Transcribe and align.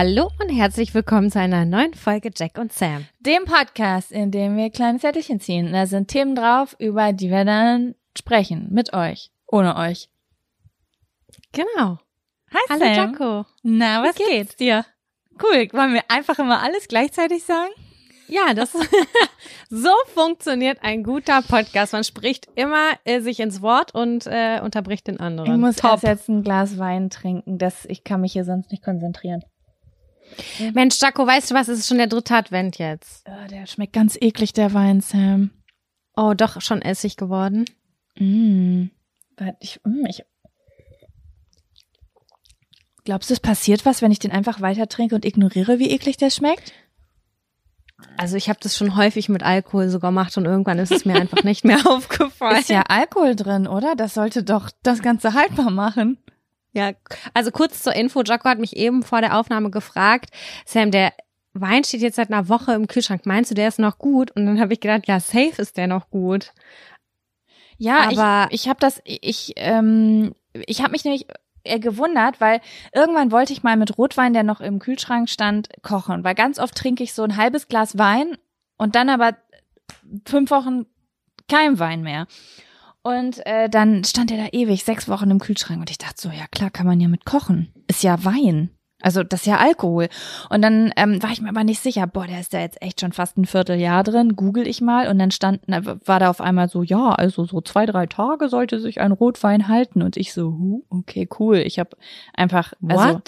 Hallo 0.00 0.30
und 0.40 0.48
herzlich 0.50 0.94
willkommen 0.94 1.28
zu 1.28 1.40
einer 1.40 1.64
neuen 1.64 1.92
Folge 1.92 2.30
Jack 2.32 2.56
und 2.56 2.72
Sam. 2.72 3.06
Dem 3.18 3.46
Podcast, 3.46 4.12
in 4.12 4.30
dem 4.30 4.56
wir 4.56 4.70
kleine 4.70 5.00
Zettelchen 5.00 5.40
ziehen. 5.40 5.72
Da 5.72 5.86
sind 5.86 6.06
Themen 6.06 6.36
drauf, 6.36 6.76
über 6.78 7.12
die 7.12 7.30
wir 7.30 7.44
dann 7.44 7.96
sprechen. 8.16 8.68
Mit 8.70 8.92
euch. 8.92 9.32
Ohne 9.48 9.74
euch. 9.74 10.08
Genau. 11.50 11.98
Hi 12.52 12.60
Hallo 12.70 12.78
Sam. 12.78 12.94
Jaco. 12.94 13.46
Na, 13.64 14.04
was 14.04 14.14
Wie 14.14 14.18
geht's 14.18 14.30
geht's 14.30 14.56
dir? 14.56 14.86
Cool. 15.42 15.68
Wollen 15.72 15.94
wir 15.94 16.04
einfach 16.06 16.38
immer 16.38 16.62
alles 16.62 16.86
gleichzeitig 16.86 17.42
sagen? 17.42 17.72
Ja, 18.28 18.54
das 18.54 18.74
so 19.68 19.90
funktioniert 20.14 20.78
ein 20.82 21.02
guter 21.02 21.42
Podcast. 21.42 21.92
Man 21.92 22.04
spricht 22.04 22.46
immer 22.54 22.92
äh, 23.02 23.18
sich 23.20 23.40
ins 23.40 23.62
Wort 23.62 23.96
und 23.96 24.28
äh, 24.28 24.60
unterbricht 24.62 25.08
den 25.08 25.18
anderen. 25.18 25.52
Ich 25.52 25.58
muss 25.58 25.74
Top. 25.74 25.90
erst 25.90 26.02
jetzt 26.04 26.28
ein 26.28 26.44
Glas 26.44 26.78
Wein 26.78 27.10
trinken. 27.10 27.58
Das, 27.58 27.84
ich 27.86 28.04
kann 28.04 28.20
mich 28.20 28.34
hier 28.34 28.44
sonst 28.44 28.70
nicht 28.70 28.84
konzentrieren. 28.84 29.42
Mensch, 30.74 31.00
Jaco, 31.00 31.26
weißt 31.26 31.50
du 31.50 31.54
was? 31.54 31.68
Es 31.68 31.80
ist 31.80 31.88
schon 31.88 31.98
der 31.98 32.06
dritte 32.06 32.34
Advent 32.34 32.78
jetzt. 32.78 33.26
Oh, 33.28 33.48
der 33.48 33.66
schmeckt 33.66 33.92
ganz 33.92 34.16
eklig, 34.20 34.52
der 34.52 34.74
Wein, 34.74 35.00
Sam. 35.00 35.50
Oh, 36.16 36.34
doch 36.34 36.60
schon 36.60 36.82
Essig 36.82 37.16
geworden. 37.16 37.64
Mm. 38.18 38.86
Ich, 39.60 39.80
mm, 39.84 40.06
ich, 40.06 40.24
Glaubst 43.08 43.30
du, 43.30 43.32
es 43.32 43.40
passiert 43.40 43.86
was, 43.86 44.02
wenn 44.02 44.12
ich 44.12 44.18
den 44.18 44.32
einfach 44.32 44.60
weiter 44.60 44.86
trinke 44.86 45.14
und 45.14 45.24
ignoriere, 45.24 45.78
wie 45.78 45.90
eklig 45.92 46.18
der 46.18 46.28
schmeckt? 46.28 46.74
Also 48.18 48.36
ich 48.36 48.50
habe 48.50 48.58
das 48.62 48.76
schon 48.76 48.96
häufig 48.96 49.30
mit 49.30 49.42
Alkohol 49.42 49.88
sogar 49.88 50.10
gemacht 50.10 50.36
und 50.36 50.44
irgendwann 50.44 50.78
ist 50.78 50.92
es 50.92 51.06
mir 51.06 51.14
einfach 51.14 51.42
nicht 51.42 51.64
mehr 51.64 51.80
aufgefallen. 51.86 52.58
Ist 52.58 52.68
ja 52.68 52.82
Alkohol 52.82 53.34
drin, 53.34 53.66
oder? 53.66 53.94
Das 53.96 54.12
sollte 54.12 54.42
doch 54.42 54.70
das 54.82 55.00
Ganze 55.00 55.32
haltbar 55.32 55.70
machen. 55.70 56.18
Ja, 56.72 56.92
also 57.34 57.50
kurz 57.50 57.82
zur 57.82 57.94
Info, 57.94 58.22
Jaco 58.22 58.48
hat 58.48 58.58
mich 58.58 58.76
eben 58.76 59.02
vor 59.02 59.20
der 59.20 59.38
Aufnahme 59.38 59.70
gefragt, 59.70 60.30
Sam, 60.66 60.90
der 60.90 61.12
Wein 61.54 61.82
steht 61.82 62.02
jetzt 62.02 62.16
seit 62.16 62.30
einer 62.30 62.48
Woche 62.48 62.72
im 62.74 62.86
Kühlschrank, 62.86 63.26
meinst 63.26 63.50
du, 63.50 63.54
der 63.54 63.68
ist 63.68 63.78
noch 63.78 63.98
gut? 63.98 64.30
Und 64.32 64.46
dann 64.46 64.60
habe 64.60 64.72
ich 64.74 64.80
gedacht, 64.80 65.08
ja, 65.08 65.18
safe 65.18 65.54
ist 65.60 65.76
der 65.76 65.86
noch 65.86 66.10
gut. 66.10 66.52
Ja, 67.78 68.08
Aber- 68.10 68.48
ich, 68.50 68.62
ich 68.62 68.68
habe 68.68 68.80
das, 68.80 69.00
ich, 69.04 69.54
ähm, 69.56 70.34
ich 70.52 70.82
habe 70.82 70.92
mich 70.92 71.04
nämlich 71.04 71.26
eher 71.64 71.78
gewundert, 71.78 72.40
weil 72.40 72.60
irgendwann 72.94 73.32
wollte 73.32 73.52
ich 73.52 73.62
mal 73.62 73.76
mit 73.76 73.96
Rotwein, 73.98 74.32
der 74.32 74.42
noch 74.42 74.60
im 74.60 74.78
Kühlschrank 74.78 75.28
stand, 75.28 75.68
kochen, 75.82 76.24
weil 76.24 76.34
ganz 76.34 76.58
oft 76.58 76.74
trinke 76.74 77.02
ich 77.02 77.12
so 77.14 77.22
ein 77.22 77.36
halbes 77.36 77.68
Glas 77.68 77.98
Wein 77.98 78.36
und 78.76 78.94
dann 78.94 79.08
aber 79.08 79.36
fünf 80.26 80.50
Wochen 80.50 80.86
kein 81.48 81.78
Wein 81.78 82.02
mehr. 82.02 82.26
Und 83.08 83.46
äh, 83.46 83.70
dann 83.70 84.04
stand 84.04 84.30
er 84.30 84.36
da 84.36 84.48
ewig, 84.52 84.84
sechs 84.84 85.08
Wochen 85.08 85.30
im 85.30 85.38
Kühlschrank 85.38 85.80
und 85.80 85.90
ich 85.90 85.96
dachte 85.96 86.20
so, 86.20 86.28
ja 86.28 86.46
klar, 86.50 86.68
kann 86.70 86.86
man 86.86 87.00
ja 87.00 87.08
mit 87.08 87.24
kochen. 87.24 87.72
Ist 87.86 88.02
ja 88.02 88.22
Wein. 88.24 88.70
Also 89.00 89.22
das 89.22 89.40
ist 89.40 89.46
ja 89.46 89.58
Alkohol. 89.58 90.08
Und 90.50 90.60
dann 90.60 90.92
ähm, 90.96 91.22
war 91.22 91.30
ich 91.30 91.40
mir 91.40 91.48
aber 91.48 91.64
nicht 91.64 91.80
sicher, 91.80 92.06
boah, 92.06 92.26
der 92.26 92.40
ist 92.40 92.52
da 92.52 92.58
jetzt 92.58 92.82
echt 92.82 93.00
schon 93.00 93.12
fast 93.12 93.38
ein 93.38 93.46
Vierteljahr 93.46 94.02
drin. 94.04 94.36
Google 94.36 94.66
ich 94.66 94.80
mal 94.80 95.08
und 95.08 95.18
dann 95.18 95.30
stand, 95.30 95.62
war 95.68 96.20
da 96.20 96.28
auf 96.28 96.40
einmal 96.40 96.68
so, 96.68 96.82
ja, 96.82 97.10
also 97.10 97.46
so 97.46 97.60
zwei, 97.60 97.86
drei 97.86 98.06
Tage 98.06 98.48
sollte 98.48 98.80
sich 98.80 99.00
ein 99.00 99.12
Rotwein 99.12 99.68
halten. 99.68 100.02
Und 100.02 100.16
ich 100.16 100.34
so, 100.34 100.50
huh, 100.50 100.82
okay, 100.90 101.28
cool. 101.38 101.58
Ich 101.58 101.78
habe 101.78 101.96
einfach, 102.34 102.72
also 102.86 103.20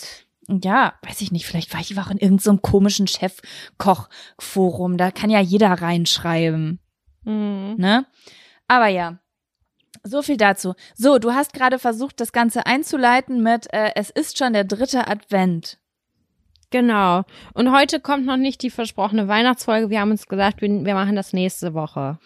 ja, 0.49 0.95
weiß 1.07 1.21
ich 1.21 1.31
nicht, 1.31 1.47
vielleicht 1.47 1.73
war 1.73 1.81
ich 1.81 1.97
auch 1.99 2.11
in 2.11 2.19
irgendeinem 2.19 2.57
so 2.57 2.61
komischen 2.61 3.07
Chefkochforum. 3.07 4.97
Da 4.97 5.11
kann 5.13 5.31
ja 5.31 5.41
jeder 5.41 5.71
reinschreiben 5.71 6.81
Mhm. 7.25 7.75
ne? 7.79 8.07
Aber 8.67 8.87
ja. 8.89 9.19
So 10.03 10.23
viel 10.23 10.37
dazu. 10.37 10.75
So, 10.95 11.19
du 11.19 11.33
hast 11.33 11.53
gerade 11.53 11.79
versucht, 11.79 12.21
das 12.21 12.33
Ganze 12.33 12.67
einzuleiten 12.67 13.43
mit, 13.43 13.73
äh, 13.73 13.93
es 13.97 14.11
ist 14.11 14.39
schon 14.39 14.53
der 14.53 14.65
dritte 14.65 15.07
Advent. 15.09 15.79
Genau. 16.71 17.25
Und 17.53 17.73
heute 17.73 17.99
kommt 17.99 18.27
noch 18.27 18.37
nicht 18.37 18.63
die 18.63 18.71
versprochene 18.71 19.27
Weihnachtsfolge. 19.27 19.91
Wir 19.91 20.01
haben 20.01 20.13
uns 20.13 20.29
gesagt, 20.29 20.63
wir, 20.63 20.69
wir 20.69 20.95
machen 20.95 21.17
das 21.17 21.33
nächste 21.33 21.75
Woche. 21.75 22.19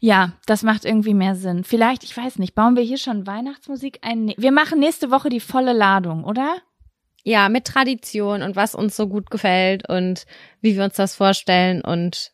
Ja, 0.00 0.32
das 0.46 0.62
macht 0.62 0.86
irgendwie 0.86 1.12
mehr 1.12 1.34
Sinn. 1.34 1.62
Vielleicht, 1.62 2.02
ich 2.02 2.16
weiß 2.16 2.38
nicht, 2.38 2.54
bauen 2.54 2.74
wir 2.74 2.82
hier 2.82 2.96
schon 2.96 3.26
Weihnachtsmusik 3.26 3.98
ein? 4.00 4.32
Wir 4.38 4.50
machen 4.50 4.80
nächste 4.80 5.10
Woche 5.10 5.28
die 5.28 5.40
volle 5.40 5.74
Ladung, 5.74 6.24
oder? 6.24 6.56
Ja, 7.22 7.50
mit 7.50 7.66
Tradition 7.66 8.42
und 8.42 8.56
was 8.56 8.74
uns 8.74 8.96
so 8.96 9.06
gut 9.08 9.30
gefällt 9.30 9.88
und 9.88 10.24
wie 10.60 10.74
wir 10.74 10.84
uns 10.84 10.96
das 10.96 11.14
vorstellen 11.14 11.82
und 11.82 12.32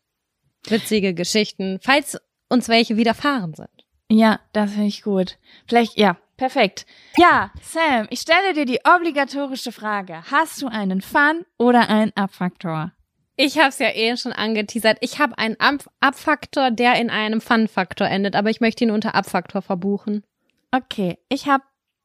witzige 0.66 1.12
Geschichten, 1.12 1.78
falls 1.82 2.18
uns 2.48 2.68
welche 2.68 2.96
widerfahren 2.96 3.54
sind. 3.54 3.77
Ja, 4.10 4.40
das 4.52 4.72
finde 4.72 4.86
ich 4.88 5.02
gut. 5.02 5.38
Vielleicht, 5.66 5.98
ja, 5.98 6.16
perfekt. 6.36 6.86
Ja, 7.16 7.50
Sam, 7.62 8.06
ich 8.10 8.20
stelle 8.20 8.54
dir 8.54 8.64
die 8.64 8.80
obligatorische 8.84 9.72
Frage. 9.72 10.22
Hast 10.30 10.62
du 10.62 10.68
einen 10.68 11.02
Fun 11.02 11.44
oder 11.58 11.88
einen 11.88 12.12
Abfaktor? 12.16 12.92
Ich 13.36 13.58
habe 13.58 13.68
es 13.68 13.78
ja 13.78 13.90
eh 13.94 14.16
schon 14.16 14.32
angeteasert. 14.32 14.98
Ich 15.00 15.18
habe 15.20 15.36
einen 15.38 15.60
Ab- 15.60 15.90
Abfaktor, 16.00 16.70
der 16.70 17.00
in 17.00 17.10
einem 17.10 17.40
Fun-Faktor 17.40 18.08
endet, 18.08 18.34
aber 18.34 18.50
ich 18.50 18.60
möchte 18.60 18.82
ihn 18.84 18.90
unter 18.90 19.14
Abfaktor 19.14 19.62
verbuchen. 19.62 20.24
Okay, 20.72 21.18
ich 21.28 21.46
habe 21.46 21.62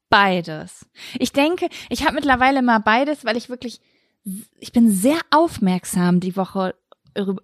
beides. 0.09 0.85
Ich 1.17 1.31
denke, 1.33 1.69
ich 1.89 2.03
habe 2.03 2.13
mittlerweile 2.15 2.61
mal 2.61 2.79
beides, 2.79 3.25
weil 3.25 3.35
ich 3.35 3.49
wirklich, 3.49 3.81
ich 4.59 4.71
bin 4.73 4.91
sehr 4.91 5.17
aufmerksam 5.31 6.19
die 6.19 6.35
Woche 6.35 6.75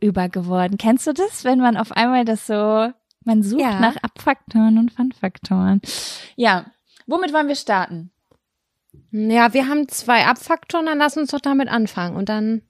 über 0.02 0.30
geworden. 0.30 0.78
Kennst 0.78 1.08
du 1.08 1.14
das, 1.14 1.44
wenn 1.44 1.60
man 1.60 1.76
auf 1.78 1.92
einmal 1.92 2.26
das 2.26 2.46
so, 2.46 2.92
man 3.26 3.44
sucht 3.44 3.62
Ja. 3.62 3.80
nach 3.80 3.98
Abfaktoren 3.98 4.78
und 4.78 4.92
Fun-Faktoren? 4.92 5.82
Ja, 6.36 6.66
womit 7.08 7.34
wollen 7.34 7.48
wir 7.48 7.56
starten? 7.56 8.12
Ja, 9.12 9.54
wir 9.54 9.68
haben 9.68 9.88
zwei 9.88 10.26
Abfaktoren, 10.26 10.86
dann 10.86 10.98
lass 10.98 11.18
uns 11.18 11.32
doch 11.32 11.40
damit 11.42 11.68
anfangen 11.70 12.16
und 12.16 12.30
dann 12.30 12.62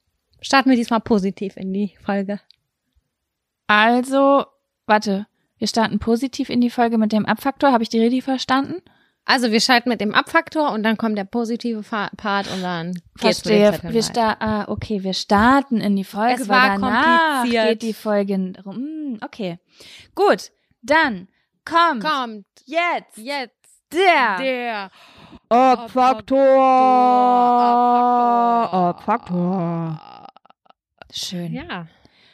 starten 0.42 0.70
wir 0.70 0.78
diesmal 0.78 1.02
positiv 1.02 1.58
in 1.58 1.74
die 1.74 1.96
Folge. 2.04 2.40
Also, 3.68 4.46
warte, 4.86 5.28
wir 5.58 5.68
starten 5.68 6.00
positiv 6.00 6.50
in 6.50 6.62
die 6.62 6.70
Folge 6.70 6.98
mit 6.98 7.12
dem 7.12 7.26
Abfaktor. 7.26 7.72
Habe 7.72 7.84
ich 7.84 7.90
die 7.90 8.00
richtig 8.00 8.24
verstanden? 8.24 8.82
Also 9.30 9.52
wir 9.52 9.60
schalten 9.62 9.90
mit 9.90 10.02
dem 10.02 10.16
Abfaktor 10.16 10.72
und 10.72 10.82
dann 10.82 10.98
kommt 10.98 11.16
der 11.16 11.24
positive 11.24 11.84
Part 11.84 12.52
und 12.52 12.64
dann 12.64 12.94
geht's 13.20 13.46
mit 13.46 13.54
Wir 13.54 13.74
weiter. 13.74 14.42
ah, 14.42 14.66
okay, 14.70 15.04
wir 15.04 15.14
starten 15.14 15.80
in 15.82 15.96
die 15.96 16.04
Folge, 16.04 16.42
Es 16.42 16.50
weil 16.50 16.58
war 16.58 16.70
danach 16.80 17.42
kompliziert. 17.42 17.68
geht 17.70 17.82
die 17.84 17.94
Folge 17.94 18.54
rum. 18.66 18.76
Hm, 18.76 19.20
Okay, 19.24 19.60
gut, 20.16 20.52
dann 20.82 21.28
kommt 21.64 22.04
Kommt 22.04 22.46
jetzt 22.66 23.18
jetzt 23.18 23.56
der, 23.94 24.38
der 24.40 24.92
Abfaktor. 25.50 26.40
Abfaktor. 28.74 30.00
Schön. 31.12 31.54
Ja. 31.54 31.86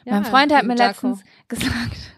mein 0.06 0.24
Freund 0.24 0.54
hat 0.54 0.64
mir 0.64 0.76
letztens 0.76 1.22
gesagt, 1.48 2.15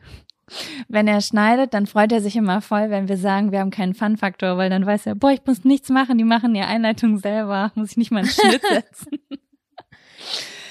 wenn 0.89 1.09
er 1.09 1.21
schneidet, 1.21 1.75
dann 1.75 1.87
freut 1.87 2.13
er 2.13 2.21
sich 2.21 2.37
immer 2.37 2.61
voll, 2.61 2.91
wenn 2.91 3.09
wir 3.09 3.17
sagen, 3.17 3.53
wir 3.53 3.61
haben 3.61 3.71
keinen 3.71 3.95
Fun-Faktor, 3.95 4.57
weil 4.57 4.71
dann 4.71 4.87
weiß 4.87 5.07
er, 5.07 5.15
boah, 5.15 5.31
ich 5.31 5.45
muss 5.47 5.65
nichts 5.65 5.89
machen, 5.89 6.19
die 6.19 6.25
machen 6.25 6.55
die 6.55 6.61
Einleitung 6.61 7.19
selber, 7.19 7.73
muss 7.75 7.93
ich 7.93 7.97
nicht 7.97 8.11
mal 8.11 8.21
einen 8.21 8.29
Schnitt 8.29 8.63
setzen. 8.69 9.19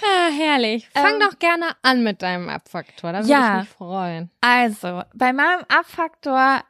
Ah, 0.02 0.32
herrlich. 0.32 0.88
Fang 0.94 1.16
Ähm, 1.16 1.20
doch 1.20 1.40
gerne 1.40 1.66
an 1.82 2.04
mit 2.04 2.22
deinem 2.22 2.50
Abfaktor. 2.50 3.12
Da 3.12 3.20
würde 3.20 3.32
ja. 3.32 3.56
ich 3.56 3.62
mich 3.62 3.70
freuen. 3.70 4.30
Also, 4.42 5.02
bei 5.14 5.34
meinem 5.34 5.64
Abfaktor, 5.68 6.64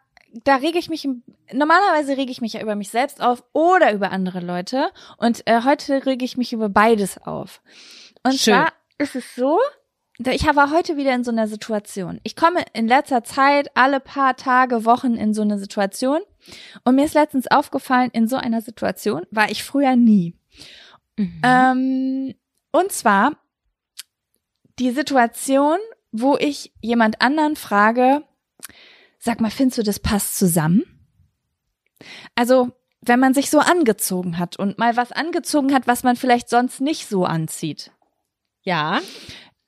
da 0.43 0.55
rege 0.55 0.79
ich 0.79 0.89
mich, 0.89 1.07
normalerweise 1.51 2.17
rege 2.17 2.31
ich 2.31 2.41
mich 2.41 2.53
ja 2.53 2.61
über 2.61 2.75
mich 2.75 2.89
selbst 2.89 3.21
auf 3.21 3.43
oder 3.53 3.93
über 3.93 4.11
andere 4.11 4.39
Leute. 4.39 4.91
Und 5.17 5.45
äh, 5.45 5.61
heute 5.63 6.05
rege 6.05 6.25
ich 6.25 6.37
mich 6.37 6.53
über 6.53 6.69
beides 6.69 7.17
auf. 7.17 7.61
Und 8.23 8.35
Schön. 8.35 8.53
zwar 8.53 8.73
ist 8.97 9.15
es 9.15 9.35
so, 9.35 9.59
ich 10.19 10.45
war 10.45 10.71
heute 10.71 10.97
wieder 10.97 11.13
in 11.13 11.23
so 11.23 11.31
einer 11.31 11.47
Situation. 11.47 12.19
Ich 12.23 12.35
komme 12.35 12.63
in 12.73 12.87
letzter 12.87 13.23
Zeit 13.23 13.69
alle 13.75 13.99
paar 13.99 14.35
Tage, 14.35 14.83
Wochen 14.83 15.15
in 15.15 15.33
so 15.33 15.43
eine 15.43 15.59
Situation. 15.59 16.21
Und 16.83 16.95
mir 16.95 17.05
ist 17.05 17.13
letztens 17.13 17.47
aufgefallen, 17.47 18.09
in 18.13 18.27
so 18.27 18.35
einer 18.35 18.61
Situation 18.61 19.25
war 19.29 19.51
ich 19.51 19.63
früher 19.63 19.95
nie. 19.95 20.35
Mhm. 21.17 21.41
Ähm, 21.43 22.35
und 22.71 22.91
zwar 22.91 23.33
die 24.79 24.91
Situation, 24.91 25.77
wo 26.11 26.35
ich 26.37 26.71
jemand 26.81 27.21
anderen 27.21 27.55
frage, 27.55 28.23
sag 29.19 29.39
mal, 29.39 29.51
findest 29.51 29.79
du, 29.79 29.83
das 29.83 29.99
passt 29.99 30.37
zusammen? 30.37 30.83
Also, 32.35 32.71
wenn 33.01 33.19
man 33.19 33.33
sich 33.33 33.49
so 33.49 33.59
angezogen 33.59 34.37
hat 34.37 34.57
und 34.57 34.77
mal 34.77 34.97
was 34.97 35.11
angezogen 35.11 35.73
hat, 35.73 35.87
was 35.87 36.03
man 36.03 36.15
vielleicht 36.15 36.49
sonst 36.49 36.81
nicht 36.81 37.07
so 37.07 37.25
anzieht. 37.25 37.91
ja. 38.63 38.99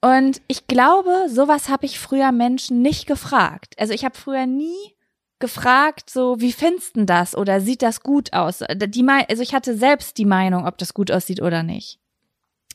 Und 0.02 0.42
ich 0.48 0.68
glaube, 0.68 1.26
sowas 1.28 1.70
habe 1.70 1.86
ich 1.86 2.00
früher 2.00 2.32
Menschen 2.32 2.82
nicht 2.82 3.06
gefragt. 3.06 3.76
Also 3.78 3.94
ich 3.94 4.06
habe 4.06 4.18
früher 4.18 4.46
nie 4.46 4.96
gefragt, 5.40 6.10
so 6.10 6.40
wie 6.40 6.54
findest 6.54 6.96
du 6.96 7.06
das 7.06 7.36
oder 7.36 7.62
sieht 7.62 7.82
das 7.82 8.02
gut 8.02 8.34
aus? 8.34 8.60
Die 8.70 9.08
also 9.08 9.42
ich 9.42 9.54
hatte 9.54 9.76
selbst 9.78 10.18
die 10.18 10.26
Meinung, 10.26 10.66
ob 10.66 10.78
das 10.78 10.94
gut 10.94 11.12
aussieht 11.12 11.42
oder 11.42 11.64
nicht. 11.64 12.00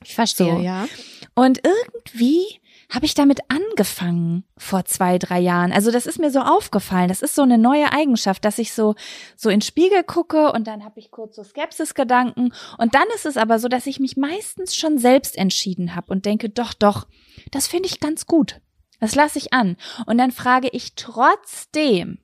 Ich 0.03 0.15
verstehe, 0.15 0.56
So. 0.56 0.61
ja. 0.61 0.87
Und 1.35 1.61
irgendwie 1.65 2.61
habe 2.90 3.06
ich 3.06 3.14
damit 3.14 3.40
angefangen 3.48 4.44
vor 4.56 4.84
zwei, 4.84 5.19
drei 5.19 5.40
Jahren. 5.40 5.72
Also 5.72 5.90
das 5.90 6.06
ist 6.06 6.19
mir 6.19 6.31
so 6.31 6.40
aufgefallen. 6.40 7.08
Das 7.08 7.22
ist 7.22 7.34
so 7.34 7.42
eine 7.42 7.58
neue 7.58 7.92
Eigenschaft, 7.92 8.44
dass 8.44 8.58
ich 8.58 8.72
so, 8.72 8.94
so 9.36 9.50
in 9.50 9.60
Spiegel 9.60 10.02
gucke 10.04 10.52
und 10.52 10.66
dann 10.66 10.84
habe 10.84 11.00
ich 11.00 11.10
kurz 11.10 11.36
so 11.36 11.44
Skepsis-Gedanken. 11.44 12.52
Und 12.78 12.94
dann 12.94 13.06
ist 13.14 13.26
es 13.26 13.36
aber 13.36 13.58
so, 13.58 13.69
dass 13.69 13.86
ich 13.86 14.00
mich 14.00 14.16
meistens 14.16 14.76
schon 14.76 14.98
selbst 14.98 15.36
entschieden 15.36 15.94
habe 15.94 16.12
und 16.12 16.26
denke, 16.26 16.48
doch, 16.50 16.75
doch, 16.75 17.06
das 17.50 17.66
finde 17.66 17.88
ich 17.88 18.00
ganz 18.00 18.26
gut. 18.26 18.60
Das 19.00 19.14
lasse 19.14 19.38
ich 19.38 19.52
an. 19.52 19.76
Und 20.06 20.19
dann 20.19 20.31
frage 20.31 20.69
ich 20.69 20.94
trotzdem 20.94 22.19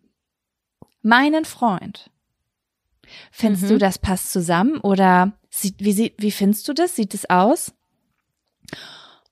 meinen 1.03 1.45
Freund, 1.45 2.11
findest 3.31 3.65
mhm. 3.65 3.69
du, 3.69 3.79
das 3.79 3.99
passt 3.99 4.31
zusammen? 4.33 4.79
Oder 4.79 5.33
wie, 5.61 6.15
wie 6.17 6.31
findest 6.31 6.69
du 6.69 6.73
das? 6.73 6.97
Sieht 6.97 7.15
es 7.15 7.29
aus? 7.29 7.73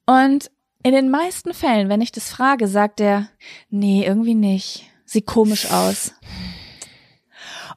Und 0.06 0.50
in 0.88 0.94
den 0.94 1.10
meisten 1.10 1.52
Fällen, 1.52 1.90
wenn 1.90 2.00
ich 2.00 2.12
das 2.12 2.30
frage, 2.30 2.66
sagt 2.66 3.00
er, 3.00 3.28
nee, 3.68 4.06
irgendwie 4.06 4.34
nicht. 4.34 4.86
Sieht 5.04 5.26
komisch 5.26 5.70
aus. 5.70 6.14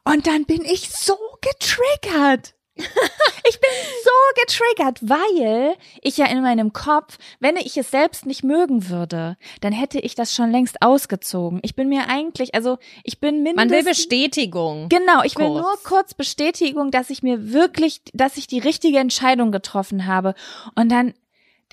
Und 0.06 0.28
dann 0.28 0.46
bin 0.46 0.64
ich 0.64 0.90
so 0.90 1.18
getriggert. 1.42 2.56
ich 2.78 3.60
bin 3.60 3.70
so 4.04 4.42
getriggert, 4.42 5.00
weil 5.02 5.76
ich 6.02 6.16
ja 6.16 6.28
in 6.28 6.42
meinem 6.42 6.72
Kopf, 6.72 7.18
wenn 7.42 7.58
ich 7.58 7.76
es 7.76 7.92
selbst 7.92 8.26
nicht 8.26 8.44
mögen 8.44 8.88
würde, 8.88 9.38
dann 9.60 9.74
hätte 9.74 10.00
ich 10.00 10.16
das 10.16 10.34
schon 10.34 10.50
längst 10.50 10.82
ausgezogen. 10.82 11.60
Ich 11.64 11.76
bin 11.76 11.90
mir 11.90 12.08
eigentlich, 12.08 12.56
also 12.56 12.78
ich 13.04 13.20
bin 13.20 13.44
mindestens. 13.44 13.72
Man 13.72 13.78
will 13.78 13.84
Bestätigung. 13.84 14.88
Genau, 14.88 15.22
ich 15.24 15.36
kurz. 15.36 15.48
will 15.48 15.62
nur 15.62 15.78
kurz 15.84 16.14
Bestätigung, 16.14 16.92
dass 16.92 17.10
ich 17.10 17.24
mir 17.24 17.52
wirklich, 17.52 18.02
dass 18.14 18.38
ich 18.38 18.48
die 18.48 18.60
richtige 18.60 19.00
Entscheidung 19.00 19.52
getroffen 19.52 20.08
habe. 20.08 20.34
Und 20.76 20.90
dann 20.90 21.14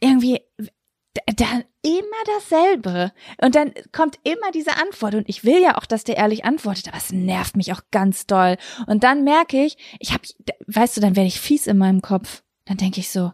irgendwie 0.00 0.40
dann 1.36 1.64
immer 1.82 2.24
dasselbe. 2.36 3.12
Und 3.40 3.54
dann 3.54 3.72
kommt 3.92 4.18
immer 4.24 4.50
diese 4.52 4.76
Antwort. 4.76 5.14
Und 5.14 5.28
ich 5.28 5.44
will 5.44 5.60
ja 5.60 5.76
auch, 5.76 5.86
dass 5.86 6.04
der 6.04 6.16
ehrlich 6.16 6.44
antwortet, 6.44 6.88
aber 6.88 6.98
es 6.98 7.12
nervt 7.12 7.56
mich 7.56 7.72
auch 7.72 7.82
ganz 7.90 8.26
doll. 8.26 8.56
Und 8.86 9.04
dann 9.04 9.24
merke 9.24 9.64
ich, 9.64 9.76
ich 9.98 10.12
hab, 10.12 10.22
weißt 10.66 10.96
du, 10.96 11.00
dann 11.00 11.16
werde 11.16 11.28
ich 11.28 11.40
fies 11.40 11.66
in 11.66 11.78
meinem 11.78 12.02
Kopf. 12.02 12.42
Dann 12.66 12.76
denke 12.76 13.00
ich 13.00 13.10
so, 13.10 13.32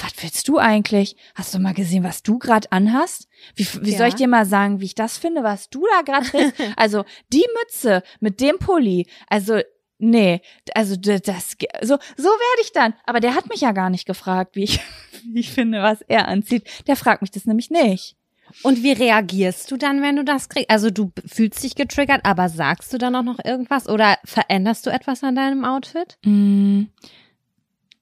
was 0.00 0.12
willst 0.22 0.48
du 0.48 0.58
eigentlich? 0.58 1.16
Hast 1.34 1.54
du 1.54 1.58
mal 1.58 1.74
gesehen, 1.74 2.04
was 2.04 2.22
du 2.22 2.38
gerade 2.38 2.70
anhast? 2.72 3.28
Wie, 3.54 3.66
wie 3.82 3.92
ja. 3.92 3.98
soll 3.98 4.08
ich 4.08 4.14
dir 4.14 4.28
mal 4.28 4.46
sagen, 4.46 4.80
wie 4.80 4.86
ich 4.86 4.94
das 4.94 5.18
finde, 5.18 5.42
was 5.42 5.68
du 5.68 5.86
da 5.94 6.02
gerade 6.02 6.26
trägst? 6.26 6.54
also 6.76 7.04
die 7.32 7.44
Mütze 7.60 8.02
mit 8.20 8.40
dem 8.40 8.58
Pulli, 8.58 9.06
also 9.28 9.60
nee, 10.02 10.40
also 10.74 10.96
das 10.96 11.56
so 11.82 11.98
so 12.16 12.28
werde 12.28 12.62
ich 12.62 12.72
dann. 12.72 12.94
Aber 13.06 13.20
der 13.20 13.34
hat 13.34 13.48
mich 13.48 13.60
ja 13.60 13.72
gar 13.72 13.90
nicht 13.90 14.06
gefragt, 14.06 14.56
wie 14.56 14.64
ich 14.64 14.80
wie 15.32 15.40
ich 15.40 15.50
finde, 15.50 15.82
was 15.82 16.02
er 16.02 16.28
anzieht. 16.28 16.68
Der 16.86 16.96
fragt 16.96 17.22
mich 17.22 17.30
das 17.30 17.46
nämlich 17.46 17.70
nicht. 17.70 18.16
Und 18.62 18.82
wie 18.82 18.92
reagierst 18.92 19.70
du 19.70 19.76
dann, 19.78 20.02
wenn 20.02 20.16
du 20.16 20.24
das 20.24 20.48
kriegst? 20.48 20.68
Also 20.68 20.90
du 20.90 21.10
fühlst 21.24 21.62
dich 21.62 21.74
getriggert, 21.74 22.20
aber 22.24 22.50
sagst 22.50 22.92
du 22.92 22.98
dann 22.98 23.16
auch 23.16 23.22
noch 23.22 23.38
irgendwas 23.42 23.88
oder 23.88 24.18
veränderst 24.24 24.84
du 24.84 24.90
etwas 24.90 25.22
an 25.22 25.36
deinem 25.36 25.64
Outfit? 25.64 26.18
Mm, 26.24 26.84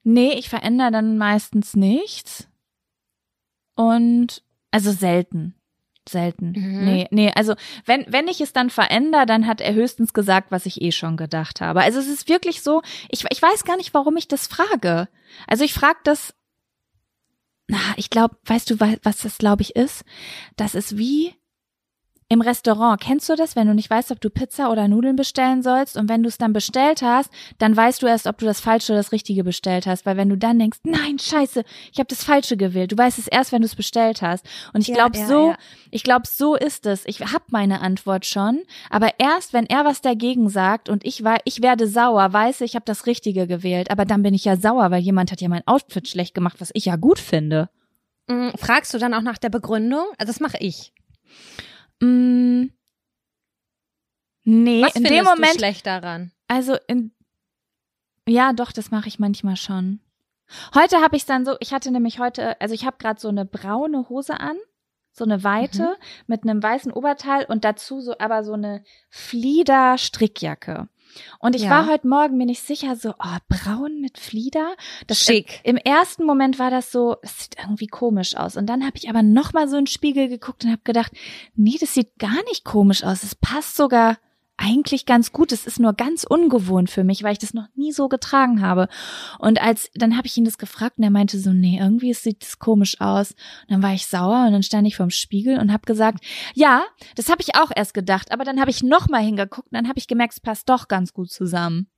nee, 0.02 0.32
ich 0.32 0.49
verändere 0.49 0.91
dann 0.91 1.19
meistens 1.19 1.76
nichts. 1.76 2.49
Und 3.76 4.43
also 4.73 4.91
selten. 4.91 5.55
Selten. 6.10 6.52
Mhm. 6.56 6.84
Nee, 6.84 7.08
nee, 7.10 7.32
also 7.34 7.54
wenn, 7.86 8.04
wenn 8.08 8.28
ich 8.28 8.40
es 8.40 8.52
dann 8.52 8.70
verändere, 8.70 9.26
dann 9.26 9.46
hat 9.46 9.60
er 9.60 9.74
höchstens 9.74 10.12
gesagt, 10.12 10.50
was 10.50 10.66
ich 10.66 10.82
eh 10.82 10.92
schon 10.92 11.16
gedacht 11.16 11.60
habe. 11.60 11.82
Also 11.82 11.98
es 11.98 12.08
ist 12.08 12.28
wirklich 12.28 12.62
so, 12.62 12.82
ich, 13.08 13.24
ich 13.30 13.40
weiß 13.40 13.64
gar 13.64 13.76
nicht, 13.76 13.94
warum 13.94 14.16
ich 14.16 14.28
das 14.28 14.46
frage. 14.46 15.08
Also 15.46 15.64
ich 15.64 15.74
frage 15.74 15.98
das 16.04 16.34
na, 17.70 17.78
ich 17.94 18.10
glaube, 18.10 18.36
weißt 18.46 18.68
du, 18.70 18.80
was 18.80 19.18
das 19.18 19.38
glaube 19.38 19.62
ich 19.62 19.76
ist? 19.76 20.04
Das 20.56 20.74
ist 20.74 20.98
wie 20.98 21.36
im 22.32 22.40
Restaurant. 22.40 23.00
Kennst 23.00 23.28
du 23.28 23.34
das, 23.34 23.56
wenn 23.56 23.66
du 23.66 23.74
nicht 23.74 23.90
weißt, 23.90 24.12
ob 24.12 24.20
du 24.20 24.30
Pizza 24.30 24.70
oder 24.70 24.86
Nudeln 24.86 25.16
bestellen 25.16 25.64
sollst 25.64 25.96
und 25.96 26.08
wenn 26.08 26.22
du 26.22 26.28
es 26.28 26.38
dann 26.38 26.52
bestellt 26.52 27.02
hast, 27.02 27.28
dann 27.58 27.76
weißt 27.76 28.02
du 28.02 28.06
erst, 28.06 28.28
ob 28.28 28.38
du 28.38 28.46
das 28.46 28.60
falsche 28.60 28.92
oder 28.92 29.00
das 29.00 29.10
richtige 29.10 29.42
bestellt 29.42 29.84
hast, 29.84 30.06
weil 30.06 30.16
wenn 30.16 30.28
du 30.28 30.36
dann 30.36 30.60
denkst, 30.60 30.78
nein, 30.84 31.18
scheiße, 31.18 31.64
ich 31.92 31.98
habe 31.98 32.06
das 32.06 32.22
falsche 32.22 32.56
gewählt. 32.56 32.92
Du 32.92 32.96
weißt 32.96 33.18
es 33.18 33.26
erst, 33.26 33.50
wenn 33.50 33.62
du 33.62 33.66
es 33.66 33.74
bestellt 33.74 34.22
hast. 34.22 34.46
Und 34.72 34.82
ich 34.82 34.88
ja, 34.88 34.94
glaube 34.94 35.18
ja, 35.18 35.26
so, 35.26 35.48
ja. 35.48 35.56
ich 35.90 36.04
glaube 36.04 36.22
so 36.28 36.54
ist 36.54 36.86
es. 36.86 37.02
Ich 37.06 37.20
hab 37.20 37.50
meine 37.50 37.80
Antwort 37.80 38.24
schon, 38.24 38.62
aber 38.90 39.10
erst 39.18 39.52
wenn 39.52 39.66
er 39.66 39.84
was 39.84 40.00
dagegen 40.00 40.48
sagt 40.48 40.88
und 40.88 41.04
ich 41.04 41.24
war 41.24 41.38
ich 41.44 41.62
werde 41.62 41.88
sauer, 41.88 42.32
weiß 42.32 42.60
ich, 42.60 42.70
ich 42.70 42.74
habe 42.76 42.84
das 42.84 43.06
richtige 43.06 43.48
gewählt, 43.48 43.90
aber 43.90 44.04
dann 44.04 44.22
bin 44.22 44.34
ich 44.34 44.44
ja 44.44 44.56
sauer, 44.56 44.92
weil 44.92 45.02
jemand 45.02 45.32
hat 45.32 45.40
ja 45.40 45.48
mein 45.48 45.66
Outfit 45.66 46.06
schlecht 46.06 46.36
gemacht, 46.36 46.60
was 46.60 46.70
ich 46.74 46.84
ja 46.84 46.94
gut 46.94 47.18
finde. 47.18 47.70
Mm, 48.28 48.50
fragst 48.56 48.94
du 48.94 48.98
dann 48.98 49.14
auch 49.14 49.22
nach 49.22 49.38
der 49.38 49.48
Begründung? 49.48 50.04
Also 50.16 50.30
das 50.32 50.38
mache 50.38 50.58
ich. 50.60 50.92
Mm, 52.00 52.70
nee, 54.44 54.82
Was 54.82 54.97
in 54.97 55.05
dem 55.05 55.25
Moment. 55.25 55.55
Du 55.55 55.58
schlecht 55.58 55.87
daran? 55.87 56.32
Also 56.49 56.76
in. 56.87 57.12
Ja, 58.26 58.52
doch, 58.52 58.73
das 58.73 58.91
mache 58.91 59.08
ich 59.08 59.19
manchmal 59.19 59.56
schon. 59.56 60.00
Heute 60.75 61.00
habe 61.00 61.17
ich 61.17 61.26
dann 61.26 61.44
so, 61.44 61.56
ich 61.61 61.73
hatte 61.73 61.91
nämlich 61.91 62.19
heute, 62.19 62.61
also 62.61 62.75
ich 62.75 62.85
habe 62.85 62.97
gerade 62.99 63.20
so 63.20 63.29
eine 63.29 63.44
braune 63.44 64.08
Hose 64.08 64.38
an, 64.38 64.56
so 65.12 65.25
eine 65.25 65.44
weite 65.44 65.82
mhm. 65.82 66.05
mit 66.26 66.43
einem 66.43 66.62
weißen 66.62 66.93
Oberteil 66.93 67.44
und 67.44 67.64
dazu 67.64 68.00
so 68.00 68.19
aber 68.19 68.44
so 68.44 68.55
eine 68.55 68.85
Flieder 69.08 69.99
Strickjacke. 69.99 70.88
Und 71.38 71.54
ich 71.54 71.62
ja. 71.62 71.70
war 71.70 71.88
heute 71.88 72.08
Morgen 72.08 72.36
mir 72.36 72.46
nicht 72.46 72.62
sicher, 72.62 72.96
so, 72.96 73.10
oh, 73.10 73.36
braun 73.48 74.00
mit 74.00 74.18
Flieder. 74.18 74.74
Das, 75.06 75.20
Schick. 75.20 75.60
Im 75.64 75.76
ersten 75.76 76.24
Moment 76.24 76.58
war 76.58 76.70
das 76.70 76.92
so, 76.92 77.16
das 77.22 77.44
sieht 77.44 77.56
irgendwie 77.58 77.86
komisch 77.86 78.36
aus. 78.36 78.56
Und 78.56 78.66
dann 78.66 78.84
habe 78.84 78.96
ich 78.96 79.08
aber 79.08 79.22
nochmal 79.22 79.68
so 79.68 79.76
in 79.76 79.84
den 79.84 79.88
Spiegel 79.88 80.28
geguckt 80.28 80.64
und 80.64 80.70
habe 80.70 80.82
gedacht, 80.84 81.12
nee, 81.54 81.76
das 81.78 81.94
sieht 81.94 82.18
gar 82.18 82.42
nicht 82.48 82.64
komisch 82.64 83.04
aus. 83.04 83.22
Es 83.22 83.34
passt 83.34 83.76
sogar 83.76 84.18
eigentlich 84.60 85.06
ganz 85.06 85.32
gut. 85.32 85.52
Es 85.52 85.66
ist 85.66 85.80
nur 85.80 85.94
ganz 85.94 86.24
ungewohnt 86.24 86.90
für 86.90 87.02
mich, 87.02 87.22
weil 87.22 87.32
ich 87.32 87.38
das 87.38 87.54
noch 87.54 87.68
nie 87.74 87.92
so 87.92 88.08
getragen 88.08 88.60
habe. 88.60 88.88
Und 89.38 89.60
als 89.60 89.90
dann 89.94 90.16
habe 90.16 90.26
ich 90.26 90.36
ihn 90.36 90.44
das 90.44 90.58
gefragt 90.58 90.98
und 90.98 91.04
er 91.04 91.10
meinte 91.10 91.38
so, 91.38 91.52
nee, 91.52 91.78
irgendwie 91.80 92.12
sieht 92.12 92.44
es 92.44 92.58
komisch 92.58 93.00
aus. 93.00 93.30
Und 93.32 93.70
dann 93.70 93.82
war 93.82 93.94
ich 93.94 94.06
sauer 94.06 94.46
und 94.46 94.52
dann 94.52 94.62
stand 94.62 94.86
ich 94.86 94.96
vorm 94.96 95.10
Spiegel 95.10 95.58
und 95.58 95.72
habe 95.72 95.86
gesagt, 95.86 96.24
ja, 96.54 96.82
das 97.16 97.30
habe 97.30 97.42
ich 97.42 97.56
auch 97.56 97.70
erst 97.74 97.94
gedacht, 97.94 98.32
aber 98.32 98.44
dann 98.44 98.60
habe 98.60 98.70
ich 98.70 98.82
noch 98.82 99.08
mal 99.08 99.22
hingeguckt 99.22 99.68
und 99.68 99.76
dann 99.76 99.88
habe 99.88 99.99
ich 99.99 100.06
gemerkt, 100.06 100.35
es 100.35 100.40
passt 100.40 100.68
doch 100.68 100.88
ganz 100.88 101.14
gut 101.14 101.30
zusammen. 101.30 101.88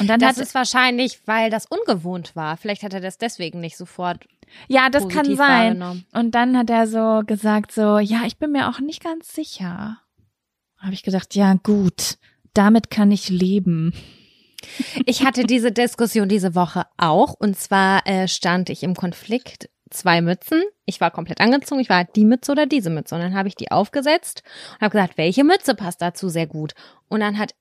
Und 0.00 0.08
dann 0.08 0.18
das 0.18 0.38
ist 0.38 0.54
wahrscheinlich, 0.54 1.20
weil 1.26 1.50
das 1.50 1.66
ungewohnt 1.66 2.34
war. 2.34 2.56
Vielleicht 2.56 2.82
hat 2.82 2.94
er 2.94 3.00
das 3.00 3.18
deswegen 3.18 3.60
nicht 3.60 3.76
sofort. 3.76 4.24
Ja, 4.66 4.88
das 4.88 5.08
kann 5.08 5.36
sein. 5.36 6.04
Und 6.12 6.34
dann 6.34 6.56
hat 6.56 6.70
er 6.70 6.86
so 6.86 7.22
gesagt 7.26 7.70
so, 7.70 7.98
ja, 7.98 8.22
ich 8.26 8.38
bin 8.38 8.52
mir 8.52 8.68
auch 8.68 8.80
nicht 8.80 9.04
ganz 9.04 9.34
sicher 9.34 9.98
habe 10.84 10.94
ich 10.94 11.02
gedacht, 11.02 11.34
ja 11.34 11.54
gut, 11.62 12.18
damit 12.52 12.90
kann 12.90 13.10
ich 13.10 13.28
leben. 13.28 13.92
Ich 15.06 15.24
hatte 15.24 15.44
diese 15.44 15.72
Diskussion 15.72 16.28
diese 16.28 16.54
Woche 16.54 16.86
auch. 16.96 17.34
Und 17.34 17.58
zwar 17.58 18.06
äh, 18.06 18.28
stand 18.28 18.70
ich 18.70 18.82
im 18.82 18.94
Konflikt 18.94 19.68
zwei 19.90 20.20
Mützen. 20.20 20.62
Ich 20.86 21.00
war 21.00 21.10
komplett 21.10 21.40
angezogen. 21.40 21.80
Ich 21.80 21.88
war 21.88 22.04
die 22.04 22.24
Mütze 22.24 22.52
oder 22.52 22.66
diese 22.66 22.90
Mütze. 22.90 23.14
Und 23.14 23.20
dann 23.20 23.34
habe 23.34 23.48
ich 23.48 23.54
die 23.54 23.70
aufgesetzt 23.70 24.42
und 24.74 24.82
habe 24.82 24.92
gesagt, 24.92 25.18
welche 25.18 25.44
Mütze 25.44 25.74
passt 25.74 26.02
dazu 26.02 26.28
sehr 26.28 26.46
gut. 26.46 26.74
Und 27.08 27.20
dann 27.20 27.38
hat 27.38 27.54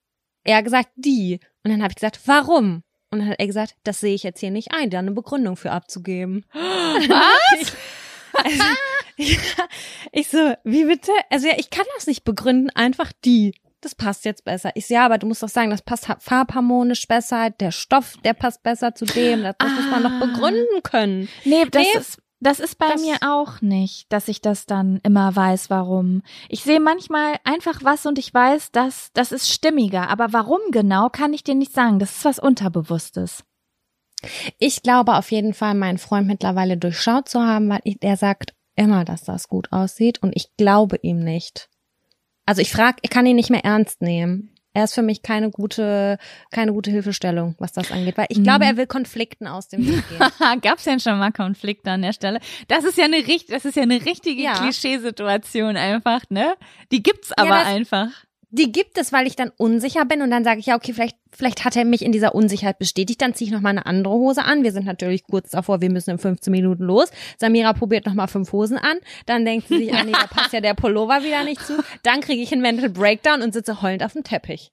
er 0.44 0.64
gesagt, 0.64 0.90
die. 0.96 1.40
Und 1.64 1.72
dann 1.72 1.82
habe 1.82 1.92
ich 1.92 1.96
gesagt, 1.96 2.20
warum? 2.26 2.84
Und 3.12 3.20
dann 3.20 3.30
hat 3.30 3.40
er 3.40 3.48
gesagt, 3.48 3.76
das 3.84 4.00
sehe 4.00 4.16
ich 4.16 4.24
jetzt 4.24 4.40
hier 4.40 4.52
nicht 4.52 4.72
ein, 4.74 4.90
da 4.90 5.00
eine 5.00 5.12
Begründung 5.12 5.56
für 5.56 5.72
abzugeben. 5.72 6.46
Was? 6.54 7.74
Also, 8.34 8.64
ja, 9.18 9.66
ich 10.12 10.28
so, 10.28 10.54
wie 10.64 10.86
bitte? 10.86 11.12
Also 11.30 11.48
ja, 11.48 11.54
ich 11.58 11.70
kann 11.70 11.86
das 11.96 12.08
nicht 12.08 12.24
begründen, 12.24 12.70
einfach 12.72 13.12
die. 13.26 13.56
Das 13.82 13.96
passt 13.96 14.24
jetzt 14.24 14.46
besser. 14.46 14.72
Ich 14.76 14.88
so, 14.88 14.94
ja, 14.94 15.06
aber 15.06 15.18
du 15.18 15.28
musst 15.28 15.44
doch 15.44 15.50
sagen, 15.50 15.70
das 15.70 15.82
passt 15.82 16.08
farbharmonisch 16.20 17.06
besser, 17.06 17.50
der 17.50 17.72
Stoff, 17.72 18.16
der 18.24 18.34
passt 18.34 18.64
besser 18.64 18.96
zu 18.96 19.04
dem. 19.04 19.44
Das, 19.44 19.56
das 19.60 19.70
ah. 19.70 19.74
muss 19.74 19.92
man 19.92 20.04
doch 20.04 20.28
begründen 20.28 20.84
können. 20.84 21.28
Nee, 21.44 21.66
das 21.70 21.82
nee, 21.82 22.00
ist 22.00 22.18
das 22.44 22.60
ist 22.60 22.78
bei 22.78 22.90
das 22.90 23.02
mir 23.02 23.16
auch 23.22 23.62
nicht, 23.62 24.12
dass 24.12 24.28
ich 24.28 24.42
das 24.42 24.66
dann 24.66 25.00
immer 25.04 25.34
weiß, 25.34 25.70
warum. 25.70 26.24
Ich 26.50 26.64
sehe 26.64 26.82
manchmal 26.82 27.40
einfach 27.46 27.84
was 27.84 28.06
und 28.06 28.20
ich 28.20 28.34
weiß, 28.34 28.72
dass 28.74 29.12
das 29.14 29.32
ist 29.32 29.50
stimmiger, 29.50 30.10
aber 30.10 30.34
warum 30.34 30.60
genau, 30.72 31.08
kann 31.10 31.32
ich 31.32 31.46
dir 31.46 31.56
nicht 31.56 31.74
sagen. 31.74 32.00
Das 32.00 32.18
ist 32.18 32.26
was 32.26 32.40
Unterbewusstes. 32.40 33.46
Ich 34.60 34.84
glaube 34.84 35.16
auf 35.16 35.32
jeden 35.32 35.54
Fall, 35.54 35.74
meinen 35.76 35.98
Freund 35.98 36.28
mittlerweile 36.28 36.78
durchschaut 36.78 37.30
zu 37.30 37.42
haben, 37.42 37.70
weil 37.70 37.82
er 38.02 38.18
sagt, 38.18 38.54
immer, 38.76 39.06
dass 39.06 39.24
das 39.24 39.48
gut 39.48 39.72
aussieht 39.72 40.22
und 40.22 40.36
ich 40.36 40.56
glaube 40.58 40.98
ihm 41.02 41.20
nicht. 41.20 41.70
Also 42.46 42.62
ich 42.62 42.72
frage, 42.72 42.98
ich 43.02 43.10
kann 43.10 43.26
ihn 43.26 43.36
nicht 43.36 43.50
mehr 43.50 43.64
ernst 43.64 44.02
nehmen. 44.02 44.50
Er 44.76 44.86
ist 44.86 44.96
für 44.96 45.04
mich 45.04 45.22
keine 45.22 45.52
gute, 45.52 46.18
keine 46.50 46.74
gute 46.74 46.90
Hilfestellung, 46.90 47.56
was 47.60 47.74
das 47.74 47.92
angeht, 47.92 48.18
weil 48.18 48.26
ich 48.30 48.40
mhm. 48.40 48.44
glaube, 48.44 48.66
er 48.66 48.76
will 48.76 48.88
Konflikten 48.88 49.46
aus 49.46 49.68
dem 49.68 49.86
Weg 49.86 50.04
gehen. 50.10 50.20
Gab's 50.62 50.84
denn 50.86 51.00
schon 51.00 51.20
mal 51.20 51.32
Konflikte 51.32 51.92
an 51.92 52.02
der 52.02 52.14
Stelle? 52.14 52.40
Das 52.70 52.84
ist 52.84 52.98
ja 52.98 53.06
eine 53.06 53.18
richtig, 53.18 53.48
das 53.50 53.66
ist 53.66 53.76
ja 53.76 53.84
eine 53.84 54.04
richtige 54.04 54.42
ja. 54.42 54.56
Klischeesituation 54.56 55.78
einfach, 55.78 56.24
ne? 56.30 56.56
Die 56.92 57.04
gibt's 57.04 57.32
aber 57.34 57.50
ja, 57.50 57.60
das, 57.60 57.68
einfach. 57.68 58.10
Die 58.54 58.72
gibt 58.72 59.00
es, 59.00 59.12
weil 59.12 59.26
ich 59.26 59.36
dann 59.36 59.52
unsicher 59.58 60.06
bin 60.06 60.22
und 60.22 60.30
dann 60.30 60.44
sage 60.44 60.60
ich 60.60 60.68
ja, 60.68 60.76
okay, 60.76 60.94
vielleicht, 60.94 61.18
vielleicht 61.32 61.66
hat 61.66 61.76
er 61.76 61.86
mich 61.86 62.04
in 62.04 62.12
dieser 62.12 62.36
Unsicherheit 62.36 62.78
bestätigt, 62.78 63.20
dann 63.20 63.34
ziehe 63.34 63.48
ich 63.48 63.54
nochmal 63.54 63.72
eine 63.72 63.88
andere 63.88 64.14
Hose 64.14 64.44
an. 64.44 64.64
Wir 64.64 64.72
sind 64.72 64.86
natürlich 64.86 65.24
kurz 65.24 65.50
davor, 65.50 65.82
wir 65.82 65.90
müssen 65.90 66.12
in 66.12 66.18
15 66.20 66.52
Minuten 66.52 66.84
los. 66.84 67.10
Samira 67.40 67.74
probiert 67.74 68.06
nochmal 68.06 68.28
fünf 68.28 68.52
Hosen 68.52 68.78
an, 68.78 68.98
dann 69.26 69.44
denkt 69.44 69.70
sie 69.70 69.78
sich, 69.80 69.94
ah 69.94 70.04
nee, 70.04 70.12
da 70.12 70.28
passt 70.28 70.54
ja 70.54 70.62
der 70.62 70.76
Pullover 70.76 71.24
wieder 71.24 71.44
nicht 71.44 71.66
zu. 71.66 71.84
Dann 72.04 72.22
kriege 72.22 72.44
ich 72.44 72.52
einen 72.52 72.62
Mental 72.62 72.90
Breakdown 72.90 73.42
und 73.42 73.54
sitze 73.54 73.82
heulend 73.82 74.04
auf 74.04 74.14
dem 74.14 74.24
Teppich. 74.24 74.72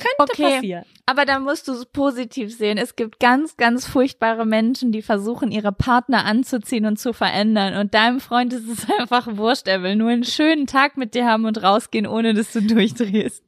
Könnte 0.00 0.32
Okay. 0.32 0.54
passieren. 0.54 0.84
Aber 1.06 1.24
da 1.24 1.38
musst 1.40 1.68
du 1.68 1.72
es 1.72 1.86
positiv 1.86 2.56
sehen. 2.56 2.78
Es 2.78 2.96
gibt 2.96 3.20
ganz, 3.20 3.56
ganz 3.56 3.86
furchtbare 3.86 4.46
Menschen, 4.46 4.92
die 4.92 5.02
versuchen, 5.02 5.50
ihre 5.50 5.72
Partner 5.72 6.24
anzuziehen 6.24 6.86
und 6.86 6.98
zu 6.98 7.12
verändern. 7.12 7.74
Und 7.74 7.94
deinem 7.94 8.20
Freund 8.20 8.52
ist 8.52 8.68
es 8.68 8.86
einfach 8.98 9.36
wurscht. 9.36 9.66
Er 9.68 9.82
will 9.82 9.96
nur 9.96 10.10
einen 10.10 10.24
schönen 10.24 10.66
Tag 10.66 10.96
mit 10.96 11.14
dir 11.14 11.26
haben 11.26 11.44
und 11.44 11.62
rausgehen, 11.62 12.06
ohne 12.06 12.34
dass 12.34 12.52
du 12.52 12.60
durchdrehst. 12.66 13.42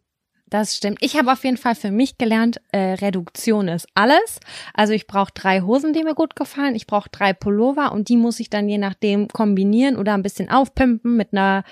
Das 0.48 0.76
stimmt. 0.76 0.98
Ich 1.00 1.16
habe 1.16 1.32
auf 1.32 1.44
jeden 1.44 1.56
Fall 1.56 1.74
für 1.74 1.90
mich 1.90 2.18
gelernt, 2.18 2.60
äh, 2.72 2.92
Reduktion 2.94 3.68
ist 3.68 3.86
alles. 3.94 4.38
Also 4.74 4.92
ich 4.92 5.06
brauche 5.06 5.30
drei 5.32 5.62
Hosen, 5.62 5.94
die 5.94 6.02
mir 6.04 6.14
gut 6.14 6.36
gefallen. 6.36 6.74
Ich 6.74 6.86
brauche 6.86 7.08
drei 7.10 7.32
Pullover 7.32 7.90
und 7.92 8.10
die 8.10 8.18
muss 8.18 8.38
ich 8.38 8.50
dann 8.50 8.68
je 8.68 8.76
nachdem 8.76 9.28
kombinieren 9.28 9.96
oder 9.96 10.12
ein 10.12 10.22
bisschen 10.22 10.50
aufpimpen 10.50 11.16
mit 11.16 11.32
einer 11.32 11.64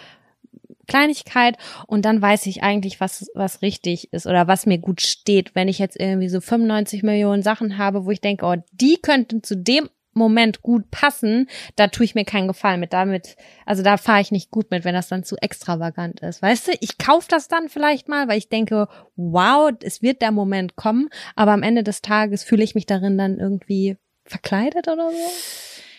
Kleinigkeit 0.90 1.56
und 1.86 2.04
dann 2.04 2.20
weiß 2.20 2.46
ich 2.46 2.62
eigentlich, 2.62 3.00
was, 3.00 3.30
was 3.34 3.62
richtig 3.62 4.12
ist 4.12 4.26
oder 4.26 4.48
was 4.48 4.66
mir 4.66 4.78
gut 4.78 5.00
steht. 5.00 5.54
Wenn 5.54 5.68
ich 5.68 5.78
jetzt 5.78 5.98
irgendwie 5.98 6.28
so 6.28 6.40
95 6.40 7.02
Millionen 7.04 7.42
Sachen 7.42 7.78
habe, 7.78 8.04
wo 8.04 8.10
ich 8.10 8.20
denke, 8.20 8.44
oh, 8.44 8.56
die 8.72 8.98
könnten 9.00 9.42
zu 9.42 9.56
dem 9.56 9.88
Moment 10.12 10.62
gut 10.62 10.90
passen, 10.90 11.48
da 11.76 11.86
tue 11.86 12.04
ich 12.04 12.16
mir 12.16 12.24
keinen 12.24 12.48
Gefallen 12.48 12.80
mit. 12.80 12.92
Damit, 12.92 13.36
also 13.64 13.84
da 13.84 13.96
fahre 13.96 14.20
ich 14.20 14.32
nicht 14.32 14.50
gut 14.50 14.70
mit, 14.72 14.84
wenn 14.84 14.94
das 14.94 15.06
dann 15.06 15.22
zu 15.22 15.36
extravagant 15.36 16.20
ist. 16.20 16.42
Weißt 16.42 16.68
du, 16.68 16.72
ich 16.80 16.98
kaufe 16.98 17.28
das 17.30 17.46
dann 17.46 17.68
vielleicht 17.68 18.08
mal, 18.08 18.26
weil 18.26 18.38
ich 18.38 18.48
denke, 18.48 18.88
wow, 19.14 19.70
es 19.82 20.02
wird 20.02 20.22
der 20.22 20.32
Moment 20.32 20.74
kommen, 20.74 21.08
aber 21.36 21.52
am 21.52 21.62
Ende 21.62 21.84
des 21.84 22.02
Tages 22.02 22.42
fühle 22.42 22.64
ich 22.64 22.74
mich 22.74 22.86
darin 22.86 23.16
dann 23.16 23.38
irgendwie 23.38 23.96
verkleidet 24.24 24.88
oder 24.88 25.10
so. 25.10 25.30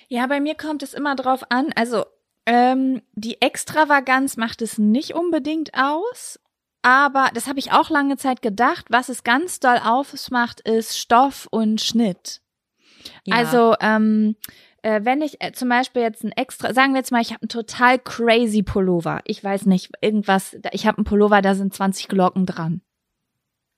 Ja, 0.10 0.28
bei 0.28 0.42
mir 0.42 0.56
kommt 0.56 0.84
es 0.84 0.94
immer 0.94 1.16
drauf 1.16 1.44
an. 1.50 1.72
Also, 1.76 2.04
ähm, 2.46 3.02
die 3.14 3.42
Extravaganz 3.42 4.38
macht 4.38 4.62
es 4.62 4.78
nicht 4.78 5.14
unbedingt 5.14 5.74
aus. 5.74 6.40
Aber 6.84 7.30
das 7.34 7.48
habe 7.48 7.60
ich 7.60 7.72
auch 7.72 7.90
lange 7.90 8.18
Zeit 8.18 8.42
gedacht. 8.42 8.86
Was 8.90 9.10
es 9.10 9.24
ganz 9.24 9.60
doll 9.60 9.80
ausmacht, 9.84 10.62
ist 10.62 10.98
Stoff 10.98 11.48
und 11.52 11.80
Schnitt. 11.80 12.42
Ja. 13.26 13.36
Also, 13.36 13.76
ähm, 13.80 14.36
äh, 14.82 15.02
wenn 15.04 15.22
ich 15.22 15.42
äh, 15.42 15.52
zum 15.52 15.70
Beispiel 15.70 16.02
jetzt 16.02 16.24
ein 16.24 16.32
extra, 16.32 16.74
sagen 16.74 16.94
wir 16.94 17.00
jetzt 17.00 17.12
mal, 17.12 17.22
ich 17.22 17.32
habe 17.32 17.44
einen 17.44 17.50
total 17.50 18.00
crazy 18.00 18.64
Pullover. 18.64 19.20
Ich 19.26 19.44
weiß 19.44 19.68
nicht, 19.68 19.92
irgendwas, 20.02 20.58
ich 20.72 20.88
habe 20.88 20.98
einen 20.98 21.06
Pullover, 21.06 21.42
da 21.42 21.54
sind 21.54 21.74
20 21.74 22.08
Glocken 22.08 22.48
dran. 22.48 22.82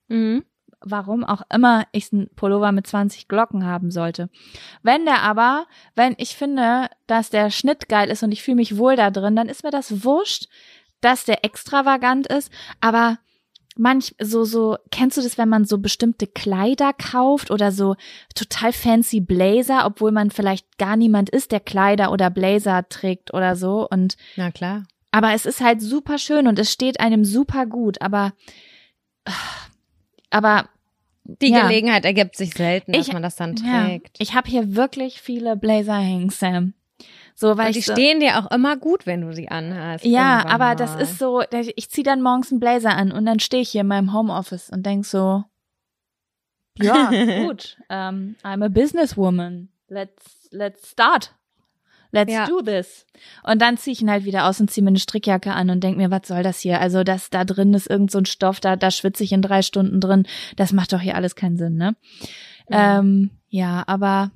Mhm. 0.07 0.45
Warum 0.85 1.23
auch 1.23 1.41
immer 1.53 1.85
ich 1.91 2.11
einen 2.11 2.29
Pullover 2.35 2.71
mit 2.71 2.85
20 2.87 3.27
Glocken 3.27 3.65
haben 3.65 3.89
sollte. 3.91 4.29
Wenn 4.81 5.05
der 5.05 5.21
aber, 5.21 5.65
wenn 5.95 6.13
ich 6.17 6.35
finde, 6.35 6.89
dass 7.07 7.29
der 7.29 7.49
Schnitt 7.49 7.89
geil 7.89 8.09
ist 8.09 8.23
und 8.23 8.31
ich 8.31 8.43
fühle 8.43 8.55
mich 8.55 8.77
wohl 8.77 8.95
da 8.95 9.11
drin, 9.11 9.35
dann 9.35 9.49
ist 9.49 9.63
mir 9.63 9.71
das 9.71 10.03
wurscht, 10.03 10.47
dass 11.01 11.25
der 11.25 11.43
extravagant 11.43 12.27
ist, 12.27 12.51
aber 12.81 13.17
manch 13.75 14.15
so 14.21 14.43
so 14.45 14.77
kennst 14.91 15.17
du 15.17 15.21
das, 15.21 15.37
wenn 15.37 15.49
man 15.49 15.65
so 15.65 15.79
bestimmte 15.79 16.27
Kleider 16.27 16.93
kauft 16.93 17.49
oder 17.49 17.71
so 17.71 17.95
total 18.35 18.71
fancy 18.71 19.19
Blazer, 19.19 19.85
obwohl 19.85 20.11
man 20.11 20.31
vielleicht 20.31 20.77
gar 20.77 20.95
niemand 20.95 21.29
ist, 21.29 21.51
der 21.51 21.59
Kleider 21.59 22.11
oder 22.11 22.29
Blazer 22.29 22.87
trägt 22.87 23.33
oder 23.33 23.55
so 23.55 23.87
und 23.89 24.15
Na 24.35 24.51
klar. 24.51 24.83
aber 25.11 25.33
es 25.33 25.45
ist 25.45 25.59
halt 25.59 25.81
super 25.81 26.17
schön 26.19 26.47
und 26.47 26.59
es 26.59 26.71
steht 26.71 26.99
einem 26.99 27.25
super 27.25 27.65
gut, 27.65 28.01
aber 28.01 28.33
aber 30.29 30.69
Die 31.25 31.51
Ja. 31.51 31.61
Gelegenheit 31.67 32.03
ergibt 32.05 32.35
sich 32.35 32.53
selten, 32.53 32.91
dass 32.93 33.07
Ich- 33.07 33.13
man 33.13 33.21
das 33.23 33.35
dann 33.35 33.55
ja, 33.55 33.85
trägt. 33.85 34.17
ich 34.19 34.33
habe 34.35 34.49
hier 34.49 34.75
wirklich 34.75 35.21
viele 35.21 35.55
Blazer 35.55 35.97
hängen, 35.97 36.29
Sam. 36.29 36.73
So, 37.35 37.57
weil 37.57 37.67
Und 37.67 37.75
die 37.75 37.81
so, 37.81 37.93
stehen 37.93 38.19
dir 38.19 38.37
auch 38.39 38.51
immer 38.51 38.77
gut, 38.77 39.05
wenn 39.07 39.21
du 39.21 39.33
sie 39.33 39.49
anhast. 39.49 40.05
ja, 40.05 40.45
aber 40.45 40.57
mal. 40.65 40.75
das 40.75 40.95
ist 40.95 41.17
so, 41.17 41.41
ich 41.75 41.89
ziehe 41.89 42.03
dann 42.03 42.21
morgens 42.21 42.51
einen 42.51 42.59
Blazer 42.59 42.95
an 42.95 43.11
und 43.11 43.25
dann 43.25 43.39
stehe 43.39 43.63
ich 43.63 43.69
hier 43.69 43.81
in 43.81 43.87
meinem 43.87 44.13
Homeoffice 44.13 44.69
und 44.69 44.85
denk 44.85 45.05
so, 45.05 45.43
ja, 46.77 47.09
gut, 47.47 47.77
ähm, 47.89 48.35
I'm 48.43 48.63
a 48.63 48.67
businesswoman. 48.67 49.69
Let's 49.87 50.47
let's 50.51 50.89
start. 50.91 51.33
Let's 52.13 52.31
Ja. 52.31 52.45
do 52.45 52.61
this. 52.61 53.07
Und 53.43 53.59
dann 53.59 53.75
ziehe 53.75 53.91
ich 53.91 54.01
ihn 54.01 54.09
halt 54.11 54.23
wieder 54.23 54.47
aus 54.47 54.61
und 54.61 54.69
ziehe 54.69 54.83
mir 54.83 54.89
eine 54.89 54.99
Strickjacke 54.99 55.51
an 55.51 55.71
und 55.71 55.83
denk 55.83 55.97
mir, 55.97 56.11
was 56.11 56.27
soll 56.27 56.43
das 56.43 56.59
hier? 56.59 56.79
Also, 56.79 57.03
das 57.03 57.31
da 57.31 57.43
drin 57.43 57.73
ist 57.73 57.89
irgend 57.89 58.11
so 58.11 58.19
ein 58.19 58.27
Stoff, 58.27 58.59
da, 58.59 58.75
da 58.75 58.91
schwitze 58.91 59.23
ich 59.23 59.31
in 59.31 59.41
drei 59.41 59.63
Stunden 59.63 59.99
drin. 59.99 60.27
Das 60.55 60.73
macht 60.73 60.93
doch 60.93 60.99
hier 61.01 61.15
alles 61.15 61.35
keinen 61.35 61.57
Sinn, 61.57 61.75
ne? 61.75 61.95
Ja. 62.69 62.99
Ähm, 62.99 63.31
ja, 63.49 63.83
aber 63.87 64.29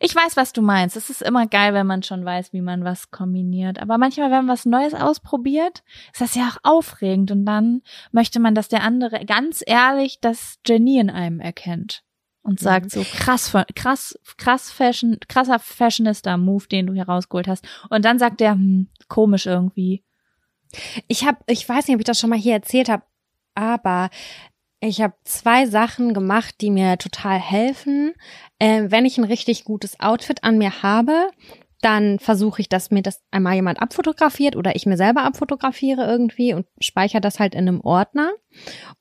ich 0.00 0.14
weiß, 0.14 0.36
was 0.36 0.54
du 0.54 0.62
meinst. 0.62 0.96
Es 0.96 1.10
ist 1.10 1.20
immer 1.22 1.46
geil, 1.46 1.74
wenn 1.74 1.86
man 1.86 2.02
schon 2.02 2.24
weiß, 2.24 2.54
wie 2.54 2.62
man 2.62 2.84
was 2.84 3.10
kombiniert. 3.10 3.80
Aber 3.80 3.98
manchmal, 3.98 4.30
wenn 4.30 4.46
man 4.46 4.48
was 4.48 4.64
Neues 4.64 4.94
ausprobiert, 4.94 5.82
ist 6.12 6.20
das 6.22 6.34
ja 6.34 6.48
auch 6.48 6.58
aufregend. 6.62 7.30
Und 7.30 7.44
dann 7.44 7.82
möchte 8.12 8.40
man, 8.40 8.54
dass 8.54 8.68
der 8.68 8.82
andere 8.82 9.24
ganz 9.26 9.62
ehrlich 9.66 10.20
das 10.20 10.58
Genie 10.64 11.00
in 11.00 11.10
einem 11.10 11.40
erkennt. 11.40 12.02
Und 12.42 12.58
sagt 12.58 12.90
so 12.90 13.04
krass, 13.04 13.54
krass, 13.74 14.18
krass 14.38 14.70
Fashion, 14.70 15.18
krasser 15.28 15.58
Fashionista-Move, 15.58 16.68
den 16.68 16.86
du 16.86 16.94
hier 16.94 17.06
rausgeholt 17.06 17.46
hast. 17.46 17.66
Und 17.90 18.04
dann 18.04 18.18
sagt 18.18 18.40
der, 18.40 18.52
hm, 18.52 18.88
komisch 19.08 19.46
irgendwie. 19.46 20.02
Ich 21.06 21.26
habe, 21.26 21.38
ich 21.46 21.68
weiß 21.68 21.86
nicht, 21.86 21.94
ob 21.94 22.00
ich 22.00 22.06
das 22.06 22.18
schon 22.18 22.30
mal 22.30 22.38
hier 22.38 22.54
erzählt 22.54 22.88
habe, 22.88 23.02
aber 23.54 24.08
ich 24.80 25.02
habe 25.02 25.14
zwei 25.24 25.66
Sachen 25.66 26.14
gemacht, 26.14 26.54
die 26.62 26.70
mir 26.70 26.96
total 26.96 27.38
helfen. 27.38 28.14
Ähm, 28.58 28.90
wenn 28.90 29.04
ich 29.04 29.18
ein 29.18 29.24
richtig 29.24 29.64
gutes 29.64 30.00
Outfit 30.00 30.42
an 30.42 30.56
mir 30.56 30.82
habe, 30.82 31.30
dann 31.80 32.18
versuche 32.18 32.60
ich, 32.60 32.68
dass 32.68 32.90
mir 32.90 33.02
das 33.02 33.22
einmal 33.30 33.54
jemand 33.54 33.80
abfotografiert 33.80 34.54
oder 34.54 34.76
ich 34.76 34.84
mir 34.84 34.98
selber 34.98 35.22
abfotografiere 35.22 36.04
irgendwie 36.06 36.52
und 36.52 36.66
speichere 36.78 37.22
das 37.22 37.40
halt 37.40 37.54
in 37.54 37.66
einem 37.66 37.80
Ordner. 37.80 38.32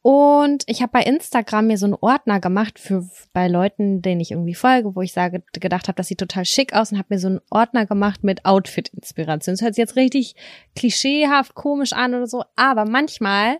Und 0.02 0.64
ich 0.68 0.82
habe 0.82 0.92
bei 0.94 1.02
Instagram 1.02 1.68
mir 1.68 1.78
so 1.78 1.88
einen 1.88 1.96
Ordner 2.00 2.40
gemacht 2.40 2.80
für 2.80 3.06
bei 3.34 3.48
Leuten, 3.48 4.02
denen 4.02 4.22
ich 4.22 4.32
irgendwie 4.32 4.56
folge, 4.56 4.96
wo 4.96 5.02
ich 5.02 5.12
sage, 5.12 5.44
gedacht 5.54 5.88
habe, 5.88 5.98
das 5.98 6.08
sieht 6.08 6.20
total 6.20 6.46
schick 6.46 6.74
aus 6.74 6.92
und 6.92 6.98
habe 6.98 7.14
mir 7.14 7.20
so 7.20 7.28
einen 7.28 7.42
Ordner 7.50 7.86
gemacht 7.86 8.24
mit 8.24 8.46
Outfit-Inspiration. 8.46 9.56
Das 9.56 9.62
hört 9.62 9.76
sich 9.76 9.82
jetzt 9.82 9.98
richtig 9.98 10.36
klischeehaft, 10.76 11.56
komisch 11.56 11.92
an 11.92 12.14
oder 12.16 12.28
so, 12.28 12.44
aber 12.56 12.86
manchmal 12.86 13.60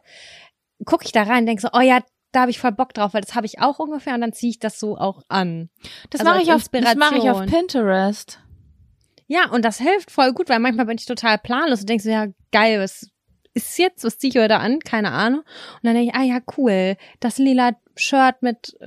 gucke 0.86 1.06
ich 1.06 1.12
da 1.12 1.24
rein 1.24 1.40
und 1.40 1.46
denke 1.48 1.62
so, 1.62 1.70
oh 1.74 1.82
ja, 1.82 2.00
da 2.32 2.42
habe 2.42 2.52
ich 2.52 2.60
voll 2.60 2.72
Bock 2.72 2.94
drauf, 2.94 3.14
weil 3.14 3.22
das 3.22 3.36
habe 3.36 3.48
ich 3.48 3.60
auch 3.60 3.80
ungefähr 3.80 4.14
und 4.14 4.22
dann 4.22 4.34
ziehe 4.34 4.52
ich 4.52 4.60
das 4.60 4.80
so 4.80 4.98
auch 4.98 5.24
an. 5.28 5.70
Das 6.10 6.22
Also 6.22 6.32
mache 6.32 6.44
ich, 6.44 6.54
auf, 6.54 6.70
das 6.70 6.96
mache 6.96 7.18
ich 7.18 7.30
auf. 7.30 7.46
Pinterest. 7.48 8.40
Ja, 9.32 9.50
und 9.52 9.64
das 9.64 9.78
hilft 9.78 10.10
voll 10.10 10.34
gut, 10.34 10.50
weil 10.50 10.60
manchmal 10.60 10.88
bin 10.88 10.98
ich 10.98 11.06
total 11.06 11.38
planlos 11.38 11.82
und 11.82 11.90
denke 11.90 12.04
so, 12.04 12.10
ja, 12.10 12.28
geil, 12.52 12.80
was 12.80 13.08
ist 13.54 13.78
jetzt, 13.78 14.04
was 14.04 14.18
ziehe 14.18 14.30
ich 14.34 14.38
heute 14.42 14.58
an? 14.58 14.80
Keine 14.80 15.12
Ahnung. 15.12 15.42
Und 15.42 15.84
dann 15.84 15.94
denke 15.94 16.12
ich, 16.12 16.16
ah 16.20 16.24
ja, 16.24 16.40
cool, 16.58 16.96
das 17.20 17.38
lila 17.38 17.74
Shirt 17.96 18.42
mit 18.42 18.76
äh, 18.80 18.86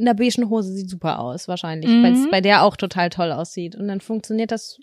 einer 0.00 0.14
beigen 0.14 0.50
Hose 0.50 0.72
sieht 0.72 0.88
super 0.88 1.18
aus, 1.18 1.48
wahrscheinlich, 1.48 1.90
Mhm. 1.90 2.02
weil 2.04 2.12
es 2.12 2.30
bei 2.30 2.40
der 2.40 2.62
auch 2.62 2.76
total 2.76 3.10
toll 3.10 3.32
aussieht. 3.32 3.74
Und 3.74 3.88
dann 3.88 4.00
funktioniert 4.00 4.52
das. 4.52 4.78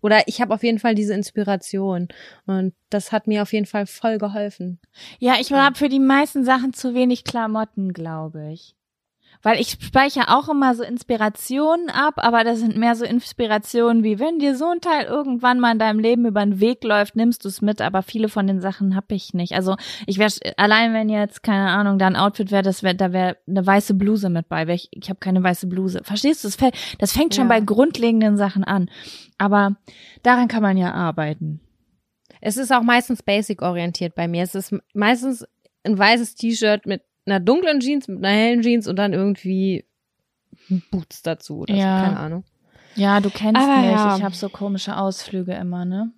Oder 0.00 0.26
ich 0.26 0.40
habe 0.40 0.54
auf 0.54 0.62
jeden 0.64 0.78
Fall 0.78 0.94
diese 0.94 1.12
Inspiration. 1.14 2.08
Und 2.46 2.74
das 2.90 3.12
hat 3.12 3.26
mir 3.26 3.42
auf 3.42 3.52
jeden 3.52 3.66
Fall 3.66 3.86
voll 3.86 4.18
geholfen. 4.18 4.80
Ja, 5.18 5.34
ich 5.40 5.52
habe 5.52 5.76
für 5.76 5.88
die 5.88 5.98
meisten 6.00 6.44
Sachen 6.44 6.72
zu 6.72 6.94
wenig 6.94 7.24
Klamotten, 7.24 7.92
glaube 7.92 8.52
ich. 8.52 8.74
Weil 9.42 9.60
ich 9.60 9.78
speichere 9.80 10.36
auch 10.36 10.48
immer 10.48 10.74
so 10.74 10.82
Inspirationen 10.82 11.90
ab, 11.90 12.14
aber 12.16 12.42
das 12.42 12.58
sind 12.58 12.76
mehr 12.76 12.96
so 12.96 13.04
Inspirationen 13.04 14.02
wie, 14.02 14.18
wenn 14.18 14.38
dir 14.40 14.56
so 14.56 14.66
ein 14.66 14.80
Teil 14.80 15.04
irgendwann 15.06 15.60
mal 15.60 15.72
in 15.72 15.78
deinem 15.78 16.00
Leben 16.00 16.26
über 16.26 16.44
den 16.44 16.60
Weg 16.60 16.82
läuft, 16.82 17.14
nimmst 17.14 17.44
du 17.44 17.48
es 17.48 17.62
mit, 17.62 17.80
aber 17.80 18.02
viele 18.02 18.28
von 18.28 18.46
den 18.46 18.60
Sachen 18.60 18.96
hab 18.96 19.12
ich 19.12 19.34
nicht. 19.34 19.54
Also 19.54 19.76
ich 20.06 20.18
wäre, 20.18 20.30
allein 20.56 20.92
wenn 20.92 21.08
jetzt, 21.08 21.42
keine 21.42 21.68
Ahnung, 21.68 21.98
da 21.98 22.08
ein 22.08 22.16
Outfit 22.16 22.50
wäre, 22.50 22.62
das 22.62 22.82
wär, 22.82 22.94
da 22.94 23.12
wäre 23.12 23.36
eine 23.46 23.64
weiße 23.64 23.94
Bluse 23.94 24.28
mit 24.28 24.48
bei. 24.48 24.66
Ich, 24.68 24.88
ich 24.90 25.08
habe 25.08 25.20
keine 25.20 25.42
weiße 25.42 25.68
Bluse. 25.68 26.00
Verstehst 26.02 26.42
du? 26.44 26.48
Das, 26.98 27.12
fängt 27.12 27.34
schon 27.34 27.44
Ja. 27.44 27.48
bei 27.48 27.60
grundlegenden 27.60 28.36
Sachen 28.36 28.64
an. 28.64 28.90
Aber 29.38 29.76
daran 30.24 30.48
kann 30.48 30.62
man 30.62 30.76
ja 30.76 30.92
arbeiten. 30.92 31.60
Es 32.40 32.56
ist 32.56 32.72
auch 32.72 32.82
meistens 32.82 33.22
basic-orientiert 33.22 34.14
bei 34.14 34.28
mir. 34.28 34.42
Es 34.42 34.54
ist 34.54 34.74
meistens 34.94 35.46
ein 35.84 35.96
weißes 35.98 36.34
T-Shirt 36.34 36.86
mit 36.86 37.02
einer 37.30 37.40
dunklen 37.40 37.80
Jeans, 37.80 38.08
mit 38.08 38.18
einer 38.18 38.28
hellen 38.34 38.62
Jeans 38.62 38.86
und 38.86 38.96
dann 38.96 39.12
irgendwie 39.12 39.84
Boots 40.90 41.22
dazu 41.22 41.58
oder 41.60 41.74
Ja. 41.76 41.96
so, 41.96 42.02
keine 42.02 42.18
Ahnung. 42.18 42.44
Ja, 42.94 43.20
du 43.20 43.30
kennst 43.30 43.62
Aber 43.62 43.76
mich. 43.80 43.90
ja. 43.92 44.16
Ich 44.16 44.22
habe 44.22 44.34
so 44.34 44.48
komische 44.48 44.96
Ausflüge 44.96 45.52
immer, 45.54 45.84
ne? 45.84 46.12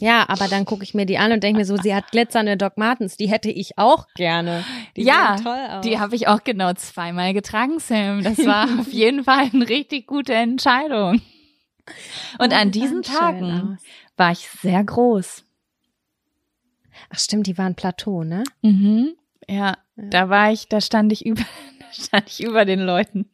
Ja, 0.00 0.24
aber 0.28 0.48
dann 0.48 0.64
gucke 0.64 0.82
ich 0.82 0.94
mir 0.94 1.04
die 1.06 1.18
an 1.18 1.30
und 1.30 1.42
denke 1.44 1.58
mir 1.60 1.66
so, 1.66 1.76
sie 1.76 1.94
hat 1.94 2.10
glitzernde 2.10 2.56
Doc 2.56 2.78
Martens, 2.78 3.16
die 3.18 3.28
hätte 3.28 3.50
ich 3.50 3.76
auch 3.78 4.06
gerne. 4.14 4.64
Die 4.96 5.02
Ja, 5.02 5.36
sehen 5.36 5.44
toll 5.44 5.66
aus. 5.70 5.84
Die 5.84 5.98
habe 5.98 6.16
ich 6.16 6.26
auch 6.26 6.42
genau 6.42 6.72
zweimal 6.72 7.34
getragen, 7.34 7.78
Sam. 7.78 8.24
Das 8.24 8.38
war 8.38 8.64
auf 8.80 8.92
jeden 8.92 9.24
Fall 9.24 9.50
eine 9.52 9.68
richtig 9.68 10.06
gute 10.06 10.32
Entscheidung. 10.32 11.20
Und 12.38 12.52
Oh, 12.52 12.56
an 12.56 12.70
die 12.70 12.80
diesen 12.80 13.02
Tagen 13.02 13.78
war 14.16 14.32
ich 14.32 14.48
sehr 14.48 14.82
groß. 14.82 15.44
Ach 17.10 17.18
stimmt, 17.18 17.46
die 17.46 17.58
waren 17.58 17.74
Plateau, 17.74 18.24
ne? 18.24 18.44
Mhm. 18.62 19.14
Ja, 19.50 19.78
da 19.96 20.28
war 20.28 20.52
ich, 20.52 20.68
da 20.68 20.80
stand 20.80 21.12
ich 21.12 21.26
über, 21.26 21.42
da 21.42 21.86
stand 21.92 22.28
ich 22.28 22.42
über 22.42 22.64
den 22.64 22.80
Leuten. 22.80 23.28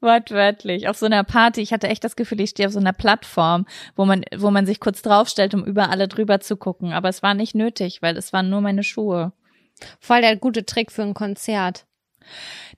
Wortwörtlich. 0.00 0.88
Auf 0.88 0.96
so 0.96 1.04
einer 1.04 1.22
Party. 1.22 1.60
Ich 1.60 1.74
hatte 1.74 1.88
echt 1.88 2.02
das 2.02 2.16
Gefühl, 2.16 2.40
ich 2.40 2.50
stehe 2.50 2.66
auf 2.66 2.72
so 2.72 2.80
einer 2.80 2.94
Plattform, 2.94 3.66
wo 3.94 4.06
man, 4.06 4.24
wo 4.34 4.50
man 4.50 4.64
sich 4.64 4.80
kurz 4.80 5.02
draufstellt, 5.02 5.52
um 5.52 5.62
über 5.64 5.90
alle 5.90 6.08
drüber 6.08 6.40
zu 6.40 6.56
gucken. 6.56 6.94
Aber 6.94 7.10
es 7.10 7.22
war 7.22 7.34
nicht 7.34 7.54
nötig, 7.54 8.00
weil 8.00 8.16
es 8.16 8.32
waren 8.32 8.48
nur 8.48 8.62
meine 8.62 8.82
Schuhe. 8.82 9.32
Voll 10.00 10.22
der 10.22 10.36
gute 10.36 10.64
Trick 10.64 10.90
für 10.90 11.02
ein 11.02 11.12
Konzert. 11.12 11.84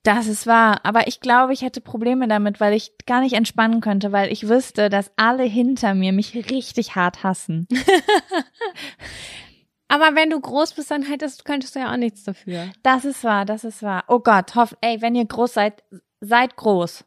Das 0.02 0.26
ist 0.26 0.48
wahr. 0.48 0.80
Aber 0.82 1.06
ich 1.06 1.20
glaube, 1.20 1.52
ich 1.52 1.62
hätte 1.62 1.80
Probleme 1.80 2.26
damit, 2.26 2.58
weil 2.58 2.74
ich 2.74 2.92
gar 3.06 3.20
nicht 3.20 3.34
entspannen 3.34 3.80
könnte, 3.80 4.10
weil 4.10 4.32
ich 4.32 4.48
wüsste, 4.48 4.90
dass 4.90 5.12
alle 5.14 5.44
hinter 5.44 5.94
mir 5.94 6.12
mich 6.12 6.34
richtig 6.50 6.96
hart 6.96 7.22
hassen. 7.22 7.68
Aber 9.92 10.14
wenn 10.16 10.30
du 10.30 10.40
groß 10.40 10.72
bist, 10.72 10.90
dann 10.90 11.02
hättest, 11.02 11.44
könntest 11.44 11.74
du 11.74 11.80
ja 11.80 11.92
auch 11.92 11.98
nichts 11.98 12.24
dafür. 12.24 12.70
Das 12.82 13.04
ist 13.04 13.24
wahr, 13.24 13.44
das 13.44 13.62
ist 13.62 13.82
wahr. 13.82 14.04
Oh 14.08 14.20
Gott, 14.20 14.54
hoff, 14.54 14.74
ey, 14.80 15.02
wenn 15.02 15.14
ihr 15.14 15.26
groß 15.26 15.52
seid, 15.52 15.82
seid 16.20 16.56
groß. 16.56 17.04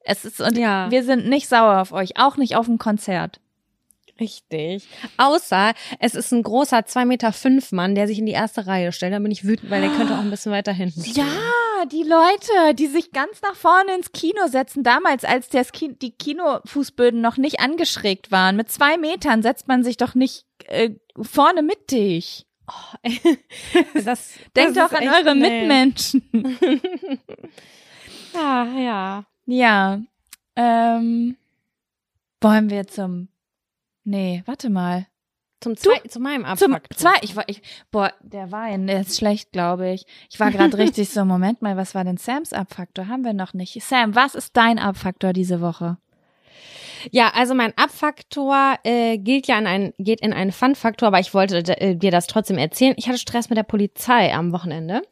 Es 0.00 0.24
ist, 0.24 0.40
und 0.40 0.58
Ja. 0.58 0.90
wir 0.90 1.04
sind 1.04 1.28
nicht 1.28 1.46
sauer 1.48 1.80
auf 1.80 1.92
euch, 1.92 2.16
auch 2.18 2.36
nicht 2.36 2.56
auf 2.56 2.66
dem 2.66 2.78
Konzert. 2.78 3.40
Richtig. 4.20 4.88
Außer 5.16 5.74
es 6.00 6.14
ist 6.14 6.32
ein 6.32 6.42
großer 6.42 6.78
2,5 6.78 7.04
Meter 7.04 7.32
fünf 7.32 7.72
Mann, 7.72 7.94
der 7.94 8.06
sich 8.08 8.18
in 8.18 8.26
die 8.26 8.32
erste 8.32 8.66
Reihe 8.66 8.92
stellt. 8.92 9.12
Dann 9.12 9.22
bin 9.22 9.32
ich 9.32 9.44
wütend, 9.44 9.70
weil 9.70 9.80
der 9.80 9.90
könnte 9.90 10.14
auch 10.14 10.20
ein 10.20 10.30
bisschen 10.30 10.52
weiter 10.52 10.72
hinten 10.72 11.04
stehen. 11.04 11.24
Ja, 11.24 11.84
die 11.86 12.02
Leute, 12.02 12.74
die 12.74 12.88
sich 12.88 13.12
ganz 13.12 13.40
nach 13.42 13.54
vorne 13.54 13.94
ins 13.94 14.12
Kino 14.12 14.48
setzen, 14.48 14.82
damals, 14.82 15.24
als 15.24 15.48
das 15.48 15.72
Ki 15.72 15.94
die 15.94 16.10
Kinofußböden 16.10 17.20
noch 17.20 17.36
nicht 17.36 17.60
angeschrägt 17.60 18.32
waren. 18.32 18.56
Mit 18.56 18.70
zwei 18.70 18.96
Metern 18.98 19.42
setzt 19.42 19.68
man 19.68 19.84
sich 19.84 19.96
doch 19.96 20.14
nicht 20.14 20.46
äh, 20.66 20.90
vorne 21.20 21.62
mittig. 21.62 22.46
Das, 24.04 24.34
Denkt 24.56 24.76
das 24.76 24.90
doch 24.90 24.98
an 24.98 25.08
eure 25.08 25.34
nett. 25.34 25.66
Mitmenschen. 25.66 26.58
Ja, 28.34 28.66
ja. 28.78 29.24
Ja. 29.46 30.00
Ähm, 30.56 31.36
wollen 32.40 32.70
wir 32.70 32.86
zum. 32.86 33.28
Nee, 34.08 34.42
warte 34.46 34.70
mal. 34.70 35.06
Zum 35.60 35.76
zwei, 35.76 35.98
zu 36.08 36.18
meinem 36.18 36.44
Zum 36.56 36.72
Abfuck. 36.72 36.96
zwei, 36.96 37.12
ich 37.20 37.36
war, 37.36 37.44
ich, 37.46 37.60
boah, 37.90 38.10
der 38.22 38.50
Wein, 38.52 38.86
der 38.86 39.02
ist 39.02 39.18
schlecht, 39.18 39.52
glaube 39.52 39.90
ich. 39.90 40.06
Ich 40.30 40.40
war 40.40 40.50
gerade 40.50 40.78
richtig 40.78 41.10
so, 41.10 41.26
Moment 41.26 41.60
mal, 41.60 41.76
was 41.76 41.94
war 41.94 42.04
denn 42.04 42.16
Sams 42.16 42.54
Abfaktor? 42.54 43.08
Haben 43.08 43.24
wir 43.24 43.34
noch 43.34 43.52
nicht. 43.52 43.82
Sam, 43.82 44.14
was 44.14 44.34
ist 44.34 44.56
dein 44.56 44.78
Abfaktor 44.78 45.34
diese 45.34 45.60
Woche? 45.60 45.98
Ja, 47.10 47.32
also 47.34 47.54
mein 47.54 47.76
Abfaktor 47.76 48.76
äh, 48.82 49.18
gilt 49.18 49.46
ja 49.46 49.58
in 49.58 49.66
einen, 49.66 49.92
geht 49.98 50.22
in 50.22 50.32
einen 50.32 50.52
Fun-Faktor, 50.52 51.08
aber 51.08 51.20
ich 51.20 51.34
wollte 51.34 51.58
äh, 51.78 51.94
dir 51.94 52.10
das 52.10 52.28
trotzdem 52.28 52.56
erzählen. 52.56 52.94
Ich 52.96 53.08
hatte 53.08 53.18
Stress 53.18 53.50
mit 53.50 53.58
der 53.58 53.62
Polizei 53.62 54.32
am 54.32 54.52
Wochenende. 54.52 55.02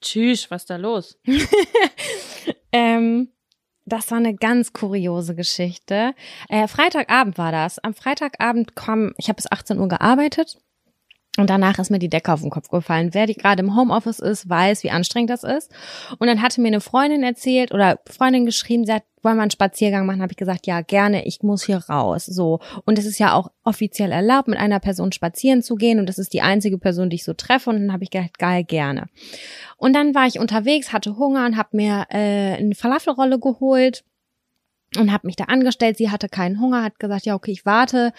Tschüss, 0.00 0.48
was 0.50 0.62
ist 0.62 0.70
da 0.70 0.76
los? 0.76 1.18
Ähm, 2.76 3.28
das 3.86 4.10
war 4.10 4.18
eine 4.18 4.34
ganz 4.34 4.72
kuriose 4.72 5.34
Geschichte. 5.34 6.14
Äh, 6.48 6.68
Freitagabend 6.68 7.38
war 7.38 7.52
das. 7.52 7.78
Am 7.78 7.94
Freitagabend 7.94 8.76
kam, 8.76 9.12
ich 9.18 9.28
habe 9.28 9.36
bis 9.36 9.50
18 9.50 9.78
Uhr 9.78 9.88
gearbeitet 9.88 10.58
und 11.36 11.50
danach 11.50 11.80
ist 11.80 11.90
mir 11.90 11.98
die 11.98 12.08
Decke 12.08 12.32
auf 12.32 12.42
den 12.42 12.50
Kopf 12.50 12.68
gefallen. 12.68 13.10
Wer 13.12 13.26
die 13.26 13.34
gerade 13.34 13.60
im 13.60 13.74
Homeoffice 13.74 14.20
ist, 14.20 14.48
weiß, 14.48 14.84
wie 14.84 14.92
anstrengend 14.92 15.30
das 15.30 15.42
ist. 15.42 15.72
Und 16.18 16.28
dann 16.28 16.40
hatte 16.40 16.60
mir 16.60 16.68
eine 16.68 16.80
Freundin 16.80 17.24
erzählt 17.24 17.72
oder 17.74 17.98
Freundin 18.06 18.46
geschrieben, 18.46 18.86
sie 18.86 18.92
hat, 18.92 19.02
wollen 19.20 19.36
wir 19.36 19.42
einen 19.42 19.50
Spaziergang 19.50 20.06
machen? 20.06 20.22
Habe 20.22 20.32
ich 20.32 20.36
gesagt, 20.36 20.68
ja, 20.68 20.80
gerne, 20.82 21.26
ich 21.26 21.42
muss 21.42 21.64
hier 21.64 21.78
raus. 21.78 22.24
So. 22.24 22.60
Und 22.84 23.00
es 23.00 23.06
ist 23.06 23.18
ja 23.18 23.32
auch 23.32 23.50
offiziell 23.64 24.12
erlaubt, 24.12 24.46
mit 24.46 24.60
einer 24.60 24.78
Person 24.78 25.10
spazieren 25.10 25.62
zu 25.62 25.74
gehen. 25.74 25.98
Und 25.98 26.08
das 26.08 26.18
ist 26.18 26.34
die 26.34 26.42
einzige 26.42 26.78
Person, 26.78 27.10
die 27.10 27.16
ich 27.16 27.24
so 27.24 27.32
treffe. 27.34 27.70
Und 27.70 27.80
dann 27.80 27.92
habe 27.92 28.04
ich 28.04 28.10
gedacht, 28.10 28.38
geil, 28.38 28.62
gerne. 28.62 29.08
Und 29.76 29.94
dann 29.94 30.14
war 30.14 30.28
ich 30.28 30.38
unterwegs, 30.38 30.92
hatte 30.92 31.16
Hunger 31.16 31.46
und 31.46 31.56
habe 31.56 31.70
mir 31.72 32.06
äh, 32.10 32.54
eine 32.58 32.76
Falafelrolle 32.76 33.40
geholt 33.40 34.04
und 34.96 35.12
habe 35.12 35.26
mich 35.26 35.34
da 35.34 35.44
angestellt. 35.44 35.96
Sie 35.96 36.10
hatte 36.10 36.28
keinen 36.28 36.60
Hunger, 36.60 36.84
hat 36.84 37.00
gesagt, 37.00 37.26
ja, 37.26 37.34
okay, 37.34 37.50
ich 37.50 37.66
warte 37.66 38.12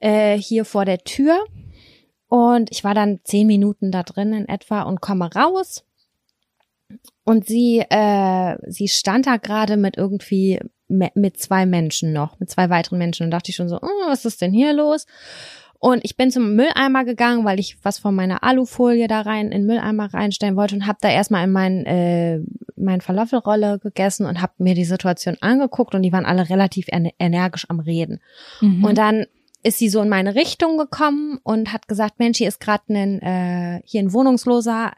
äh, 0.00 0.38
hier 0.38 0.64
vor 0.64 0.86
der 0.86 0.98
Tür. 1.04 1.38
Und 2.32 2.70
ich 2.72 2.82
war 2.82 2.94
dann 2.94 3.20
zehn 3.24 3.46
Minuten 3.46 3.90
da 3.90 4.02
drin 4.04 4.32
in 4.32 4.48
etwa 4.48 4.84
und 4.84 5.02
komme 5.02 5.30
raus. 5.34 5.84
Und 7.24 7.46
sie, 7.46 7.84
äh, 7.90 8.56
sie 8.68 8.88
stand 8.88 9.26
da 9.26 9.36
gerade 9.36 9.76
mit 9.76 9.98
irgendwie 9.98 10.58
mit 10.88 11.36
zwei 11.36 11.66
Menschen 11.66 12.14
noch, 12.14 12.40
mit 12.40 12.48
zwei 12.48 12.70
weiteren 12.70 12.96
Menschen. 12.96 13.24
Und 13.24 13.32
dachte 13.32 13.50
ich 13.50 13.56
schon 13.56 13.68
so, 13.68 13.76
oh, 13.82 14.06
was 14.06 14.24
ist 14.24 14.40
denn 14.40 14.54
hier 14.54 14.72
los? 14.72 15.04
Und 15.78 16.06
ich 16.06 16.16
bin 16.16 16.30
zum 16.30 16.56
Mülleimer 16.56 17.04
gegangen, 17.04 17.44
weil 17.44 17.60
ich 17.60 17.76
was 17.82 17.98
von 17.98 18.14
meiner 18.14 18.42
Alufolie 18.42 19.08
da 19.08 19.20
rein 19.20 19.46
in 19.46 19.50
den 19.50 19.66
Mülleimer 19.66 20.14
reinstellen 20.14 20.56
wollte 20.56 20.76
und 20.76 20.86
habe 20.86 21.00
da 21.02 21.10
erstmal 21.10 21.44
in 21.44 21.52
mein, 21.52 21.84
äh, 21.84 22.40
mein 22.76 23.02
Falafelrolle 23.02 23.78
gegessen 23.78 24.24
und 24.24 24.40
habe 24.40 24.54
mir 24.56 24.74
die 24.74 24.86
Situation 24.86 25.36
angeguckt 25.42 25.94
und 25.94 26.00
die 26.00 26.12
waren 26.12 26.24
alle 26.24 26.48
relativ 26.48 26.88
ener- 26.88 27.12
energisch 27.18 27.66
am 27.68 27.80
Reden. 27.80 28.22
Mhm. 28.62 28.84
Und 28.84 28.96
dann 28.96 29.26
ist 29.62 29.78
sie 29.78 29.88
so 29.88 30.02
in 30.02 30.08
meine 30.08 30.34
Richtung 30.34 30.76
gekommen 30.76 31.38
und 31.42 31.72
hat 31.72 31.88
gesagt, 31.88 32.18
Mensch, 32.18 32.38
hier 32.38 32.48
ist 32.48 32.60
gerade 32.60 32.82
ein, 32.88 33.22
äh, 33.22 33.82
hier 33.84 34.02
ein 34.02 34.12
Wohnungsloser 34.12 34.92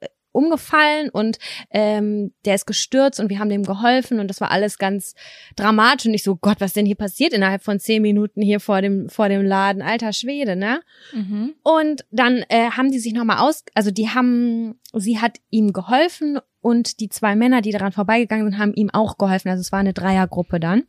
äh, 0.00 0.08
umgefallen 0.32 1.10
und 1.10 1.38
ähm, 1.70 2.32
der 2.44 2.56
ist 2.56 2.66
gestürzt 2.66 3.20
und 3.20 3.30
wir 3.30 3.38
haben 3.38 3.48
dem 3.48 3.62
geholfen 3.62 4.18
und 4.18 4.28
das 4.28 4.40
war 4.40 4.50
alles 4.50 4.78
ganz 4.78 5.14
dramatisch 5.56 6.06
und 6.06 6.14
ich 6.14 6.22
so, 6.22 6.36
Gott, 6.36 6.60
was 6.60 6.72
denn 6.72 6.86
hier 6.86 6.96
passiert 6.96 7.32
innerhalb 7.32 7.62
von 7.62 7.78
zehn 7.78 8.02
Minuten 8.02 8.42
hier 8.42 8.60
vor 8.60 8.82
dem, 8.82 9.08
vor 9.08 9.28
dem 9.28 9.44
Laden, 9.44 9.82
alter 9.82 10.12
Schwede, 10.12 10.56
ne? 10.56 10.80
Mhm. 11.12 11.54
Und 11.62 12.04
dann 12.10 12.44
äh, 12.48 12.70
haben 12.70 12.90
die 12.90 12.98
sich 12.98 13.12
nochmal 13.12 13.38
aus, 13.38 13.64
also 13.74 13.90
die 13.90 14.08
haben, 14.08 14.80
sie 14.92 15.20
hat 15.20 15.38
ihm 15.50 15.72
geholfen 15.72 16.38
und 16.60 17.00
die 17.00 17.08
zwei 17.08 17.36
Männer, 17.36 17.62
die 17.62 17.72
daran 17.72 17.92
vorbeigegangen 17.92 18.50
sind, 18.50 18.58
haben 18.58 18.74
ihm 18.74 18.90
auch 18.90 19.18
geholfen. 19.18 19.48
Also 19.48 19.60
es 19.60 19.72
war 19.72 19.78
eine 19.78 19.94
Dreiergruppe 19.94 20.60
dann. 20.60 20.84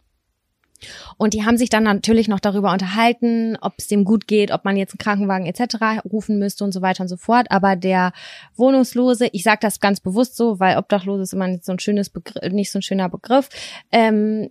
Und 1.18 1.34
die 1.34 1.46
haben 1.46 1.58
sich 1.58 1.70
dann 1.70 1.84
natürlich 1.84 2.28
noch 2.28 2.40
darüber 2.40 2.72
unterhalten, 2.72 3.58
ob 3.62 3.74
es 3.78 3.88
dem 3.88 4.04
gut 4.04 4.28
geht, 4.28 4.52
ob 4.52 4.66
man 4.66 4.78
jetzt 4.78 4.94
einen 4.94 5.00
Krankenwagen 5.00 5.46
etc. 5.46 6.04
rufen 6.12 6.40
müsste 6.40 6.64
und 6.64 6.72
so 6.72 6.82
weiter 6.82 7.04
und 7.04 7.08
so 7.08 7.18
fort. 7.18 7.48
Aber 7.50 7.76
der 7.76 8.14
Wohnungslose, 8.56 9.28
ich 9.32 9.44
sage 9.44 9.60
das 9.62 9.80
ganz 9.80 10.00
bewusst 10.00 10.36
so, 10.36 10.60
weil 10.60 10.78
Obdachlose 10.78 11.24
ist 11.24 11.34
immer 11.34 11.48
nicht 11.48 11.66
so 11.66 11.72
ein 11.72 11.80
schönes 11.80 12.10
Begriff, 12.10 12.52
nicht 12.52 12.72
so 12.72 12.80
ein 12.80 12.84
schöner 12.84 13.10
Begriff. 13.10 13.50
Ähm, 13.92 14.50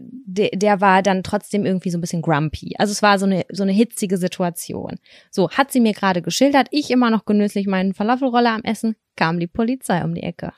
der, 0.00 0.50
der 0.50 0.80
war 0.80 1.02
dann 1.02 1.22
trotzdem 1.22 1.64
irgendwie 1.64 1.90
so 1.90 1.98
ein 1.98 2.00
bisschen 2.00 2.22
grumpy. 2.22 2.74
Also 2.78 2.90
es 2.90 3.02
war 3.02 3.18
so 3.18 3.26
eine 3.26 3.44
so 3.50 3.62
eine 3.62 3.72
hitzige 3.72 4.18
Situation. 4.18 4.96
So 5.30 5.50
hat 5.50 5.70
sie 5.70 5.80
mir 5.80 5.92
gerade 5.92 6.22
geschildert. 6.22 6.68
Ich 6.70 6.90
immer 6.90 7.10
noch 7.10 7.24
genüsslich 7.24 7.66
meinen 7.66 7.94
Falafelroller 7.94 8.52
am 8.52 8.62
Essen. 8.62 8.96
Kam 9.14 9.38
die 9.38 9.46
Polizei 9.46 10.02
um 10.02 10.14
die 10.14 10.22
Ecke 10.22 10.52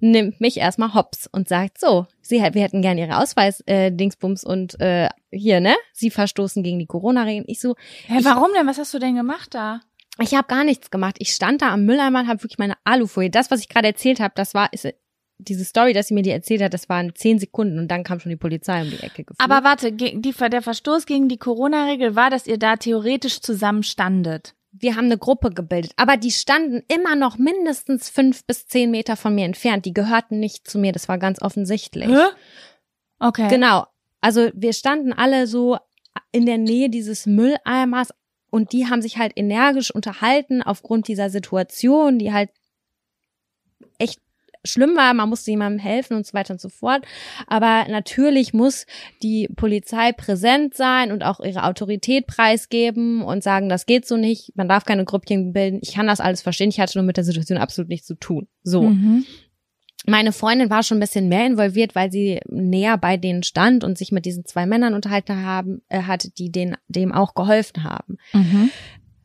nimmt 0.00 0.40
mich 0.40 0.58
erstmal 0.58 0.94
hops 0.94 1.26
und 1.26 1.48
sagt 1.48 1.78
so, 1.78 2.06
sie 2.20 2.36
wir 2.40 2.62
hätten 2.62 2.82
gern 2.82 2.98
ihre 2.98 3.18
Ausweis 3.18 3.60
äh, 3.66 3.90
Dingsbums 3.92 4.44
und 4.44 4.78
äh, 4.80 5.08
hier 5.30 5.60
ne, 5.60 5.74
sie 5.92 6.10
verstoßen 6.10 6.62
gegen 6.62 6.78
die 6.78 6.86
Corona-Regeln. 6.86 7.44
Ich 7.48 7.60
so, 7.60 7.74
Hä, 8.06 8.20
warum 8.22 8.52
denn? 8.54 8.66
Was 8.66 8.78
hast 8.78 8.94
du 8.94 8.98
denn 8.98 9.16
gemacht 9.16 9.54
da? 9.54 9.80
ich 10.18 10.34
habe 10.34 10.48
gar 10.48 10.64
nichts 10.64 10.90
gemacht. 10.90 11.16
Ich 11.18 11.32
stand 11.32 11.62
da 11.62 11.70
am 11.72 11.84
Mülleimer 11.84 12.20
und 12.20 12.28
habe 12.28 12.42
wirklich 12.42 12.58
meine 12.58 12.74
Alufolie. 12.84 13.30
Das, 13.30 13.50
was 13.50 13.60
ich 13.60 13.68
gerade 13.68 13.88
erzählt 13.88 14.20
habe, 14.20 14.32
das 14.34 14.54
war 14.54 14.72
ist, 14.72 14.86
diese 15.38 15.64
Story, 15.64 15.92
dass 15.92 16.08
sie 16.08 16.14
mir 16.14 16.22
die 16.22 16.30
erzählt 16.30 16.62
hat, 16.62 16.72
das 16.72 16.88
waren 16.88 17.14
zehn 17.14 17.38
Sekunden 17.38 17.78
und 17.78 17.88
dann 17.88 18.04
kam 18.04 18.20
schon 18.20 18.30
die 18.30 18.36
Polizei 18.36 18.82
um 18.82 18.90
die 18.90 19.02
Ecke 19.02 19.24
geflogen. 19.24 19.52
Aber 19.52 19.64
warte, 19.64 19.92
die, 19.92 20.20
der 20.20 20.62
Verstoß 20.62 21.06
gegen 21.06 21.28
die 21.28 21.36
Corona-Regel 21.36 22.16
war, 22.16 22.30
dass 22.30 22.46
ihr 22.46 22.58
da 22.58 22.76
theoretisch 22.76 23.40
zusammen 23.40 23.82
standet. 23.82 24.54
Wir 24.78 24.96
haben 24.96 25.06
eine 25.06 25.18
Gruppe 25.18 25.50
gebildet, 25.50 25.92
aber 25.96 26.16
die 26.16 26.30
standen 26.30 26.82
immer 26.88 27.16
noch 27.16 27.38
mindestens 27.38 28.10
fünf 28.10 28.44
bis 28.44 28.66
zehn 28.66 28.90
Meter 28.90 29.16
von 29.16 29.34
mir 29.34 29.44
entfernt. 29.44 29.84
Die 29.84 29.94
gehörten 29.94 30.38
nicht 30.38 30.68
zu 30.68 30.78
mir. 30.78 30.92
Das 30.92 31.08
war 31.08 31.18
ganz 31.18 31.40
offensichtlich. 31.40 32.08
Okay. 33.18 33.48
Genau. 33.48 33.86
Also 34.20 34.50
wir 34.54 34.72
standen 34.72 35.12
alle 35.12 35.46
so 35.46 35.78
in 36.32 36.46
der 36.46 36.58
Nähe 36.58 36.90
dieses 36.90 37.26
Mülleimers 37.26 38.10
und 38.50 38.72
die 38.72 38.88
haben 38.88 39.02
sich 39.02 39.18
halt 39.18 39.32
energisch 39.36 39.90
unterhalten 39.90 40.62
aufgrund 40.62 41.08
dieser 41.08 41.30
Situation, 41.30 42.18
die 42.18 42.32
halt 42.32 42.50
echt 43.98 44.20
schlimm 44.66 44.96
war. 44.96 45.14
Man 45.14 45.28
musste 45.28 45.50
jemandem 45.50 45.78
helfen 45.78 46.16
und 46.16 46.26
so 46.26 46.34
weiter 46.34 46.52
und 46.54 46.60
so 46.60 46.68
fort. 46.68 47.04
Aber 47.46 47.86
natürlich 47.88 48.52
muss 48.52 48.86
die 49.22 49.48
Polizei 49.54 50.12
präsent 50.12 50.74
sein 50.74 51.12
und 51.12 51.24
auch 51.24 51.40
ihre 51.40 51.64
Autorität 51.64 52.26
preisgeben 52.26 53.22
und 53.22 53.42
sagen, 53.42 53.68
das 53.68 53.86
geht 53.86 54.06
so 54.06 54.16
nicht. 54.16 54.52
Man 54.56 54.68
darf 54.68 54.84
keine 54.84 55.04
Grüppchen 55.04 55.52
bilden. 55.52 55.80
Ich 55.82 55.94
kann 55.94 56.06
das 56.06 56.20
alles 56.20 56.42
verstehen. 56.42 56.68
Ich 56.68 56.80
hatte 56.80 56.98
nur 56.98 57.06
mit 57.06 57.16
der 57.16 57.24
Situation 57.24 57.58
absolut 57.58 57.88
nichts 57.88 58.06
zu 58.06 58.14
tun. 58.14 58.48
So. 58.62 58.82
Mhm. 58.82 59.24
Meine 60.06 60.32
Freundin 60.32 60.70
war 60.70 60.84
schon 60.84 60.98
ein 60.98 61.00
bisschen 61.00 61.28
mehr 61.28 61.46
involviert, 61.46 61.94
weil 61.96 62.12
sie 62.12 62.40
näher 62.48 62.96
bei 62.96 63.16
denen 63.16 63.42
stand 63.42 63.82
und 63.82 63.98
sich 63.98 64.12
mit 64.12 64.24
diesen 64.24 64.44
zwei 64.44 64.64
Männern 64.64 64.94
unterhalten 64.94 65.42
haben, 65.42 65.82
äh, 65.88 66.02
hat, 66.02 66.38
die 66.38 66.52
den, 66.52 66.76
dem 66.86 67.12
auch 67.12 67.34
geholfen 67.34 67.82
haben. 67.82 68.18
Mhm. 68.32 68.70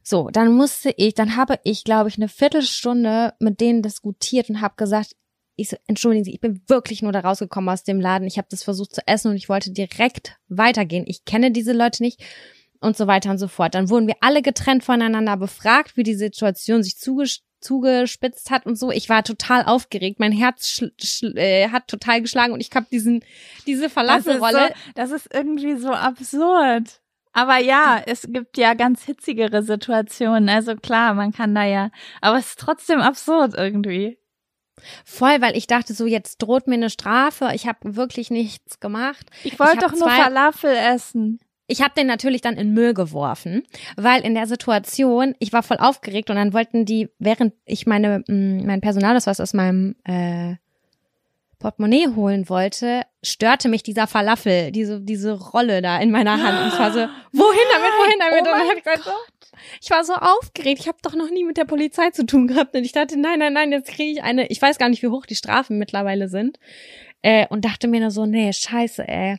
So, 0.04 0.30
dann 0.30 0.54
musste 0.54 0.91
ich, 0.97 1.13
dann 1.13 1.36
habe 1.36 1.60
ich, 1.63 1.84
glaube 1.84 2.10
ich, 2.10 2.17
eine 2.17 2.27
Viertelstunde 2.27 3.34
mit 3.39 3.62
denen 3.62 3.84
diskutiert 3.84 4.49
und 4.49 4.62
habe 4.62 4.73
gesagt, 4.75 5.15
ich 5.62 5.69
so, 5.69 5.78
entschuldigen 5.88 6.26
Sie, 6.26 6.34
ich 6.34 6.41
bin 6.41 6.62
wirklich 6.67 7.02
nur 7.02 7.12
da 7.12 7.21
rausgekommen 7.21 7.69
aus 7.69 7.84
dem 7.84 8.00
Laden. 8.02 8.28
Ich 8.28 8.38
habe 8.38 8.47
das 8.52 8.63
versucht 8.63 8.93
zu 8.93 9.02
essen 9.08 9.30
und 9.32 9.38
ich 9.38 9.50
wollte 9.50 9.71
direkt 9.71 10.38
weitergehen. 10.50 11.06
Ich 11.08 11.26
kenne 11.26 11.52
diese 11.52 11.74
Leute 11.74 12.04
nicht. 12.04 12.21
und 12.82 12.97
so 12.97 13.08
weiter 13.08 13.30
und 13.32 13.38
so 13.38 13.47
fort. 13.47 13.76
Dann 13.76 13.89
wurden 13.89 14.08
wir 14.08 14.15
alle 14.21 14.41
getrennt 14.41 14.84
voneinander 14.84 15.38
befragt, 15.38 15.95
wie 15.95 16.04
die 16.04 16.15
Situation 16.15 16.84
sich 16.84 16.97
zugespitzt 16.97 18.50
hat 18.50 18.65
und 18.65 18.76
so. 18.76 18.91
Ich 18.91 19.08
war 19.08 19.24
total 19.24 19.63
aufgeregt. 19.63 20.19
Mein 20.19 20.32
Herz 20.32 20.84
äh, 21.36 21.69
hat 21.69 21.88
total 21.88 22.21
geschlagen 22.21 22.54
und 22.54 22.60
ich 22.60 22.71
habe 22.74 22.88
diesen 22.91 23.24
diese 23.67 23.89
Verlassenrolle. 23.89 24.74
Das, 24.95 25.12
so, 25.12 25.13
das 25.13 25.21
ist 25.21 25.34
irgendwie 25.34 25.76
so 25.76 25.91
absurd. 25.91 27.02
Aber 27.34 27.58
ja, 27.58 28.02
es 28.06 28.28
gibt 28.28 28.58
ja 28.58 28.74
ganz 28.74 29.06
hitzigere 29.06 29.63
Situationen. 29.63 30.50
Also 30.50 30.76
klar, 30.76 31.13
man 31.13 31.32
kann 31.32 31.56
da 31.56 31.63
ja, 31.63 31.91
aber 32.19 32.39
es 32.39 32.47
ist 32.47 32.60
trotzdem 32.60 33.00
absurd 33.00 33.54
irgendwie. 33.56 34.17
Voll, 35.05 35.41
weil 35.41 35.55
ich 35.55 35.67
dachte 35.67 35.93
so, 35.93 36.05
jetzt 36.05 36.38
droht 36.38 36.67
mir 36.67 36.75
eine 36.75 36.89
Strafe. 36.89 37.51
Ich 37.53 37.67
habe 37.67 37.95
wirklich 37.95 38.31
nichts 38.31 38.79
gemacht. 38.79 39.29
Ich 39.43 39.60
wollte 39.60 39.77
doch 39.77 39.93
nur 39.93 40.10
Falafel 40.10 40.75
essen. 40.75 41.39
Ich 41.67 41.81
habe 41.81 41.93
den 41.95 42.07
natürlich 42.07 42.41
dann 42.41 42.57
in 42.57 42.73
Müll 42.73 42.93
geworfen, 42.93 43.63
weil 43.95 44.21
in 44.25 44.34
der 44.34 44.45
Situation, 44.45 45.36
ich 45.39 45.53
war 45.53 45.63
voll 45.63 45.77
aufgeregt 45.77 46.29
und 46.29 46.36
dann 46.36 46.51
wollten 46.51 46.86
die, 46.86 47.10
während 47.17 47.53
ich 47.63 47.88
meine 47.88 48.25
mm, 48.27 48.65
mein 48.65 48.81
Personalausweis 48.81 49.39
aus 49.39 49.53
meinem 49.53 49.95
äh, 50.03 50.55
Portemonnaie 51.62 52.08
holen 52.15 52.50
wollte, 52.50 53.04
störte 53.24 53.69
mich 53.69 53.84
dieser 53.84 54.08
Falafel, 54.08 54.71
diese 54.71 55.00
diese 55.00 55.34
Rolle 55.34 55.82
da 55.82 56.00
in 56.00 56.12
meiner 56.12 56.41
Hand. 56.41 56.62
Und 56.62 56.67
ich 56.74 56.80
war 56.80 56.91
so, 56.91 57.00
wohin 57.32 57.67
damit, 57.71 57.91
wohin 58.00 58.19
damit? 58.19 58.41
Oh 58.41 58.52
und 58.52 58.67
dann 58.67 58.78
ich 58.78 58.84
gesagt, 58.84 59.04
so, 59.04 59.12
ich 59.82 59.89
war 59.91 60.04
so 60.04 60.13
aufgeregt. 60.13 60.80
Ich 60.82 60.88
habe 60.88 60.97
doch 61.02 61.15
noch 61.15 61.30
nie 61.30 61.43
mit 61.43 61.58
der 61.58 61.65
Polizei 61.65 62.10
zu 62.10 62.26
tun 62.26 62.47
gehabt. 62.47 62.76
Und 62.76 62.84
ich 62.84 62.91
dachte, 62.91 63.19
nein, 63.19 63.39
nein, 63.39 63.54
nein, 63.54 63.71
jetzt 63.71 63.91
kriege 63.91 64.12
ich 64.12 64.24
eine. 64.24 64.47
Ich 64.47 64.62
weiß 64.62 64.78
gar 64.78 64.89
nicht, 64.89 65.04
wie 65.04 65.08
hoch 65.08 65.26
die 65.26 65.36
Strafen 65.36 65.78
mittlerweile 65.78 66.28
sind. 66.28 66.58
Äh, 67.21 67.47
und 67.47 67.65
dachte 67.65 67.88
mir 67.88 68.00
nur 68.00 68.12
so, 68.12 68.26
nee, 68.26 68.52
scheiße, 68.52 69.08
ey. 69.08 69.38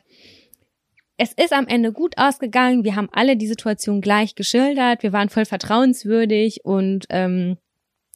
Es 1.17 1.33
ist 1.33 1.53
am 1.53 1.67
Ende 1.67 1.91
gut 1.91 2.17
ausgegangen. 2.17 2.83
Wir 2.83 2.95
haben 2.95 3.09
alle 3.11 3.37
die 3.37 3.47
Situation 3.47 4.01
gleich 4.01 4.35
geschildert. 4.35 5.03
Wir 5.03 5.13
waren 5.13 5.29
voll 5.29 5.45
vertrauenswürdig 5.45 6.65
und 6.65 7.05
ähm, 7.09 7.57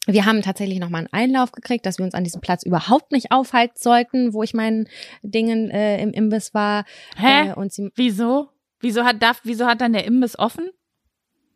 wir 0.08 0.26
haben 0.26 0.41
tatsächlich 0.41 0.80
nochmal 0.80 1.02
einen 1.02 1.13
Einlauf 1.13 1.52
gekriegt, 1.52 1.86
dass 1.86 1.98
wir 1.98 2.06
uns 2.06 2.13
an 2.13 2.24
diesem 2.24 2.41
Platz 2.41 2.63
überhaupt 2.63 3.12
nicht 3.12 3.32
aufhalten 3.32 3.76
sollten, 3.78 4.34
wo 4.34 4.41
ich 4.41 4.54
meinen 4.54 4.88
Dingen 5.22 5.70
äh, 5.70 6.02
im 6.02 6.12
Imbiss 6.12 6.54
war. 6.54 6.86
Hä? 7.17 7.50
Äh, 7.50 7.54
und 7.54 7.74
sie 7.74 7.91
Wieso? 7.96 8.50
Wieso 8.80 9.04
hat 9.04 9.22
darf, 9.22 9.41
wieso 9.43 9.65
hat 9.65 9.82
dann 9.82 9.93
der 9.93 10.06
Imbiss 10.06 10.39
offen? 10.39 10.70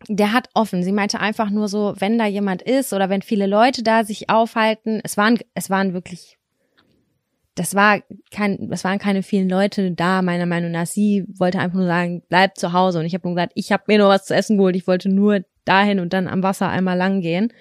Der 0.07 0.33
hat 0.33 0.49
offen. 0.53 0.83
Sie 0.83 0.91
meinte 0.91 1.19
einfach 1.19 1.49
nur 1.49 1.67
so, 1.67 1.93
wenn 1.99 2.17
da 2.17 2.25
jemand 2.25 2.61
ist 2.61 2.91
oder 2.91 3.09
wenn 3.09 3.21
viele 3.21 3.47
Leute 3.47 3.83
da 3.83 4.03
sich 4.03 4.29
aufhalten. 4.29 4.99
Es 5.03 5.15
waren, 5.15 5.39
es 5.53 5.69
waren 5.69 5.93
wirklich, 5.93 6.37
das 7.55 7.75
war 7.75 8.01
kein, 8.31 8.69
es 8.71 8.83
waren 8.83 8.97
keine 8.97 9.23
vielen 9.23 9.47
Leute 9.47 9.91
da, 9.91 10.23
meiner 10.23 10.47
Meinung 10.47 10.71
nach. 10.71 10.87
Sie 10.87 11.25
wollte 11.37 11.59
einfach 11.59 11.77
nur 11.77 11.87
sagen, 11.87 12.23
bleib 12.27 12.57
zu 12.57 12.73
Hause. 12.73 12.99
Und 12.99 13.05
ich 13.05 13.13
habe 13.13 13.27
nur 13.27 13.35
gesagt, 13.35 13.53
ich 13.55 13.71
habe 13.71 13.83
mir 13.87 13.99
nur 13.99 14.09
was 14.09 14.25
zu 14.25 14.35
essen 14.35 14.57
geholt. 14.57 14.75
Ich 14.75 14.87
wollte 14.87 15.07
nur 15.07 15.45
dahin 15.63 15.99
und 15.99 16.11
dann 16.11 16.27
am 16.27 16.43
Wasser 16.43 16.67
einmal 16.69 16.97
lang 16.97 17.21
gehen 17.21 17.53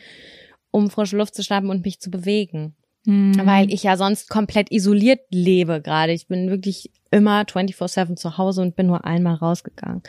um 0.71 0.91
frische 0.91 1.17
Luft 1.17 1.35
zu 1.35 1.43
schnappen 1.43 1.71
und 1.71 1.85
mich 1.85 2.01
zu 2.01 2.11
bewegen. 2.11 2.77
Mhm. 3.05 3.47
Weil 3.47 3.73
ich 3.73 3.83
ja 3.83 3.97
sonst 3.97 4.29
komplett 4.29 4.71
isoliert 4.71 5.21
lebe 5.31 5.81
gerade. 5.81 6.13
Ich 6.13 6.29
bin 6.29 6.51
wirklich 6.51 6.91
immer 7.11 7.43
24-7 7.43 8.17
zu 8.17 8.37
Hause 8.37 8.63
und 8.63 8.77
bin 8.77 8.87
nur 8.87 9.05
einmal 9.05 9.35
rausgegangen. 9.35 10.03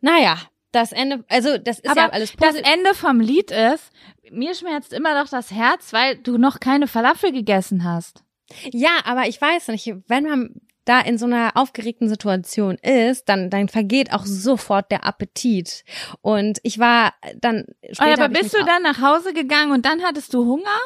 Naja, 0.00 0.38
das 0.72 0.92
Ende, 0.92 1.24
also 1.28 1.56
das 1.58 1.78
ist 1.78 1.90
Aber 1.90 2.00
ja 2.00 2.10
alles 2.10 2.32
positiv. 2.32 2.62
Das 2.62 2.72
Ende 2.74 2.94
vom 2.94 3.20
Lied 3.20 3.50
ist, 3.50 3.90
mir 4.30 4.54
schmerzt 4.54 4.92
immer 4.92 5.20
noch 5.20 5.30
das 5.30 5.50
Herz, 5.50 5.92
weil 5.92 6.16
du 6.16 6.38
noch 6.38 6.60
keine 6.60 6.88
Falafel 6.88 7.32
gegessen 7.32 7.84
hast. 7.84 8.24
Ja, 8.72 9.00
aber 9.04 9.28
ich 9.28 9.40
weiß 9.40 9.68
nicht, 9.68 9.94
wenn 10.08 10.24
man 10.24 10.60
da 10.88 11.00
in 11.00 11.18
so 11.18 11.26
einer 11.26 11.52
aufgeregten 11.54 12.08
Situation 12.08 12.76
ist, 12.76 13.28
dann, 13.28 13.50
dann 13.50 13.68
vergeht 13.68 14.12
auch 14.12 14.24
sofort 14.24 14.90
der 14.90 15.04
Appetit. 15.04 15.84
Und 16.22 16.58
ich 16.62 16.78
war 16.78 17.14
dann 17.36 17.66
später. 17.92 18.20
Oh, 18.20 18.24
aber 18.24 18.28
bist 18.28 18.54
du 18.54 18.64
dann 18.64 18.82
nach 18.82 19.00
Hause 19.00 19.32
gegangen 19.34 19.72
und 19.72 19.84
dann 19.84 20.02
hattest 20.02 20.32
du 20.32 20.44
Hunger? 20.44 20.78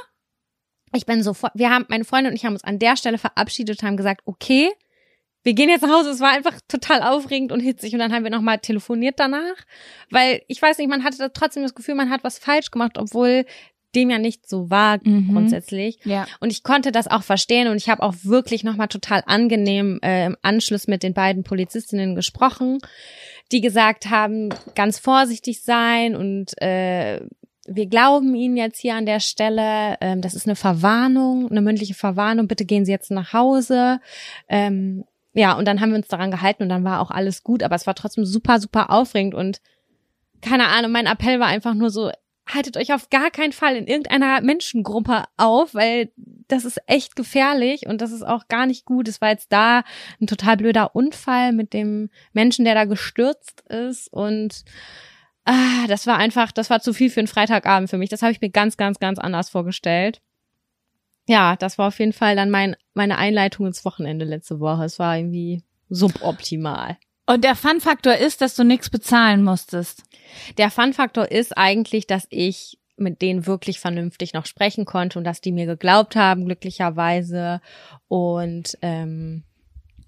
Ich 0.95 1.07
bin 1.07 1.23
sofort, 1.23 1.53
wir 1.55 1.71
haben, 1.71 1.87
meine 1.89 2.05
Freundin 2.05 2.33
und 2.33 2.37
ich 2.37 2.45
haben 2.45 2.53
uns 2.53 2.65
an 2.65 2.79
der 2.79 2.97
Stelle 2.97 3.17
verabschiedet, 3.17 3.83
haben 3.83 3.97
gesagt, 3.97 4.23
okay, 4.25 4.71
wir 5.45 5.55
gehen 5.55 5.69
jetzt 5.69 5.83
nach 5.83 5.91
Hause. 5.91 6.11
Es 6.11 6.21
war 6.21 6.31
einfach 6.31 6.61
total 6.69 7.03
aufregend 7.03 7.51
und 7.53 7.61
hitzig 7.61 7.93
und 7.93 7.99
dann 7.99 8.13
haben 8.13 8.25
wir 8.25 8.31
nochmal 8.31 8.59
telefoniert 8.59 9.19
danach, 9.19 9.57
weil 10.11 10.43
ich 10.49 10.61
weiß 10.61 10.79
nicht, 10.79 10.89
man 10.89 11.05
hatte 11.05 11.33
trotzdem 11.33 11.63
das 11.63 11.75
Gefühl, 11.75 11.95
man 11.95 12.11
hat 12.11 12.25
was 12.25 12.39
falsch 12.39 12.71
gemacht, 12.71 12.99
obwohl 12.99 13.45
dem 13.95 14.11
ja 14.11 14.19
nicht 14.19 14.49
so 14.49 14.71
war 14.71 14.99
mhm. 15.03 15.33
grundsätzlich. 15.33 15.99
Ja. 16.05 16.27
Und 16.41 16.53
ich 16.53 16.63
konnte 16.63 16.93
das 16.93 17.09
auch 17.09 17.23
verstehen 17.23 17.69
und 17.69 17.77
ich 17.77 17.89
habe 17.89 18.03
auch 18.03 18.15
wirklich 18.23 18.65
nochmal 18.65 18.89
total 18.89 19.23
angenehm 19.27 19.99
äh, 20.03 20.27
im 20.27 20.37
Anschluss 20.43 20.87
mit 20.87 21.03
den 21.03 21.15
beiden 21.15 21.45
Polizistinnen 21.45 22.15
gesprochen, 22.15 22.79
die 23.51 23.61
gesagt 23.61 24.11
haben, 24.11 24.51
ganz 24.75 24.99
vorsichtig 24.99 25.63
sein 25.63 26.17
und 26.17 26.61
äh, 26.63 27.21
wir 27.67 27.87
glauben 27.87 28.35
Ihnen 28.35 28.57
jetzt 28.57 28.81
hier 28.81 28.95
an 28.95 29.07
der 29.07 29.21
Stelle, 29.21 29.97
ähm, 30.01 30.21
das 30.21 30.35
ist 30.35 30.47
eine 30.47 30.57
Verwarnung, 30.57 31.49
eine 31.51 31.63
mündliche 31.63 31.95
Verwarnung, 31.95 32.49
bitte 32.49 32.65
gehen 32.65 32.85
Sie 32.85 32.91
jetzt 32.91 33.11
nach 33.11 33.33
Hause. 33.33 34.01
Ähm, 34.49 35.05
ja, 35.33 35.57
und 35.57 35.67
dann 35.67 35.81
haben 35.81 35.91
wir 35.91 35.97
uns 35.97 36.09
daran 36.09 36.31
gehalten 36.31 36.65
und 36.65 36.69
dann 36.69 36.85
war 36.85 37.01
auch 37.01 37.11
alles 37.11 37.45
gut, 37.45 37.63
aber 37.63 37.77
es 37.77 37.87
war 37.87 37.95
trotzdem 37.95 38.25
super, 38.25 38.59
super 38.59 38.91
aufregend 38.91 39.35
und 39.35 39.61
keine 40.43 40.69
Ahnung, 40.69 40.91
mein 40.91 41.07
Appell 41.07 41.39
war 41.39 41.47
einfach 41.47 41.75
nur 41.75 41.91
so, 41.91 42.11
haltet 42.55 42.77
euch 42.77 42.93
auf 42.93 43.11
gar 43.11 43.31
keinen 43.31 43.53
Fall 43.53 43.77
in 43.77 43.87
irgendeiner 43.87 44.41
Menschengruppe 44.41 45.25
auf, 45.37 45.75
weil 45.75 46.13
das 46.49 46.65
ist 46.65 46.81
echt 46.87 47.17
gefährlich 47.17 47.87
und 47.87 48.01
das 48.01 48.13
ist 48.13 48.23
auch 48.23 48.49
gar 48.49 48.67
nicht 48.67 48.85
gut. 48.85 49.09
Es 49.09 49.21
war 49.21 49.31
jetzt 49.31 49.53
da 49.53 49.85
ein 50.21 50.27
total 50.27 50.57
blöder 50.57 50.95
Unfall 50.95 51.53
mit 51.53 51.73
dem 51.73 52.11
Menschen, 52.33 52.65
der 52.65 52.75
da 52.75 52.85
gestürzt 52.85 53.63
ist 53.69 54.13
und 54.13 54.65
ah, 55.45 55.87
das 55.89 56.07
war 56.07 56.19
einfach, 56.19 56.53
das 56.53 56.71
war 56.71 56.81
zu 56.81 56.93
viel 56.93 57.11
für 57.11 57.21
einen 57.21 57.27
Freitagabend 57.27 57.91
für 57.91 57.99
mich. 57.99 58.11
Das 58.11 58.23
habe 58.23 58.33
ich 58.33 58.41
mir 58.41 58.51
ganz, 58.51 58.77
ganz, 58.77 58.99
ganz 58.99 59.19
anders 59.19 59.51
vorgestellt. 59.51 60.21
Ja, 61.29 61.57
das 61.57 61.79
war 61.79 61.89
auf 61.89 61.99
jeden 61.99 62.13
Fall 62.13 62.37
dann 62.37 62.51
mein, 62.51 62.77
meine 62.95 63.17
Einleitung 63.17 63.67
ins 63.67 63.85
Wochenende 63.85 64.25
letzte 64.25 64.61
Woche. 64.61 64.85
Es 64.85 64.99
war 64.99 65.17
irgendwie 65.17 65.63
suboptimal. 65.89 66.97
Und 67.27 67.45
der 67.45 67.55
Fun-Faktor 67.55 68.15
ist, 68.17 68.41
dass 68.41 68.57
du 68.57 68.65
nichts 68.65 68.91
bezahlen 68.91 69.45
musstest. 69.45 70.03
Der 70.59 70.71
Fun-Faktor 70.71 71.31
ist 71.31 71.57
eigentlich, 71.57 72.07
dass 72.07 72.27
ich 72.31 72.79
mit 72.97 73.23
denen 73.23 73.47
wirklich 73.47 73.81
vernünftig 73.81 74.33
noch 74.33 74.47
sprechen 74.47 74.85
konnte 74.85 75.19
und 75.19 75.25
dass 75.25 75.41
die 75.41 75.53
mir 75.53 75.67
geglaubt 75.67 76.17
haben, 76.17 76.45
glücklicherweise. 76.45 77.61
Und 78.09 78.77
ähm, 78.83 79.45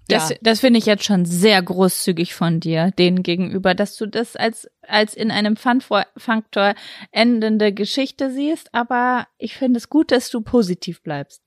das, 0.07 0.29
ja. 0.29 0.35
das 0.41 0.59
finde 0.59 0.77
ich 0.79 0.85
jetzt 0.85 1.03
schon 1.03 1.25
sehr 1.25 1.61
großzügig 1.61 2.35
von 2.35 2.59
dir, 2.59 2.91
denen 2.91 3.23
gegenüber, 3.23 3.73
dass 3.73 3.97
du 3.97 4.05
das 4.05 4.35
als, 4.35 4.69
als 4.81 5.15
in 5.15 5.31
einem 5.31 5.55
Fun-Faktor 5.55 6.75
endende 7.11 7.73
Geschichte 7.73 8.31
siehst. 8.31 8.73
Aber 8.73 9.27
ich 9.37 9.55
finde 9.55 9.77
es 9.77 9.89
gut, 9.89 10.11
dass 10.11 10.29
du 10.29 10.41
positiv 10.41 11.01
bleibst. 11.01 11.41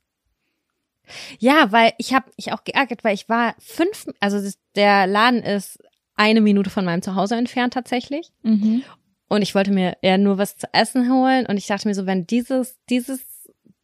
Ja, 1.39 1.73
weil 1.73 1.93
ich 1.99 2.15
habe 2.15 2.31
mich 2.37 2.53
auch 2.53 2.65
geärgert, 2.65 3.05
weil 3.05 3.15
ich 3.15 3.29
war 3.29 3.55
fünf, 3.59 4.07
also 4.21 4.39
der 4.75 5.07
Laden 5.07 5.43
ist 5.43 5.79
eine 6.17 6.41
Minute 6.41 6.71
von 6.71 6.85
meinem 6.85 7.03
Zuhause 7.03 7.37
entfernt 7.37 7.75
tatsächlich. 7.75 8.31
Mhm. 8.43 8.83
Und 9.29 9.43
ich 9.43 9.55
wollte 9.55 9.73
mir 9.73 9.97
ja 10.03 10.19
nur 10.19 10.39
was 10.39 10.57
zu 10.57 10.67
essen 10.73 11.13
holen 11.13 11.47
und 11.47 11.57
ich 11.57 11.67
dachte 11.67 11.87
mir 11.87 11.95
so, 11.95 12.07
wenn 12.07 12.27
dieses, 12.27 12.79
dieses 12.89 13.21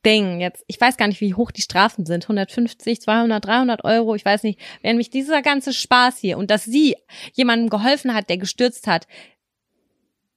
Ding 0.05 0.41
jetzt, 0.41 0.65
ich 0.67 0.81
weiß 0.81 0.97
gar 0.97 1.09
nicht, 1.09 1.21
wie 1.21 1.35
hoch 1.35 1.51
die 1.51 1.63
Strafen 1.63 2.07
sind, 2.07 2.25
150, 2.25 3.01
200, 3.01 3.45
300 3.45 3.85
Euro, 3.85 4.15
ich 4.15 4.25
weiß 4.25 4.43
nicht, 4.43 4.61
wenn 4.83 4.97
mich 4.97 5.11
dieser 5.11 5.43
ganze 5.43 5.73
Spaß 5.73 6.19
hier 6.19 6.39
und 6.39 6.51
dass 6.51 6.65
sie 6.65 6.97
jemandem 7.33 7.71
geholfen 7.71 8.15
hat, 8.15 8.29
der 8.29 8.39
gestürzt 8.39 8.87
hat, 8.87 9.07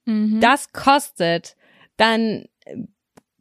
mhm. 0.04 0.40
das 0.40 0.72
kostet, 0.72 1.56
dann 1.96 2.46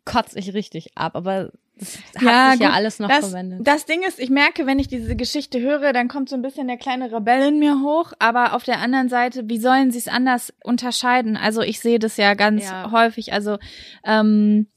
kotze 0.05 0.39
ich 0.39 0.53
richtig 0.53 0.97
ab. 0.97 1.15
Aber 1.15 1.51
das 1.79 1.97
hat 2.15 2.21
ja, 2.21 2.51
sich 2.51 2.59
gut, 2.59 2.67
ja 2.67 2.73
alles 2.73 2.99
noch 2.99 3.09
das, 3.09 3.29
verwendet. 3.29 3.59
Das 3.63 3.85
Ding 3.85 4.03
ist, 4.03 4.19
ich 4.19 4.29
merke, 4.29 4.65
wenn 4.65 4.79
ich 4.79 4.87
diese 4.87 5.15
Geschichte 5.15 5.59
höre, 5.59 5.93
dann 5.93 6.07
kommt 6.07 6.29
so 6.29 6.35
ein 6.35 6.41
bisschen 6.41 6.67
der 6.67 6.77
kleine 6.77 7.11
Rebell 7.11 7.47
in 7.47 7.59
mir 7.59 7.81
hoch. 7.81 8.13
Aber 8.19 8.53
auf 8.53 8.63
der 8.63 8.79
anderen 8.79 9.09
Seite, 9.09 9.47
wie 9.47 9.59
sollen 9.59 9.91
sie 9.91 9.99
es 9.99 10.07
anders 10.07 10.53
unterscheiden? 10.63 11.37
Also 11.37 11.61
ich 11.61 11.79
sehe 11.79 11.99
das 11.99 12.17
ja 12.17 12.33
ganz 12.33 12.65
ja. 12.65 12.91
häufig. 12.91 13.33
Also 13.33 13.57
ähm, 14.03 14.67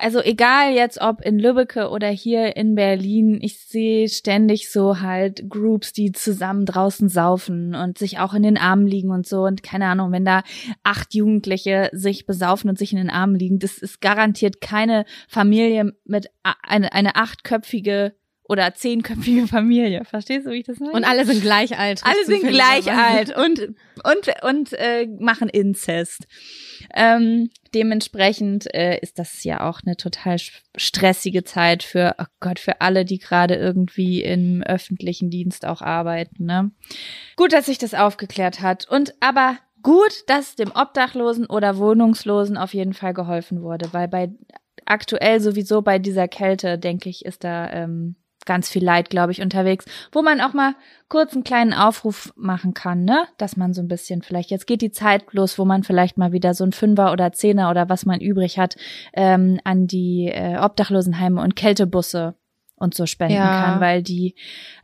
also 0.00 0.20
egal 0.20 0.74
jetzt 0.74 1.00
ob 1.00 1.22
in 1.22 1.38
Lübbecke 1.38 1.88
oder 1.88 2.08
hier 2.08 2.56
in 2.56 2.74
Berlin, 2.74 3.38
ich 3.40 3.58
sehe 3.60 4.08
ständig 4.08 4.70
so 4.70 5.00
halt 5.00 5.48
Groups, 5.48 5.94
die 5.94 6.12
zusammen 6.12 6.66
draußen 6.66 7.08
saufen 7.08 7.74
und 7.74 7.96
sich 7.96 8.18
auch 8.18 8.34
in 8.34 8.42
den 8.42 8.58
Armen 8.58 8.86
liegen 8.86 9.10
und 9.10 9.26
so. 9.26 9.44
Und 9.44 9.62
keine 9.62 9.86
Ahnung, 9.86 10.12
wenn 10.12 10.26
da 10.26 10.42
acht 10.82 11.14
Jugendliche 11.14 11.88
sich 11.92 12.26
besaufen 12.26 12.68
und 12.68 12.78
sich 12.78 12.92
in 12.92 12.98
den 12.98 13.10
Armen 13.10 13.34
liegen, 13.34 13.58
das 13.58 13.78
ist 13.78 14.02
garantiert 14.02 14.60
keine 14.60 15.06
Familie 15.26 15.92
mit 16.04 16.28
eine, 16.62 16.92
eine 16.92 17.16
achtköpfige 17.16 18.14
oder 18.52 18.74
zehnköpfige 18.74 19.48
Familie. 19.48 20.04
Verstehst 20.04 20.46
du, 20.46 20.50
wie 20.50 20.58
ich 20.58 20.66
das 20.66 20.78
meine? 20.78 20.92
Und 20.92 21.04
alle 21.04 21.24
sind 21.24 21.40
gleich 21.40 21.78
alt. 21.78 22.02
alle 22.04 22.24
sind 22.26 22.46
gleich 22.46 22.92
alt 22.92 23.34
und 23.34 23.74
und 24.04 24.30
und 24.42 24.72
äh, 24.74 25.06
machen 25.18 25.48
Inzest. 25.48 26.26
Ähm, 26.94 27.48
dementsprechend 27.74 28.72
äh, 28.74 28.98
ist 29.00 29.18
das 29.18 29.42
ja 29.44 29.68
auch 29.68 29.80
eine 29.84 29.96
total 29.96 30.36
stressige 30.76 31.44
Zeit 31.44 31.82
für, 31.82 32.14
oh 32.18 32.24
Gott, 32.40 32.58
für 32.58 32.82
alle, 32.82 33.04
die 33.04 33.18
gerade 33.18 33.54
irgendwie 33.54 34.22
im 34.22 34.62
öffentlichen 34.62 35.30
Dienst 35.30 35.64
auch 35.64 35.80
arbeiten. 35.80 36.44
Ne? 36.44 36.70
Gut, 37.36 37.52
dass 37.52 37.66
sich 37.66 37.78
das 37.78 37.94
aufgeklärt 37.94 38.60
hat. 38.60 38.86
Und 38.88 39.14
aber 39.20 39.56
gut, 39.82 40.24
dass 40.26 40.56
dem 40.56 40.72
Obdachlosen 40.72 41.46
oder 41.46 41.78
Wohnungslosen 41.78 42.58
auf 42.58 42.74
jeden 42.74 42.92
Fall 42.92 43.14
geholfen 43.14 43.62
wurde, 43.62 43.92
weil 43.92 44.08
bei 44.08 44.30
aktuell 44.84 45.40
sowieso 45.40 45.80
bei 45.80 45.98
dieser 45.98 46.28
Kälte, 46.28 46.78
denke 46.78 47.08
ich, 47.08 47.24
ist 47.24 47.44
da 47.44 47.70
ähm, 47.72 48.16
ganz 48.44 48.68
viel 48.68 48.84
Leid, 48.84 49.10
glaube 49.10 49.32
ich, 49.32 49.40
unterwegs, 49.40 49.84
wo 50.12 50.22
man 50.22 50.40
auch 50.40 50.52
mal 50.52 50.74
kurz 51.08 51.34
einen 51.34 51.44
kleinen 51.44 51.72
Aufruf 51.72 52.32
machen 52.36 52.74
kann, 52.74 53.04
ne? 53.04 53.24
Dass 53.38 53.56
man 53.56 53.74
so 53.74 53.82
ein 53.82 53.88
bisschen 53.88 54.22
vielleicht, 54.22 54.50
jetzt 54.50 54.66
geht 54.66 54.82
die 54.82 54.92
Zeit 54.92 55.24
los, 55.32 55.58
wo 55.58 55.64
man 55.64 55.82
vielleicht 55.82 56.18
mal 56.18 56.32
wieder 56.32 56.54
so 56.54 56.64
ein 56.64 56.72
Fünfer 56.72 57.12
oder 57.12 57.32
Zehner 57.32 57.70
oder 57.70 57.88
was 57.88 58.06
man 58.06 58.20
übrig 58.20 58.58
hat, 58.58 58.76
ähm, 59.12 59.60
an 59.64 59.86
die 59.86 60.30
äh, 60.32 60.58
Obdachlosenheime 60.58 61.40
und 61.40 61.56
Kältebusse 61.56 62.34
und 62.82 62.94
so 62.94 63.06
spenden 63.06 63.36
ja. 63.36 63.64
kann, 63.64 63.80
weil 63.80 64.02
die, 64.02 64.34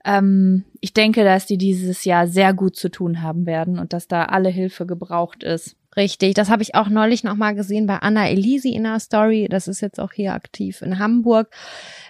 ähm, 0.05 0.65
ich 0.81 0.95
denke, 0.95 1.25
dass 1.25 1.47
die 1.47 1.59
dieses 1.59 2.05
Jahr 2.05 2.29
sehr 2.29 2.55
gut 2.55 2.77
zu 2.77 2.91
tun 2.91 3.23
haben 3.23 3.45
werden 3.45 3.79
und 3.79 3.93
dass 3.93 4.07
da 4.07 4.27
alle 4.27 4.51
Hilfe 4.51 4.87
gebraucht 4.87 5.43
ist. 5.43 5.77
Richtig, 5.99 6.35
das 6.35 6.49
habe 6.49 6.63
ich 6.63 6.75
auch 6.75 6.89
neulich 6.89 7.25
noch 7.25 7.35
mal 7.35 7.55
gesehen 7.55 7.87
bei 7.87 7.97
Anna 7.97 8.29
Elisi 8.29 8.71
in 8.71 8.85
der 8.85 9.01
Story. 9.01 9.49
Das 9.51 9.69
ist 9.69 9.81
jetzt 9.83 10.01
auch 10.01 10.13
hier 10.13 10.33
aktiv 10.33 10.81
in 10.81 10.99
Hamburg 10.99 11.51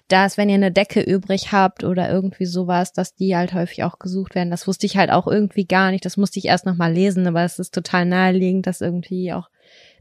dass 0.08 0.38
wenn 0.38 0.48
ihr 0.48 0.54
eine 0.54 0.72
Decke 0.72 1.02
übrig 1.02 1.52
habt 1.52 1.84
oder 1.84 2.10
irgendwie 2.10 2.46
sowas, 2.46 2.92
dass 2.92 3.14
die 3.14 3.36
halt 3.36 3.52
häufig 3.52 3.84
auch 3.84 3.98
gesucht 3.98 4.34
werden. 4.34 4.50
Das 4.50 4.66
wusste 4.66 4.86
ich 4.86 4.96
halt 4.96 5.10
auch 5.10 5.26
irgendwie 5.26 5.66
gar 5.66 5.90
nicht. 5.90 6.04
Das 6.04 6.16
musste 6.16 6.38
ich 6.38 6.46
erst 6.46 6.64
noch 6.64 6.76
mal 6.76 6.92
lesen, 6.92 7.26
aber 7.26 7.42
es 7.42 7.58
ist 7.58 7.74
total 7.74 8.06
naheliegend, 8.06 8.66
dass 8.66 8.80
irgendwie 8.80 9.32
auch 9.34 9.50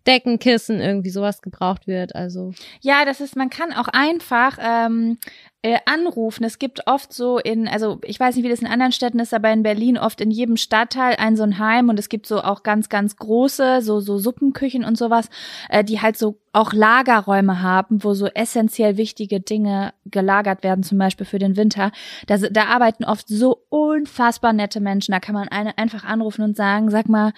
Deckenkissen, 0.07 0.79
irgendwie 0.79 1.09
sowas 1.09 1.41
gebraucht 1.41 1.85
wird. 1.85 2.15
Also 2.15 2.53
ja, 2.79 3.03
das 3.03 3.19
ist, 3.19 3.35
man 3.35 3.49
kann 3.49 3.73
auch 3.73 3.89
einfach 3.89 4.57
ähm, 4.61 5.17
äh, 5.63 5.79
anrufen. 5.85 6.43
Es 6.43 6.59
gibt 6.59 6.85
oft 6.85 7.11
so 7.11 7.39
in, 7.39 7.67
also 7.67 7.99
ich 8.03 8.19
weiß 8.19 8.35
nicht, 8.35 8.45
wie 8.45 8.49
das 8.49 8.61
in 8.61 8.67
anderen 8.67 8.91
Städten 8.91 9.19
ist, 9.19 9.33
aber 9.33 9.51
in 9.51 9.63
Berlin 9.63 9.97
oft 9.97 10.21
in 10.21 10.29
jedem 10.29 10.55
Stadtteil 10.55 11.15
ein 11.17 11.35
so 11.35 11.43
ein 11.43 11.57
Heim 11.57 11.89
und 11.89 11.97
es 11.97 12.09
gibt 12.09 12.27
so 12.27 12.41
auch 12.41 12.61
ganz, 12.61 12.89
ganz 12.89 13.15
große, 13.15 13.81
so, 13.81 13.99
so 13.99 14.17
Suppenküchen 14.19 14.85
und 14.85 14.97
sowas, 14.97 15.29
äh, 15.69 15.83
die 15.83 15.99
halt 15.99 16.17
so 16.17 16.39
auch 16.53 16.73
Lagerräume 16.73 17.61
haben, 17.61 18.03
wo 18.03 18.13
so 18.13 18.27
essentiell 18.27 18.97
wichtige 18.97 19.39
Dinge 19.39 19.93
gelagert 20.05 20.63
werden, 20.63 20.83
zum 20.83 20.97
Beispiel 20.97 21.25
für 21.25 21.37
den 21.37 21.55
Winter. 21.55 21.91
Da, 22.25 22.37
da 22.37 22.65
arbeiten 22.65 23.03
oft 23.03 23.27
so 23.27 23.65
unfassbar 23.69 24.53
nette 24.53 24.79
Menschen. 24.79 25.11
Da 25.11 25.19
kann 25.19 25.35
man 25.35 25.49
eine, 25.49 25.77
einfach 25.77 26.03
anrufen 26.03 26.43
und 26.43 26.55
sagen, 26.55 26.89
sag 26.89 27.09
mal, 27.09 27.33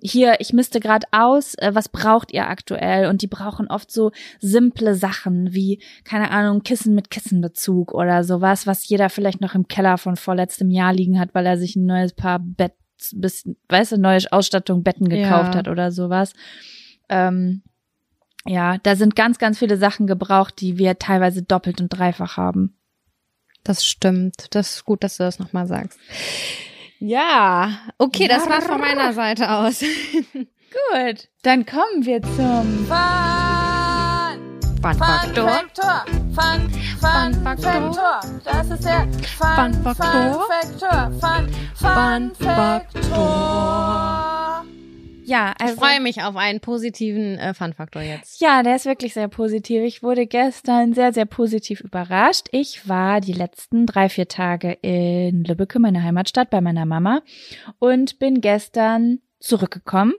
hier, 0.00 0.40
ich 0.40 0.52
misste 0.52 0.80
gerade 0.80 1.06
aus, 1.12 1.54
äh, 1.56 1.70
was 1.72 1.88
braucht 1.88 2.32
ihr 2.32 2.48
aktuell? 2.48 3.08
Und 3.08 3.22
die 3.22 3.26
brauchen 3.28 3.68
oft 3.68 3.92
so 3.92 4.10
simple 4.40 4.94
Sachen 4.94 5.54
wie, 5.54 5.80
keine 6.04 6.30
Ahnung, 6.30 6.62
Kissen 6.62 6.94
mit 6.94 7.10
Kissenbezug 7.10 7.73
oder 7.82 8.24
sowas, 8.24 8.66
was 8.66 8.88
jeder 8.88 9.10
vielleicht 9.10 9.40
noch 9.40 9.54
im 9.54 9.68
Keller 9.68 9.98
von 9.98 10.16
vorletztem 10.16 10.70
Jahr 10.70 10.92
liegen 10.92 11.18
hat, 11.18 11.34
weil 11.34 11.46
er 11.46 11.58
sich 11.58 11.76
ein 11.76 11.86
neues 11.86 12.14
Paar 12.14 12.38
Bett, 12.38 12.74
bis, 13.12 13.48
weißt 13.68 13.92
du, 13.92 13.98
neue 13.98 14.20
Ausstattung, 14.30 14.82
Betten 14.82 15.08
gekauft 15.08 15.54
ja. 15.54 15.58
hat 15.58 15.68
oder 15.68 15.90
sowas. 15.90 16.32
Ähm, 17.08 17.62
ja, 18.46 18.78
da 18.78 18.96
sind 18.96 19.16
ganz, 19.16 19.38
ganz 19.38 19.58
viele 19.58 19.76
Sachen 19.76 20.06
gebraucht, 20.06 20.60
die 20.60 20.78
wir 20.78 20.98
teilweise 20.98 21.42
doppelt 21.42 21.80
und 21.80 21.88
dreifach 21.88 22.36
haben. 22.36 22.76
Das 23.62 23.84
stimmt. 23.84 24.54
Das 24.54 24.76
ist 24.76 24.84
gut, 24.84 25.02
dass 25.02 25.16
du 25.16 25.24
das 25.24 25.38
nochmal 25.38 25.66
sagst. 25.66 25.98
Ja, 26.98 27.78
okay, 27.98 28.28
das 28.28 28.48
war's 28.48 28.66
von 28.66 28.80
meiner 28.80 29.12
Seite 29.14 29.50
aus. 29.50 29.80
gut, 29.80 31.28
dann 31.42 31.66
kommen 31.66 32.04
wir 32.04 32.22
zum 32.22 32.86
Fun, 32.86 34.60
Fun 34.82 34.94
Faktor. 34.94 36.04
Fun, 36.34 36.68
Fun, 36.98 37.32
Fun 37.32 37.42
Faktor. 37.44 38.20
Das 38.44 38.68
ist 38.68 38.84
der 38.84 39.06
Fun, 39.38 39.72
Fun 39.72 39.94
Faktor. 39.94 41.12
Fun, 41.20 41.48
Fun, 41.76 42.32
Fun 42.34 42.34
Faktor. 42.34 44.14
Ja, 45.24 45.54
also, 45.58 45.74
ich 45.74 45.80
freue 45.80 46.00
mich 46.00 46.22
auf 46.22 46.36
einen 46.36 46.60
positiven 46.60 47.38
äh, 47.38 47.54
Fun-Faktor 47.54 48.02
jetzt. 48.02 48.40
Ja, 48.40 48.62
der 48.62 48.76
ist 48.76 48.84
wirklich 48.84 49.14
sehr 49.14 49.28
positiv. 49.28 49.82
Ich 49.82 50.02
wurde 50.02 50.26
gestern 50.26 50.92
sehr, 50.92 51.12
sehr 51.14 51.24
positiv 51.24 51.80
überrascht. 51.80 52.48
Ich 52.50 52.88
war 52.88 53.20
die 53.20 53.32
letzten 53.32 53.86
drei, 53.86 54.08
vier 54.08 54.28
Tage 54.28 54.72
in 54.82 55.44
Lübbecke, 55.44 55.78
meine 55.78 56.02
Heimatstadt, 56.02 56.50
bei 56.50 56.60
meiner 56.60 56.84
Mama 56.84 57.22
und 57.78 58.18
bin 58.18 58.40
gestern 58.40 59.20
zurückgekommen. 59.38 60.14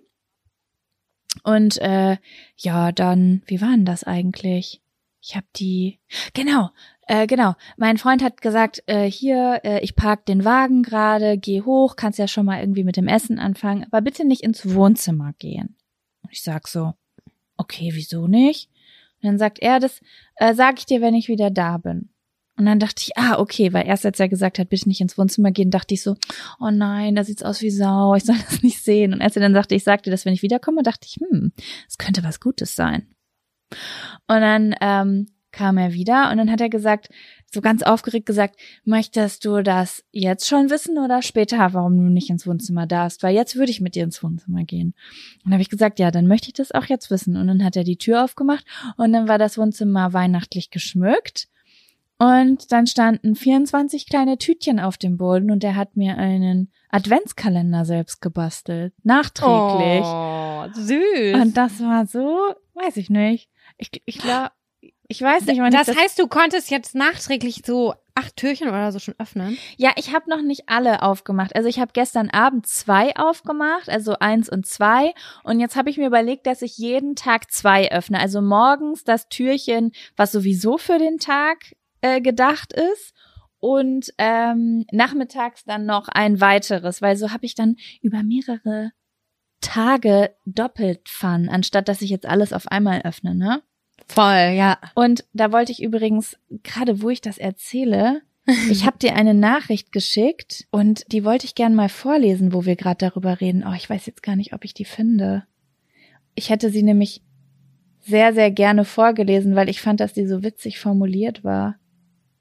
Und 1.43 1.77
äh, 1.81 2.17
ja, 2.57 2.91
dann, 2.91 3.43
wie 3.45 3.61
war 3.61 3.69
denn 3.69 3.85
das 3.85 4.05
eigentlich? 4.05 4.81
Ich 5.27 5.35
habe 5.35 5.47
die, 5.55 5.99
genau, 6.35 6.69
äh, 7.07 7.25
genau. 7.25 7.55
Mein 7.77 7.97
Freund 7.97 8.21
hat 8.21 8.43
gesagt, 8.43 8.83
äh, 8.85 9.09
hier, 9.09 9.59
äh, 9.63 9.79
ich 9.79 9.95
park 9.95 10.27
den 10.27 10.45
Wagen 10.45 10.83
gerade, 10.83 11.39
geh 11.39 11.63
hoch, 11.63 11.95
kannst 11.95 12.19
ja 12.19 12.27
schon 12.27 12.45
mal 12.45 12.59
irgendwie 12.59 12.83
mit 12.83 12.95
dem 12.95 13.07
Essen 13.07 13.39
anfangen, 13.39 13.85
aber 13.85 14.01
bitte 14.01 14.23
nicht 14.23 14.43
ins 14.43 14.71
Wohnzimmer 14.75 15.33
gehen. 15.39 15.77
Und 16.21 16.31
ich 16.31 16.43
sag 16.43 16.67
so, 16.67 16.93
okay, 17.57 17.89
wieso 17.93 18.27
nicht? 18.27 18.69
Und 19.15 19.29
dann 19.29 19.39
sagt 19.39 19.57
er, 19.57 19.79
das 19.79 19.99
äh, 20.35 20.53
sag 20.53 20.77
ich 20.77 20.85
dir, 20.85 21.01
wenn 21.01 21.15
ich 21.15 21.27
wieder 21.27 21.49
da 21.49 21.79
bin. 21.79 22.09
Und 22.55 22.67
dann 22.67 22.79
dachte 22.79 23.01
ich, 23.01 23.17
ah, 23.17 23.39
okay, 23.39 23.73
weil 23.73 23.87
erst 23.87 24.05
als 24.05 24.19
er 24.19 24.29
gesagt 24.29 24.59
hat, 24.59 24.69
bitte 24.69 24.87
nicht 24.87 25.01
ins 25.01 25.17
Wohnzimmer 25.17 25.49
gehen, 25.49 25.71
dachte 25.71 25.95
ich 25.95 26.03
so, 26.03 26.17
oh 26.59 26.69
nein, 26.69 27.15
da 27.15 27.23
sieht's 27.23 27.41
aus 27.41 27.63
wie 27.63 27.71
Sau, 27.71 28.13
ich 28.13 28.25
soll 28.25 28.37
das 28.49 28.61
nicht 28.61 28.83
sehen. 28.83 29.11
Und 29.11 29.23
als 29.23 29.35
er 29.35 29.41
dann 29.41 29.55
sagte, 29.55 29.73
ich 29.73 29.83
sag 29.83 30.03
dir 30.03 30.11
das, 30.11 30.25
wenn 30.25 30.35
ich 30.35 30.43
wiederkomme, 30.43 30.83
dachte 30.83 31.07
ich, 31.07 31.15
hm, 31.15 31.51
es 31.89 31.97
könnte 31.97 32.23
was 32.23 32.39
Gutes 32.39 32.75
sein. 32.75 33.14
Und 34.27 34.41
dann 34.41 34.75
ähm, 34.81 35.27
kam 35.55 35.77
er 35.77 35.93
wieder 35.93 36.29
und 36.31 36.37
dann 36.37 36.51
hat 36.51 36.61
er 36.61 36.69
gesagt, 36.69 37.09
so 37.51 37.61
ganz 37.61 37.81
aufgeregt 37.81 38.25
gesagt, 38.25 38.59
möchtest 38.83 39.45
du 39.45 39.63
das 39.63 40.03
jetzt 40.11 40.47
schon 40.47 40.69
wissen 40.69 40.97
oder 40.97 41.21
später, 41.21 41.73
warum 41.73 41.97
du 41.97 42.03
nicht 42.03 42.29
ins 42.29 42.45
Wohnzimmer 42.45 42.85
darfst? 42.85 43.23
Weil 43.23 43.33
jetzt 43.33 43.55
würde 43.55 43.71
ich 43.71 43.81
mit 43.81 43.95
dir 43.95 44.03
ins 44.03 44.21
Wohnzimmer 44.21 44.65
gehen. 44.65 44.93
Und 45.37 45.45
dann 45.45 45.53
habe 45.53 45.61
ich 45.61 45.69
gesagt, 45.69 45.97
ja, 45.99 46.11
dann 46.11 46.27
möchte 46.27 46.47
ich 46.47 46.53
das 46.53 46.73
auch 46.73 46.85
jetzt 46.85 47.09
wissen. 47.09 47.37
Und 47.37 47.47
dann 47.47 47.63
hat 47.63 47.77
er 47.77 47.85
die 47.85 47.97
Tür 47.97 48.23
aufgemacht 48.23 48.65
und 48.97 49.13
dann 49.13 49.27
war 49.27 49.37
das 49.37 49.57
Wohnzimmer 49.57 50.13
weihnachtlich 50.13 50.69
geschmückt. 50.69 51.47
Und 52.17 52.71
dann 52.71 52.87
standen 52.87 53.35
24 53.35 54.07
kleine 54.07 54.37
Tütchen 54.37 54.79
auf 54.79 54.97
dem 54.97 55.17
Boden 55.17 55.51
und 55.51 55.63
er 55.63 55.75
hat 55.75 55.97
mir 55.97 56.17
einen 56.17 56.71
Adventskalender 56.89 57.83
selbst 57.83 58.21
gebastelt. 58.21 58.93
Nachträglich. 59.03 60.05
Oh, 60.05 60.65
süß. 60.73 61.41
Und 61.41 61.57
das 61.57 61.81
war 61.81 62.05
so, 62.05 62.37
weiß 62.73 62.95
ich 62.97 63.09
nicht. 63.09 63.49
Ich, 63.77 63.89
ich 64.05 64.17
glaube, 64.17 64.51
ich 65.07 65.21
weiß 65.21 65.45
nicht, 65.45 65.59
wann 65.59 65.71
Das, 65.71 65.87
das 65.87 65.97
heißt, 65.97 66.19
du 66.19 66.27
konntest 66.27 66.71
jetzt 66.71 66.95
nachträglich 66.95 67.61
so 67.65 67.93
acht 68.15 68.37
Türchen 68.37 68.69
oder 68.69 68.91
so 68.91 68.99
schon 68.99 69.15
öffnen? 69.19 69.57
Ja, 69.77 69.91
ich 69.97 70.13
habe 70.13 70.29
noch 70.29 70.41
nicht 70.41 70.63
alle 70.67 71.03
aufgemacht. 71.03 71.55
Also 71.55 71.67
ich 71.67 71.79
habe 71.79 71.91
gestern 71.93 72.29
Abend 72.29 72.65
zwei 72.65 73.15
aufgemacht, 73.15 73.89
also 73.89 74.15
eins 74.19 74.49
und 74.49 74.65
zwei. 74.65 75.13
Und 75.43 75.59
jetzt 75.59 75.75
habe 75.75 75.89
ich 75.89 75.97
mir 75.97 76.07
überlegt, 76.07 76.47
dass 76.47 76.61
ich 76.61 76.77
jeden 76.77 77.15
Tag 77.15 77.51
zwei 77.51 77.91
öffne. 77.91 78.19
Also 78.19 78.41
morgens 78.41 79.03
das 79.03 79.27
Türchen, 79.27 79.91
was 80.15 80.31
sowieso 80.31 80.77
für 80.77 80.97
den 80.97 81.17
Tag 81.17 81.75
äh, 82.01 82.21
gedacht 82.21 82.73
ist. 82.73 83.13
Und 83.59 84.13
ähm, 84.17 84.85
nachmittags 84.91 85.65
dann 85.65 85.85
noch 85.85 86.07
ein 86.07 86.39
weiteres, 86.39 87.01
weil 87.01 87.17
so 87.17 87.31
habe 87.31 87.45
ich 87.45 87.55
dann 87.55 87.77
über 88.01 88.21
mehrere 88.21 88.91
Tage 89.61 90.31
doppelt 90.45 91.09
Fun, 91.09 91.49
anstatt 91.49 91.87
dass 91.87 92.01
ich 92.01 92.09
jetzt 92.09 92.25
alles 92.25 92.53
auf 92.53 92.67
einmal 92.67 93.01
öffne, 93.01 93.35
ne? 93.35 93.61
Voll, 94.07 94.53
ja. 94.55 94.77
Und 94.93 95.25
da 95.33 95.51
wollte 95.51 95.71
ich 95.71 95.81
übrigens, 95.81 96.37
gerade 96.63 97.01
wo 97.01 97.09
ich 97.09 97.21
das 97.21 97.37
erzähle, 97.37 98.21
ich 98.69 98.85
habe 98.85 98.99
dir 98.99 99.15
eine 99.15 99.33
Nachricht 99.33 99.91
geschickt 99.91 100.67
und 100.69 101.11
die 101.11 101.25
wollte 101.25 101.45
ich 101.45 101.55
gern 101.55 101.73
mal 101.73 101.89
vorlesen, 101.89 102.53
wo 102.53 102.65
wir 102.65 102.75
gerade 102.75 102.97
darüber 102.99 103.41
reden. 103.41 103.63
Oh, 103.67 103.73
ich 103.75 103.89
weiß 103.89 104.05
jetzt 104.05 104.21
gar 104.21 104.35
nicht, 104.35 104.53
ob 104.53 104.63
ich 104.63 104.73
die 104.73 104.85
finde. 104.85 105.45
Ich 106.35 106.49
hätte 106.49 106.69
sie 106.69 106.83
nämlich 106.83 107.23
sehr, 108.01 108.33
sehr 108.33 108.51
gerne 108.51 108.85
vorgelesen, 108.85 109.55
weil 109.55 109.69
ich 109.69 109.81
fand, 109.81 109.99
dass 109.99 110.13
die 110.13 110.27
so 110.27 110.43
witzig 110.43 110.79
formuliert 110.79 111.43
war. 111.43 111.79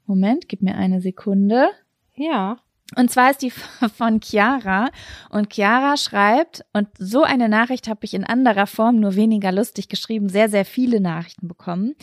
Moment, 0.05 0.47
gib 0.47 0.61
mir 0.61 0.75
eine 0.75 1.01
Sekunde. 1.01 1.69
Ja. 2.13 2.59
Und 2.95 3.09
zwar 3.09 3.31
ist 3.31 3.41
die 3.41 3.49
von 3.97 4.21
Chiara 4.21 4.89
und 5.29 5.51
Chiara 5.51 5.97
schreibt, 5.97 6.63
und 6.71 6.87
so 6.99 7.23
eine 7.23 7.49
Nachricht 7.49 7.87
habe 7.87 8.01
ich 8.03 8.13
in 8.13 8.23
anderer 8.23 8.67
Form, 8.67 8.99
nur 8.99 9.15
weniger 9.15 9.51
lustig 9.51 9.89
geschrieben, 9.89 10.29
sehr, 10.29 10.49
sehr 10.49 10.65
viele 10.65 11.01
Nachrichten 11.01 11.47
bekommen. 11.47 11.95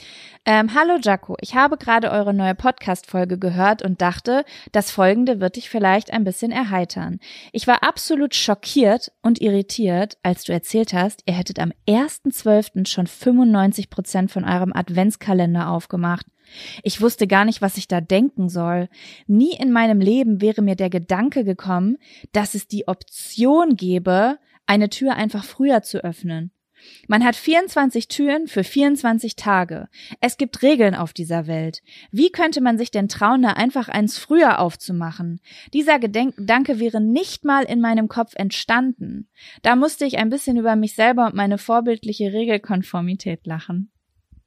Ähm, 0.45 0.75
Hallo 0.75 0.99
Jaco, 1.01 1.37
ich 1.41 1.55
habe 1.55 1.77
gerade 1.77 2.11
eure 2.11 2.35
neue 2.35 2.57
Podcast-Folge 2.57 3.39
gehört 3.39 3.83
und 3.83 4.03
dachte, 4.03 4.45
das 4.73 4.91
folgende 4.91 5.41
wird 5.41 5.55
dich 5.55 5.71
vielleicht 5.71 6.13
ein 6.13 6.25
bisschen 6.25 6.51
erheitern. 6.51 7.21
Ich 7.53 7.69
war 7.69 7.85
absolut 7.85 8.35
schockiert 8.35 9.13
und 9.23 9.41
irritiert, 9.41 10.19
als 10.25 10.43
du 10.45 10.53
erzählt 10.53 10.93
hast, 10.93 11.23
ihr 11.27 11.35
hättet 11.35 11.61
am 11.61 11.73
1.12. 11.87 12.89
schon 12.89 13.07
95 13.07 13.89
Prozent 13.89 14.33
von 14.33 14.45
eurem 14.45 14.73
Adventskalender 14.73 15.69
aufgemacht. 15.69 16.27
Ich 16.83 17.01
wusste 17.01 17.27
gar 17.27 17.45
nicht, 17.45 17.63
was 17.63 17.77
ich 17.77 17.89
da 17.89 18.01
denken 18.01 18.49
soll. 18.49 18.89
Nie 19.27 19.55
in 19.55 19.73
meinem 19.73 20.01
Leben 20.01 20.41
wäre 20.41 20.63
mir 20.63 20.77
der 20.77 20.91
Gedanke 20.91 21.45
gekommen, 21.45 21.99
dass 22.33 22.55
es 22.55 22.69
die 22.69 22.89
Option 22.89 23.77
gäbe, 23.77 24.39
eine 24.67 24.89
Tür 24.91 25.15
einfach 25.15 25.45
früher 25.45 25.83
zu 25.83 26.03
öffnen. 26.05 26.53
Man 27.07 27.25
hat 27.25 27.37
24 27.37 28.09
Türen 28.09 28.49
für 28.49 28.65
24 28.65 29.37
Tage. 29.37 29.89
Es 30.21 30.37
gibt 30.37 30.63
Regeln 30.63 30.97
auf 30.97 31.13
dieser 31.13 31.47
Welt. 31.47 31.81
Wie 32.11 32.31
könnte 32.31 32.61
man 32.61 32.77
sich 32.79 32.91
denn 32.91 33.09
trauen, 33.09 33.43
da 33.43 33.51
einfach 33.51 33.89
eins 33.89 34.19
früher 34.19 34.59
aufzumachen? 34.59 35.41
Dieser 35.73 36.01
Gedanke 36.01 36.81
wäre 36.81 37.01
nicht 37.01 37.45
mal 37.45 37.63
in 37.63 37.81
meinem 37.81 38.09
Kopf 38.09 38.33
entstanden. 38.35 39.29
Da 39.63 39.77
musste 39.77 40.05
ich 40.05 40.19
ein 40.19 40.31
bisschen 40.31 40.57
über 40.57 40.75
mich 40.75 40.95
selber 40.95 41.27
und 41.27 41.35
meine 41.35 41.59
vorbildliche 41.59 42.33
Regelkonformität 42.33 43.47
lachen. 43.47 43.92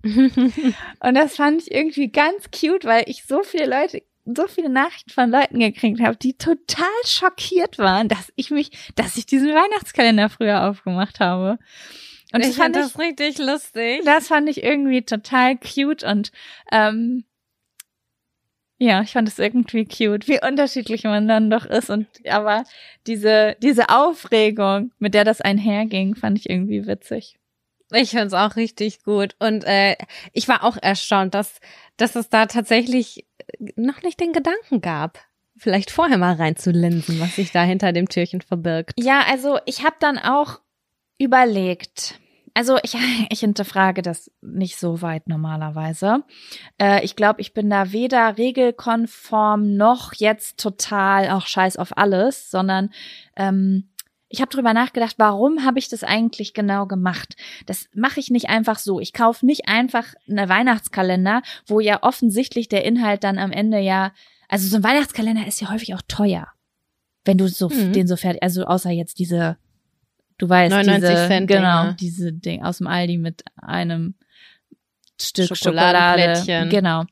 Und 0.05 1.15
das 1.15 1.35
fand 1.35 1.63
ich 1.63 1.71
irgendwie 1.71 2.11
ganz 2.11 2.49
cute, 2.51 2.85
weil 2.85 3.03
ich 3.07 3.25
so 3.25 3.41
viele 3.43 3.65
Leute 3.65 4.03
so 4.25 4.47
viele 4.47 4.69
Nachrichten 4.69 5.11
von 5.11 5.29
Leuten 5.29 5.59
gekriegt 5.59 6.01
habe, 6.01 6.17
die 6.17 6.33
total 6.33 6.87
schockiert 7.05 7.77
waren, 7.77 8.07
dass 8.07 8.33
ich 8.35 8.49
mich, 8.49 8.71
dass 8.95 9.17
ich 9.17 9.27
diesen 9.27 9.49
Weihnachtskalender 9.49 10.29
früher 10.29 10.67
aufgemacht 10.67 11.19
habe. 11.19 11.59
Und 12.33 12.43
ich 12.43 12.55
fand 12.55 12.75
das 12.75 12.97
richtig 12.97 13.37
lustig. 13.37 14.01
Das 14.03 14.27
fand 14.27 14.49
ich 14.49 14.63
irgendwie 14.63 15.03
total 15.03 15.57
cute 15.57 16.03
und 16.03 16.31
ähm, 16.71 17.23
ja, 18.77 19.01
ich 19.03 19.13
fand 19.13 19.27
es 19.27 19.39
irgendwie 19.39 19.85
cute, 19.85 20.27
wie 20.27 20.45
unterschiedlich 20.45 21.03
man 21.03 21.27
dann 21.27 21.49
doch 21.49 21.65
ist 21.65 21.89
und 21.89 22.07
aber 22.27 22.65
diese 23.07 23.55
diese 23.61 23.89
Aufregung, 23.89 24.91
mit 24.99 25.13
der 25.13 25.23
das 25.23 25.39
einherging, 25.39 26.15
fand 26.15 26.39
ich 26.39 26.49
irgendwie 26.49 26.87
witzig. 26.87 27.37
Ich 27.95 28.12
fand's 28.12 28.34
auch 28.34 28.55
richtig 28.55 29.03
gut 29.03 29.36
und 29.39 29.63
äh, 29.63 29.95
ich 30.34 30.47
war 30.47 30.63
auch 30.63 30.77
erstaunt, 30.81 31.34
dass 31.34 31.60
dass 31.97 32.15
es 32.15 32.29
da 32.29 32.45
tatsächlich 32.45 33.25
noch 33.75 34.01
nicht 34.01 34.19
den 34.19 34.34
Gedanken 34.34 34.81
gab, 34.81 35.19
vielleicht 35.58 35.91
vorher 35.91 36.17
mal 36.17 36.36
reinzulinsen, 36.36 37.19
was 37.19 37.36
sich 37.36 37.51
da 37.51 37.63
hinter 37.63 37.93
dem 37.93 38.10
Türchen 38.10 38.41
verbirgt. 38.41 38.93
Ja, 38.97 39.21
also 39.29 39.60
ich 39.65 39.84
habe 39.84 39.95
dann 39.99 40.17
auch 40.17 40.60
überlegt. 41.17 42.19
Also 42.53 42.77
ich, 42.84 42.95
ich 43.29 43.39
hinterfrage 43.39 44.01
das 44.01 44.31
nicht 44.41 44.77
so 44.77 45.01
weit 45.01 45.27
normalerweise. 45.27 46.23
Äh, 46.77 47.03
ich 47.05 47.15
glaube, 47.15 47.41
ich 47.41 47.53
bin 47.53 47.69
da 47.69 47.91
weder 47.91 48.38
regelkonform 48.38 49.75
noch 49.75 50.13
jetzt 50.13 50.60
total 50.60 51.29
auch 51.29 51.47
scheiß 51.47 51.77
auf 51.77 51.97
alles, 51.97 52.51
sondern 52.51 52.91
ähm, 53.36 53.89
ich 54.27 54.41
habe 54.41 54.49
drüber 54.49 54.73
nachgedacht, 54.73 55.15
warum 55.17 55.63
habe 55.63 55.79
ich 55.79 55.88
das 55.88 56.03
eigentlich 56.03 56.53
genau 56.53 56.88
gemacht? 56.88 57.35
Das 57.65 57.88
mache 57.93 58.19
ich 58.19 58.31
nicht 58.31 58.49
einfach 58.49 58.79
so. 58.79 58.99
Ich 58.99 59.13
kaufe 59.13 59.45
nicht 59.45 59.67
einfach 59.67 60.13
eine 60.27 60.49
Weihnachtskalender, 60.49 61.41
wo 61.67 61.79
ja 61.79 62.01
offensichtlich 62.03 62.67
der 62.67 62.85
Inhalt 62.85 63.23
dann 63.23 63.38
am 63.38 63.51
Ende 63.51 63.79
ja, 63.79 64.13
also 64.49 64.67
so 64.67 64.77
ein 64.77 64.83
Weihnachtskalender 64.83 65.45
ist 65.45 65.61
ja 65.61 65.71
häufig 65.71 65.93
auch 65.93 66.01
teuer, 66.07 66.47
wenn 67.23 67.38
du 67.38 67.47
so 67.47 67.69
mhm. 67.69 67.93
den 67.93 68.07
so 68.07 68.15
fertig, 68.15 68.41
also 68.41 68.65
außer 68.65 68.89
jetzt 68.89 69.19
diese 69.19 69.57
Du 70.38 70.49
weißt, 70.49 70.71
99 70.71 71.09
diese, 71.09 71.27
Cent 71.27 71.47
genau, 71.47 71.83
Dinge. 71.83 71.95
diese 71.95 72.33
Ding 72.33 72.63
aus 72.63 72.79
dem 72.79 72.88
Aldi 72.88 73.17
mit 73.17 73.43
einem 73.55 74.15
Stück 75.19 75.55
Schokolade. 75.55 76.67
Genau. 76.69 77.05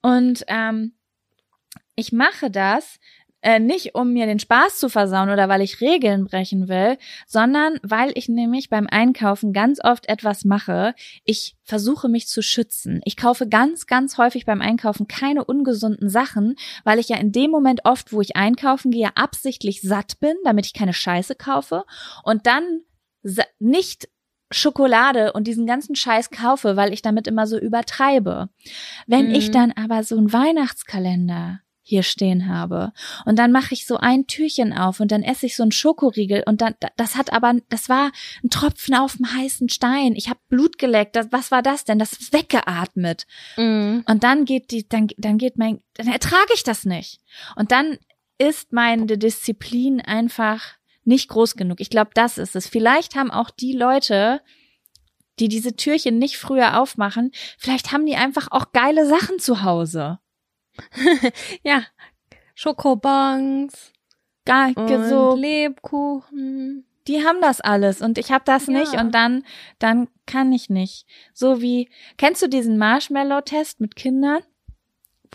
Und 0.00 0.44
ähm, 0.48 0.94
ich 1.94 2.12
mache 2.12 2.50
das, 2.50 2.98
äh, 3.40 3.60
nicht 3.60 3.94
um 3.94 4.12
mir 4.12 4.26
den 4.26 4.38
Spaß 4.38 4.78
zu 4.78 4.88
versauen 4.88 5.30
oder 5.30 5.48
weil 5.48 5.62
ich 5.62 5.80
Regeln 5.80 6.24
brechen 6.24 6.68
will, 6.68 6.98
sondern 7.26 7.78
weil 7.82 8.10
ich 8.14 8.28
nämlich 8.28 8.68
beim 8.68 8.86
Einkaufen 8.88 9.52
ganz 9.52 9.78
oft 9.82 10.08
etwas 10.08 10.44
mache. 10.44 10.94
Ich 11.24 11.56
versuche 11.62 12.08
mich 12.08 12.26
zu 12.26 12.42
schützen. 12.42 13.00
Ich 13.04 13.16
kaufe 13.16 13.48
ganz, 13.48 13.86
ganz 13.86 14.18
häufig 14.18 14.44
beim 14.44 14.60
Einkaufen 14.60 15.06
keine 15.06 15.44
ungesunden 15.44 16.08
Sachen, 16.08 16.56
weil 16.84 16.98
ich 16.98 17.08
ja 17.08 17.16
in 17.16 17.30
dem 17.32 17.50
Moment 17.50 17.84
oft, 17.84 18.12
wo 18.12 18.20
ich 18.20 18.36
einkaufen 18.36 18.90
gehe, 18.90 19.16
absichtlich 19.16 19.82
satt 19.82 20.18
bin, 20.20 20.34
damit 20.44 20.66
ich 20.66 20.74
keine 20.74 20.94
Scheiße 20.94 21.34
kaufe 21.36 21.84
und 22.24 22.46
dann 22.46 22.80
nicht 23.58 24.08
Schokolade 24.50 25.32
und 25.32 25.46
diesen 25.46 25.66
ganzen 25.66 25.94
Scheiß 25.94 26.30
kaufe, 26.30 26.76
weil 26.76 26.92
ich 26.92 27.02
damit 27.02 27.26
immer 27.26 27.46
so 27.46 27.58
übertreibe. 27.58 28.48
Wenn 29.06 29.28
mhm. 29.28 29.34
ich 29.34 29.50
dann 29.50 29.72
aber 29.72 30.04
so 30.04 30.16
einen 30.16 30.32
Weihnachtskalender 30.32 31.60
hier 31.88 32.02
stehen 32.02 32.48
habe. 32.48 32.92
Und 33.24 33.38
dann 33.38 33.50
mache 33.50 33.72
ich 33.72 33.86
so 33.86 33.96
ein 33.96 34.26
Türchen 34.26 34.74
auf 34.74 35.00
und 35.00 35.10
dann 35.10 35.22
esse 35.22 35.46
ich 35.46 35.56
so 35.56 35.62
einen 35.62 35.72
Schokoriegel 35.72 36.42
und 36.44 36.60
dann, 36.60 36.74
das 36.98 37.16
hat 37.16 37.32
aber, 37.32 37.54
das 37.70 37.88
war 37.88 38.12
ein 38.44 38.50
Tropfen 38.50 38.94
auf 38.94 39.16
dem 39.16 39.32
heißen 39.32 39.70
Stein. 39.70 40.14
Ich 40.14 40.28
habe 40.28 40.38
Blut 40.50 40.76
geleckt. 40.76 41.16
Das, 41.16 41.28
was 41.30 41.50
war 41.50 41.62
das 41.62 41.86
denn? 41.86 41.98
Das 41.98 42.12
ist 42.12 42.34
weggeatmet. 42.34 43.26
Mm. 43.56 44.00
Und 44.04 44.22
dann 44.22 44.44
geht 44.44 44.70
die, 44.70 44.86
dann, 44.86 45.08
dann 45.16 45.38
geht 45.38 45.56
mein, 45.56 45.80
dann 45.94 46.08
ertrage 46.08 46.52
ich 46.54 46.62
das 46.62 46.84
nicht. 46.84 47.20
Und 47.56 47.72
dann 47.72 47.96
ist 48.36 48.70
meine 48.70 49.06
Disziplin 49.06 50.02
einfach 50.02 50.74
nicht 51.04 51.30
groß 51.30 51.56
genug. 51.56 51.80
Ich 51.80 51.88
glaube, 51.88 52.10
das 52.12 52.36
ist 52.36 52.54
es. 52.54 52.68
Vielleicht 52.68 53.14
haben 53.14 53.30
auch 53.30 53.48
die 53.48 53.72
Leute, 53.72 54.42
die 55.38 55.48
diese 55.48 55.74
Türchen 55.74 56.18
nicht 56.18 56.36
früher 56.36 56.78
aufmachen, 56.78 57.30
vielleicht 57.56 57.92
haben 57.92 58.04
die 58.04 58.16
einfach 58.16 58.48
auch 58.50 58.72
geile 58.72 59.06
Sachen 59.06 59.38
zu 59.38 59.62
Hause. 59.62 60.18
ja, 61.62 61.82
Schokobons, 62.54 63.92
so 65.08 65.34
Lebkuchen. 65.36 66.84
Die 67.06 67.24
haben 67.24 67.40
das 67.40 67.60
alles 67.60 68.02
und 68.02 68.18
ich 68.18 68.30
habe 68.30 68.44
das 68.44 68.66
ja. 68.66 68.74
nicht 68.74 68.94
und 68.94 69.14
dann 69.14 69.44
dann 69.78 70.08
kann 70.26 70.52
ich 70.52 70.68
nicht. 70.68 71.06
So 71.32 71.62
wie 71.62 71.88
kennst 72.18 72.42
du 72.42 72.48
diesen 72.48 72.76
Marshmallow 72.76 73.40
Test 73.40 73.80
mit 73.80 73.96
Kindern? 73.96 74.42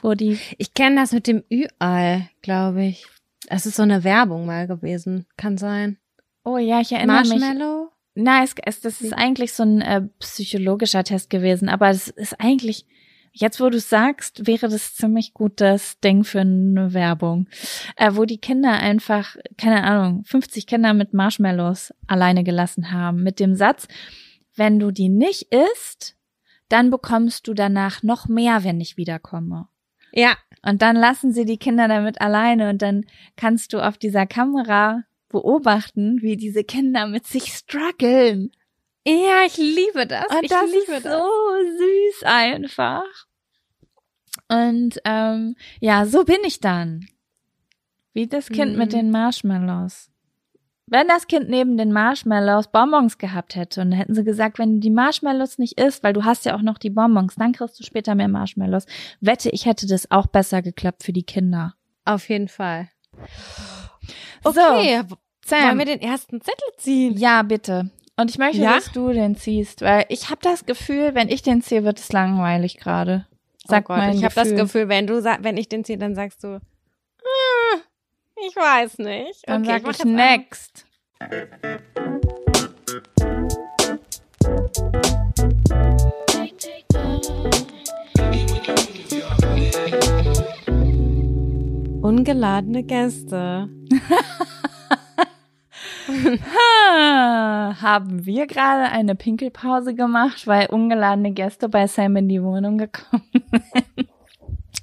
Wo 0.01 0.13
die 0.13 0.39
Ich 0.57 0.73
kenne 0.73 0.97
das 0.97 1.11
mit 1.11 1.27
dem 1.27 1.43
Ü-Ei, 1.51 2.29
glaube 2.41 2.85
ich. 2.85 3.07
Das 3.47 3.65
ist 3.65 3.75
so 3.75 3.83
eine 3.83 4.03
Werbung 4.03 4.45
mal 4.45 4.67
gewesen, 4.67 5.25
kann 5.37 5.57
sein. 5.57 5.97
Oh 6.43 6.57
ja, 6.57 6.81
ich 6.81 6.91
erinnere 6.91 7.17
Marshmallow? 7.17 7.39
mich. 7.39 7.47
Marshmallow? 7.47 7.91
Nein, 8.15 8.43
es, 8.43 8.55
es, 8.63 8.81
das 8.81 9.01
ist 9.01 9.13
eigentlich 9.13 9.53
so 9.53 9.63
ein 9.63 9.81
äh, 9.81 10.01
psychologischer 10.19 11.03
Test 11.03 11.29
gewesen, 11.29 11.69
aber 11.69 11.89
es 11.89 12.09
ist 12.09 12.39
eigentlich 12.39 12.85
Jetzt, 13.35 13.59
wo 13.59 13.69
du 13.69 13.79
sagst, 13.79 14.45
wäre 14.45 14.69
das 14.69 14.93
ziemlich 14.93 15.33
gutes 15.33 15.99
Ding 16.01 16.23
für 16.23 16.41
eine 16.41 16.93
Werbung, 16.93 17.47
äh, 17.95 18.11
wo 18.13 18.25
die 18.25 18.37
Kinder 18.37 18.73
einfach, 18.73 19.35
keine 19.57 19.83
Ahnung, 19.83 20.23
50 20.25 20.67
Kinder 20.67 20.93
mit 20.93 21.13
Marshmallows 21.13 21.95
alleine 22.05 22.43
gelassen 22.43 22.91
haben, 22.91 23.23
mit 23.23 23.39
dem 23.39 23.55
Satz, 23.55 23.87
wenn 24.55 24.77
du 24.77 24.91
die 24.91 25.09
nicht 25.09 25.51
isst, 25.51 26.15
dann 26.69 26.91
bekommst 26.91 27.47
du 27.47 27.55
danach 27.55 28.03
noch 28.03 28.27
mehr, 28.27 28.63
wenn 28.63 28.79
ich 28.79 28.97
wiederkomme. 28.97 29.67
Ja. 30.11 30.37
Und 30.61 30.83
dann 30.83 30.95
lassen 30.95 31.33
sie 31.33 31.45
die 31.45 31.57
Kinder 31.57 31.87
damit 31.87 32.21
alleine 32.21 32.69
und 32.69 32.83
dann 32.83 33.05
kannst 33.35 33.73
du 33.73 33.79
auf 33.79 33.97
dieser 33.97 34.27
Kamera 34.27 35.03
beobachten, 35.27 36.21
wie 36.21 36.37
diese 36.37 36.63
Kinder 36.63 37.07
mit 37.07 37.25
sich 37.25 37.51
strugglen. 37.51 38.51
Ja, 39.05 39.43
ich 39.45 39.57
liebe 39.57 40.07
das. 40.07 40.25
Und 40.29 40.43
ich 40.43 40.49
das 40.49 40.71
liebe 40.71 40.93
ist 40.93 41.05
das. 41.05 41.13
so 41.13 41.27
süß 41.77 42.23
einfach. 42.23 43.03
Und 44.47 44.99
ähm, 45.05 45.55
ja, 45.79 46.05
so 46.05 46.23
bin 46.23 46.39
ich 46.45 46.59
dann. 46.59 47.05
Wie 48.13 48.27
das 48.27 48.47
Kind 48.49 48.73
mhm. 48.73 48.77
mit 48.77 48.93
den 48.93 49.11
Marshmallows. 49.11 50.09
Wenn 50.85 51.07
das 51.07 51.27
Kind 51.27 51.49
neben 51.49 51.77
den 51.77 51.91
Marshmallows 51.91 52.67
Bonbons 52.67 53.17
gehabt 53.17 53.55
hätte 53.55 53.81
und 53.81 53.93
hätten 53.93 54.13
sie 54.13 54.23
gesagt, 54.23 54.59
wenn 54.59 54.75
du 54.75 54.79
die 54.79 54.89
Marshmallows 54.89 55.57
nicht 55.57 55.79
isst, 55.79 56.03
weil 56.03 56.13
du 56.13 56.23
hast 56.23 56.45
ja 56.45 56.55
auch 56.55 56.61
noch 56.61 56.77
die 56.77 56.89
Bonbons, 56.89 57.35
dann 57.35 57.53
kriegst 57.53 57.79
du 57.79 57.83
später 57.83 58.15
mehr 58.15 58.27
Marshmallows. 58.27 58.85
Wette, 59.19 59.49
ich 59.49 59.65
hätte 59.65 59.87
das 59.87 60.11
auch 60.11 60.27
besser 60.27 60.61
geklappt 60.61 61.03
für 61.03 61.13
die 61.13 61.23
Kinder. 61.23 61.73
Auf 62.05 62.29
jeden 62.29 62.49
Fall. 62.49 62.89
Okay, 64.43 65.01
so, 65.07 65.15
Sam. 65.45 65.67
wollen 65.67 65.79
wir 65.79 65.85
den 65.85 66.01
ersten 66.01 66.41
Zettel 66.41 66.67
ziehen? 66.77 67.17
Ja, 67.17 67.41
bitte. 67.43 67.89
Und 68.15 68.29
ich 68.29 68.37
möchte, 68.37 68.61
ja? 68.61 68.75
dass 68.75 68.91
du 68.91 69.11
den 69.11 69.35
ziehst, 69.35 69.81
weil 69.81 70.05
ich 70.09 70.29
habe 70.29 70.39
das 70.43 70.65
Gefühl, 70.65 71.15
wenn 71.15 71.29
ich 71.29 71.41
den 71.41 71.63
ziehe, 71.63 71.83
wird 71.83 71.99
es 71.99 72.11
langweilig 72.11 72.77
gerade. 72.77 73.25
Sag 73.65 73.89
oh 73.89 73.95
Gott, 73.95 74.13
ich 74.13 74.23
habe 74.23 74.35
das 74.35 74.53
Gefühl, 74.53 74.87
wenn 74.87 75.07
du 75.07 75.23
wenn 75.23 75.57
ich 75.57 75.67
den 75.67 75.83
ziehe, 75.83 75.97
dann 75.97 76.13
sagst 76.13 76.43
du, 76.43 76.59
ah, 76.59 77.77
ich 78.47 78.55
weiß 78.55 78.99
nicht. 78.99 79.41
Dann 79.47 79.63
okay, 79.63 79.81
sag 79.83 79.91
ich, 79.91 79.99
ich 79.99 80.05
next. 80.05 80.85
Ungeladene 92.03 92.83
Gäste. 92.83 93.69
Haben 97.81 98.25
wir 98.25 98.47
gerade 98.47 98.91
eine 98.91 99.15
Pinkelpause 99.15 99.93
gemacht, 99.95 100.47
weil 100.47 100.67
ungeladene 100.67 101.31
Gäste 101.31 101.69
bei 101.69 101.87
Sam 101.87 102.15
in 102.17 102.29
die 102.29 102.43
Wohnung 102.43 102.77
gekommen 102.77 103.23
sind? 103.33 104.09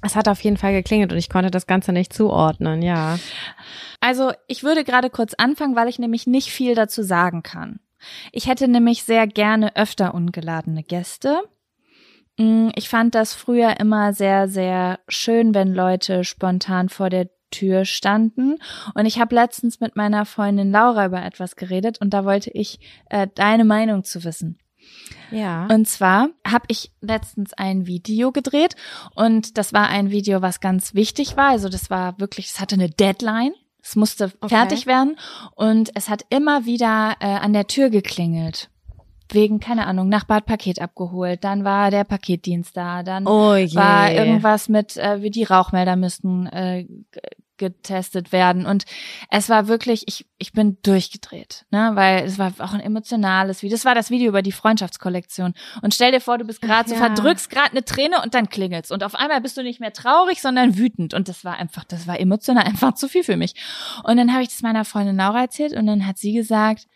Es 0.03 0.15
hat 0.15 0.27
auf 0.27 0.41
jeden 0.41 0.57
Fall 0.57 0.73
geklingelt 0.73 1.11
und 1.11 1.17
ich 1.19 1.29
konnte 1.29 1.51
das 1.51 1.67
Ganze 1.67 1.93
nicht 1.93 2.11
zuordnen, 2.11 2.81
ja. 2.81 3.19
Also 3.99 4.31
ich 4.47 4.63
würde 4.63 4.83
gerade 4.83 5.11
kurz 5.11 5.35
anfangen, 5.35 5.75
weil 5.75 5.87
ich 5.87 5.99
nämlich 5.99 6.25
nicht 6.25 6.49
viel 6.49 6.73
dazu 6.73 7.03
sagen 7.03 7.43
kann. 7.43 7.79
Ich 8.31 8.47
hätte 8.47 8.67
nämlich 8.67 9.03
sehr 9.03 9.27
gerne 9.27 9.75
öfter 9.75 10.15
ungeladene 10.15 10.81
Gäste. 10.81 11.41
Mm, 12.39 12.69
Ich 12.75 12.89
fand 12.89 13.13
das 13.13 13.35
früher 13.35 13.79
immer 13.79 14.13
sehr, 14.13 14.47
sehr 14.47 14.99
schön, 15.07 15.53
wenn 15.53 15.73
Leute 15.75 16.23
spontan 16.23 16.89
vor 16.89 17.11
der 17.11 17.29
Tür 17.51 17.85
standen. 17.85 18.55
Und 18.95 19.05
ich 19.05 19.19
habe 19.19 19.35
letztens 19.35 19.79
mit 19.79 19.95
meiner 19.95 20.25
Freundin 20.25 20.71
Laura 20.71 21.05
über 21.05 21.23
etwas 21.23 21.55
geredet 21.55 22.01
und 22.01 22.11
da 22.13 22.25
wollte 22.25 22.49
ich 22.51 22.79
äh, 23.09 23.27
deine 23.35 23.65
Meinung 23.65 24.03
zu 24.03 24.23
wissen. 24.23 24.57
Ja. 25.29 25.67
Und 25.67 25.87
zwar 25.87 26.29
habe 26.45 26.65
ich 26.67 26.91
letztens 27.01 27.53
ein 27.53 27.85
Video 27.85 28.31
gedreht 28.31 28.75
und 29.15 29.57
das 29.57 29.73
war 29.73 29.87
ein 29.89 30.09
Video, 30.09 30.41
was 30.41 30.59
ganz 30.59 30.95
wichtig 30.95 31.37
war. 31.37 31.49
Also 31.49 31.69
das 31.69 31.89
war 31.89 32.19
wirklich, 32.19 32.47
es 32.47 32.59
hatte 32.59 32.75
eine 32.75 32.89
Deadline. 32.89 33.53
Es 33.83 33.95
musste 33.95 34.25
Okay. 34.41 34.49
fertig 34.55 34.85
werden 34.85 35.17
und 35.55 35.89
es 35.95 36.07
hat 36.07 36.23
immer 36.29 36.65
wieder 36.65 37.15
äh, 37.19 37.25
an 37.25 37.51
der 37.51 37.65
Tür 37.65 37.89
geklingelt. 37.89 38.69
Wegen, 39.31 39.59
keine 39.59 39.87
Ahnung, 39.87 40.07
Nachbarpaket 40.07 40.79
abgeholt, 40.79 41.43
dann 41.43 41.63
war 41.63 41.89
der 41.89 42.03
Paketdienst 42.03 42.77
da, 42.77 43.01
dann 43.01 43.25
oh 43.25 43.53
war 43.53 44.11
irgendwas 44.11 44.69
mit, 44.69 44.97
äh, 44.97 45.23
wie 45.23 45.31
die 45.31 45.45
Rauchmelder 45.45 45.95
müssten 45.95 46.45
äh, 46.47 46.85
getestet 47.61 48.31
werden. 48.31 48.65
Und 48.65 48.85
es 49.29 49.47
war 49.47 49.67
wirklich, 49.67 50.03
ich, 50.07 50.25
ich 50.39 50.51
bin 50.51 50.77
durchgedreht, 50.81 51.65
ne? 51.71 51.91
Weil 51.93 52.25
es 52.25 52.37
war 52.37 52.51
auch 52.59 52.73
ein 52.73 52.81
emotionales 52.81 53.61
Video. 53.61 53.75
Das 53.75 53.85
war 53.85 53.95
das 53.95 54.09
Video 54.09 54.27
über 54.27 54.41
die 54.41 54.51
Freundschaftskollektion. 54.51 55.53
Und 55.81 55.93
stell 55.93 56.11
dir 56.11 56.19
vor, 56.19 56.37
du 56.37 56.45
bist 56.45 56.61
gerade, 56.61 56.89
du 56.89 56.95
ja. 56.95 57.05
verdrückst 57.05 57.49
gerade 57.49 57.71
eine 57.71 57.85
Träne 57.85 58.21
und 58.21 58.33
dann 58.33 58.49
klingelt's. 58.49 58.91
Und 58.91 59.03
auf 59.03 59.15
einmal 59.15 59.39
bist 59.39 59.55
du 59.55 59.63
nicht 59.63 59.79
mehr 59.79 59.93
traurig, 59.93 60.41
sondern 60.41 60.77
wütend. 60.77 61.13
Und 61.13 61.29
das 61.29 61.45
war 61.45 61.57
einfach, 61.57 61.85
das 61.85 62.07
war 62.07 62.19
emotional 62.19 62.63
einfach 62.65 62.95
zu 62.95 63.07
viel 63.07 63.23
für 63.23 63.37
mich. 63.37 63.53
Und 64.03 64.17
dann 64.17 64.33
habe 64.33 64.43
ich 64.43 64.49
das 64.49 64.61
meiner 64.61 64.83
Freundin 64.83 65.15
Laura 65.15 65.41
erzählt 65.41 65.73
und 65.73 65.85
dann 65.85 66.05
hat 66.05 66.17
sie 66.17 66.33
gesagt, 66.33 66.87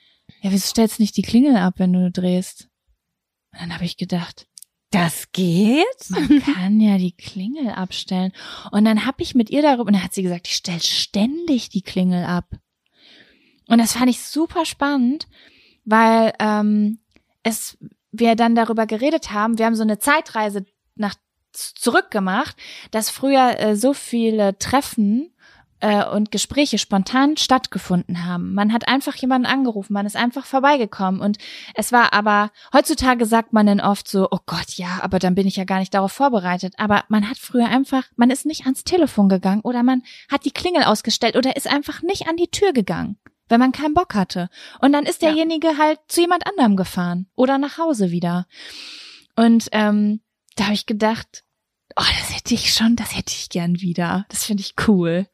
ja, 0.41 0.51
wieso 0.51 0.67
stellst 0.67 0.97
du 0.97 1.03
nicht 1.03 1.15
die 1.15 1.21
Klingel 1.21 1.55
ab, 1.55 1.75
wenn 1.77 1.93
du 1.93 2.11
drehst? 2.11 2.67
Und 3.53 3.61
dann 3.61 3.73
habe 3.73 3.85
ich 3.85 3.95
gedacht, 3.95 4.47
das 4.95 5.31
geht? 5.31 6.09
man 6.09 6.41
kann 6.41 6.79
ja 6.79 6.97
die 6.97 7.11
Klingel 7.11 7.69
abstellen. 7.69 8.31
Und 8.71 8.85
dann 8.85 9.05
habe 9.05 9.21
ich 9.21 9.35
mit 9.35 9.49
ihr 9.49 9.61
darüber, 9.61 9.87
und 9.87 9.93
dann 9.93 10.03
hat 10.03 10.13
sie 10.13 10.23
gesagt, 10.23 10.47
ich 10.47 10.55
stell 10.55 10.81
ständig 10.81 11.69
die 11.69 11.81
Klingel 11.81 12.23
ab. 12.23 12.45
Und 13.67 13.79
das 13.79 13.93
fand 13.93 14.09
ich 14.09 14.21
super 14.21 14.65
spannend, 14.65 15.27
weil 15.83 16.33
ähm, 16.39 16.99
es 17.43 17.77
wir 18.11 18.35
dann 18.35 18.55
darüber 18.55 18.85
geredet 18.85 19.31
haben, 19.31 19.57
wir 19.57 19.65
haben 19.65 19.75
so 19.75 19.83
eine 19.83 19.99
Zeitreise 19.99 20.65
nach 20.95 21.15
zurück 21.51 22.11
gemacht, 22.11 22.55
dass 22.91 23.09
früher 23.09 23.59
äh, 23.59 23.75
so 23.75 23.93
viele 23.93 24.57
Treffen 24.57 25.34
äh, 25.85 26.03
und 26.03 26.31
Gespräche 26.31 26.79
spontan 26.79 27.37
stattgefunden 27.37 28.25
haben. 28.25 28.55
Man 28.55 28.73
hat 28.73 28.87
einfach 28.87 29.15
jemanden 29.17 29.45
angerufen, 29.45 29.93
man 29.93 30.07
ist 30.07 30.15
einfach 30.15 30.45
vorbeigekommen 30.47 31.21
und 31.21 31.37
es 31.75 31.91
war 31.91 32.11
aber, 32.11 32.51
heutzutage 32.73 33.27
sagt 33.27 33.53
man 33.53 33.67
dann 33.67 33.79
oft 33.79 34.07
so, 34.07 34.27
oh 34.31 34.39
Gott, 34.47 34.71
ja, 34.77 34.99
aber 35.03 35.19
dann 35.19 35.35
bin 35.35 35.45
ich 35.45 35.57
ja 35.57 35.63
gar 35.63 35.77
nicht 35.77 35.93
darauf 35.93 36.11
vorbereitet. 36.11 36.73
Aber 36.77 37.03
man 37.07 37.29
hat 37.29 37.37
früher 37.37 37.67
einfach, 37.67 38.03
man 38.15 38.31
ist 38.31 38.47
nicht 38.47 38.61
ans 38.65 38.83
Telefon 38.83 39.29
gegangen 39.29 39.61
oder 39.61 39.83
man 39.83 40.01
hat 40.31 40.45
die 40.45 40.51
Klingel 40.51 40.83
ausgestellt 40.83 41.35
oder 41.35 41.55
ist 41.55 41.67
einfach 41.67 42.01
nicht 42.01 42.27
an 42.27 42.35
die 42.35 42.49
Tür 42.49 42.73
gegangen, 42.73 43.19
wenn 43.47 43.59
man 43.59 43.71
keinen 43.71 43.93
Bock 43.93 44.15
hatte. 44.15 44.49
Und 44.81 44.91
dann 44.91 45.05
ist 45.05 45.21
Ja. 45.21 45.27
derjenige 45.29 45.77
halt 45.77 45.99
zu 46.07 46.21
jemand 46.21 46.47
anderem 46.47 46.77
gefahren 46.77 47.27
oder 47.35 47.59
nach 47.59 47.77
Hause 47.77 48.09
wieder. 48.09 48.47
Und 49.35 49.67
ähm, 49.71 50.21
da 50.55 50.63
habe 50.63 50.73
ich 50.73 50.87
gedacht, 50.87 51.43
oh, 51.95 52.03
das 52.19 52.35
hätte 52.35 52.55
ich 52.55 52.73
schon, 52.73 52.95
das 52.95 53.15
hätte 53.15 53.33
ich 53.37 53.49
gern 53.49 53.81
wieder. 53.81 54.25
Das 54.29 54.45
finde 54.45 54.61
ich 54.61 54.73
cool. 54.87 55.27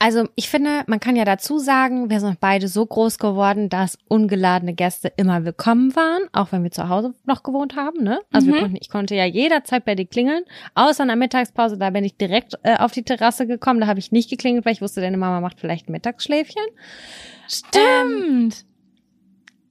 Also 0.00 0.28
ich 0.36 0.48
finde, 0.48 0.84
man 0.86 1.00
kann 1.00 1.16
ja 1.16 1.24
dazu 1.24 1.58
sagen, 1.58 2.08
wir 2.08 2.20
sind 2.20 2.38
beide 2.38 2.68
so 2.68 2.86
groß 2.86 3.18
geworden, 3.18 3.68
dass 3.68 3.98
ungeladene 4.06 4.72
Gäste 4.74 5.12
immer 5.16 5.44
willkommen 5.44 5.96
waren, 5.96 6.22
auch 6.32 6.52
wenn 6.52 6.62
wir 6.62 6.70
zu 6.70 6.88
Hause 6.88 7.14
noch 7.24 7.42
gewohnt 7.42 7.74
haben. 7.74 8.04
Ne? 8.04 8.20
Also 8.30 8.52
Mhm. 8.52 8.58
konnten, 8.60 8.76
ich 8.80 8.90
konnte 8.90 9.16
ja 9.16 9.24
jederzeit 9.24 9.84
bei 9.84 9.96
dir 9.96 10.06
klingeln, 10.06 10.44
außer 10.76 11.02
in 11.02 11.08
der 11.08 11.16
Mittagspause, 11.16 11.78
da 11.78 11.90
bin 11.90 12.04
ich 12.04 12.16
direkt 12.16 12.54
äh, 12.62 12.76
auf 12.76 12.92
die 12.92 13.02
Terrasse 13.02 13.48
gekommen, 13.48 13.80
da 13.80 13.88
habe 13.88 13.98
ich 13.98 14.12
nicht 14.12 14.30
geklingelt, 14.30 14.64
weil 14.64 14.74
ich 14.74 14.82
wusste, 14.82 15.00
deine 15.00 15.16
Mama 15.16 15.40
macht 15.40 15.58
vielleicht 15.58 15.88
ein 15.88 15.92
Mittagsschläfchen. 15.92 16.62
Stimmt. 17.48 18.64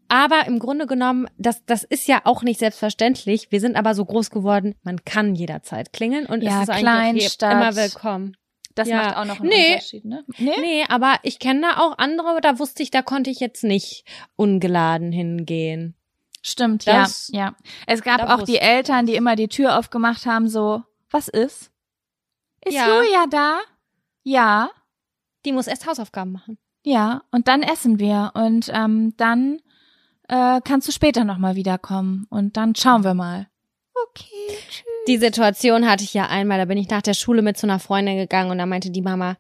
Aber 0.10 0.46
im 0.48 0.60
Grunde 0.60 0.88
genommen, 0.88 1.28
das, 1.38 1.64
das 1.66 1.84
ist 1.86 2.08
ja 2.08 2.22
auch 2.26 2.44
nicht 2.44 2.60
selbstverständlich. 2.60 3.48
Wir 3.52 3.60
sind 3.62 3.76
aber 3.78 3.94
so 3.94 4.04
groß 4.04 4.30
geworden, 4.30 4.76
man 4.84 5.04
kann 5.06 5.36
jederzeit 5.36 5.94
klingeln 5.94 6.26
und 6.26 6.44
Ja, 6.44 6.58
es 6.58 6.64
ist 6.64 6.70
eigentlich 6.70 6.84
Kleinstadt. 7.38 7.52
immer 7.54 7.76
willkommen. 7.78 8.36
Das 8.78 8.88
Ja. 8.88 8.98
macht 8.98 9.18
auch 9.18 9.26
noch 9.26 9.40
einen 9.40 9.50
Nee. 9.50 9.74
Unterschied, 9.74 10.06
ne? 10.06 10.24
Nee? 10.38 10.54
Nee, 10.60 10.86
aber 10.90 11.16
ich 11.24 11.40
kenne 11.40 11.62
da 11.62 11.78
auch 11.82 11.98
andere, 11.98 12.40
da 12.42 12.60
wusste 12.60 12.84
ich, 12.84 12.92
da 12.92 13.02
konnte 13.02 13.30
ich 13.30 13.40
jetzt 13.40 13.64
nicht 13.64 14.04
ungeladen 14.36 15.12
hingehen. 15.12 15.96
Stimmt, 16.42 16.88
Das- 16.88 17.30
ja, 17.34 17.40
ja. 17.40 17.56
Es 17.88 18.02
gab 18.02 18.22
auch 18.30 18.44
die 18.44 18.58
Eltern, 18.60 19.06
die 19.06 19.16
immer 19.16 19.36
die 19.36 19.48
Tür 19.50 19.78
aufgemacht 19.78 20.26
haben, 20.26 20.48
so, 20.48 20.82
was 21.10 21.28
ist? 21.28 21.72
Ist 22.64 22.74
Ja. 22.76 22.88
Julia 22.88 23.26
da? 23.30 23.60
Ja, 24.24 24.70
Die 25.46 25.52
muss 25.54 25.68
erst 25.68 25.88
Hausaufgaben 25.88 26.32
machen. 26.32 26.58
ja. 26.84 27.22
Und 27.32 27.48
dann 27.48 27.64
essen 27.64 28.00
wir 28.00 28.32
und 28.34 28.70
ähm, 28.74 29.14
dann 29.18 29.60
äh, 30.30 30.60
kannst 30.64 30.88
du 30.88 30.92
später 30.92 31.24
nochmal 31.24 31.56
wiederkommen 31.56 32.28
und 32.30 32.58
dann 32.58 32.76
schauen 32.76 33.04
wir 33.06 33.14
mal. 33.14 33.48
Okay, 34.10 34.58
tschüss. 34.70 34.84
Die 35.08 35.18
Situation 35.18 35.90
hatte 35.90 36.04
ich 36.04 36.14
ja 36.14 36.28
einmal, 36.28 36.58
da 36.58 36.66
bin 36.66 36.78
ich 36.78 36.90
nach 36.90 37.02
der 37.02 37.14
Schule 37.14 37.42
mit 37.42 37.58
zu 37.58 37.66
einer 37.66 37.80
Freundin 37.80 38.18
gegangen 38.18 38.52
und 38.52 38.58
da 38.58 38.66
meinte 38.66 38.92
die 38.92 39.02
Mama, 39.02 39.38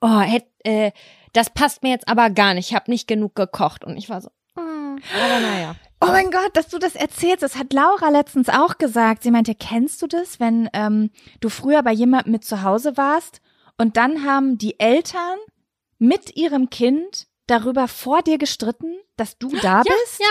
oh, 0.00 0.20
hätt, 0.20 0.46
äh, 0.64 0.92
das 1.32 1.50
passt 1.50 1.82
mir 1.82 1.90
jetzt 1.90 2.08
aber 2.08 2.30
gar 2.30 2.54
nicht, 2.54 2.70
ich 2.70 2.74
habe 2.74 2.90
nicht 2.90 3.08
genug 3.08 3.34
gekocht. 3.34 3.84
Und 3.84 3.96
ich 3.96 4.08
war 4.08 4.20
so, 4.20 4.30
mm, 4.54 4.98
aber 5.22 5.40
naja. 5.40 5.74
Oh 6.00 6.06
mein 6.06 6.30
Gott, 6.30 6.50
dass 6.54 6.68
du 6.68 6.78
das 6.78 6.94
erzählst, 6.94 7.42
das 7.42 7.56
hat 7.56 7.72
Laura 7.72 8.08
letztens 8.10 8.48
auch 8.48 8.78
gesagt. 8.78 9.24
Sie 9.24 9.32
meinte, 9.32 9.56
kennst 9.56 10.00
du 10.00 10.06
das, 10.06 10.38
wenn 10.38 10.68
ähm, 10.72 11.10
du 11.40 11.48
früher 11.48 11.82
bei 11.82 11.92
jemandem 11.92 12.32
mit 12.32 12.44
zu 12.44 12.62
Hause 12.62 12.96
warst 12.96 13.40
und 13.78 13.96
dann 13.96 14.24
haben 14.24 14.58
die 14.58 14.78
Eltern 14.78 15.38
mit 15.98 16.36
ihrem 16.36 16.70
Kind 16.70 17.26
darüber 17.48 17.88
vor 17.88 18.22
dir 18.22 18.38
gestritten, 18.38 18.96
dass 19.16 19.38
du 19.38 19.48
da 19.60 19.82
bist? 19.82 20.20
Ja, 20.20 20.30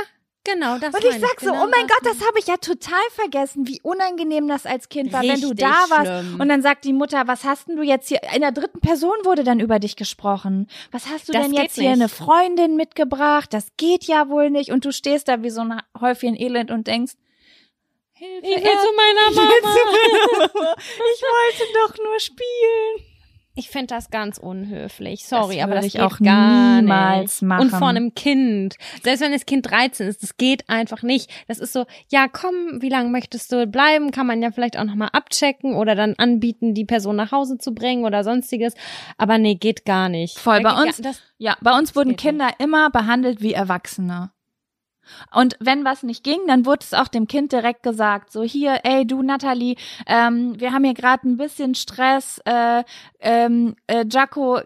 genau, 0.51 0.77
das 0.79 0.93
Und 0.93 1.03
ich 1.03 1.19
sag 1.19 1.39
so, 1.41 1.51
genau 1.51 1.65
oh 1.65 1.67
mein 1.69 1.87
das 1.87 1.97
Gott, 1.97 2.05
das 2.05 2.27
habe 2.27 2.39
ich 2.39 2.47
ja 2.47 2.57
total 2.57 2.99
vergessen, 3.11 3.67
wie 3.67 3.79
unangenehm 3.81 4.47
das 4.47 4.65
als 4.65 4.89
Kind 4.89 5.11
war, 5.13 5.21
wenn 5.21 5.41
du 5.41 5.53
da 5.53 5.85
warst. 5.89 6.05
schlimm. 6.23 6.39
Und 6.39 6.49
dann 6.49 6.61
sagt 6.61 6.85
die 6.85 6.93
Mutter, 6.93 7.27
was 7.27 7.43
hast 7.43 7.67
denn 7.67 7.75
du 7.75 7.83
jetzt 7.83 8.07
hier? 8.07 8.21
In 8.33 8.41
der 8.41 8.51
dritten 8.51 8.79
Person 8.79 9.15
wurde 9.23 9.43
dann 9.43 9.59
über 9.59 9.79
dich 9.79 9.95
gesprochen. 9.95 10.67
Was 10.91 11.07
hast 11.07 11.27
du 11.29 11.33
Das 11.33 11.43
denn 11.43 11.53
jetzt 11.53 11.75
hier 11.75 11.89
nicht. 11.91 11.93
eine 12.01 12.09
Freundin 12.09 12.75
mitgebracht? 12.75 13.53
Das 13.53 13.67
geht 13.77 14.05
ja 14.05 14.29
wohl 14.29 14.49
nicht. 14.49 14.71
Und 14.71 14.85
du 14.85 14.91
stehst 14.91 15.27
da 15.27 15.43
wie 15.43 15.49
so 15.49 15.61
ein 15.61 15.81
Häufchen 15.99 16.35
Elend 16.39 16.71
und 16.71 16.87
denkst, 16.87 17.13
Hilfe, 18.13 18.47
Ich 18.47 18.55
will 18.63 18.71
zu 18.71 18.93
meiner 18.95 19.29
ich 19.29 19.35
Mama. 19.35 19.51
zu 19.51 19.85
meiner 19.85 20.47
Mama. 20.53 20.75
Ich 20.79 21.21
wollte 21.21 21.73
doch 21.75 22.03
nur 22.03 22.19
spielen. 22.19 23.06
Ich 23.57 23.69
finde 23.69 23.87
das 23.87 24.09
ganz 24.11 24.37
unhöflich. 24.37 25.25
Sorry, 25.25 25.55
Das 25.55 25.63
aber 25.63 25.75
das 25.75 25.85
ich 25.85 25.93
geht 25.93 26.01
auch 26.01 26.19
gar 26.19 26.81
niemals 26.81 27.41
nicht. 27.41 27.47
machen. 27.47 27.61
Und 27.63 27.69
vor 27.71 27.87
einem 27.87 28.13
Kind. 28.13 28.75
Selbst 29.03 29.21
wenn 29.21 29.31
das 29.31 29.45
Kind 29.45 29.69
13 29.69 30.07
ist, 30.07 30.21
das 30.23 30.37
geht 30.37 30.69
einfach 30.69 31.01
nicht. 31.01 31.29
Das 31.47 31.57
ist 31.59 31.73
so, 31.73 31.85
ja, 32.09 32.27
komm, 32.27 32.81
wie 32.81 32.89
lange 32.89 33.09
möchtest 33.09 33.51
du 33.51 33.65
bleiben? 33.67 34.11
Kann 34.11 34.27
man 34.27 34.41
ja 34.41 34.51
vielleicht 34.51 34.77
auch 34.77 34.83
nochmal 34.83 35.09
abchecken 35.11 35.73
oder 35.75 35.95
dann 35.95 36.13
anbieten, 36.17 36.73
die 36.73 36.85
Person 36.85 37.15
nach 37.15 37.31
Hause 37.31 37.57
zu 37.57 37.73
bringen 37.73 38.05
oder 38.05 38.23
sonstiges. 38.23 38.73
Aber 39.17 39.37
nee, 39.37 39.55
geht 39.55 39.85
gar 39.85 40.07
nicht. 40.09 40.37
Voll, 40.37 40.61
Da 40.61 40.73
bei 40.75 40.81
uns- 40.83 40.97
gar- 41.01 41.11
das, 41.11 41.21
Ja, 41.39 41.55
bei 41.61 41.77
uns 41.77 41.95
wurden 41.95 42.15
Kinder 42.15 42.49
immer 42.59 42.89
behandelt 42.91 43.41
wie 43.41 43.53
Erwachsene. 43.53 44.31
Und 45.33 45.55
wenn 45.59 45.85
was 45.85 46.03
nicht 46.03 46.23
ging, 46.23 46.39
dann 46.47 46.65
wurde 46.65 46.83
es 46.83 46.93
auch 46.93 47.07
dem 47.07 47.27
Kind 47.27 47.51
direkt 47.51 47.83
gesagt, 47.83 48.31
so 48.31 48.43
hier, 48.43 48.79
ey 48.83 49.05
du 49.05 49.21
Natalie, 49.21 49.75
ähm, 50.05 50.59
wir 50.59 50.73
haben 50.73 50.83
hier 50.83 50.93
gerade 50.93 51.27
ein 51.27 51.37
bisschen 51.37 51.75
Stress, 51.75 52.39
äh, 52.45 52.83
ähm, 53.19 53.75
äh, 53.87 54.05
Jaco, 54.09 54.59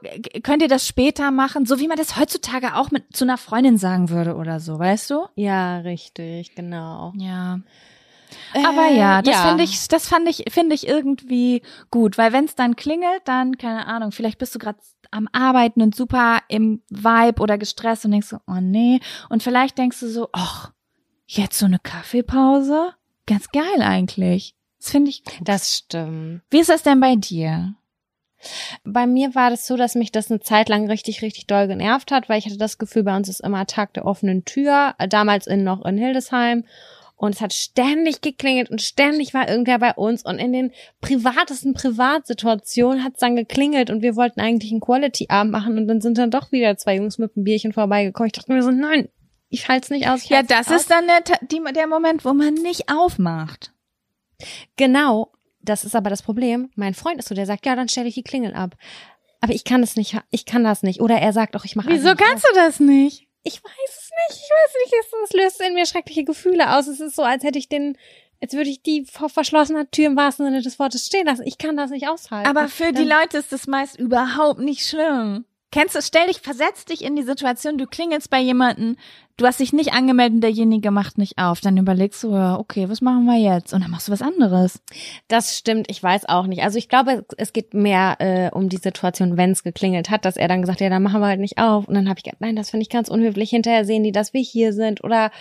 könnt 0.44 0.62
ihr 0.62 0.68
das 0.68 0.88
später 0.88 1.32
machen? 1.32 1.66
So 1.66 1.80
wie 1.80 1.88
man 1.88 1.98
das 1.98 2.18
heutzutage 2.18 2.76
auch 2.76 2.92
mit 2.92 3.16
zu 3.16 3.26
einer 3.26 3.38
Freundin 3.38 3.78
sagen 3.78 4.10
würde 4.10 4.36
oder 4.36 4.60
so, 4.60 4.78
weißt 4.80 5.10
du? 5.10 5.26
ja, 5.36 5.78
richtig, 5.80 6.56
genau. 6.56 7.14
Ja. 7.18 7.60
Aber 8.54 8.88
Äh, 8.88 8.98
ja, 8.98 9.22
das 9.22 9.36
ja. 9.36 9.42
fand 9.44 9.62
ich, 9.62 9.88
das 9.88 10.08
fand 10.08 10.28
ich, 10.28 10.46
finde 10.50 10.76
ich 10.76 10.88
irgendwie 10.88 11.62
gut, 11.90 12.18
weil 12.18 12.34
wenn 12.34 12.46
es 12.46 12.56
dann 12.56 12.76
klingelt, 12.76 13.22
dann 13.26 13.58
keine 13.58 13.88
Ahnung, 13.88 14.12
vielleicht 14.12 14.38
bist 14.38 14.56
du 14.56 14.60
gerade 14.60 14.80
am 15.12 15.28
Arbeiten 15.32 15.82
und 15.82 15.96
super 15.96 16.40
im 16.48 16.82
Vibe 16.90 17.42
oder 17.42 17.58
gestresst 17.58 18.06
und 18.06 18.12
denkst 18.12 18.28
so, 18.28 18.38
oh 18.48 18.60
nee, 18.62 19.00
und 19.30 19.44
vielleicht 19.44 19.78
denkst 19.78 20.00
du 20.00 20.10
so, 20.10 20.30
ach, 20.32 20.72
jetzt 21.28 21.60
so 21.60 21.66
eine 21.66 21.80
Kaffeepause, 21.80 22.94
ganz 23.26 23.50
geil 23.52 23.82
eigentlich. 23.82 24.56
Das 24.80 24.92
finde 24.92 25.10
ich 25.12 25.24
gut. 25.24 25.36
Das 25.42 25.78
stimmt. 25.78 26.42
Wie 26.50 26.60
ist 26.60 26.70
das 26.70 26.84
denn 26.84 27.00
bei 27.00 27.16
dir? 27.16 27.76
Bei 28.84 29.06
mir 29.06 29.36
war 29.36 29.52
das 29.52 29.68
so, 29.68 29.78
dass 29.78 29.94
mich 29.94 30.12
das 30.12 30.32
eine 30.32 30.40
Zeit 30.40 30.70
lang 30.70 30.88
richtig, 30.88 31.22
richtig 31.22 31.46
doll 31.46 31.68
genervt 31.68 32.12
hat, 32.12 32.28
weil 32.28 32.40
ich 32.40 32.46
hatte 32.46 32.58
das 32.58 32.80
Gefühl, 32.80 33.04
bei 33.04 33.16
uns 33.16 33.30
ist 33.30 33.42
immer 33.42 33.68
Tag 33.68 33.94
der 33.94 34.06
offenen 34.06 34.46
Tür, 34.46 34.96
äh, 34.98 35.08
damals 35.08 35.46
in, 35.46 35.64
noch 35.64 35.86
in 35.86 35.98
Hildesheim. 35.98 36.66
Und 37.22 37.36
es 37.36 37.42
hat 37.42 37.54
ständig 37.54 38.22
geklingelt 38.22 38.72
und 38.72 38.82
ständig 38.82 39.36
war 39.36 39.48
irgendwer 39.48 39.78
bei 39.78 39.94
uns. 39.94 40.26
Und 40.26 40.40
in 40.40 40.54
den 40.54 40.72
privatesten 41.02 41.76
Privatsituationen 41.76 43.04
hat 43.04 43.14
es 43.14 43.20
dann 43.20 43.36
geklingelt 43.36 43.92
und 43.92 44.02
wir 44.02 44.16
wollten 44.16 44.42
eigentlich 44.42 44.72
einen 44.72 44.82
Quality-Abend 44.82 45.52
machen 45.52 45.78
und 45.78 45.88
dann 45.88 46.02
sind 46.02 46.18
dann 46.18 46.32
doch 46.32 46.52
wieder 46.52 46.78
zwei 46.78 46.96
Jungs 46.96 47.20
mit 47.20 47.36
einem 47.36 47.44
Bierchen 47.44 47.74
vorbeigekommen. 47.74 48.26
Ich 48.26 48.34
dachte 48.34 48.52
mir 48.52 48.64
so, 48.64 48.72
nein, 48.72 49.08
ich 49.50 49.70
halte 49.70 49.84
es 49.84 49.90
nicht 49.92 50.10
aus. 50.10 50.30
ja, 50.30 50.42
das 50.42 50.72
ist 50.72 50.90
dann 50.90 51.06
der, 51.06 51.38
die, 51.42 51.62
der 51.76 51.86
Moment, 51.86 52.26
wo 52.26 52.34
man 52.34 52.56
nicht 52.56 52.92
aufmacht. 52.92 53.72
Genau, 54.76 55.32
das 55.62 55.86
ist 55.86 55.96
aber 55.96 56.10
das 56.10 56.24
Problem. 56.24 56.72
Mein 56.74 56.96
Freund 56.96 57.20
ist 57.20 57.28
so, 57.28 57.36
der 57.36 57.46
sagt, 57.46 57.68
ja, 57.68 57.76
dann 57.76 57.88
stelle 57.88 58.08
ich 58.08 58.16
die 58.16 58.24
Klingel 58.24 58.56
ab. 58.56 58.76
Aber 59.42 59.54
ich 59.54 59.64
kann 59.64 59.84
es 59.84 59.96
nicht, 59.96 60.18
ich 60.32 60.48
kann 60.48 60.64
das 60.64 60.82
nicht. 60.82 61.02
Oder 61.02 61.20
er 61.20 61.34
sagt 61.34 61.56
auch, 61.56 61.66
ich 61.66 61.76
mache 61.76 61.90
Wieso 61.90 62.16
kannst 62.16 62.48
du 62.50 62.56
das 62.56 62.80
nicht? 62.80 63.28
Ich 63.44 63.64
weiß 63.64 63.72
es 63.88 64.10
nicht, 64.30 64.42
ich 64.44 64.50
weiß 64.50 64.76
nicht, 64.84 64.94
es, 65.00 65.30
es 65.30 65.34
löst 65.34 65.62
in 65.62 65.74
mir 65.74 65.86
schreckliche 65.86 66.24
Gefühle 66.24 66.76
aus. 66.76 66.88
Es 66.88 67.00
ist 67.00 67.16
so, 67.16 67.24
als 67.24 67.44
hätte 67.44 67.58
ich 67.58 67.70
den, 67.70 67.98
als 68.42 68.54
würde 68.54 68.70
ich 68.70 68.84
die 68.84 69.06
vor 69.06 69.30
verschlossener 69.30 69.90
Tür 69.90 70.08
im 70.08 70.18
wahrsten 70.18 70.46
Sinne 70.46 70.62
des 70.62 70.78
Wortes 70.78 71.06
stehen 71.08 71.26
lassen. 71.26 71.46
Ich 71.46 71.58
kann 71.58 71.76
das 71.76 71.90
nicht 71.90 72.08
aushalten. 72.08 72.48
Aber 72.48 72.68
für 72.68 72.92
die 72.92 73.04
Leute 73.04 73.38
ist 73.38 73.52
das 73.52 73.68
meist 73.68 73.98
überhaupt 73.98 74.60
nicht 74.60 74.86
schlimm. 74.86 75.46
Kennst 75.72 75.96
du, 75.96 76.02
stell 76.02 76.28
dich, 76.28 76.42
versetz 76.42 76.84
dich 76.84 77.02
in 77.02 77.16
die 77.16 77.24
Situation, 77.24 77.78
du 77.78 77.88
klingelst 77.88 78.30
bei 78.30 78.42
jemanden, 78.42 78.98
du 79.38 79.46
hast 79.46 79.62
dich 79.62 79.72
nicht 79.72 79.94
angemeldet 79.94 80.36
und 80.36 80.42
derjenige 80.42 80.92
macht 80.92 81.18
nicht 81.18 81.38
auf. 81.38 81.62
Dann 81.62 81.78
überlegst 81.78 82.22
du, 82.24 82.34
okay, 82.34 82.90
was 82.90 83.00
machen 83.00 83.24
wir 83.24 83.38
jetzt? 83.38 83.74
Und 83.74 83.82
dann 83.82 83.90
machst 83.90 84.10
du 84.10 84.12
was 84.12 84.22
anderes. 84.22 84.82
Das 85.30 85.58
stimmt, 85.58 85.90
ich 85.90 86.04
weiß 86.04 86.28
auch 86.28 86.46
nicht. 86.46 86.62
Also 86.64 86.78
ich 86.78 86.90
glaube, 86.90 87.26
es 87.38 87.54
geht 87.54 87.74
mehr 87.74 88.18
äh, 88.20 88.50
um 88.54 88.68
die 88.68 88.78
Situation, 88.78 89.38
wenn 89.38 89.52
es 89.52 89.64
geklingelt 89.64 90.10
hat, 90.10 90.26
dass 90.26 90.36
er 90.36 90.50
dann 90.50 90.62
gesagt 90.62 90.82
hat, 90.82 90.84
ja, 90.84 90.90
dann 90.90 91.04
machen 91.04 91.22
wir 91.22 91.28
halt 91.28 91.40
nicht 91.40 91.58
auf. 91.58 91.88
Und 91.88 91.96
dann 91.96 92.10
habe 92.10 92.20
ich 92.20 92.26
gedacht, 92.26 92.42
nein, 92.42 92.58
das 92.58 92.70
finde 92.70 92.84
ich 92.84 92.90
ganz 92.90 93.08
unhöflich. 93.08 93.50
Hinterher 93.50 93.86
sehen 93.86 94.04
die, 94.04 94.12
dass 94.12 94.34
wir 94.34 94.42
hier 94.42 94.74
sind 94.74 95.02
oder 95.06 95.32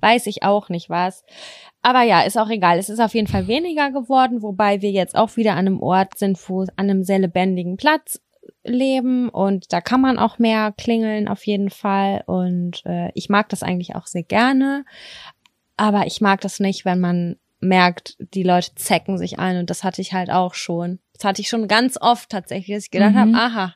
weiß 0.00 0.26
ich 0.26 0.42
auch 0.42 0.68
nicht 0.68 0.90
was. 0.90 1.24
Aber 1.82 2.02
ja, 2.02 2.22
ist 2.22 2.36
auch 2.36 2.50
egal. 2.50 2.80
Es 2.80 2.88
ist 2.88 3.00
auf 3.00 3.14
jeden 3.14 3.28
Fall 3.28 3.46
weniger 3.46 3.92
geworden, 3.92 4.42
wobei 4.42 4.82
wir 4.82 4.90
jetzt 4.90 5.14
auch 5.14 5.36
wieder 5.36 5.52
an 5.52 5.58
einem 5.58 5.80
Ort 5.80 6.18
sind, 6.18 6.36
wo 6.48 6.62
an 6.62 6.90
einem 6.90 7.04
sehr 7.04 7.20
lebendigen 7.20 7.76
Platz 7.76 8.20
leben 8.64 9.28
und 9.28 9.72
da 9.72 9.80
kann 9.80 10.00
man 10.00 10.18
auch 10.18 10.38
mehr 10.38 10.72
klingeln 10.76 11.28
auf 11.28 11.46
jeden 11.46 11.70
Fall 11.70 12.22
und 12.26 12.84
äh, 12.84 13.10
ich 13.14 13.28
mag 13.28 13.48
das 13.48 13.62
eigentlich 13.62 13.94
auch 13.94 14.06
sehr 14.06 14.22
gerne, 14.22 14.84
aber 15.76 16.06
ich 16.06 16.20
mag 16.20 16.40
das 16.40 16.60
nicht, 16.60 16.84
wenn 16.84 17.00
man 17.00 17.36
merkt, 17.60 18.16
die 18.18 18.42
Leute 18.42 18.74
zecken 18.74 19.18
sich 19.18 19.38
ein 19.38 19.58
und 19.58 19.70
das 19.70 19.84
hatte 19.84 20.02
ich 20.02 20.12
halt 20.12 20.30
auch 20.30 20.54
schon. 20.54 20.98
Das 21.14 21.24
hatte 21.24 21.40
ich 21.40 21.48
schon 21.48 21.68
ganz 21.68 21.98
oft 22.00 22.30
tatsächlich, 22.30 22.76
dass 22.76 22.84
ich 22.84 22.90
gedacht 22.90 23.14
mhm. 23.14 23.18
habe, 23.18 23.34
aha, 23.34 23.74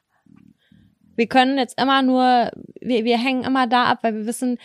wir 1.17 1.27
können 1.27 1.59
jetzt 1.59 1.81
immer 1.81 2.03
nur, 2.03 2.51
wir, 2.81 3.05
wir 3.05 3.19
hängen 3.19 3.45
immer 3.45 3.67
da 3.67 3.85
ab, 3.85 3.99
weil 4.03 4.15
wir 4.15 4.27
wissen, 4.27 4.59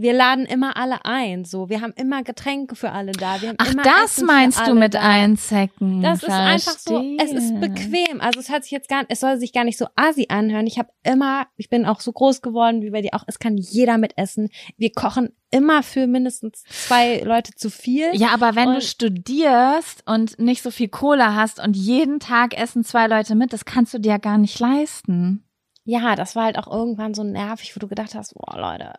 wir 0.00 0.12
laden 0.12 0.46
immer 0.46 0.76
alle 0.76 1.04
ein, 1.04 1.44
so. 1.44 1.68
Wir 1.68 1.80
haben 1.80 1.92
immer 1.96 2.22
Getränke 2.22 2.76
für 2.76 2.92
alle 2.92 3.10
da. 3.10 3.42
Wir 3.42 3.48
haben 3.48 3.56
Ach, 3.58 3.72
immer 3.72 3.82
das 3.82 4.12
Essen 4.12 4.26
meinst 4.26 4.64
du 4.64 4.74
mit 4.74 4.94
da. 4.94 5.00
einzecken? 5.00 6.02
Das 6.02 6.20
Verstehe. 6.20 6.54
ist 6.54 6.68
einfach 6.68 6.78
so, 6.78 7.16
es 7.18 7.32
ist 7.32 7.60
bequem. 7.60 8.20
Also 8.20 8.38
es 8.38 8.48
hört 8.48 8.62
sich 8.62 8.70
jetzt 8.70 8.88
gar 8.88 9.04
es 9.08 9.18
soll 9.18 9.38
sich 9.38 9.52
gar 9.52 9.64
nicht 9.64 9.76
so 9.76 9.86
asi 9.96 10.26
anhören. 10.28 10.68
Ich 10.68 10.78
habe 10.78 10.90
immer, 11.02 11.48
ich 11.56 11.68
bin 11.68 11.84
auch 11.84 11.98
so 11.98 12.12
groß 12.12 12.42
geworden 12.42 12.82
wie 12.82 12.90
bei 12.90 13.02
dir 13.02 13.12
auch, 13.14 13.24
es 13.26 13.40
kann 13.40 13.56
jeder 13.56 13.98
mitessen. 13.98 14.50
Wir 14.76 14.92
kochen 14.92 15.30
immer 15.50 15.82
für 15.82 16.06
mindestens 16.06 16.62
zwei 16.62 17.18
Leute 17.18 17.54
zu 17.56 17.68
viel. 17.68 18.10
Ja, 18.12 18.28
aber 18.28 18.54
wenn 18.54 18.74
du 18.74 18.80
studierst 18.80 20.04
und 20.06 20.38
nicht 20.38 20.62
so 20.62 20.70
viel 20.70 20.88
Cola 20.88 21.34
hast 21.34 21.58
und 21.58 21.76
jeden 21.76 22.20
Tag 22.20 22.56
essen 22.56 22.84
zwei 22.84 23.08
Leute 23.08 23.34
mit, 23.34 23.52
das 23.52 23.64
kannst 23.64 23.94
du 23.94 23.98
dir 23.98 24.10
ja 24.10 24.18
gar 24.18 24.38
nicht 24.38 24.60
leisten. 24.60 25.44
Ja, 25.84 26.14
das 26.14 26.36
war 26.36 26.44
halt 26.44 26.58
auch 26.58 26.70
irgendwann 26.70 27.14
so 27.14 27.24
nervig, 27.24 27.74
wo 27.74 27.80
du 27.80 27.88
gedacht 27.88 28.14
hast, 28.14 28.34
boah, 28.34 28.60
Leute, 28.60 28.92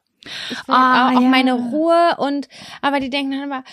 ich 0.50 0.58
will 0.68 0.76
Ah, 0.76 1.10
auch, 1.10 1.22
ja. 1.22 1.28
meine 1.28 1.54
Ruhe 1.54 2.16
und 2.18 2.48
aber 2.82 3.00
die 3.00 3.10
denken 3.10 3.32
dann 3.32 3.44
immer, 3.44 3.64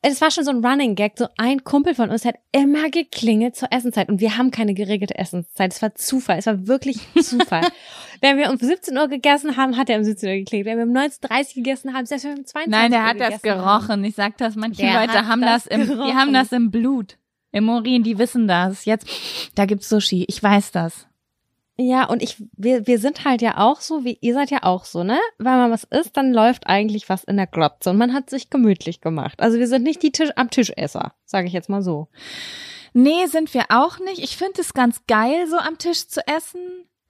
es 0.00 0.20
war 0.20 0.30
schon 0.30 0.44
so 0.44 0.52
ein 0.52 0.64
Running 0.64 0.94
Gag, 0.94 1.14
so 1.18 1.26
ein 1.38 1.64
Kumpel 1.64 1.92
von 1.94 2.10
uns 2.10 2.24
hat 2.24 2.36
immer 2.52 2.88
geklingelt 2.88 3.56
zur 3.56 3.72
Essenszeit 3.72 4.08
und 4.08 4.20
wir 4.20 4.38
haben 4.38 4.52
keine 4.52 4.72
geregelte 4.72 5.18
Essenszeit. 5.18 5.72
Es 5.72 5.82
war 5.82 5.92
Zufall, 5.96 6.38
es 6.38 6.46
war 6.46 6.68
wirklich 6.68 6.98
Zufall. 7.20 7.66
wenn 8.20 8.36
wir 8.36 8.48
um 8.48 8.56
17 8.56 8.96
Uhr 8.96 9.08
gegessen 9.08 9.56
haben, 9.56 9.76
hat 9.76 9.90
er 9.90 9.98
um 9.98 10.04
17 10.04 10.28
Uhr 10.28 10.36
geklingelt. 10.36 10.66
Wenn 10.68 10.78
wir 10.78 10.84
um 10.84 10.92
19.30 11.04 11.48
Uhr 11.48 11.54
gegessen 11.56 11.94
haben, 11.94 12.06
selbst 12.06 12.24
wenn 12.24 12.32
wir 12.34 12.38
um 12.38 12.46
22 12.46 12.70
Nein, 12.70 12.90
der 12.92 13.00
Uhr 13.00 13.06
hat 13.06 13.20
das 13.20 13.42
gegessen 13.42 13.60
haben. 13.60 13.80
gerochen. 13.86 14.04
Ich 14.04 14.14
sag 14.14 14.36
das, 14.38 14.54
manche 14.54 14.82
Der 14.82 15.00
Leute 15.00 15.26
haben 15.26 15.40
das 15.42 15.64
das, 15.64 15.66
im, 15.66 15.80
die 15.80 15.86
gerochen. 15.88 16.14
haben 16.16 16.32
das 16.32 16.52
im 16.52 16.70
Blut. 16.70 17.18
Im 17.50 17.68
Urin, 17.68 18.04
die 18.04 18.18
wissen 18.18 18.46
das. 18.46 18.84
Jetzt, 18.84 19.08
da 19.56 19.64
gibt's 19.66 19.88
Sushi. 19.88 20.26
Ich 20.28 20.40
weiß 20.40 20.70
das. 20.70 21.08
Ja, 21.80 22.06
und 22.06 22.24
ich, 22.24 22.42
wir, 22.56 22.88
wir 22.88 22.98
sind 22.98 23.24
halt 23.24 23.40
ja 23.40 23.58
auch 23.58 23.80
so, 23.80 24.04
wie 24.04 24.18
ihr 24.20 24.34
seid 24.34 24.50
ja 24.50 24.64
auch 24.64 24.84
so, 24.84 25.04
ne? 25.04 25.18
Weil 25.38 25.58
man 25.58 25.70
was 25.70 25.84
isst, 25.84 26.16
dann 26.16 26.32
läuft 26.32 26.66
eigentlich 26.66 27.08
was 27.08 27.22
in 27.22 27.36
der 27.36 27.46
Glotze 27.46 27.90
und 27.90 27.98
man 27.98 28.12
hat 28.12 28.30
sich 28.30 28.50
gemütlich 28.50 29.00
gemacht. 29.00 29.40
Also 29.40 29.60
wir 29.60 29.68
sind 29.68 29.84
nicht 29.84 30.02
die 30.02 30.10
Tisch 30.10 30.30
am 30.34 30.50
Tischesser, 30.50 31.14
sage 31.24 31.46
ich 31.46 31.52
jetzt 31.52 31.68
mal 31.68 31.82
so. 31.82 32.08
Nee, 32.94 33.26
sind 33.26 33.54
wir 33.54 33.66
auch 33.68 34.00
nicht. 34.00 34.18
Ich 34.18 34.36
finde 34.36 34.60
es 34.60 34.74
ganz 34.74 35.02
geil, 35.06 35.46
so 35.48 35.56
am 35.56 35.78
Tisch 35.78 36.08
zu 36.08 36.20
essen. 36.26 36.60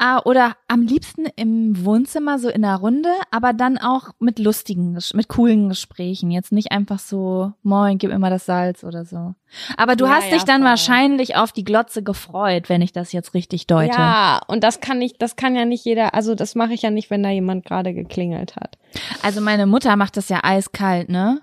Ah, 0.00 0.22
oder 0.24 0.56
am 0.68 0.82
liebsten 0.82 1.26
im 1.34 1.84
Wohnzimmer, 1.84 2.38
so 2.38 2.48
in 2.48 2.62
der 2.62 2.76
Runde, 2.76 3.10
aber 3.32 3.52
dann 3.52 3.78
auch 3.78 4.10
mit 4.20 4.38
lustigen, 4.38 4.96
mit 5.12 5.26
coolen 5.28 5.68
Gesprächen. 5.68 6.30
Jetzt 6.30 6.52
nicht 6.52 6.70
einfach 6.70 7.00
so, 7.00 7.52
moin, 7.64 7.98
gib 7.98 8.12
immer 8.12 8.30
das 8.30 8.46
Salz 8.46 8.84
oder 8.84 9.04
so. 9.04 9.34
Aber 9.76 9.96
du 9.96 10.04
Ja, 10.04 10.12
hast 10.12 10.30
dich 10.30 10.42
ja, 10.42 10.44
dann 10.46 10.60
voll. 10.60 10.70
wahrscheinlich 10.70 11.34
auf 11.34 11.50
die 11.50 11.64
Glotze 11.64 12.04
gefreut, 12.04 12.68
wenn 12.68 12.80
ich 12.80 12.92
das 12.92 13.10
jetzt 13.10 13.34
richtig 13.34 13.66
deute. 13.66 13.98
Ja, 13.98 14.40
und 14.46 14.62
das 14.62 14.80
kann 14.80 14.98
nicht, 14.98 15.20
das 15.20 15.34
kann 15.34 15.56
ja 15.56 15.64
nicht 15.64 15.84
jeder, 15.84 16.14
also 16.14 16.36
das 16.36 16.54
mache 16.54 16.74
ich 16.74 16.82
ja 16.82 16.90
nicht, 16.90 17.10
wenn 17.10 17.24
da 17.24 17.30
jemand 17.30 17.64
gerade 17.64 17.92
geklingelt 17.92 18.54
hat. 18.54 18.78
Also 19.24 19.40
meine 19.40 19.66
Mutter 19.66 19.96
macht 19.96 20.16
das 20.16 20.28
ja 20.28 20.40
eiskalt, 20.44 21.08
ne? 21.08 21.40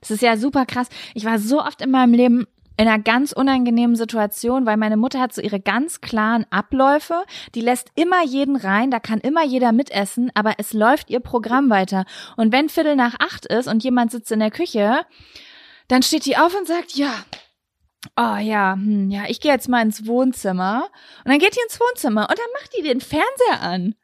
Das 0.00 0.10
ist 0.10 0.22
ja 0.22 0.38
super 0.38 0.64
krass. 0.64 0.88
Ich 1.12 1.26
war 1.26 1.38
so 1.38 1.60
oft 1.60 1.82
in 1.82 1.90
meinem 1.90 2.14
Leben 2.14 2.46
in 2.76 2.88
einer 2.88 3.02
ganz 3.02 3.32
unangenehmen 3.32 3.96
Situation, 3.96 4.66
weil 4.66 4.76
meine 4.76 4.96
Mutter 4.96 5.20
hat 5.20 5.34
so 5.34 5.42
ihre 5.42 5.60
ganz 5.60 6.00
klaren 6.00 6.46
Abläufe. 6.50 7.24
Die 7.54 7.60
lässt 7.60 7.88
immer 7.94 8.24
jeden 8.24 8.56
rein, 8.56 8.90
da 8.90 9.00
kann 9.00 9.20
immer 9.20 9.44
jeder 9.44 9.72
mitessen, 9.72 10.30
aber 10.34 10.54
es 10.58 10.72
läuft 10.72 11.10
ihr 11.10 11.20
Programm 11.20 11.70
weiter. 11.70 12.04
Und 12.36 12.52
wenn 12.52 12.68
Viertel 12.68 12.96
nach 12.96 13.16
acht 13.18 13.46
ist 13.46 13.68
und 13.68 13.84
jemand 13.84 14.10
sitzt 14.10 14.32
in 14.32 14.40
der 14.40 14.50
Küche, 14.50 15.00
dann 15.88 16.02
steht 16.02 16.26
die 16.26 16.36
auf 16.36 16.56
und 16.56 16.66
sagt, 16.66 16.92
ja, 16.94 17.12
oh 18.16 18.36
ja, 18.36 18.74
hm, 18.74 19.10
ja, 19.10 19.24
ich 19.28 19.40
gehe 19.40 19.52
jetzt 19.52 19.68
mal 19.68 19.82
ins 19.82 20.06
Wohnzimmer. 20.06 20.88
Und 21.24 21.30
dann 21.30 21.38
geht 21.38 21.54
die 21.54 21.62
ins 21.64 21.78
Wohnzimmer 21.78 22.28
und 22.28 22.38
dann 22.38 22.46
macht 22.60 22.76
die 22.76 22.82
den 22.82 23.00
Fernseher 23.00 23.60
an. 23.60 23.94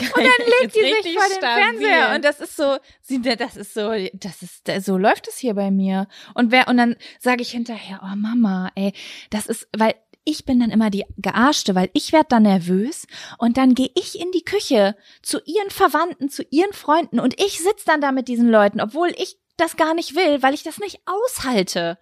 Und 0.00 0.16
dann 0.16 0.46
legt 0.60 0.74
die 0.74 0.80
sich 0.80 1.16
vor 1.16 1.28
den 1.28 1.40
Fernseher 1.40 2.14
und 2.14 2.24
das 2.24 2.40
ist 2.40 2.56
so, 2.56 2.78
sie, 3.02 3.20
das 3.20 3.56
ist 3.56 3.74
so, 3.74 3.92
das 4.14 4.42
ist, 4.42 4.84
so 4.84 4.96
läuft 4.96 5.28
es 5.28 5.38
hier 5.38 5.54
bei 5.54 5.70
mir. 5.70 6.08
Und 6.34 6.50
wer, 6.50 6.68
und 6.68 6.76
dann 6.76 6.96
sage 7.20 7.42
ich 7.42 7.50
hinterher, 7.50 8.00
oh 8.02 8.16
Mama, 8.16 8.70
ey, 8.74 8.92
das 9.30 9.46
ist, 9.46 9.68
weil 9.76 9.94
ich 10.24 10.44
bin 10.44 10.60
dann 10.60 10.70
immer 10.70 10.90
die 10.90 11.04
Gearschte, 11.18 11.74
weil 11.74 11.90
ich 11.94 12.12
werd 12.12 12.30
dann 12.30 12.44
nervös 12.44 13.06
und 13.38 13.56
dann 13.56 13.74
gehe 13.74 13.90
ich 13.94 14.20
in 14.20 14.30
die 14.30 14.44
Küche 14.44 14.96
zu 15.20 15.40
ihren 15.44 15.70
Verwandten, 15.70 16.28
zu 16.30 16.44
ihren 16.50 16.72
Freunden 16.72 17.18
und 17.18 17.40
ich 17.40 17.60
sitz 17.60 17.84
dann 17.84 18.00
da 18.00 18.12
mit 18.12 18.28
diesen 18.28 18.48
Leuten, 18.48 18.80
obwohl 18.80 19.12
ich 19.16 19.38
das 19.56 19.76
gar 19.76 19.94
nicht 19.94 20.14
will, 20.14 20.42
weil 20.42 20.54
ich 20.54 20.62
das 20.62 20.78
nicht 20.78 21.00
aushalte. 21.06 21.98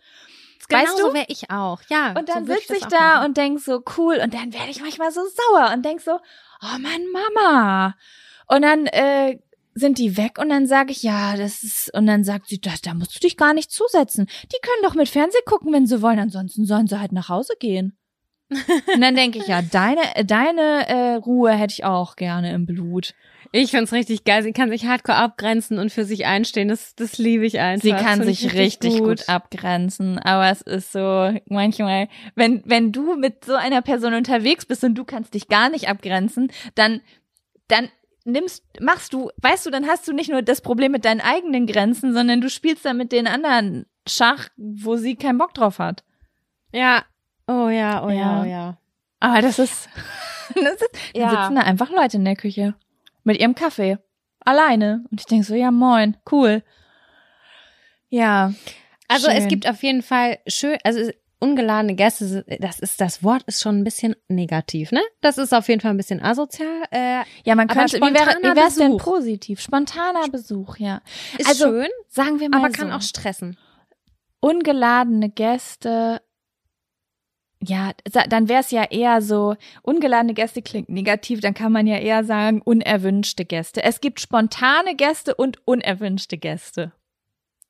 Weißt 0.69 0.93
Genauso 0.93 1.09
du? 1.09 1.15
wäre 1.15 1.27
ich 1.29 1.51
auch, 1.51 1.81
ja. 1.89 2.15
Und 2.17 2.29
dann 2.29 2.47
so 2.47 2.55
sitze 2.55 2.77
ich 2.77 2.85
auch 2.85 2.89
da 2.89 3.15
machen. 3.15 3.27
und 3.27 3.37
denk 3.37 3.59
so, 3.59 3.83
cool. 3.97 4.21
Und 4.23 4.35
dann 4.35 4.53
werde 4.53 4.71
ich 4.71 4.81
manchmal 4.81 5.11
so 5.11 5.23
sauer 5.23 5.73
und 5.75 5.85
denk 5.85 6.01
so, 6.01 6.21
oh 6.63 6.79
Mann, 6.79 7.07
Mama. 7.13 7.95
Und 8.47 8.63
dann 8.63 8.87
äh, 8.87 9.39
sind 9.75 9.99
die 9.99 10.17
weg 10.17 10.39
und 10.39 10.49
dann 10.49 10.67
sage 10.67 10.93
ich, 10.93 11.03
ja, 11.03 11.37
das 11.37 11.63
ist, 11.63 11.95
und 11.95 12.07
dann 12.07 12.25
sagt 12.25 12.49
sie, 12.49 12.61
das, 12.61 12.81
da 12.81 12.95
musst 12.95 13.15
du 13.15 13.21
dich 13.21 13.37
gar 13.37 13.55
nicht 13.55 13.71
zusetzen. 13.71 14.27
Die 14.45 14.59
können 14.63 14.83
doch 14.83 14.95
mit 14.95 15.09
Fernseh 15.09 15.39
gucken, 15.45 15.73
wenn 15.73 15.87
sie 15.87 16.03
wollen, 16.03 16.19
ansonsten 16.19 16.65
sollen 16.65 16.87
sie 16.87 17.01
halt 17.01 17.13
nach 17.13 17.29
Hause 17.29 17.55
gehen. 17.59 17.97
Und 18.95 19.01
dann 19.01 19.15
denke 19.15 19.39
ich, 19.39 19.47
ja, 19.47 19.63
deine, 19.63 20.01
deine 20.25 20.89
äh, 20.89 21.15
Ruhe 21.15 21.53
hätte 21.53 21.73
ich 21.73 21.85
auch 21.85 22.17
gerne 22.17 22.53
im 22.53 22.67
Blut. 22.67 23.15
Ich 23.53 23.73
find's 23.73 23.93
richtig 23.93 24.25
geil. 24.25 24.43
Sie 24.43 24.53
kann 24.53 24.71
sich 24.71 24.87
hardcore 24.87 25.19
abgrenzen 25.19 25.79
und 25.79 25.91
für 25.91 26.05
sich 26.05 26.25
einstehen. 26.27 26.69
Das, 26.69 26.95
das 26.95 27.19
liebe 27.19 27.45
ich 27.45 27.59
einfach. 27.59 27.83
Sie 27.83 27.93
kann 27.93 28.23
sich 28.23 28.55
richtig 28.55 28.99
gut. 28.99 29.29
abgrenzen, 29.29 30.19
aber 30.19 30.51
es 30.51 30.63
ist 30.63 30.93
so 30.93 31.33
manchmal, 31.47 32.09
wenn 32.37 32.63
wenn 32.65 32.93
du 32.93 33.17
mit 33.17 33.45
so 33.45 33.55
einer 33.55 33.83
Person 33.83 34.15
unterwegs 34.15 34.67
bist 34.67 34.85
und 34.85 34.95
du 34.95 35.05
kannst 35.05 35.35
dich 35.35 35.49
gar 35.49 35.69
nicht 35.69 35.89
abgrenzen, 35.89 36.53
dann 36.77 37.01
dann 37.67 37.89
nimmst 38.25 38.65
machst 38.81 39.13
du, 39.13 39.31
weißt 39.39 39.67
du, 39.67 39.71
dann 39.71 39.87
hast 39.87 40.07
du 40.07 40.13
nicht 40.13 40.31
nur 40.31 40.43
das 40.43 40.61
Problem 40.61 40.93
mit 40.93 41.05
deinen 41.05 41.21
eigenen 41.21 41.67
Grenzen, 41.67 42.13
sondern 42.13 42.41
du 42.41 42.51
spielst 42.51 42.85
dann 42.85 42.97
mit 42.97 43.11
den 43.11 43.27
anderen 43.27 43.87
Schach, 44.07 44.49
wo 44.57 44.97
sie 44.97 45.17
keinen 45.17 45.39
Bock 45.39 45.55
drauf 45.55 45.79
hat. 45.79 46.05
Ja. 46.73 47.05
Oh 47.51 47.69
ja, 47.69 48.05
oh 48.05 48.11
ja, 48.11 48.15
Ja. 48.15 48.41
oh 48.43 48.45
ja. 48.45 48.77
Aber 49.21 49.43
das 49.43 49.59
ist, 49.59 49.89
das 50.55 50.75
ist 50.75 50.89
dann 51.15 51.23
Ja. 51.23 51.31
sitzen 51.31 51.55
da 51.57 51.63
einfach 51.63 51.91
Leute 51.91 52.17
in 52.17 52.25
der 52.25 52.37
Küche 52.37 52.75
mit 53.25 53.39
ihrem 53.41 53.55
Kaffee 53.55 53.99
alleine 54.45 55.05
und 55.11 55.21
ich 55.21 55.27
denk 55.27 55.45
so, 55.45 55.55
ja 55.55 55.71
moin, 55.71 56.17
cool. 56.31 56.63
Ja. 58.09 58.53
Also 59.09 59.29
es 59.29 59.41
Schön. 59.41 59.49
gibt 59.49 59.69
auf 59.69 59.83
jeden 59.83 60.03
Fall 60.03 60.39
schön, 60.47 60.79
also 60.85 61.11
ungeladene 61.41 61.95
Gäste, 61.95 62.45
das 62.61 62.79
ist, 62.81 63.01
das 63.01 63.25
Wort 63.25 63.43
ist 63.45 63.63
schon 63.63 63.79
ein 63.79 63.85
bisschen 63.85 64.15
negativ, 64.29 64.93
ne? 64.93 65.01
Das 65.23 65.39
ist 65.39 65.53
auf 65.55 65.69
jeden 65.69 65.81
Fall 65.81 65.91
ein 65.93 65.97
bisschen 65.97 66.23
asozial. 66.23 66.83
Äh, 66.91 67.23
Ja, 67.45 67.55
man 67.55 67.67
könnte, 67.67 67.97
wie 67.97 68.01
wäre 68.15 68.37
wie 68.43 68.57
wär's 68.57 68.75
denn 68.77 68.99
positiv? 68.99 69.61
Spontaner 69.61 70.29
Besuch, 70.29 70.77
ja. 70.77 71.01
ist 71.39 71.49
Also, 71.49 71.65
schön, 71.67 71.89
Sagen 72.09 72.41
wir 72.41 72.49
mal 72.51 72.59
aber 72.59 72.69
so. 72.69 72.75
kann 72.75 72.93
auch 72.93 73.01
stressen. 73.03 73.57
ungeladene 74.41 75.31
Gäste 75.31 76.21
ja, 77.63 77.93
dann 78.29 78.49
wäre 78.49 78.61
es 78.61 78.71
ja 78.71 78.85
eher 78.85 79.21
so, 79.21 79.55
ungeladene 79.83 80.35
Gäste 80.35 80.63
klingt 80.63 80.89
negativ, 80.89 81.41
dann 81.41 81.55
kann 81.55 81.73
man 81.73 81.87
ja 81.87 81.99
eher 81.99 82.25
sagen, 82.25 82.63
unerwünschte 82.63 83.45
Gäste. 83.45 83.83
Es 83.83 84.01
gibt 84.01 84.21
spontane 84.21 84.97
Gäste 84.97 85.35
und 85.35 85.67
unerwünschte 85.67 86.39
Gäste. 86.39 86.93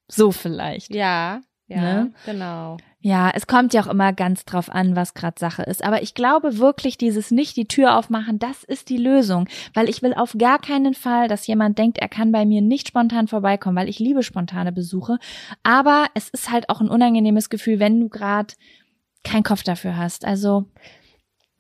So 0.07 0.31
vielleicht. 0.31 0.95
Ja, 0.95 1.41
ja, 1.67 1.81
ne? 1.81 2.13
genau. 2.27 2.77
Ja, 3.03 3.31
es 3.35 3.47
kommt 3.47 3.73
ja 3.73 3.83
auch 3.83 3.87
immer 3.87 4.13
ganz 4.13 4.45
drauf 4.45 4.69
an, 4.71 4.95
was 4.95 5.15
gerade 5.15 5.39
Sache 5.39 5.63
ist. 5.63 5.83
Aber 5.83 6.03
ich 6.03 6.15
glaube 6.15 6.59
wirklich, 6.59 6.99
dieses 6.99 7.31
nicht 7.31 7.57
die 7.57 7.67
Tür 7.67 7.97
aufmachen, 7.97 8.39
das 8.39 8.63
ist 8.63 8.91
die 8.91 8.99
Lösung. 8.99 9.49
Weil 9.73 9.89
ich 9.89 10.03
will 10.03 10.13
auf 10.13 10.35
gar 10.37 10.59
keinen 10.59 10.95
Fall, 10.95 11.27
dass 11.27 11.47
jemand 11.47 11.79
denkt, 11.79 11.99
er 11.99 12.09
kann 12.09 12.31
bei 12.31 12.45
mir 12.45 12.61
nicht 12.61 12.89
spontan 12.89 13.27
vorbeikommen, 13.27 13.77
weil 13.77 13.89
ich 13.89 14.01
liebe 14.01 14.23
spontane 14.23 14.73
Besuche. 14.73 15.19
Aber 15.63 16.07
es 16.15 16.29
ist 16.29 16.51
halt 16.51 16.69
auch 16.69 16.81
ein 16.81 16.91
unangenehmes 16.91 17.49
Gefühl, 17.49 17.79
wenn 17.79 18.01
du 18.01 18.09
gerade 18.09 18.53
keinen 19.25 19.43
Kopf 19.43 19.63
dafür 19.63 19.97
hast. 19.97 20.25
Also, 20.25 20.67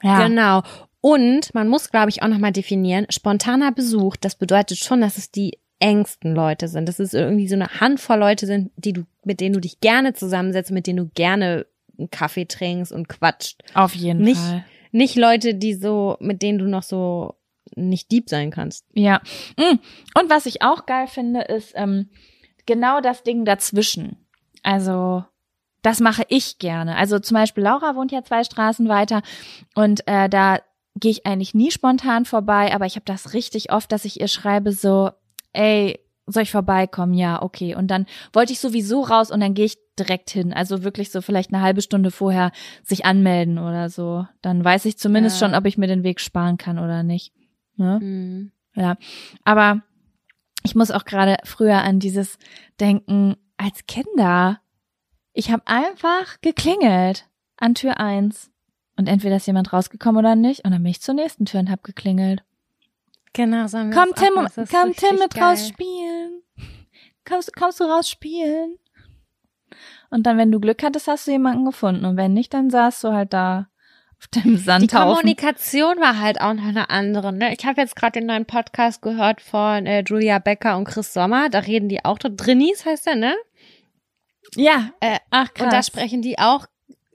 ja. 0.03 0.27
Genau. 0.27 0.63
Und 1.01 1.55
man 1.55 1.69
muss, 1.69 1.91
glaube 1.91 2.11
ich, 2.11 2.23
auch 2.23 2.29
nochmal 2.29 2.53
definieren, 2.53 3.07
spontaner 3.11 3.73
Besuch, 3.73 4.17
das 4.17 4.35
bedeutet 4.35 4.79
schon, 4.79 5.01
dass 5.01 5.17
es 5.17 5.31
die 5.31 5.59
engsten 5.79 6.35
Leute 6.35 6.69
sind. 6.69 6.89
Dass 6.89 6.99
es 6.99 7.15
irgendwie 7.15 7.49
so 7.49 7.55
eine 7.55 7.81
Handvoll 7.81 8.19
Leute 8.19 8.47
sind, 8.47 8.71
die 8.77 8.93
du, 8.93 9.05
mit 9.25 9.41
denen 9.41 9.55
du 9.55 9.61
dich 9.61 9.81
gerne 9.81 10.13
zusammensetzt, 10.13 10.71
mit 10.71 10.87
denen 10.87 10.99
du 10.99 11.11
gerne 11.15 11.67
einen 11.99 12.11
Kaffee 12.11 12.47
trinkst 12.47 12.93
und 12.93 13.09
quatscht. 13.09 13.63
Auf 13.75 13.95
jeden 13.95 14.23
nicht, 14.23 14.41
Fall. 14.41 14.65
Nicht 14.93 15.17
Leute, 15.17 15.55
die 15.55 15.75
so, 15.75 16.17
mit 16.21 16.43
denen 16.43 16.59
du 16.59 16.67
noch 16.67 16.83
so 16.83 17.35
nicht 17.77 18.11
deep 18.13 18.29
sein 18.29 18.51
kannst. 18.51 18.85
Ja. 18.93 19.23
Mm. 19.57 19.79
Und 20.19 20.29
was 20.29 20.47
ich 20.47 20.63
auch 20.63 20.87
geil 20.87 21.07
finde, 21.07 21.43
ist 21.43 21.73
ähm, 21.77 22.11
genau 22.67 23.01
das 23.01 23.23
Ding 23.23 23.45
dazwischen. 23.45 24.17
Also 24.63 25.25
das 25.83 26.01
mache 26.01 26.24
ich 26.28 26.59
gerne. 26.59 26.97
Also 26.97 27.18
zum 27.18 27.37
Beispiel 27.37 27.64
Laura 27.64 27.97
wohnt 27.97 28.12
ja 28.12 28.22
zwei 28.22 28.45
Straßen 28.45 28.89
weiter 28.89 29.22
und 29.74 30.07
äh, 30.07 30.28
da 30.28 30.59
gehe 30.97 31.11
ich 31.11 31.26
eigentlich 31.26 31.55
nie 31.55 31.70
spontan 31.70 32.24
vorbei, 32.24 32.74
aber 32.74 32.87
ich 32.87 32.97
habe 32.97 33.05
das 33.05 33.33
richtig 33.33 33.72
oft, 33.72 33.91
dass 33.93 34.05
ich 34.05 34.20
ihr 34.20 34.28
schreibe 34.28 34.72
so, 34.72 35.11
ey, 35.53 35.99
soll 36.26 36.45
ich 36.45 36.51
vorbeikommen? 36.51 37.14
Ja, 37.14 37.43
okay. 37.43 37.74
Und 37.74 37.89
dann 37.89 38.07
wollte 38.33 38.53
ich 38.53 38.61
sowieso 38.61 39.03
raus 39.03 39.31
und 39.31 39.41
dann 39.41 39.55
gehe 39.55 39.64
ich 39.64 39.78
direkt 39.99 40.31
hin. 40.31 40.53
Also 40.53 40.83
wirklich 40.85 41.11
so 41.11 41.22
vielleicht 41.22 41.53
eine 41.53 41.62
halbe 41.62 41.83
Stunde 41.83 42.11
vorher 42.11 42.53
sich 42.83 43.05
anmelden 43.05 43.59
oder 43.59 43.89
so. 43.89 44.26
Dann 44.43 44.64
weiß 44.64 44.85
ich 44.85 44.99
zumindest 44.99 45.41
ja. 45.41 45.47
schon, 45.47 45.57
ob 45.57 45.66
ich 45.66 45.78
mir 45.78 45.87
den 45.87 46.05
Weg 46.05 46.20
sparen 46.20 46.57
kann 46.57 46.78
oder 46.78 47.03
nicht. 47.03 47.33
Ne? 47.76 47.99
Mhm. 48.01 48.53
Ja. 48.74 48.97
Aber 49.45 49.83
ich 50.62 50.74
muss 50.74 50.91
auch 50.91 51.05
gerade 51.05 51.37
früher 51.45 51.83
an 51.83 51.99
dieses 51.99 52.39
denken, 52.78 53.37
als 53.57 53.87
Kinder 53.87 54.61
ich 55.33 55.51
habe 55.51 55.62
einfach 55.66 56.41
geklingelt 56.41 57.26
an 57.57 57.74
Tür 57.74 57.99
eins 58.01 58.51
Und 58.97 59.09
entweder 59.09 59.37
ist 59.37 59.47
jemand 59.47 59.72
rausgekommen 59.72 60.18
oder 60.18 60.35
nicht. 60.35 60.64
Und 60.64 60.72
dann 60.72 60.83
bin 60.83 60.91
ich 60.91 61.01
zur 61.01 61.14
nächsten 61.14 61.47
Tür 61.47 61.61
und 61.61 61.70
hab 61.70 61.83
geklingelt. 61.85 62.43
Genau, 63.33 63.66
so 63.66 63.78
haben 63.78 63.91
wir 63.91 63.97
Komm, 63.97 64.14
Tim, 64.14 64.66
komm, 64.70 64.95
Tim 64.95 65.18
mit 65.18 65.35
geil. 65.35 65.45
raus 65.45 65.68
spielen. 65.68 66.43
Kommst, 67.24 67.55
kommst 67.55 67.81
du 67.81 67.85
raus 67.85 68.11
spielen? 68.11 68.76
Und 70.11 70.24
dann, 70.26 70.37
wenn 70.37 70.51
du 70.51 70.59
Glück 70.59 70.83
hattest, 70.83 71.07
hast 71.07 71.26
du 71.28 71.31
jemanden 71.31 71.64
gefunden. 71.64 72.05
Und 72.05 72.16
wenn 72.16 72.33
nicht, 72.35 72.53
dann 72.53 72.70
saßt 72.70 73.05
du 73.05 73.12
halt 73.12 73.33
da 73.33 73.68
auf 74.18 74.26
dem 74.28 74.57
Sandhaufen. 74.57 75.28
Die 75.28 75.37
Kommunikation 75.37 76.01
war 76.01 76.18
halt 76.18 76.41
auch 76.41 76.53
noch 76.53 76.64
eine 76.64 76.91
andere. 76.91 77.33
Ne? 77.33 77.55
Ich 77.57 77.64
habe 77.64 77.81
jetzt 77.81 77.95
gerade 77.95 78.18
den 78.18 78.26
neuen 78.26 78.47
Podcast 78.47 79.01
gehört 79.01 79.41
von 79.41 79.87
äh, 79.87 80.03
Julia 80.07 80.41
Becker 80.41 80.76
und 80.76 80.85
Chris 80.87 81.12
Sommer. 81.14 81.49
Da 81.49 81.61
reden 81.61 81.89
die 81.89 82.05
auch 82.05 82.18
drin. 82.18 82.37
Drinnies 82.37 82.85
heißt 82.85 83.07
der, 83.07 83.16
ne? 83.16 83.35
Ja, 84.57 84.90
äh, 85.01 85.18
ach 85.30 85.55
krass. 85.55 85.66
Und 85.66 85.72
da 85.72 85.82
sprechen 85.82 86.22
die 86.22 86.38
auch 86.38 86.66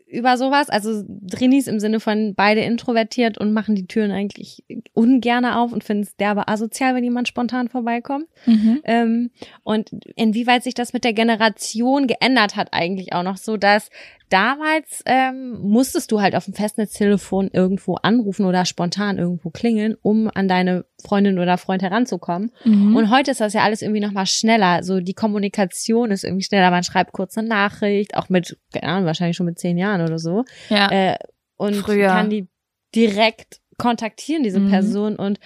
über 0.08 0.38
sowas, 0.38 0.70
also 0.70 1.04
Drinis 1.08 1.68
im 1.68 1.80
Sinne 1.80 2.00
von 2.00 2.36
beide 2.36 2.62
introvertiert 2.62 3.38
und 3.38 3.54
machen 3.54 3.76
die 3.76 3.88
Türen 3.88 4.12
eigentlich 4.12 4.64
ungerne 4.94 5.58
auf 5.58 5.74
und 5.74 5.84
finden 5.84 6.04
es 6.04 6.16
derbe 6.16 6.48
asozial, 6.48 6.96
wenn 6.96 7.04
jemand 7.04 7.28
spontan 7.28 7.70
vorbeikommt. 7.70 8.28
Mhm. 8.46 8.82
Ähm, 8.86 9.32
und 9.64 9.92
inwieweit 10.16 10.64
sich 10.64 10.74
das 10.74 10.94
mit 10.94 11.04
der 11.04 11.14
Generation 11.14 12.08
geändert 12.08 12.56
hat 12.56 12.70
eigentlich 12.72 13.14
auch 13.14 13.24
noch 13.24 13.38
so, 13.38 13.58
dass 13.58 13.90
damals 14.30 15.04
ähm, 15.06 15.60
musstest 15.62 16.12
du 16.12 16.22
halt 16.22 16.36
auf 16.36 16.46
dem 16.46 16.54
Festnetztelefon 16.54 17.50
irgendwo 17.52 17.96
anrufen 17.96 18.46
oder 18.46 18.66
spontan 18.66 19.18
irgendwo 19.18 19.50
klingeln, 19.50 19.96
um 20.02 20.30
an 20.34 20.48
deine 20.48 20.86
Freundin 21.06 21.40
oder 21.40 21.58
Freund 21.58 21.82
heranzukommen. 21.82 22.52
Mhm. 22.64 22.96
Und 22.96 23.10
heute 23.10 23.32
ist 23.32 23.42
das 23.42 23.54
ja 23.54 23.64
alles 23.64 23.82
irgendwie 23.82 24.02
noch 24.02 24.12
mal 24.12 24.26
schneller. 24.26 24.84
So 24.84 25.00
die 25.00 25.14
Kommunikation 25.14 26.12
ist 26.12 26.24
irgendwie 26.24 26.44
schneller. 26.44 26.72
Man 26.72 26.84
schreibt 26.84 27.14
kurz 27.14 27.38
eine 27.38 27.48
Nachricht, 27.48 28.16
auch 28.16 28.30
mit, 28.30 28.58
keine 28.74 28.92
Ahnung, 28.92 29.06
wahrscheinlich 29.06 29.38
schon 29.38 29.46
mit 29.46 29.60
zehn 29.60 29.78
Jahren 29.78 30.02
oder 30.02 30.20
so. 30.20 30.44
Ja. 30.70 30.92
Äh, 30.92 31.18
und 31.58 31.76
Früher. 31.76 32.08
kann 32.08 32.30
die 32.30 32.48
direkt 32.94 33.62
kontaktieren, 33.78 34.44
diese 34.44 34.60
mhm. 34.60 34.70
Person. 34.70 35.16
Und, 35.16 35.40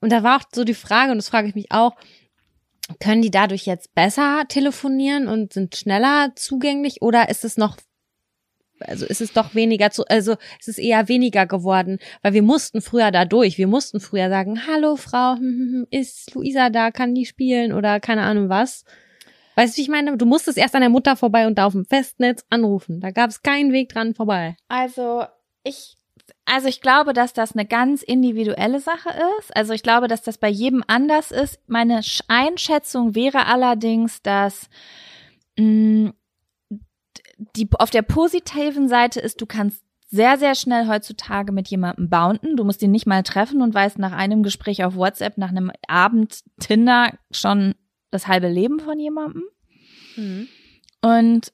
und 0.00 0.10
da 0.12 0.22
war 0.22 0.38
auch 0.38 0.44
so 0.54 0.64
die 0.64 0.74
Frage, 0.74 1.12
und 1.12 1.18
das 1.18 1.28
frage 1.28 1.48
ich 1.48 1.54
mich 1.54 1.70
auch, 1.70 1.92
können 3.00 3.22
die 3.22 3.30
dadurch 3.30 3.66
jetzt 3.66 3.94
besser 3.94 4.44
telefonieren 4.48 5.26
und 5.28 5.52
sind 5.52 5.74
schneller 5.76 6.32
zugänglich 6.36 7.00
oder 7.00 7.30
ist 7.30 7.44
es 7.44 7.56
noch 7.56 7.78
also 8.80 9.06
ist 9.06 9.20
es 9.20 9.32
doch 9.32 9.54
weniger 9.54 9.90
zu, 9.90 10.04
also 10.08 10.36
es 10.60 10.68
ist 10.68 10.78
eher 10.78 11.08
weniger 11.08 11.46
geworden, 11.46 11.98
weil 12.22 12.32
wir 12.32 12.42
mussten 12.42 12.80
früher 12.80 13.10
da 13.10 13.24
durch. 13.24 13.58
Wir 13.58 13.66
mussten 13.66 14.00
früher 14.00 14.28
sagen, 14.28 14.66
hallo 14.66 14.96
Frau, 14.96 15.36
hm, 15.36 15.40
hm, 15.40 15.72
hm, 15.72 15.86
ist 15.90 16.34
Luisa 16.34 16.70
da, 16.70 16.90
kann 16.90 17.14
die 17.14 17.26
spielen 17.26 17.72
oder 17.72 18.00
keine 18.00 18.22
Ahnung 18.22 18.48
was. 18.48 18.84
Weißt 19.56 19.74
du, 19.74 19.78
wie 19.78 19.82
ich 19.82 19.88
meine? 19.88 20.16
Du 20.16 20.26
musstest 20.26 20.58
erst 20.58 20.74
an 20.74 20.80
der 20.80 20.90
Mutter 20.90 21.16
vorbei 21.16 21.46
und 21.46 21.56
da 21.58 21.66
auf 21.66 21.72
dem 21.72 21.84
Festnetz 21.84 22.44
anrufen. 22.50 23.00
Da 23.00 23.10
gab 23.10 23.30
es 23.30 23.42
keinen 23.42 23.72
Weg 23.72 23.88
dran 23.88 24.14
vorbei. 24.14 24.56
Also 24.68 25.24
ich, 25.62 25.96
also 26.44 26.66
ich 26.66 26.80
glaube, 26.80 27.12
dass 27.12 27.32
das 27.32 27.54
eine 27.54 27.64
ganz 27.64 28.02
individuelle 28.02 28.80
Sache 28.80 29.10
ist. 29.38 29.56
Also 29.56 29.72
ich 29.72 29.84
glaube, 29.84 30.08
dass 30.08 30.22
das 30.22 30.38
bei 30.38 30.48
jedem 30.48 30.82
anders 30.88 31.30
ist. 31.30 31.60
Meine 31.68 32.00
Einschätzung 32.26 33.14
wäre 33.14 33.46
allerdings, 33.46 34.22
dass 34.22 34.68
mh, 35.56 36.12
die 37.56 37.68
auf 37.78 37.90
der 37.90 38.02
positiven 38.02 38.88
Seite 38.88 39.20
ist, 39.20 39.40
du 39.40 39.46
kannst 39.46 39.82
sehr, 40.06 40.38
sehr 40.38 40.54
schnell 40.54 40.86
heutzutage 40.86 41.50
mit 41.50 41.68
jemandem 41.68 42.08
bounden. 42.08 42.56
Du 42.56 42.64
musst 42.64 42.82
ihn 42.82 42.92
nicht 42.92 43.06
mal 43.06 43.22
treffen 43.22 43.62
und 43.62 43.74
weißt 43.74 43.98
nach 43.98 44.12
einem 44.12 44.42
Gespräch 44.42 44.84
auf 44.84 44.94
WhatsApp, 44.94 45.38
nach 45.38 45.48
einem 45.48 45.72
Abend 45.88 46.40
Tinder 46.60 47.10
schon 47.32 47.74
das 48.10 48.28
halbe 48.28 48.48
Leben 48.48 48.78
von 48.78 48.98
jemandem. 49.00 49.42
Mhm. 50.16 50.48
Und 51.02 51.52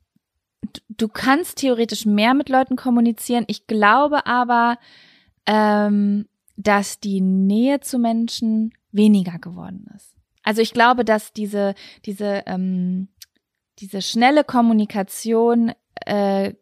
du 0.89 1.09
kannst 1.09 1.59
theoretisch 1.59 2.05
mehr 2.05 2.35
mit 2.35 2.49
Leuten 2.51 2.77
kommunizieren. 2.77 3.45
Ich 3.47 3.67
glaube 3.67 4.27
aber, 4.27 4.79
ähm, 5.47 6.27
dass 6.57 7.01
die 7.01 7.23
Nähe 7.23 7.81
zu 7.81 7.99
Menschen 7.99 8.73
weniger 8.93 9.39
geworden 9.39 9.87
ist. 9.97 10.15
Also 10.43 10.63
ich 10.63 10.73
glaube, 10.73 11.05
dass 11.05 11.33
diese, 11.33 11.75
diese 12.05 12.43
ähm, 12.47 13.09
diese 13.81 14.03
schnelle 14.03 14.45
Kommunikation 14.45 15.73
äh, 16.07 16.55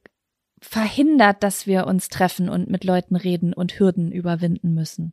verhindert, 0.61 1.43
dass 1.43 1.67
wir 1.67 1.87
uns 1.87 2.09
treffen 2.09 2.49
und 2.49 2.69
mit 2.69 2.85
Leuten 2.85 3.17
reden 3.17 3.53
und 3.53 3.79
Hürden 3.79 4.13
überwinden 4.13 4.75
müssen. 4.75 5.13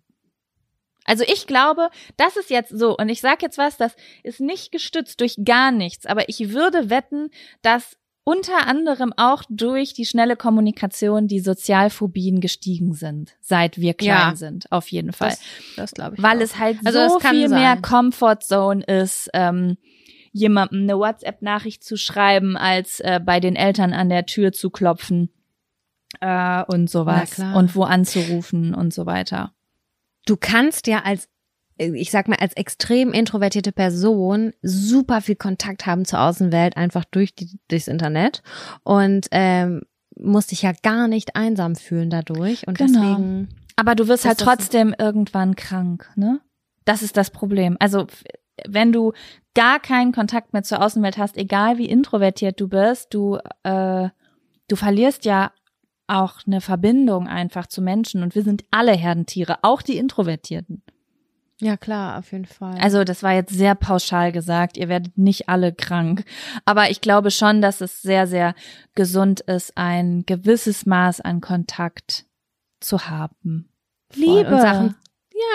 Also 1.06 1.24
ich 1.28 1.46
glaube, 1.46 1.90
das 2.18 2.36
ist 2.36 2.50
jetzt 2.50 2.78
so, 2.78 2.98
und 2.98 3.10
ich 3.10 3.22
sage 3.22 3.40
jetzt 3.42 3.60
was, 3.60 3.78
das 3.78 3.96
ist 4.24 4.40
nicht 4.40 4.72
gestützt 4.72 5.22
durch 5.22 5.36
gar 5.46 5.72
nichts, 5.72 6.08
aber 6.08 6.28
ich 6.30 6.50
würde 6.50 6.90
wetten, 6.90 7.30
dass 7.62 7.98
unter 8.24 8.66
anderem 8.66 9.14
auch 9.16 9.44
durch 9.50 9.94
die 9.94 10.06
schnelle 10.06 10.36
Kommunikation 10.36 11.28
die 11.28 11.40
Sozialphobien 11.40 12.42
gestiegen 12.42 12.96
sind, 12.96 13.36
seit 13.40 13.78
wir 13.80 13.94
klein 13.94 14.32
ja, 14.32 14.36
sind, 14.36 14.72
auf 14.72 14.88
jeden 14.88 15.14
Fall. 15.14 15.30
Das, 15.30 15.40
das 15.76 15.92
glaube 15.92 16.16
ich. 16.16 16.24
Weil 16.24 16.40
auch. 16.40 16.42
es 16.42 16.58
halt 16.58 16.80
also 16.84 17.08
so 17.08 17.20
viel 17.20 17.50
sein. 17.50 17.60
mehr 17.60 17.78
Comfort 17.78 18.40
Zone 18.42 18.84
ist, 18.84 19.30
ähm, 19.34 19.78
jemandem 20.36 20.82
eine 20.82 20.98
WhatsApp-Nachricht 20.98 21.84
zu 21.84 21.96
schreiben, 21.96 22.58
als 22.58 23.00
äh, 23.00 23.22
bei 23.24 23.40
den 23.40 23.56
Eltern 23.56 23.94
an 23.94 24.10
der 24.10 24.26
Tür 24.26 24.52
zu 24.52 24.70
klopfen 24.70 25.30
äh, 26.20 26.64
und 26.66 26.90
sowas 26.90 27.40
und 27.40 27.76
wo 27.76 27.84
anzurufen 27.84 28.76
und 28.76 28.94
so 28.94 29.06
weiter. 29.06 29.54
Du 30.26 30.36
kannst 30.36 30.88
ja 30.88 31.04
als 31.04 31.30
ich 31.78 32.10
sag 32.10 32.30
mal, 32.30 32.38
als 32.40 32.54
extrem 32.54 33.12
introvertierte 33.12 33.74
Person 33.74 34.54
super 34.62 35.20
viel 35.20 35.36
Kontakt 35.36 35.86
haben 35.86 36.06
zur 36.06 36.22
Außenwelt, 36.22 36.78
einfach 36.78 37.04
durch 37.04 37.36
die, 37.36 37.60
durchs 37.68 37.90
Internet. 37.90 38.44
Und 38.84 39.28
ähm, 39.32 39.82
musst 40.16 40.52
dich 40.52 40.62
ja 40.62 40.72
gar 40.84 41.10
nicht 41.10 41.36
einsam 41.36 41.76
fühlen 41.76 42.10
dadurch. 42.10 42.66
Und 42.66 42.78
genau. 42.78 43.02
deswegen. 43.02 43.50
Aber 43.76 43.96
du 43.96 44.08
wirst 44.08 44.24
halt 44.24 44.40
trotzdem 44.40 44.96
irgendwann 44.98 45.58
krank, 45.58 46.10
ne? 46.16 46.40
Das 46.86 47.02
ist 47.02 47.18
das 47.18 47.30
Problem. 47.30 47.76
Also 47.80 48.08
wenn 48.68 48.92
du 48.92 49.14
gar 49.54 49.80
keinen 49.80 50.12
Kontakt 50.12 50.54
mehr 50.54 50.64
zur 50.64 50.84
Außenwelt 50.84 51.18
hast, 51.18 51.38
egal 51.38 51.78
wie 51.78 51.90
introvertiert 51.90 52.60
du 52.60 52.68
bist, 52.68 53.14
du, 53.14 53.40
äh, 53.64 54.10
du 54.68 54.76
verlierst 54.76 55.26
ja 55.26 55.52
auch 56.08 56.40
eine 56.46 56.62
Verbindung 56.62 57.28
einfach 57.28 57.68
zu 57.68 57.82
Menschen 57.82 58.22
und 58.22 58.36
wir 58.36 58.44
sind 58.44 58.64
alle 58.72 58.94
Herdentiere, 58.94 59.58
auch 59.64 59.82
die 59.82 59.98
Introvertierten. 59.98 60.84
Ja, 61.62 61.78
klar, 61.78 62.20
auf 62.20 62.34
jeden 62.34 62.46
Fall. 62.46 62.78
Also 62.82 63.06
das 63.06 63.24
war 63.24 63.34
jetzt 63.34 63.54
sehr 63.54 63.76
pauschal 63.76 64.34
gesagt, 64.34 64.76
ihr 64.76 64.90
werdet 64.90 65.18
nicht 65.18 65.48
alle 65.48 65.74
krank. 65.74 66.26
Aber 66.66 66.90
ich 66.90 67.00
glaube 67.00 67.32
schon, 67.32 67.62
dass 67.62 67.80
es 67.80 68.02
sehr, 68.02 68.28
sehr 68.28 68.56
gesund 68.94 69.40
ist, 69.40 69.78
ein 69.78 70.26
gewisses 70.26 70.86
Maß 70.86 71.22
an 71.22 71.40
Kontakt 71.40 72.26
zu 72.82 73.08
haben. 73.08 73.70
Voll. 74.10 74.46
Und 74.46 74.62
Sachen, 74.62 74.96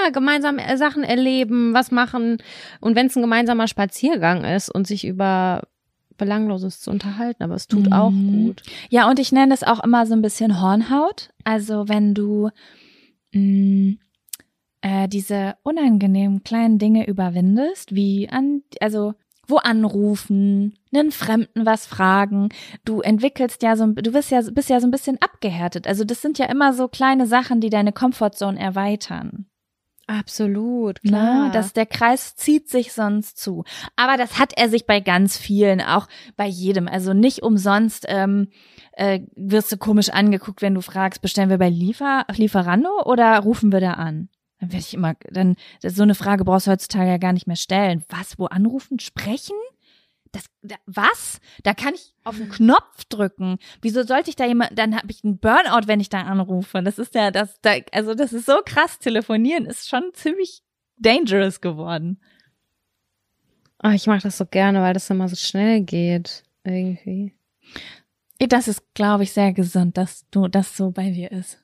ja, 0.05 0.11
gemeinsam 0.11 0.59
äh, 0.59 0.77
Sachen 0.77 1.03
erleben, 1.05 1.73
was 1.75 1.91
machen. 1.91 2.39
Und 2.81 2.97
wenn 2.97 3.07
es 3.07 3.17
ein 3.17 3.23
gemeinsamer 3.23 3.67
Spaziergang 3.67 4.45
ist 4.45 4.69
und 4.69 4.87
sich 4.87 5.07
über 5.07 5.63
Belangloses 6.19 6.81
zu 6.81 6.91
unterhalten, 6.91 7.43
aber 7.43 7.55
es 7.55 7.67
tut 7.67 7.87
Mhm. 7.87 7.93
auch 7.95 8.13
gut. 8.13 8.63
Ja, 8.91 9.09
und 9.09 9.19
ich 9.19 9.33
nenne 9.33 9.55
es 9.55 9.63
auch 9.63 9.83
immer 9.83 10.05
so 10.07 10.13
ein 10.15 10.21
bisschen 10.23 10.61
Hornhaut. 10.61 11.31
Also 11.45 11.89
wenn 11.89 12.13
du 12.13 12.51
mh, 13.33 13.95
äh, 14.83 15.09
diese 15.09 15.55
unangenehmen 15.63 16.43
kleinen 16.45 16.79
Dinge 16.79 17.07
überwindest, 17.07 17.95
wie 17.95 18.29
an, 18.29 18.63
also 18.81 19.15
wo 19.47 19.57
anrufen, 19.57 20.75
einen 20.95 21.11
Fremden 21.11 21.67
was 21.67 21.85
fragen. 21.87 22.51
Du 22.85 23.01
entwickelst 23.01 23.63
ja 23.65 23.77
so, 23.77 23.87
du 23.87 24.13
bist 24.13 24.31
ja, 24.31 24.41
bist 24.53 24.71
ja 24.71 24.79
so 24.81 24.87
ein 24.87 24.93
bisschen 24.93 25.19
abgehärtet. 25.21 25.87
Also 25.89 26.05
das 26.05 26.23
sind 26.23 26.39
ja 26.39 26.47
immer 26.47 26.73
so 26.73 26.87
kleine 26.87 27.27
Sachen, 27.27 27.61
die 27.61 27.71
deine 27.71 27.93
Comfortzone 27.93 28.59
erweitern. 28.61 29.47
Absolut, 30.11 31.01
klar. 31.03 31.53
Das, 31.53 31.73
der 31.73 31.87
Kreis 31.87 32.35
zieht 32.35 32.69
sich 32.69 32.93
sonst 32.93 33.39
zu. 33.39 33.63
Aber 33.95 34.17
das 34.17 34.41
hat 34.41 34.53
er 34.57 34.69
sich 34.69 34.85
bei 34.85 34.99
ganz 34.99 35.39
vielen, 35.39 35.81
auch 35.81 36.09
bei 36.37 36.47
jedem. 36.47 36.89
Also 36.89 37.13
nicht 37.13 37.45
umsonst 37.45 38.07
ähm, 38.09 38.49
äh, 38.93 39.21
wirst 39.37 39.71
du 39.71 39.77
komisch 39.77 40.09
angeguckt, 40.09 40.63
wenn 40.63 40.75
du 40.75 40.81
fragst, 40.81 41.23
bestellen 41.23 41.49
wir 41.49 41.59
bei 41.59 41.69
Liefer, 41.69 42.27
Lieferando 42.35 42.89
oder 43.05 43.39
rufen 43.39 43.71
wir 43.71 43.79
da 43.79 43.93
an? 43.93 44.29
Dann 44.59 44.73
werde 44.73 44.85
ich 44.85 44.95
immer, 44.95 45.15
dann 45.31 45.55
so 45.81 46.03
eine 46.03 46.17
Frage 46.17 46.45
brauchst 46.45 46.67
du 46.67 46.73
heutzutage 46.73 47.09
ja 47.09 47.19
gar 47.19 47.33
nicht 47.33 47.47
mehr 47.47 47.57
stellen. 47.57 48.05
Was, 48.09 48.37
wo 48.37 48.47
anrufen, 48.47 48.99
sprechen? 48.99 49.57
Das, 50.33 50.45
da, 50.63 50.77
was? 50.87 51.41
Da 51.65 51.75
kann 51.75 51.95
ich 51.95 52.15
auf 52.23 52.37
den 52.37 52.49
Knopf 52.49 53.05
drücken. 53.09 53.59
Wieso 53.83 54.05
sollte 54.05 54.31
ich 54.31 54.37
da 54.37 54.47
jemand, 54.47 54.79
dann 54.79 54.95
habe 54.95 55.11
ich 55.11 55.25
einen 55.25 55.39
Burnout, 55.39 55.87
wenn 55.87 56.01
ich 56.01 56.09
da 56.09 56.23
anrufe. 56.23 56.83
Das 56.83 56.99
ist 56.99 57.15
ja 57.15 57.31
das, 57.31 57.61
da, 57.63 57.73
also 57.93 58.15
das 58.15 58.33
ist 58.33 58.47
so 58.47 58.61
krass. 58.65 58.99
Telefonieren 58.99 59.67
ist 59.67 59.89
schon 59.89 60.11
ziemlich 60.13 60.63
dangerous 60.99 61.61
geworden. 61.61 62.21
oh, 63.83 63.89
ich 63.89 64.07
mache 64.07 64.23
das 64.23 64.39
so 64.39 64.47
gerne, 64.47 64.83
weil 64.83 64.95
das 64.95 65.11
immer 65.11 65.29
so 65.29 65.37
schnell 65.37 65.81
geht. 65.81 66.45
Irgendwie. 66.63 67.35
Das 68.39 68.69
ist, 68.69 68.83
glaube 68.95 69.25
ich, 69.25 69.33
sehr 69.33 69.53
gesund, 69.53 69.97
dass 69.97 70.27
du 70.31 70.49
das 70.49 70.77
so 70.77 70.91
bei 70.91 71.11
dir 71.11 71.31
ist. 71.33 71.59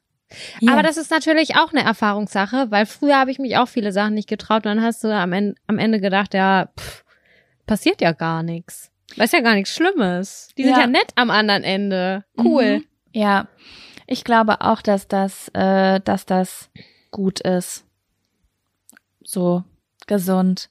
Aber 0.67 0.83
das 0.83 0.97
ist 0.97 1.11
natürlich 1.11 1.57
auch 1.57 1.73
eine 1.73 1.85
Erfahrungssache, 1.85 2.71
weil 2.71 2.85
früher 2.87 3.17
habe 3.17 3.31
ich 3.31 3.39
mich 3.39 3.57
auch 3.57 3.69
viele 3.69 3.93
Sachen 3.93 4.15
nicht 4.15 4.29
getraut 4.29 4.67
und 4.67 4.77
dann 4.77 4.83
hast 4.83 5.05
du 5.05 5.15
am 5.15 5.33
Ende, 5.33 5.55
am 5.67 5.79
Ende 5.79 6.01
gedacht, 6.01 6.35
ja, 6.35 6.69
pff, 6.79 7.05
passiert 7.67 8.01
ja 8.01 8.13
gar 8.13 8.43
nichts. 8.43 8.91
Das 9.17 9.27
ist 9.27 9.33
ja 9.33 9.41
gar 9.41 9.55
nichts 9.55 9.75
Schlimmes. 9.75 10.49
Die 10.57 10.65
sind 10.65 10.73
Ja. 10.73 10.81
ja 10.81 10.87
nett 10.87 11.13
am 11.17 11.31
anderen 11.31 11.63
Ende. 11.65 12.25
Cool. 12.39 12.79
Mhm. 12.79 12.85
Ja, 13.13 13.49
ich 14.07 14.25
glaube 14.25 14.61
auch, 14.61 14.83
dass 14.83 15.09
das, 15.09 15.49
äh, 15.55 16.01
dass 16.01 16.27
das 16.27 16.71
gut 17.11 17.41
ist. 17.41 17.85
So 19.23 19.65
gesund. 20.07 20.71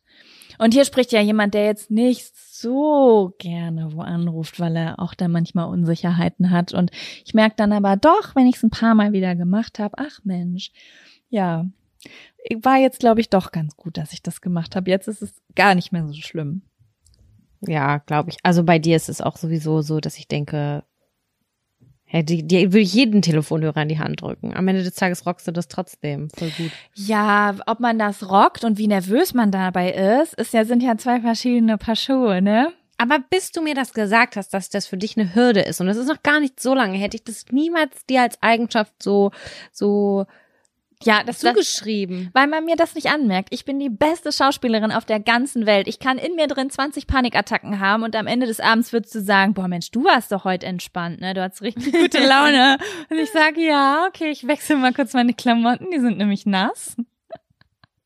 Und 0.57 0.73
hier 0.73 0.85
spricht 0.85 1.11
ja 1.11 1.19
jemand, 1.21 1.53
der 1.53 1.65
jetzt 1.65 1.91
nicht 1.91 2.31
so 2.35 3.33
gerne 3.39 3.91
wo 3.93 4.01
anruft, 4.01 4.59
weil 4.59 4.75
er 4.77 4.99
auch 4.99 5.13
da 5.13 5.27
manchmal 5.27 5.67
Unsicherheiten 5.67 6.51
hat. 6.51 6.73
Und 6.73 6.91
ich 7.25 7.33
merke 7.33 7.55
dann 7.57 7.73
aber 7.73 7.97
doch, 7.97 8.35
wenn 8.35 8.47
ich 8.47 8.55
es 8.55 8.63
ein 8.63 8.69
paar 8.69 8.95
Mal 8.95 9.11
wieder 9.11 9.35
gemacht 9.35 9.79
habe, 9.79 9.95
ach 9.97 10.19
Mensch, 10.23 10.71
ja, 11.29 11.65
war 12.61 12.77
jetzt, 12.77 12.99
glaube 12.99 13.19
ich, 13.19 13.29
doch 13.29 13.51
ganz 13.51 13.75
gut, 13.75 13.97
dass 13.97 14.13
ich 14.13 14.21
das 14.21 14.39
gemacht 14.39 14.75
habe. 14.75 14.89
Jetzt 14.89 15.07
ist 15.07 15.21
es 15.21 15.33
gar 15.55 15.75
nicht 15.75 15.91
mehr 15.91 16.07
so 16.07 16.13
schlimm. 16.13 16.61
Ja, 17.67 17.97
glaube 17.97 18.29
ich. 18.29 18.37
Also 18.43 18.63
bei 18.63 18.79
dir 18.79 18.95
ist 18.95 19.09
es 19.09 19.21
auch 19.21 19.37
sowieso 19.37 19.81
so, 19.81 19.99
dass 19.99 20.17
ich 20.17 20.27
denke, 20.27 20.83
hey, 22.05 22.23
die, 22.23 22.47
die 22.47 22.71
würde 22.71 22.79
ich 22.79 22.93
jeden 22.93 23.21
Telefonhörer 23.21 23.81
in 23.81 23.89
die 23.89 23.99
Hand 23.99 24.21
drücken. 24.21 24.55
Am 24.55 24.67
Ende 24.67 24.83
des 24.83 24.95
Tages 24.95 25.25
rockst 25.25 25.47
du 25.47 25.51
das 25.51 25.67
trotzdem. 25.67 26.29
Voll 26.29 26.51
gut. 26.57 26.71
Ja, 26.93 27.55
ob 27.65 27.79
man 27.79 27.99
das 27.99 28.29
rockt 28.29 28.63
und 28.63 28.77
wie 28.77 28.87
nervös 28.87 29.33
man 29.33 29.51
dabei 29.51 29.91
ist, 29.91 30.33
ist 30.35 30.53
ja, 30.53 30.65
sind 30.65 30.81
ja 30.81 30.97
zwei 30.97 31.19
verschiedene 31.21 31.77
Paar 31.77 31.95
Schuhe, 31.95 32.41
ne? 32.41 32.71
Aber 32.97 33.19
bis 33.29 33.51
du 33.51 33.61
mir 33.61 33.75
das 33.75 33.93
gesagt 33.93 34.37
hast, 34.37 34.53
dass 34.53 34.69
das 34.69 34.87
für 34.87 34.97
dich 34.97 35.17
eine 35.17 35.35
Hürde 35.35 35.59
ist, 35.61 35.81
und 35.81 35.87
das 35.87 35.97
ist 35.97 36.07
noch 36.07 36.23
gar 36.23 36.39
nicht 36.39 36.61
so 36.61 36.73
lange, 36.73 36.97
hätte 36.97 37.17
ich 37.17 37.25
das 37.25 37.45
niemals 37.51 38.05
dir 38.05 38.21
als 38.21 38.41
Eigenschaft 38.41 39.03
so, 39.03 39.31
so 39.73 40.25
Ja, 41.03 41.23
das, 41.23 41.39
das 41.39 41.53
zugeschrieben. 41.53 42.29
weil 42.33 42.47
man 42.47 42.65
mir 42.65 42.75
das 42.75 42.95
nicht 42.95 43.07
anmerkt. 43.07 43.49
Ich 43.51 43.65
bin 43.65 43.79
die 43.79 43.89
beste 43.89 44.31
Schauspielerin 44.31 44.91
auf 44.91 45.05
der 45.05 45.19
ganzen 45.19 45.65
Welt. 45.65 45.87
Ich 45.87 45.99
kann 45.99 46.17
in 46.17 46.35
mir 46.35 46.47
drin 46.47 46.69
20 46.69 47.05
Panikattacken 47.07 47.79
haben 47.79 48.03
und 48.03 48.15
am 48.15 48.27
Ende 48.27 48.47
des 48.47 48.59
Abends 48.59 48.93
würdest 48.93 49.13
du 49.13 49.21
sagen, 49.21 49.53
boah 49.53 49.67
Mensch, 49.67 49.91
du 49.91 50.03
warst 50.03 50.31
doch 50.31 50.45
heute 50.45 50.65
entspannt, 50.65 51.19
ne? 51.19 51.33
Du 51.33 51.41
hattest 51.41 51.61
richtig 51.61 51.91
gute 52.01 52.25
Laune. 52.25 52.77
und 53.09 53.17
ich 53.17 53.29
sage, 53.31 53.61
ja, 53.61 54.05
okay, 54.07 54.29
ich 54.31 54.47
wechsle 54.47 54.77
mal 54.77 54.93
kurz 54.93 55.13
meine 55.13 55.33
Klamotten, 55.33 55.91
die 55.91 55.99
sind 55.99 56.17
nämlich 56.17 56.45
nass. 56.45 56.95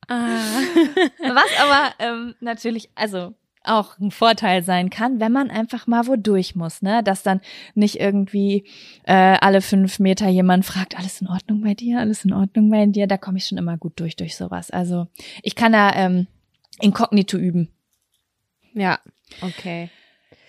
Ah. 0.08 0.40
Was 1.20 1.60
aber 1.62 1.94
ähm, 2.00 2.36
natürlich, 2.40 2.90
also 2.96 3.36
auch 3.64 3.99
ein 3.99 4.12
Vorteil 4.12 4.64
sein 4.64 4.89
kann, 4.89 5.20
wenn 5.20 5.32
man 5.32 5.49
einfach 5.49 5.86
mal 5.88 6.07
wo 6.07 6.16
durch 6.16 6.55
muss, 6.55 6.82
ne? 6.82 7.03
Dass 7.03 7.24
dann 7.24 7.41
nicht 7.76 7.99
irgendwie 7.99 8.66
äh, 9.03 9.38
alle 9.39 9.62
fünf 9.62 9.99
Meter 9.99 10.28
jemand 10.30 10.66
fragt, 10.66 10.97
alles 10.97 11.22
in 11.22 11.28
Ordnung 11.28 11.62
bei 11.62 11.74
dir, 11.74 11.99
alles 11.99 12.26
in 12.26 12.34
Ordnung 12.34 12.70
bei 12.70 12.86
dir. 12.86 13.07
Da 13.07 13.18
komme 13.18 13.38
ich 13.38 13.45
schon 13.45 13.57
immer 13.57 13.78
gut 13.78 13.99
durch 13.99 14.16
durch 14.16 14.36
sowas. 14.38 14.72
Also 14.72 15.07
ich 15.43 15.55
kann 15.55 15.74
da 15.74 15.93
ähm, 15.93 16.28
inkognito 16.80 17.38
üben. 17.38 17.70
Ja, 18.74 18.99
okay. 19.41 19.89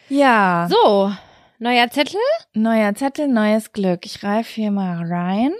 Ja. 0.09 0.69
So. 0.71 1.13
Neuer 1.59 1.91
Zettel? 1.91 2.21
Neuer 2.55 2.95
Zettel, 2.95 3.29
neues 3.29 3.73
Glück. 3.73 4.07
Ich 4.07 4.23
reif 4.23 4.49
hier 4.49 4.71
mal 4.71 5.05
rein. 5.07 5.53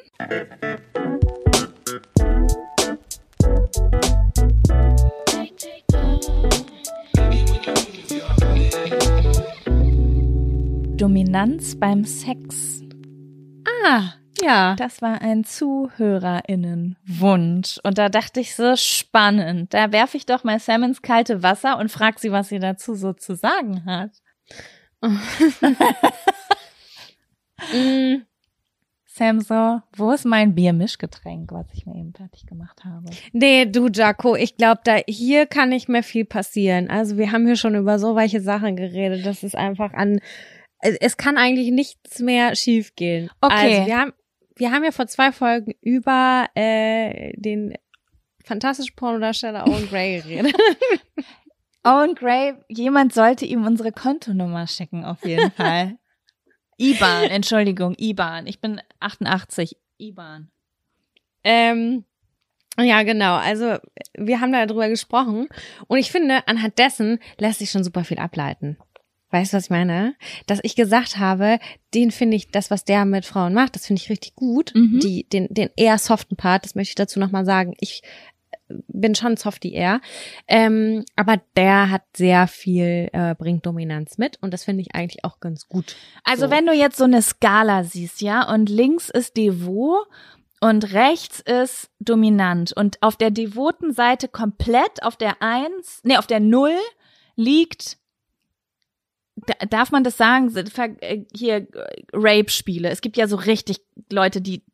Dominanz 11.01 11.81
beim 11.81 12.05
Sex. 12.05 12.85
Ah, 13.87 14.13
ja. 14.43 14.75
Das 14.77 15.01
war 15.01 15.23
ein 15.23 15.45
ZuhörerInnenwunsch. 15.45 17.79
Und 17.83 17.97
da 17.97 18.11
dachte 18.11 18.41
ich 18.41 18.55
so 18.55 18.77
spannend. 18.77 19.73
Da 19.73 19.93
werfe 19.93 20.19
ich 20.19 20.27
doch 20.27 20.45
mal 20.45 20.59
Sam 20.59 20.83
ins 20.83 21.01
kalte 21.01 21.43
Wasser 21.43 21.79
und 21.79 21.91
frag 21.91 22.19
sie, 22.19 22.33
was 22.33 22.51
sie 22.51 22.59
dazu 22.59 22.95
so 22.95 23.15
zu 23.15 23.35
sagen 23.35 23.87
hat. 23.87 24.11
Mm, 27.73 28.17
Sam 29.07 29.41
so, 29.41 29.81
wo 29.97 30.13
ist 30.13 30.27
mein 30.27 30.55
Biermischgetränk, 30.55 31.51
was 31.51 31.73
ich 31.73 31.87
mir 31.87 31.95
eben 31.95 32.13
fertig 32.13 32.45
gemacht 32.47 32.85
habe? 32.85 33.09
nee, 33.33 33.65
du, 33.65 33.89
Jaco, 33.89 34.37
ich 34.37 34.59
glaube, 34.59 34.83
da 34.85 34.99
hier 35.09 35.47
kann 35.47 35.71
nicht 35.71 35.89
mehr 35.89 36.03
viel 36.03 36.27
passieren. 36.27 36.91
Also 36.91 37.17
wir 37.17 37.33
haben 37.33 37.47
hier 37.47 37.57
schon 37.57 37.75
über 37.75 37.99
so 37.99 38.17
welche 38.17 38.43
Sachen 38.43 38.77
geredet. 38.77 39.25
Das 39.25 39.43
ist 39.43 39.57
einfach 39.57 39.95
an. 39.95 40.21
Es 40.81 40.97
es 41.01 41.17
kann 41.17 41.37
eigentlich 41.37 41.71
nichts 41.71 42.21
mehr 42.21 42.55
schiefgehen. 42.57 43.31
Okay. 43.41 43.77
Also 43.77 43.87
wir 43.87 43.99
haben, 43.99 44.13
wir 44.57 44.73
haben 44.73 44.85
ja 44.85 44.93
vor 44.93 45.07
zwei 45.07 45.33
Folgen 45.33 45.75
über 45.81 46.47
äh, 46.55 47.33
den 47.37 47.75
fantastischen 48.45 48.97
Pornodarsteller 48.97 49.67
Owen 49.67 49.89
Gray 49.89 50.21
geredet. 50.23 50.55
Owen 51.85 52.15
Gray, 52.15 52.55
jemand 52.69 53.15
sollte 53.15 53.47
ihm 53.47 53.65
unsere 53.65 53.93
Kontonummer 53.93 54.67
schicken, 54.67 55.05
auf 55.05 55.25
jeden 55.25 55.51
Fall. 55.53 55.97
IBAN, 56.79 57.25
Entschuldigung, 57.31 57.95
IBAN. 57.99 58.47
Ich 58.47 58.61
bin 58.61 58.81
88, 59.01 59.77
IBAN. 59.99 60.51
Ähm, 61.45 62.05
ja, 62.79 63.03
genau. 63.03 63.37
Also 63.37 63.77
wir 64.17 64.41
haben 64.41 64.53
da 64.53 64.65
drüber 64.67 64.89
gesprochen 64.89 65.49
und 65.89 65.99
ich 65.99 66.11
finde, 66.11 66.47
anhand 66.49 66.79
dessen 66.79 67.19
lässt 67.39 67.59
sich 67.59 67.71
schon 67.71 67.85
super 67.85 68.05
viel 68.05 68.19
ableiten. 68.19 68.79
Weißt 69.31 69.53
du, 69.53 69.57
was 69.57 69.65
ich 69.65 69.71
meine? 69.71 70.15
Dass 70.47 70.59
ich 70.63 70.75
gesagt 70.75 71.19
habe, 71.19 71.59
den 71.95 72.11
finde 72.11 72.37
ich, 72.37 72.51
das, 72.51 72.71
was 72.71 72.85
der 72.85 73.05
mit 73.05 73.25
Frauen 73.25 73.55
macht, 73.55 73.77
das 73.77 73.87
finde 73.87 74.03
ich 74.03 74.11
richtig 74.11 74.35
gut. 74.35 74.73
Mhm. 74.75 75.01
Die, 75.01 75.29
den, 75.29 75.47
den 75.51 75.71
eher 75.77 75.99
soften 75.99 76.37
Part, 76.37 76.65
das 76.65 76.75
möchte 76.75 76.91
ich 76.91 76.97
dazu 76.97 77.21
nochmal 77.21 77.45
sagen. 77.45 77.75
Ich 77.79 78.03
äh, 78.69 78.75
bin 78.89 79.15
schon 79.15 79.37
softy 79.37 79.73
eher. 79.73 80.01
Ähm, 80.49 81.05
aber 81.15 81.41
der 81.57 81.91
hat 81.91 82.03
sehr 82.17 82.49
viel, 82.49 83.09
äh, 83.13 83.35
bringt 83.37 83.67
Dominanz 83.67 84.19
mit 84.19 84.39
und 84.41 84.53
das 84.53 84.65
finde 84.65 84.83
ich 84.83 84.95
eigentlich 84.95 85.25
auch 85.25 85.39
ganz 85.39 85.69
gut. 85.69 85.95
Also 86.25 86.47
So. 86.47 86.51
wenn 86.51 86.67
du 86.67 86.73
jetzt 86.73 86.97
so 86.97 87.05
eine 87.05 87.23
Skala 87.23 87.85
siehst, 87.85 88.21
ja, 88.23 88.53
und 88.53 88.69
links 88.69 89.11
ist 89.11 89.37
Devot 89.37 90.07
und 90.61 90.93
rechts 90.93 91.41
ist 91.41 91.89
dominant 92.01 92.73
und 92.77 93.03
auf 93.03 93.17
der 93.17 93.31
devoten 93.31 93.93
Seite 93.93 94.29
komplett 94.29 95.03
auf 95.03 95.17
der 95.17 95.41
Eins, 95.41 96.01
nee, 96.03 96.17
auf 96.17 96.27
der 96.27 96.41
Null 96.41 96.77
liegt, 97.37 97.97
darf 99.69 99.91
man 99.91 100.05
das 100.05 100.17
sagen, 100.17 100.55
äh, 101.01 101.25
hier 101.35 101.67
Rape-Spiele. 102.13 102.89
Es 102.91 103.01
gibt 103.01 103.17
ja 103.17 103.27
so 103.27 103.37
richtig 103.37 103.81
Leute, 104.11 104.41
die 104.41 104.65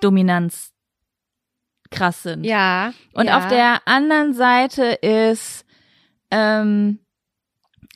Dominanz 0.00 0.72
krass 1.90 2.22
sind. 2.22 2.44
Ja. 2.44 2.92
Und 3.14 3.26
ja. 3.26 3.38
auf 3.38 3.48
der 3.48 3.86
anderen 3.86 4.34
Seite 4.34 4.84
ist, 4.84 5.64
ähm, 6.30 6.98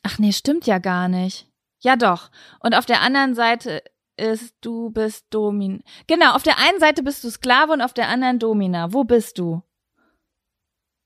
ach 0.03 0.19
nee, 0.19 0.33
stimmt 0.33 0.67
ja 0.67 0.79
gar 0.79 1.09
nicht. 1.09 1.49
Ja 1.81 1.97
doch. 1.97 2.31
Und 2.61 2.75
auf 2.75 2.87
der 2.87 3.01
anderen 3.01 3.35
Seite 3.35 3.83
ist, 4.17 4.55
du 4.61 4.91
bist 4.91 5.27
Domin. 5.31 5.83
Genau, 6.07 6.35
auf 6.35 6.43
der 6.43 6.59
einen 6.59 6.79
Seite 6.79 7.03
bist 7.03 7.25
du 7.25 7.31
Sklave 7.31 7.73
und 7.73 7.81
auf 7.81 7.95
der 7.95 8.09
anderen 8.09 8.39
Domina. 8.39 8.93
Wo 8.93 9.05
bist 9.05 9.39
du? 9.39 9.63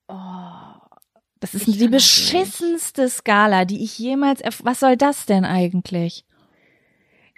Oh. 0.09 0.64
Das 1.45 1.53
ist 1.53 1.69
Ich 1.69 1.77
die 1.77 1.89
beschissenste 1.89 3.07
Skala, 3.07 3.67
die 3.67 3.85
ich 3.85 3.99
jemals. 3.99 4.41
Was 4.63 4.81
soll 4.81 4.97
das 4.97 5.27
denn 5.27 5.45
eigentlich? 5.45 6.25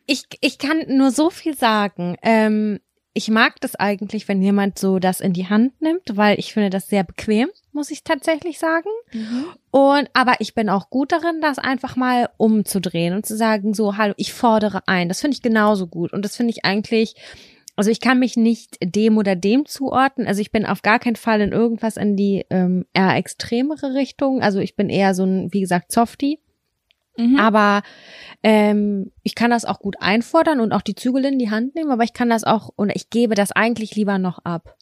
Ich, 0.07 0.23
ich 0.41 0.59
kann 0.59 0.85
nur 0.87 1.11
so 1.11 1.29
viel 1.29 1.57
sagen. 1.57 2.17
Ähm, 2.23 2.79
ich 3.15 3.31
mag 3.31 3.61
das 3.61 3.75
eigentlich, 3.75 4.29
wenn 4.29 4.41
jemand 4.41 4.79
so 4.79 5.01
das 5.01 5.21
in 5.21 5.33
die 5.33 5.49
Hand 5.49 5.83
nimmt, 5.83 6.17
weil 6.17 6.39
ich 6.39 6.53
finde 6.53 6.71
das 6.71 6.87
sehr 6.87 7.03
bequem, 7.03 7.49
muss 7.73 7.91
ich 7.91 8.05
tatsächlich 8.05 8.61
sagen. 8.61 8.91
Und 9.73 10.09
aber 10.13 10.35
ich 10.39 10.55
bin 10.55 10.69
auch 10.69 10.89
gut 10.89 11.11
darin, 11.11 11.41
das 11.41 11.59
einfach 11.59 11.97
mal 11.97 12.29
umzudrehen 12.37 13.13
und 13.13 13.27
zu 13.27 13.37
sagen, 13.37 13.75
so, 13.75 13.97
hallo, 13.97 14.15
ich 14.19 14.33
fordere 14.33 14.87
ein. 14.87 15.09
Das 15.09 15.21
finde 15.21 15.35
ich 15.35 15.43
genauso 15.43 15.89
gut. 15.89 16.13
Und 16.13 16.25
das 16.25 16.37
finde 16.37 16.53
ich 16.53 16.65
eigentlich, 16.65 17.17
also 17.77 17.91
ich 17.91 18.01
kann 18.01 18.19
mich 18.19 18.37
nicht 18.37 18.77
dem 18.83 19.17
oder 19.19 19.37
dem 19.37 19.67
zuordnen. 19.67 20.27
Also 20.27 20.41
ich 20.41 20.51
bin 20.51 20.67
auf 20.67 20.83
gar 20.83 20.99
keinen 20.99 21.17
Fall 21.17 21.41
in 21.41 21.53
irgendwas 21.53 21.97
in 21.97 22.17
die 22.17 22.45
ähm, 22.51 22.87
eher 22.95 23.15
extremere 23.17 23.95
Richtung. 23.95 24.41
Also 24.43 24.59
ich 24.61 24.75
bin 24.77 24.89
eher 24.91 25.15
so 25.15 25.25
ein, 25.25 25.53
wie 25.53 25.61
gesagt, 25.61 25.93
Softie. 25.93 26.41
Mhm. 27.19 27.39
Aber 27.39 27.83
ähm, 28.43 29.11
ich 29.23 29.35
kann 29.35 29.51
das 29.51 29.65
auch 29.65 29.79
gut 29.79 29.97
einfordern 30.01 30.61
und 30.61 30.73
auch 30.73 30.83
die 30.83 30.95
Zügel 30.95 31.25
in 31.25 31.39
die 31.39 31.51
Hand 31.51 31.75
nehmen, 31.75 31.91
aber 31.91 32.05
ich 32.05 32.13
kann 32.13 32.29
das 32.29 32.45
auch 32.45 32.71
und 32.77 32.91
ich 32.95 33.09
gebe 33.11 33.35
das 33.35 33.53
eigentlich 33.53 33.95
lieber 33.97 34.19
noch 34.19 34.39
ab. 34.45 34.77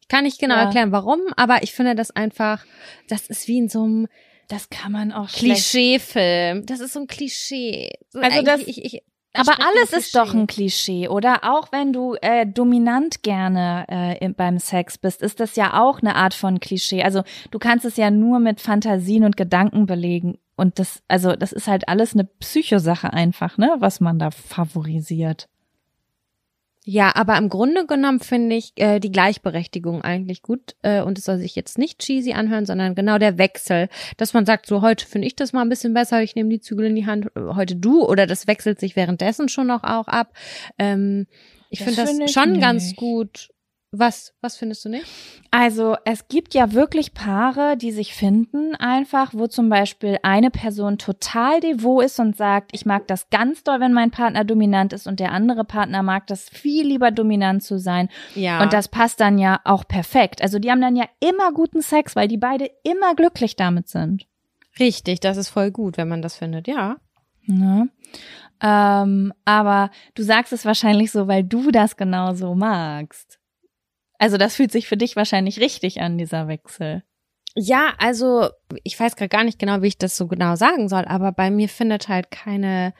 Ich 0.00 0.06
kann 0.08 0.24
nicht 0.24 0.38
genau 0.38 0.54
Ja. 0.54 0.62
erklären, 0.64 0.92
warum, 0.92 1.20
aber 1.36 1.62
ich 1.62 1.72
finde 1.72 1.94
das 1.96 2.10
einfach, 2.12 2.64
das 3.08 3.26
ist 3.28 3.48
wie 3.48 3.58
in 3.58 3.68
so 3.68 3.82
einem 3.82 4.08
Das 4.48 4.70
kann 4.70 4.92
man 4.92 5.10
auch. 5.12 5.28
Klischeefilm. 5.28 6.66
Das 6.66 6.80
ist 6.80 6.92
so 6.92 7.00
ein 7.00 7.06
Klischee. 7.06 7.90
So 8.10 8.20
Also 8.20 8.42
das- 8.42 8.60
ich, 8.60 8.84
ich, 8.84 9.02
Aber 9.34 9.52
alles 9.64 9.92
ist 9.92 10.14
doch 10.16 10.34
ein 10.34 10.46
Klischee, 10.46 11.08
oder? 11.08 11.40
Auch 11.44 11.70
wenn 11.72 11.92
du 11.92 12.14
äh, 12.20 12.46
dominant 12.46 13.22
gerne 13.22 13.86
äh, 13.88 14.18
im- 14.24 14.34
beim 14.34 14.58
Sex 14.58 14.98
bist, 14.98 15.22
ist 15.22 15.38
das 15.38 15.56
ja 15.56 15.80
auch 15.80 16.00
eine 16.00 16.16
Art 16.16 16.34
von 16.34 16.58
Klischee. 16.58 17.02
Also 17.02 17.22
du 17.50 17.58
kannst 17.58 17.84
es 17.84 17.96
ja 17.96 18.10
nur 18.10 18.38
mit 18.40 18.60
Fantasien 18.60 19.24
und 19.24 19.36
Gedanken 19.36 19.86
belegen. 19.86 20.38
Und 20.56 20.78
das, 20.78 21.02
also 21.08 21.36
das 21.36 21.52
ist 21.52 21.68
halt 21.68 21.88
alles 21.88 22.14
eine 22.14 22.24
Psychosache 22.24 23.12
einfach, 23.12 23.56
ne, 23.56 23.76
was 23.78 24.00
man 24.00 24.18
da 24.18 24.30
favorisiert. 24.30 25.48
Ja, 26.92 27.14
aber 27.14 27.38
im 27.38 27.48
Grunde 27.48 27.86
genommen 27.86 28.18
finde 28.18 28.56
ich 28.56 28.72
äh, 28.74 28.98
die 28.98 29.12
Gleichberechtigung 29.12 30.02
eigentlich 30.02 30.42
gut 30.42 30.74
äh, 30.82 31.02
und 31.02 31.18
es 31.18 31.24
soll 31.24 31.38
sich 31.38 31.54
jetzt 31.54 31.78
nicht 31.78 32.00
cheesy 32.00 32.32
anhören, 32.32 32.66
sondern 32.66 32.96
genau 32.96 33.16
der 33.18 33.38
Wechsel, 33.38 33.88
dass 34.16 34.34
man 34.34 34.44
sagt, 34.44 34.66
so 34.66 34.82
heute 34.82 35.06
finde 35.06 35.28
ich 35.28 35.36
das 35.36 35.52
mal 35.52 35.62
ein 35.62 35.68
bisschen 35.68 35.94
besser, 35.94 36.20
ich 36.20 36.34
nehme 36.34 36.48
die 36.48 36.58
Zügel 36.58 36.86
in 36.86 36.96
die 36.96 37.06
Hand, 37.06 37.26
äh, 37.36 37.54
heute 37.54 37.76
du 37.76 38.04
oder 38.04 38.26
das 38.26 38.48
wechselt 38.48 38.80
sich 38.80 38.96
währenddessen 38.96 39.48
schon 39.48 39.68
noch 39.68 39.84
auch 39.84 40.08
ab. 40.08 40.34
Ähm, 40.80 41.28
ich 41.70 41.78
Das 41.78 41.86
finde 41.90 42.00
das 42.00 42.10
finde 42.10 42.24
ich 42.24 42.32
schon 42.32 42.58
ganz 42.60 42.86
nicht. 42.88 42.96
gut. 42.96 43.50
Was, 43.92 44.34
was 44.40 44.56
findest 44.56 44.84
du 44.84 44.88
nicht? 44.88 45.04
Also 45.50 45.96
es 46.04 46.28
gibt 46.28 46.54
ja 46.54 46.72
wirklich 46.72 47.12
Paare, 47.12 47.76
die 47.76 47.90
sich 47.90 48.14
finden 48.14 48.76
einfach, 48.76 49.34
wo 49.34 49.48
zum 49.48 49.68
Beispiel 49.68 50.18
eine 50.22 50.52
Person 50.52 50.96
total 50.96 51.58
devot 51.58 52.04
ist 52.04 52.20
und 52.20 52.36
sagt, 52.36 52.70
ich 52.72 52.86
mag 52.86 53.08
das 53.08 53.30
ganz 53.30 53.64
doll, 53.64 53.80
wenn 53.80 53.92
mein 53.92 54.12
Partner 54.12 54.44
dominant 54.44 54.92
ist 54.92 55.08
und 55.08 55.18
der 55.18 55.32
andere 55.32 55.64
Partner 55.64 56.04
mag 56.04 56.28
das 56.28 56.48
viel 56.48 56.86
lieber 56.86 57.10
dominant 57.10 57.64
zu 57.64 57.80
sein. 57.80 58.08
Ja. 58.36 58.62
Und 58.62 58.72
das 58.72 58.86
passt 58.86 59.18
dann 59.18 59.38
ja 59.38 59.60
auch 59.64 59.84
perfekt. 59.88 60.40
Also 60.40 60.60
die 60.60 60.70
haben 60.70 60.80
dann 60.80 60.94
ja 60.94 61.06
immer 61.18 61.52
guten 61.52 61.82
Sex, 61.82 62.14
weil 62.14 62.28
die 62.28 62.38
beide 62.38 62.70
immer 62.84 63.16
glücklich 63.16 63.56
damit 63.56 63.88
sind. 63.88 64.26
richtig, 64.78 65.18
das 65.18 65.36
ist 65.36 65.48
voll 65.48 65.72
gut, 65.72 65.96
wenn 65.96 66.08
man 66.08 66.22
das 66.22 66.36
findet, 66.36 66.68
ja. 66.68 66.98
Ne? 67.46 67.88
Ähm, 68.62 69.32
aber 69.44 69.90
du 70.14 70.22
sagst 70.22 70.52
es 70.52 70.64
wahrscheinlich 70.64 71.10
so, 71.10 71.26
weil 71.26 71.42
du 71.42 71.72
das 71.72 71.96
genau 71.96 72.34
so 72.34 72.54
magst. 72.54 73.39
Also 74.20 74.36
das 74.36 74.54
fühlt 74.54 74.70
sich 74.70 74.86
für 74.86 74.98
dich 74.98 75.16
wahrscheinlich 75.16 75.60
richtig 75.60 76.02
an, 76.02 76.18
dieser 76.18 76.46
Wechsel. 76.46 77.02
Ja, 77.56 77.94
also 77.98 78.50
ich 78.84 79.00
weiß 79.00 79.16
gerade 79.16 79.30
gar 79.30 79.44
nicht 79.44 79.58
genau, 79.58 79.80
wie 79.80 79.86
ich 79.88 79.96
das 79.98 80.14
so 80.14 80.28
genau 80.28 80.56
sagen 80.56 80.90
soll, 80.90 81.06
aber 81.06 81.32
bei 81.32 81.50
mir 81.50 81.70
findet 81.70 82.08
halt 82.08 82.30
keine 82.30 82.92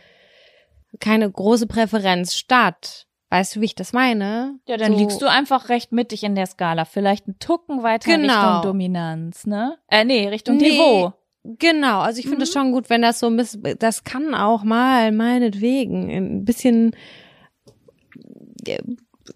keine 0.99 1.31
große 1.31 1.67
Präferenz 1.67 2.35
statt. 2.35 3.07
Weißt 3.29 3.55
du, 3.55 3.61
wie 3.61 3.67
ich 3.67 3.75
das 3.75 3.93
meine? 3.93 4.59
Ja, 4.67 4.79
dann 4.79 4.93
so, 4.93 4.99
liegst 4.99 5.23
du 5.23 5.27
einfach 5.27 5.69
recht 5.69 5.93
mittig 5.93 6.25
in 6.25 6.35
der 6.35 6.47
Skala. 6.47 6.85
Vielleicht 6.87 7.27
einen 7.27 7.39
Tucken 7.39 7.83
weiter 7.85 8.11
Genau. 8.11 8.57
Richtung 8.57 8.63
Dominanz, 8.63 9.47
ne? 9.47 9.77
Äh, 9.89 10.05
nee, 10.05 10.27
Richtung 10.27 10.57
Nee. 10.57 10.71
Devot. 10.71 11.13
Genau, 11.45 12.01
also 12.01 12.19
ich 12.19 12.29
finde 12.29 12.43
es 12.43 12.53
schon 12.53 12.73
gut, 12.73 12.91
wenn 12.91 13.03
das 13.03 13.21
so 13.21 13.27
ein 13.27 13.37
bisschen, 13.37 13.63
das 13.79 14.05
kann 14.05 14.35
auch 14.35 14.63
mal 14.65 15.13
meinetwegen 15.13 16.11
ein 16.11 16.45
bisschen 16.45 16.97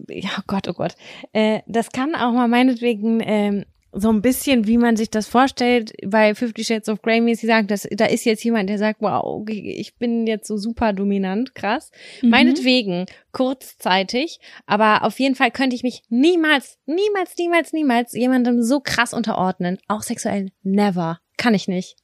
ja, 0.09 0.29
oh 0.39 0.43
Gott, 0.47 0.67
oh 0.67 0.73
Gott. 0.73 0.95
Äh, 1.33 1.61
das 1.67 1.91
kann 1.91 2.15
auch 2.15 2.31
mal 2.31 2.47
meinetwegen 2.47 3.21
ähm, 3.23 3.65
so 3.97 4.09
ein 4.09 4.21
bisschen, 4.21 4.67
wie 4.67 4.77
man 4.77 4.97
sich 4.97 5.09
das 5.09 5.27
vorstellt, 5.27 5.93
bei 6.05 6.35
Fifty 6.35 6.65
Shades 6.65 6.89
of 6.89 7.01
Grey 7.01 7.21
mäßig 7.21 7.47
sagen, 7.47 7.67
dass 7.67 7.87
da 7.91 8.05
ist 8.05 8.25
jetzt 8.25 8.43
jemand, 8.43 8.69
der 8.69 8.77
sagt, 8.77 9.01
wow, 9.01 9.23
okay, 9.23 9.73
ich 9.77 9.95
bin 9.95 10.27
jetzt 10.27 10.47
so 10.47 10.57
super 10.57 10.91
dominant, 10.91 11.55
krass. 11.55 11.91
Mhm. 12.21 12.29
Meinetwegen, 12.29 13.05
kurzzeitig, 13.31 14.39
aber 14.65 15.03
auf 15.03 15.19
jeden 15.19 15.35
Fall 15.35 15.49
könnte 15.49 15.75
ich 15.75 15.83
mich 15.83 16.03
niemals, 16.09 16.77
niemals, 16.85 17.35
niemals, 17.37 17.71
niemals 17.71 18.13
jemandem 18.13 18.61
so 18.61 18.81
krass 18.81 19.13
unterordnen. 19.13 19.77
Auch 19.87 20.01
sexuell, 20.01 20.51
never. 20.61 21.19
Kann 21.37 21.53
ich 21.53 21.67
nicht. 21.67 21.95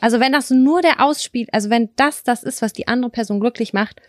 Also 0.00 0.20
wenn 0.20 0.32
das 0.32 0.50
nur 0.50 0.82
der 0.82 1.04
Ausspiel, 1.04 1.48
also 1.50 1.70
wenn 1.70 1.90
das 1.96 2.22
das 2.22 2.44
ist, 2.44 2.62
was 2.62 2.72
die 2.72 2.86
andere 2.86 3.10
Person 3.10 3.40
glücklich 3.40 3.72
macht, 3.72 4.00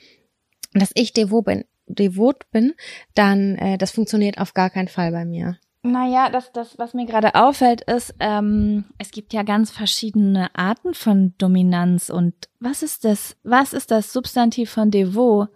dass 0.73 0.91
ich 0.93 1.13
devot 1.13 1.45
bin, 1.45 1.63
devot 1.87 2.49
bin, 2.51 2.73
dann 3.15 3.55
äh, 3.55 3.77
das 3.77 3.91
funktioniert 3.91 4.37
auf 4.39 4.53
gar 4.53 4.69
keinen 4.69 4.87
Fall 4.87 5.11
bei 5.11 5.25
mir. 5.25 5.57
Naja, 5.83 6.29
das, 6.29 6.51
das, 6.51 6.77
was 6.77 6.93
mir 6.93 7.05
gerade 7.05 7.35
auffällt, 7.35 7.81
ist, 7.81 8.15
ähm, 8.19 8.85
es 8.97 9.11
gibt 9.11 9.31
ja 9.33 9.43
ganz 9.43 9.71
verschiedene 9.71 10.53
Arten 10.55 10.93
von 10.93 11.33
Dominanz. 11.37 12.09
Und 12.09 12.33
was 12.59 12.83
ist 12.83 13.05
das? 13.05 13.37
Was 13.43 13.73
ist 13.73 13.91
das 13.91 14.11
Substantiv 14.11 14.69
von 14.69 14.91
Devot? 14.91 15.49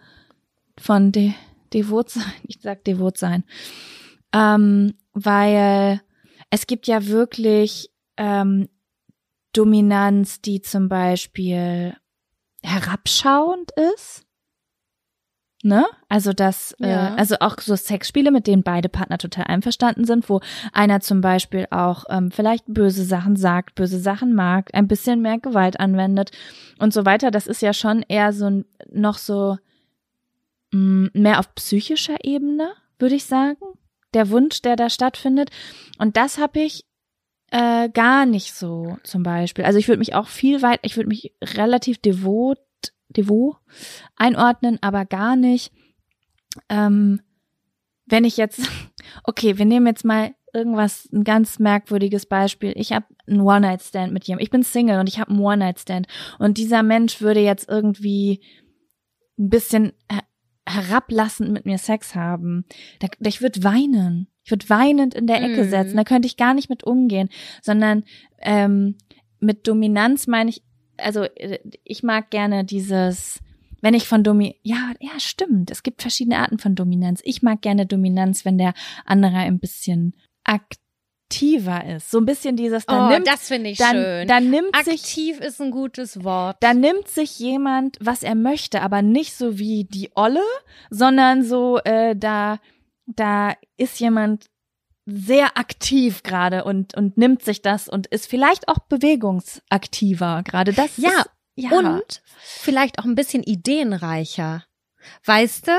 Von 0.77 1.11
De 1.11 1.33
Devot 1.73 2.09
sein? 2.09 2.31
Ich 2.47 2.59
sag 2.61 2.83
Devot 2.85 3.17
sein. 3.17 3.43
Ähm, 4.33 4.93
weil 5.13 6.01
es 6.49 6.67
gibt 6.67 6.87
ja 6.87 7.07
wirklich 7.07 7.91
ähm, 8.15 8.69
Dominanz, 9.53 10.41
die 10.41 10.61
zum 10.61 10.87
Beispiel 10.87 11.95
herabschauend 12.63 13.71
ist. 13.95 14.25
Ne? 15.63 15.85
Also 16.09 16.33
das, 16.33 16.75
Ja. 16.79 17.09
äh, 17.09 17.19
also 17.19 17.35
auch 17.39 17.59
so 17.59 17.75
Sexspiele, 17.75 18.31
mit 18.31 18.47
denen 18.47 18.63
beide 18.63 18.89
Partner 18.89 19.19
total 19.19 19.43
einverstanden 19.45 20.05
sind, 20.05 20.27
wo 20.27 20.39
einer 20.73 21.01
zum 21.01 21.21
Beispiel 21.21 21.67
auch 21.69 22.05
ähm, 22.09 22.31
vielleicht 22.31 22.63
böse 22.67 23.03
Sachen 23.03 23.35
sagt, 23.35 23.75
böse 23.75 23.99
Sachen 23.99 24.33
mag, 24.33 24.71
ein 24.73 24.87
bisschen 24.87 25.21
mehr 25.21 25.37
Gewalt 25.37 25.79
anwendet 25.79 26.31
und 26.79 26.93
so 26.93 27.05
weiter. 27.05 27.29
Das 27.29 27.45
ist 27.45 27.61
ja 27.61 27.73
schon 27.73 28.03
eher 28.07 28.33
so 28.33 28.45
ein, 28.49 28.65
noch 28.91 29.19
so 29.19 29.57
mh, 30.71 31.09
mehr 31.13 31.39
auf 31.39 31.53
psychischer 31.55 32.17
Ebene, 32.23 32.71
würde 32.97 33.15
ich 33.15 33.25
sagen. 33.25 33.61
Der 34.13 34.29
Wunsch, 34.29 34.61
der 34.61 34.75
da 34.75 34.89
stattfindet. 34.89 35.51
Und 35.99 36.17
das 36.17 36.37
habe 36.37 36.59
ich 36.59 36.85
äh, 37.51 37.87
gar 37.89 38.25
nicht 38.25 38.53
so 38.55 38.97
zum 39.03 39.23
Beispiel. 39.23 39.63
Also 39.65 39.77
ich 39.77 39.87
würde 39.87 39.99
mich 39.99 40.15
auch 40.15 40.27
viel 40.27 40.61
weit, 40.61 40.79
ich 40.81 40.95
würde 40.97 41.09
mich 41.09 41.33
relativ 41.43 41.99
devot, 41.99 42.57
devot 43.17 43.57
einordnen, 44.15 44.77
aber 44.81 45.05
gar 45.05 45.35
nicht. 45.35 45.71
Ähm, 46.69 47.21
wenn 48.05 48.23
ich 48.25 48.37
jetzt, 48.37 48.61
okay, 49.23 49.57
wir 49.57 49.65
nehmen 49.65 49.87
jetzt 49.87 50.05
mal 50.05 50.31
irgendwas, 50.53 51.07
ein 51.13 51.23
ganz 51.23 51.59
merkwürdiges 51.59 52.25
Beispiel. 52.25 52.73
Ich 52.75 52.91
habe 52.91 53.05
einen 53.27 53.39
One-Night-Stand 53.41 54.11
mit 54.11 54.25
jemandem. 54.25 54.43
Ich 54.43 54.49
bin 54.51 54.63
Single 54.63 54.99
und 54.99 55.07
ich 55.07 55.19
habe 55.19 55.31
einen 55.31 55.39
One-Night-Stand. 55.39 56.07
Und 56.39 56.57
dieser 56.57 56.83
Mensch 56.83 57.21
würde 57.21 57.39
jetzt 57.39 57.69
irgendwie 57.69 58.41
ein 59.39 59.49
bisschen 59.49 59.93
her- 60.11 60.23
herablassend 60.67 61.51
mit 61.51 61.65
mir 61.65 61.77
Sex 61.77 62.15
haben. 62.15 62.65
Da, 62.99 63.07
ich 63.25 63.41
würde 63.41 63.63
weinen. 63.63 64.27
Ich 64.43 64.51
würde 64.51 64.69
weinend 64.69 65.13
in 65.13 65.25
der 65.27 65.41
Ecke 65.41 65.63
Mhm. 65.63 65.69
setzen. 65.69 65.95
Da 65.97 66.03
könnte 66.03 66.25
ich 66.25 66.35
gar 66.35 66.53
nicht 66.53 66.69
mit 66.69 66.83
umgehen. 66.83 67.29
Sondern 67.61 68.03
ähm, 68.39 68.97
mit 69.39 69.67
Dominanz 69.67 70.27
meine 70.27 70.49
ich, 70.49 70.63
also 71.01 71.23
äh, 71.23 71.59
ich 71.83 72.03
mag 72.03 72.29
gerne 72.29 72.63
dieses, 72.63 73.39
wenn 73.81 73.93
ich 73.93 74.07
von 74.07 74.23
Domi, 74.23 74.57
ja, 74.61 74.93
ja, 74.99 75.19
stimmt. 75.19 75.71
Es 75.71 75.83
gibt 75.83 76.01
verschiedene 76.01 76.39
Arten 76.39 76.59
von 76.59 76.75
Dominanz. 76.75 77.21
Ich 77.23 77.41
mag 77.41 77.61
gerne 77.61 77.85
Dominanz, 77.85 78.45
wenn 78.45 78.57
der 78.57 78.73
andere 79.05 79.37
ein 79.37 79.59
bisschen 79.59 80.15
aktiver 80.43 81.85
ist. 81.85 82.11
So 82.11 82.19
ein 82.19 82.25
bisschen 82.25 82.55
dieses, 82.55 82.85
dann 82.85 83.07
oh, 83.07 83.09
nimmt, 83.09 83.27
das 83.27 83.47
finde 83.47 83.71
ich 83.71 83.77
dann, 83.77 83.95
schön. 83.95 84.27
dann 84.27 84.49
nimmt 84.49 84.75
sich 84.83 85.01
Aktiv 85.01 85.39
ist 85.39 85.61
ein 85.61 85.71
gutes 85.71 86.23
Wort. 86.23 86.57
da 86.59 86.73
nimmt 86.73 87.07
sich 87.07 87.39
jemand, 87.39 87.97
was 87.99 88.23
er 88.23 88.35
möchte, 88.35 88.81
aber 88.81 89.01
nicht 89.01 89.33
so 89.33 89.57
wie 89.57 89.85
die 89.85 90.11
Olle, 90.15 90.43
sondern 90.89 91.43
so, 91.43 91.79
äh, 91.79 92.15
da, 92.15 92.59
da 93.07 93.55
ist 93.77 93.99
jemand 93.99 94.50
sehr 95.13 95.57
aktiv 95.57 96.23
gerade 96.23 96.63
und, 96.63 96.95
und 96.95 97.17
nimmt 97.17 97.43
sich 97.43 97.61
das 97.61 97.87
und 97.87 98.07
ist 98.07 98.27
vielleicht 98.27 98.67
auch 98.67 98.79
bewegungsaktiver 98.89 100.43
gerade. 100.43 100.73
Das 100.73 100.97
Ja, 100.97 101.09
ist, 101.09 101.29
ja. 101.55 101.69
Und 101.71 102.21
vielleicht 102.39 102.99
auch 102.99 103.05
ein 103.05 103.15
bisschen 103.15 103.43
ideenreicher. 103.43 104.63
Weißt 105.25 105.67
du? 105.67 105.71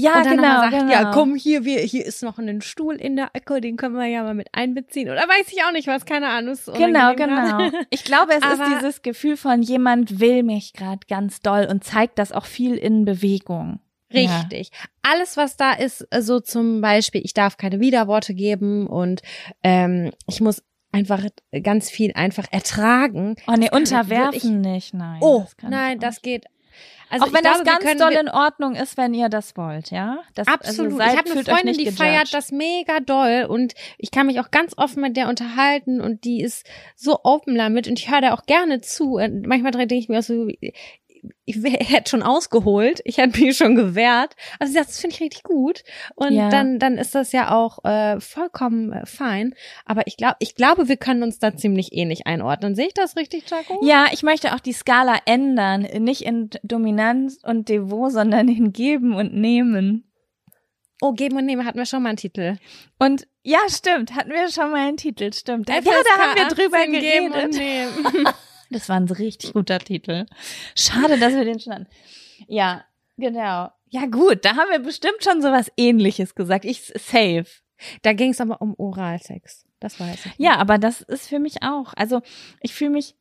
ja, 0.00 0.22
genau, 0.22 0.42
sagt, 0.42 0.70
genau. 0.72 0.92
ja, 0.92 1.10
komm 1.12 1.34
hier, 1.34 1.64
wir, 1.64 1.80
hier 1.80 2.06
ist 2.06 2.22
noch 2.22 2.38
ein 2.38 2.60
Stuhl 2.60 2.94
in 2.94 3.16
der 3.16 3.30
Ecke, 3.32 3.60
den 3.60 3.76
können 3.76 3.96
wir 3.96 4.06
ja 4.06 4.22
mal 4.22 4.34
mit 4.34 4.48
einbeziehen. 4.52 5.10
Oder 5.10 5.22
weiß 5.22 5.52
ich 5.52 5.64
auch 5.64 5.72
nicht 5.72 5.88
was, 5.88 6.04
keine 6.06 6.28
Ahnung. 6.28 6.52
ist 6.52 6.66
Genau, 6.66 7.14
genau. 7.16 7.70
Ich 7.90 8.04
glaube, 8.04 8.32
es 8.32 8.38
ist 8.44 8.60
Aber- 8.60 8.76
dieses 8.76 9.02
Gefühl 9.02 9.36
von 9.36 9.60
jemand 9.60 10.20
will 10.20 10.44
mich 10.44 10.72
gerade 10.72 11.00
ganz 11.08 11.40
doll 11.40 11.66
und 11.68 11.82
zeigt 11.82 12.18
das 12.20 12.30
auch 12.30 12.46
viel 12.46 12.76
in 12.76 13.04
Bewegung. 13.04 13.80
Ja. 14.10 14.40
Richtig. 14.40 14.70
Alles, 15.02 15.36
was 15.36 15.56
da 15.56 15.72
ist, 15.72 16.06
äh, 16.10 16.22
so 16.22 16.40
zum 16.40 16.80
Beispiel, 16.80 17.20
ich 17.24 17.34
darf 17.34 17.56
keine 17.56 17.80
Widerworte 17.80 18.34
geben 18.34 18.86
und 18.86 19.22
ähm, 19.62 20.12
ich 20.26 20.40
muss 20.40 20.62
einfach 20.92 21.22
ganz 21.62 21.90
viel 21.90 22.12
einfach 22.14 22.46
ertragen. 22.50 23.36
Oh 23.46 23.52
nee, 23.52 23.68
Das 23.70 23.78
unterwerfen 23.78 24.60
nicht, 24.60 24.94
nein. 24.94 25.18
Oh, 25.20 25.42
das 25.42 25.56
kann 25.56 25.70
nein, 25.70 25.94
ich 25.94 26.00
das 26.00 26.22
geht. 26.22 26.46
Also 27.10 27.24
auch 27.24 27.28
wenn 27.32 27.36
ich 27.36 27.42
glaube, 27.42 27.64
das 27.64 27.80
wir 27.80 27.88
ganz 27.88 28.00
doll 28.00 28.12
in 28.12 28.28
Ordnung 28.28 28.74
ist, 28.74 28.96
wenn 28.96 29.14
ihr 29.14 29.28
das 29.28 29.56
wollt, 29.56 29.90
ja? 29.90 30.18
Das, 30.34 30.46
Absolut. 30.46 30.92
Also 30.92 30.98
seid, 30.98 31.12
ich 31.12 31.18
habe 31.18 31.30
eine 31.30 31.44
Freundin, 31.44 31.74
die 31.74 31.84
gejudged. 31.84 31.98
feiert 31.98 32.34
das 32.34 32.52
mega 32.52 33.00
doll 33.00 33.46
und 33.48 33.74
ich 33.96 34.10
kann 34.10 34.26
mich 34.26 34.40
auch 34.40 34.50
ganz 34.50 34.74
offen 34.76 35.02
mit 35.02 35.16
der 35.16 35.28
unterhalten 35.28 36.00
und 36.00 36.24
die 36.24 36.42
ist 36.42 36.66
so 36.96 37.20
open 37.24 37.56
damit 37.56 37.88
und 37.88 37.98
ich 37.98 38.10
höre 38.10 38.20
da 38.20 38.34
auch 38.34 38.44
gerne 38.44 38.80
zu. 38.80 39.14
Und 39.14 39.46
manchmal 39.46 39.72
denke 39.72 39.94
ich 39.94 40.08
mir 40.08 40.18
auch 40.18 40.22
so, 40.22 40.48
ich 41.48 41.90
hätte 41.90 42.10
schon 42.10 42.22
ausgeholt, 42.22 43.00
ich 43.04 43.16
hätte 43.18 43.40
mich 43.40 43.56
schon 43.56 43.74
gewehrt. 43.74 44.34
Also 44.58 44.72
sie 44.72 44.78
sagt, 44.78 44.90
das 44.90 45.00
finde 45.00 45.14
ich 45.14 45.20
richtig 45.22 45.42
gut 45.42 45.82
und 46.14 46.32
Ja. 46.32 46.48
dann 46.50 46.78
dann 46.78 46.98
ist 46.98 47.14
das 47.14 47.32
ja 47.32 47.50
auch 47.54 47.84
äh, 47.84 48.20
vollkommen 48.20 48.92
äh, 48.92 49.06
fein. 49.06 49.54
Aber 49.84 50.06
ich 50.06 50.16
glaube, 50.16 50.36
ich 50.40 50.54
glaube, 50.54 50.88
wir 50.88 50.96
können 50.96 51.22
uns 51.22 51.38
da 51.38 51.56
ziemlich 51.56 51.92
ähnlich 51.92 52.26
einordnen. 52.26 52.74
Sehe 52.74 52.86
ich 52.88 52.94
das 52.94 53.16
richtig, 53.16 53.48
Jaco? 53.50 53.80
Ja, 53.84 54.06
ich 54.12 54.22
möchte 54.22 54.54
auch 54.54 54.60
die 54.60 54.72
Skala 54.72 55.16
ändern. 55.24 55.82
Nicht 55.98 56.22
in 56.22 56.50
Dominanz 56.62 57.38
und 57.42 57.68
Devot, 57.68 58.12
sondern 58.12 58.48
in 58.48 58.72
Geben 58.72 59.14
und 59.14 59.34
Nehmen. 59.34 60.04
Oh, 61.00 61.12
geben 61.12 61.36
und 61.36 61.46
nehmen 61.46 61.64
hatten 61.64 61.78
wir 61.78 61.86
schon 61.86 62.02
mal 62.02 62.08
einen 62.08 62.18
Titel. 62.18 62.56
Und 62.98 63.28
ja, 63.44 63.60
stimmt, 63.68 64.16
hatten 64.16 64.30
wir 64.30 64.50
schon 64.50 64.72
mal 64.72 64.88
einen 64.88 64.96
Titel, 64.96 65.32
stimmt. 65.32 65.68
Ja, 65.68 65.76
FSK 65.76 65.84
da 66.04 66.20
haben 66.22 66.34
wir 66.36 66.48
drüber 66.48 66.78
18, 66.78 66.92
geben 66.92 67.26
und 67.26 67.32
geredet. 67.32 67.54
nehmen. 67.54 68.28
Das 68.70 68.88
war 68.88 68.96
ein 68.96 69.08
richtig 69.08 69.52
guter 69.52 69.78
Titel. 69.78 70.26
Schade, 70.74 71.18
dass 71.18 71.34
wir 71.34 71.44
den 71.44 71.60
schon 71.60 71.74
hatten. 71.74 71.86
Ja, 72.46 72.84
genau. 73.16 73.70
Ja, 73.90 74.06
gut, 74.10 74.44
da 74.44 74.56
haben 74.56 74.70
wir 74.70 74.80
bestimmt 74.80 75.24
schon 75.24 75.40
sowas 75.40 75.72
ähnliches 75.76 76.34
gesagt. 76.34 76.64
Ich 76.64 76.82
safe. 76.82 77.46
Da 78.02 78.12
ging 78.12 78.30
es 78.30 78.40
aber 78.40 78.60
um 78.60 78.74
Oralsex. 78.76 79.64
Das 79.80 79.98
weiß 79.98 80.26
ich. 80.26 80.32
Ja, 80.38 80.56
aber 80.56 80.78
das 80.78 81.00
ist 81.00 81.28
für 81.28 81.38
mich 81.38 81.62
auch. 81.62 81.94
Also 81.96 82.20
ich 82.60 82.74
fühle 82.74 82.90
mich 82.90 83.14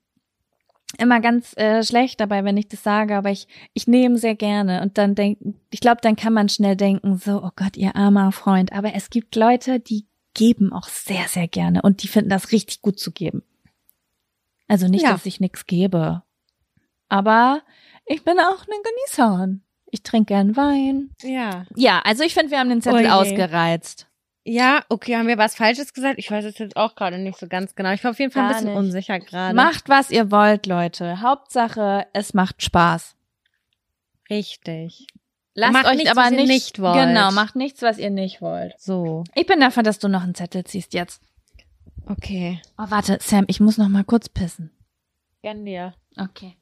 immer 0.98 1.20
ganz 1.20 1.56
äh, 1.58 1.84
schlecht 1.84 2.20
dabei, 2.20 2.44
wenn 2.44 2.58
ich 2.58 2.68
das 2.68 2.82
sage, 2.82 3.16
aber 3.16 3.30
ich 3.30 3.48
ich 3.74 3.88
nehme 3.88 4.18
sehr 4.18 4.36
gerne 4.36 4.82
und 4.82 4.98
dann 4.98 5.16
denken, 5.16 5.60
ich 5.70 5.80
glaube, 5.82 6.00
dann 6.02 6.16
kann 6.16 6.34
man 6.34 6.50
schnell 6.50 6.76
denken, 6.76 7.18
so, 7.18 7.44
oh 7.44 7.52
Gott, 7.56 7.78
ihr 7.78 7.96
armer 7.96 8.32
Freund. 8.32 8.74
Aber 8.74 8.94
es 8.94 9.10
gibt 9.10 9.36
Leute, 9.36 9.80
die 9.80 10.06
geben 10.34 10.72
auch 10.72 10.88
sehr, 10.88 11.28
sehr 11.28 11.48
gerne 11.48 11.82
und 11.82 12.04
die 12.04 12.08
finden 12.08 12.30
das 12.30 12.52
richtig 12.52 12.82
gut 12.82 13.00
zu 13.00 13.12
geben. 13.12 13.44
Also 14.68 14.88
nicht, 14.88 15.04
Ja. 15.04 15.12
dass 15.12 15.26
ich 15.26 15.40
nichts 15.40 15.66
gebe, 15.66 16.24
aber 17.10 17.62
ich 18.06 18.24
bin 18.24 18.40
auch 18.40 18.64
eine 18.66 18.82
Genießerin. 18.84 19.62
Ich 19.90 20.04
trinke 20.04 20.34
gern 20.34 20.56
Wein. 20.58 21.12
Ja. 21.22 21.66
Ja, 21.76 22.02
also 22.04 22.24
ich 22.24 22.34
finde, 22.34 22.52
wir 22.52 22.60
haben 22.60 22.70
den 22.70 22.82
Zettel 22.82 23.00
Oh 23.00 23.04
je. 23.04 23.10
ausgereizt. 23.10 24.08
Ja, 24.44 24.84
okay, 24.90 25.16
haben 25.18 25.28
wir 25.28 25.38
was 25.38 25.56
Falsches 25.56 25.94
gesagt? 25.94 26.20
Ich 26.20 26.30
weiß 26.32 26.46
es 26.46 26.58
jetzt 26.58 26.76
auch 26.78 26.96
gerade 26.96 27.18
nicht 27.18 27.38
so 27.38 27.48
ganz 27.48 27.76
genau. 27.76 27.92
Ich 27.92 28.04
war 28.04 28.12
auf 28.12 28.20
jeden 28.20 28.32
Fall 28.32 28.44
ein 28.44 28.50
Gar 28.50 28.54
bisschen 28.56 28.70
nicht. 28.70 28.78
unsicher 28.78 29.20
gerade. 29.20 29.54
Macht, 29.56 29.90
was 29.90 30.10
ihr 30.10 30.32
wollt, 30.32 30.66
Leute. 30.68 31.22
Hauptsache, 31.22 32.08
es 32.14 32.34
macht 32.34 32.62
Spaß. 32.62 33.16
Richtig. 34.30 35.08
Lasst 35.54 35.74
Macht 35.74 35.86
euch 35.88 35.96
nichts, 35.98 36.12
aber 36.12 36.22
was 36.22 36.32
ihr 36.32 36.38
nicht, 36.38 36.48
nicht 36.50 36.82
wollt. 36.82 36.96
Genau, 36.96 37.32
macht 37.32 37.56
nichts, 37.56 37.82
was 37.82 37.98
ihr 37.98 38.10
nicht 38.12 38.42
wollt. 38.42 38.74
So, 38.80 39.24
Ich 39.36 39.46
bin 39.48 39.60
dafür, 39.60 39.84
dass 39.84 40.00
du 40.00 40.08
noch 40.08 40.22
einen 40.24 40.36
Zettel 40.36 40.64
ziehst 40.66 40.94
jetzt. 40.94 41.22
Okay. 42.10 42.62
Oh, 42.78 42.86
warte, 42.90 43.18
Sam, 43.22 43.46
ich 43.48 43.60
muss 43.60 43.78
noch 43.78 43.90
mal 43.90 44.04
kurz 44.04 44.30
pissen. 44.30 44.72
Gern 45.42 45.66
dir. 45.66 45.94
Okay. 46.18 46.58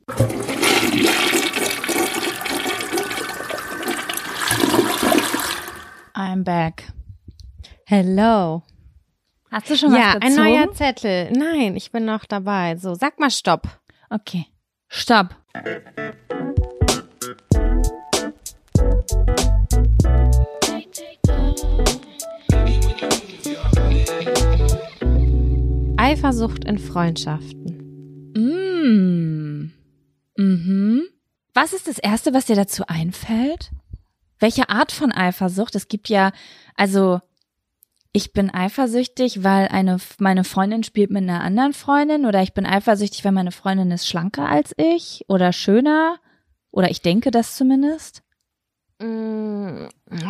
I'm 6.16 6.44
back. 6.44 6.92
Hello. 7.86 8.64
Hast 9.52 9.70
du 9.70 9.78
schon 9.78 9.94
Ja, 9.94 10.16
was 10.16 10.22
ein 10.22 10.22
gezogen? 10.22 10.36
neuer 10.44 10.72
Zettel. 10.74 11.32
Nein, 11.32 11.76
ich 11.76 11.92
bin 11.92 12.06
noch 12.06 12.26
dabei. 12.26 12.76
So, 12.78 12.96
sag 12.96 13.20
mal 13.20 13.30
Stopp. 13.32 13.68
Okay. 14.10 14.46
Stopp. 14.88 15.36
Eifersucht 26.06 26.66
in 26.66 26.78
Freundschaften. 26.78 28.32
Mm. 28.36 29.72
Mhm. 30.38 31.02
Was 31.56 31.74
ist 31.74 31.88
das 31.88 31.98
Erste, 31.98 32.32
was 32.32 32.46
dir 32.46 32.56
dazu 32.56 32.84
einfällt? 32.86 33.72
Welche 34.38 34.70
Art 34.70 34.92
von 34.92 35.12
Eifersucht? 35.12 35.74
Es 35.74 35.88
gibt 35.88 36.10
ja, 36.10 36.32
also 36.76 37.22
ich 38.12 38.34
bin 38.34 38.54
eifersüchtig, 38.54 39.44
weil 39.44 39.70
eine 39.70 39.98
meine 40.20 40.44
Freundin 40.44 40.84
spielt 40.84 41.10
mit 41.10 41.24
einer 41.24 41.42
anderen 41.42 41.74
Freundin 41.74 42.28
oder 42.28 42.44
ich 42.44 42.54
bin 42.54 42.68
eifersüchtig, 42.68 43.26
weil 43.26 43.32
meine 43.32 43.52
Freundin 43.52 43.90
ist 43.90 44.08
schlanker 44.08 44.48
als 44.48 44.76
ich 44.78 45.26
oder 45.28 45.52
schöner 45.54 46.20
oder 46.70 46.92
ich 46.92 47.02
denke 47.02 47.32
das 47.32 47.56
zumindest. 47.56 48.22
Mm, 49.00 49.88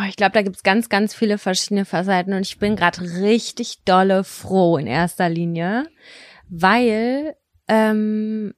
Ich 0.10 0.16
glaube, 0.16 0.32
da 0.34 0.42
gibt's 0.42 0.64
ganz, 0.64 0.90
ganz 0.90 1.14
viele 1.14 1.38
verschiedene 1.38 1.86
Facetten 1.86 2.34
und 2.34 2.42
ich 2.42 2.58
bin 2.58 2.76
gerade 2.76 3.02
richtig 3.22 3.84
dolle 3.86 4.24
froh 4.24 4.78
in 4.78 4.88
erster 4.88 5.30
Linie, 5.30 5.88
weil 6.50 7.36
ähm, 7.68 8.54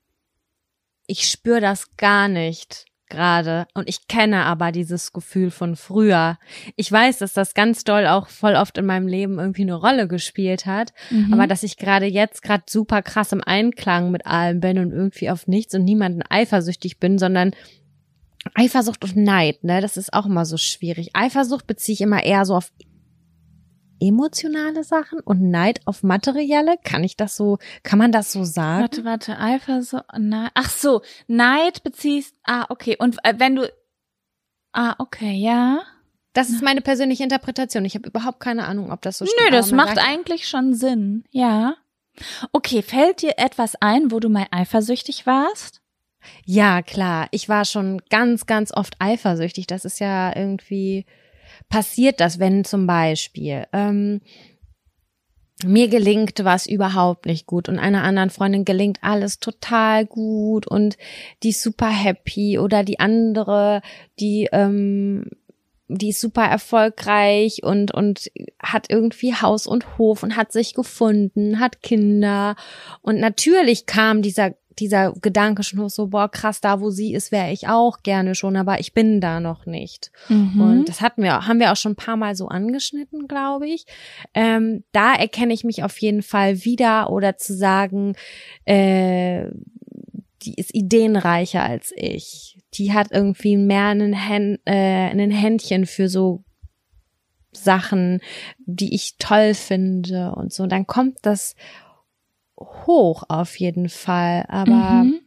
ich 1.08 1.30
spüre 1.30 1.62
das 1.62 1.96
gar 1.98 2.28
nicht 2.28 2.86
gerade 3.10 3.68
und 3.74 3.88
ich 3.88 4.08
kenne 4.10 4.44
aber 4.44 4.74
dieses 4.74 5.14
Gefühl 5.14 5.50
von 5.50 5.78
früher. 5.78 6.38
Ich 6.76 6.92
weiß, 6.92 7.20
dass 7.20 7.32
das 7.32 7.54
ganz 7.54 7.86
doll 7.86 8.06
auch 8.06 8.28
voll 8.28 8.56
oft 8.56 8.78
in 8.78 8.86
meinem 8.86 9.08
Leben 9.08 9.40
irgendwie 9.40 9.62
eine 9.62 9.76
Rolle 9.76 10.10
gespielt 10.10 10.66
hat, 10.66 10.92
Mhm. 11.10 11.34
aber 11.34 11.48
dass 11.48 11.64
ich 11.64 11.78
gerade 11.78 12.06
jetzt 12.06 12.42
gerade 12.44 12.64
super 12.70 13.02
krass 13.02 13.32
im 13.32 13.42
Einklang 13.42 14.12
mit 14.12 14.26
allem 14.26 14.60
bin 14.60 14.78
und 14.80 14.92
irgendwie 14.92 15.30
auf 15.30 15.48
nichts 15.48 15.74
und 15.74 15.86
niemanden 15.86 16.22
eifersüchtig 16.30 17.00
bin, 17.00 17.18
sondern 17.18 17.52
Eifersucht 18.54 19.04
und 19.04 19.16
Neid, 19.16 19.64
ne, 19.64 19.82
das 19.82 19.98
ist 19.98 20.14
auch 20.14 20.26
immer 20.26 20.46
so 20.46 20.58
schwierig. 20.58 21.12
Eifersucht 21.14 21.68
beziehe 21.68 21.94
ich 21.94 22.02
immer 22.02 22.24
eher 22.24 22.46
so 22.46 22.56
auf 22.56 22.72
emotionale 24.00 24.84
Sachen 24.84 25.20
und 25.20 25.42
Neid 25.50 25.82
auf 25.86 26.04
materielle. 26.04 26.78
Kann 26.84 27.04
ich 27.04 27.18
das 27.18 27.36
so, 27.36 27.58
kann 27.84 28.00
man 28.00 28.12
das 28.12 28.32
so 28.32 28.44
sagen? 28.44 28.82
Warte, 28.84 29.06
warte, 29.06 29.40
Eifersucht, 29.40 30.06
Neid. 30.18 30.52
Ach 30.54 30.70
so, 30.70 31.02
Neid 31.28 31.84
beziehst, 31.84 32.36
ah, 32.44 32.66
okay. 32.70 32.96
Und 32.98 33.18
äh, 33.24 33.34
wenn 33.38 33.56
du, 33.56 33.72
ah, 34.74 34.96
okay, 35.00 35.34
ja. 35.34 35.82
Das 36.34 36.50
ist 36.50 36.62
meine 36.62 36.82
persönliche 36.82 37.24
Interpretation. 37.24 37.84
Ich 37.84 37.96
habe 37.96 38.08
überhaupt 38.08 38.40
keine 38.40 38.68
Ahnung, 38.68 38.92
ob 38.92 39.02
das 39.02 39.18
so 39.18 39.26
stimmt. 39.26 39.42
Nö, 39.46 39.52
das 39.52 39.72
macht 39.72 39.98
eigentlich 39.98 40.48
schon 40.48 40.76
Sinn, 40.76 41.24
ja. 41.32 41.76
Okay, 42.52 42.84
fällt 42.84 43.24
dir 43.24 43.34
etwas 43.38 43.76
ein, 43.82 44.12
wo 44.12 44.20
du 44.20 44.30
mal 44.30 44.46
eifersüchtig 44.52 45.26
warst? 45.26 45.82
Ja, 46.46 46.82
klar. 46.82 47.28
Ich 47.32 47.50
war 47.50 47.66
schon 47.66 48.02
ganz, 48.10 48.46
ganz 48.46 48.72
oft 48.72 48.96
eifersüchtig. 49.00 49.68
Das 49.68 49.86
ist 49.86 50.00
ja 50.00 50.36
irgendwie 50.36 51.06
passiert 51.70 52.20
das, 52.20 52.40
wenn 52.40 52.64
zum 52.64 52.88
Beispiel 52.88 53.66
ähm, 53.74 54.22
mir 55.64 55.88
gelingt 55.88 56.44
was 56.44 56.68
überhaupt 56.68 57.26
nicht 57.26 57.48
gut 57.48 57.68
und 57.68 57.80
einer 57.80 58.04
anderen 58.04 58.30
Freundin 58.30 58.64
gelingt 58.64 59.00
alles 59.02 59.40
total 59.40 60.06
gut 60.06 60.68
und 60.68 60.98
die 61.42 61.50
ist 61.50 61.64
super 61.64 61.90
happy 61.90 62.60
oder 62.60 62.84
die 62.84 63.00
andere, 63.00 63.82
die 64.20 64.50
ähm, 64.52 65.26
die 65.90 66.10
ist 66.10 66.20
super 66.20 66.44
erfolgreich 66.44 67.64
und 67.64 67.94
und 67.94 68.30
hat 68.62 68.88
irgendwie 68.90 69.34
Haus 69.34 69.66
und 69.68 69.98
Hof 69.98 70.22
und 70.22 70.36
hat 70.36 70.52
sich 70.52 70.74
gefunden, 70.74 71.60
hat 71.60 71.82
Kinder 71.82 72.56
und 73.02 73.20
natürlich 73.20 73.86
kam 73.86 74.22
dieser 74.22 74.54
dieser 74.80 75.14
Gedanke 75.14 75.64
schon 75.64 75.80
hoch, 75.80 75.90
so 75.90 76.08
boah 76.08 76.30
krass, 76.30 76.62
da 76.62 76.80
wo 76.80 76.90
sie 76.90 77.14
ist, 77.14 77.32
wäre 77.32 77.52
ich 77.52 77.68
auch 77.68 78.04
gerne 78.04 78.36
schon, 78.36 78.56
aber 78.56 78.80
ich 78.80 78.94
bin 78.94 79.22
da 79.22 79.40
noch 79.40 79.66
nicht. 79.66 80.12
Mhm. 80.30 80.62
Und 80.62 80.90
das 80.90 81.02
hatten 81.02 81.24
wir, 81.24 81.48
haben 81.48 81.60
wir 81.60 81.72
auch 81.72 81.78
schon 81.78 81.94
ein 81.94 81.98
paar 81.98 82.18
Mal 82.18 82.36
so 82.36 82.48
angeschnitten, 82.48 83.28
glaube 83.28 83.68
ich. 83.68 83.86
Ähm, 84.34 84.84
da 84.92 85.14
erkenne 85.14 85.54
ich 85.54 85.64
mich 85.64 85.84
auf 85.84 85.98
jeden 86.00 86.22
Fall 86.22 86.64
wieder 86.64 87.10
oder 87.12 87.38
zu 87.38 87.56
sagen, 87.56 88.16
äh, 88.66 89.46
die 90.44 90.56
ist 90.56 90.74
ideenreicher 90.74 91.64
als 91.64 91.92
ich. 91.96 92.60
Die 92.74 92.94
hat 92.94 93.08
irgendwie 93.12 93.58
mehr 93.58 93.88
einen, 93.88 94.14
Hän 94.14 94.60
äh, 94.66 95.10
ein 95.10 95.32
Händchen 95.32 95.86
für 95.86 96.10
so 96.10 96.44
Sachen, 97.52 98.22
die 98.60 98.94
ich 98.94 99.18
toll 99.18 99.54
finde 99.54 100.34
und 100.36 100.54
so. 100.54 100.68
Dann 100.68 100.86
kommt 100.86 101.18
das 101.24 101.56
hoch 102.60 103.24
auf 103.28 103.58
jeden 103.60 103.90
Fall. 103.90 104.46
Aber 104.48 105.04
Mhm. 105.04 105.22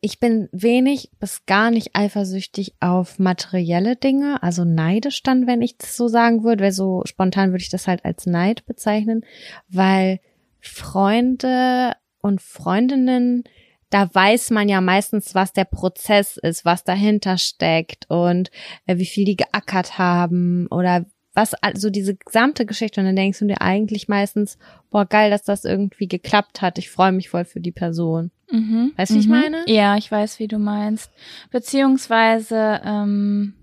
ich 0.00 0.20
bin 0.20 0.48
wenig 0.52 1.10
bis 1.18 1.46
gar 1.46 1.70
nicht 1.70 1.96
eifersüchtig 1.96 2.74
auf 2.80 3.18
materielle 3.18 3.96
Dinge, 3.96 4.42
also 4.42 4.64
neidisch 4.64 5.22
dann, 5.22 5.46
wenn 5.46 5.62
ich 5.62 5.78
das 5.78 5.96
so 5.96 6.08
sagen 6.08 6.44
würde, 6.44 6.64
weil 6.64 6.72
so 6.72 7.02
spontan 7.06 7.52
würde 7.52 7.62
ich 7.62 7.70
das 7.70 7.86
halt 7.88 8.04
als 8.04 8.26
Neid 8.26 8.66
bezeichnen, 8.66 9.24
weil 9.68 10.20
Freunde 10.60 11.94
und 12.20 12.42
Freundinnen, 12.42 13.44
da 13.88 14.12
weiß 14.14 14.50
man 14.50 14.68
ja 14.68 14.80
meistens, 14.80 15.34
was 15.34 15.52
der 15.52 15.64
Prozess 15.64 16.36
ist, 16.36 16.64
was 16.66 16.84
dahinter 16.84 17.38
steckt 17.38 18.10
und 18.10 18.50
äh, 18.86 18.98
wie 18.98 19.06
viel 19.06 19.24
die 19.24 19.36
geackert 19.36 19.96
haben 19.98 20.66
oder 20.70 21.06
was, 21.34 21.54
also 21.54 21.90
diese 21.90 22.14
gesamte 22.14 22.64
Geschichte. 22.66 23.00
Und 23.00 23.06
dann 23.06 23.16
denkst 23.16 23.40
du 23.40 23.46
dir 23.46 23.60
eigentlich 23.60 24.08
meistens, 24.08 24.56
boah, 24.90 25.04
geil, 25.04 25.30
dass 25.30 25.42
das 25.42 25.64
irgendwie 25.64 26.06
geklappt 26.08 26.62
hat. 26.62 26.78
Ich 26.78 26.90
freue 26.90 27.12
mich 27.12 27.28
voll 27.28 27.44
für 27.44 27.60
die 27.60 27.72
Person. 27.72 28.30
Mhm. 28.50 28.92
Weißt 28.96 29.10
du, 29.10 29.14
wie 29.16 29.20
ich 29.20 29.26
Mhm. 29.26 29.32
meine? 29.32 29.64
Ja, 29.66 29.96
ich 29.96 30.10
weiß, 30.10 30.38
wie 30.38 30.48
du 30.48 30.58
meinst. 30.58 31.10
Beziehungsweise, 31.50 32.80
ähm, 32.84 33.54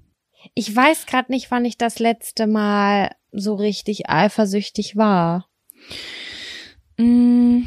Ich 0.56 0.76
weiß 0.76 1.06
gerade 1.06 1.32
nicht, 1.32 1.52
wann 1.52 1.66
ich 1.66 1.78
das 1.78 2.00
letzte 2.00 2.48
Mal 2.48 3.12
so 3.32 3.54
richtig 3.54 4.10
eifersüchtig 4.10 4.98
war. 4.98 5.48
mh, 6.98 7.62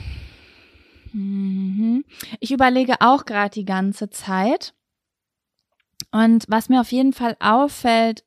mhm. 1.12 2.04
ich 2.40 2.50
überlege 2.50 2.96
auch 3.00 3.24
gerade 3.24 3.50
die 3.54 3.64
ganze 3.64 4.10
Zeit. 4.10 4.74
Und 6.10 6.44
was 6.48 6.68
mir 6.68 6.80
auf 6.80 6.92
jeden 6.92 7.12
Fall 7.12 7.36
auffällt, 7.40 8.24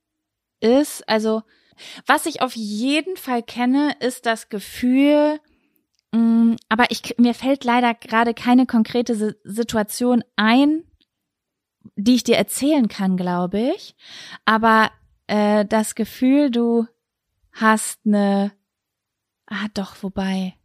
ist, 0.59 1.07
also, 1.07 1.43
was 2.05 2.25
ich 2.25 2.41
auf 2.41 2.55
jeden 2.55 3.17
Fall 3.17 3.43
kenne, 3.43 3.95
ist 3.99 4.25
das 4.25 4.49
Gefühl, 4.49 5.39
mh, 6.11 6.55
aber 6.69 6.91
ich, 6.91 7.15
mir 7.17 7.33
fällt 7.33 7.63
leider 7.63 7.93
gerade 7.93 8.33
keine 8.33 8.65
konkrete 8.65 9.15
Si- 9.15 9.35
Situation 9.43 10.23
ein, 10.35 10.83
die 11.95 12.15
ich 12.15 12.23
dir 12.23 12.37
erzählen 12.37 12.87
kann, 12.87 13.17
glaube 13.17 13.59
ich. 13.75 13.95
Aber 14.45 14.91
äh, 15.27 15.65
das 15.65 15.95
Gefühl, 15.95 16.51
du 16.51 16.85
hast 17.53 17.99
eine, 18.05 18.51
ah 19.47 19.67
doch, 19.73 20.03
wobei. 20.03 20.55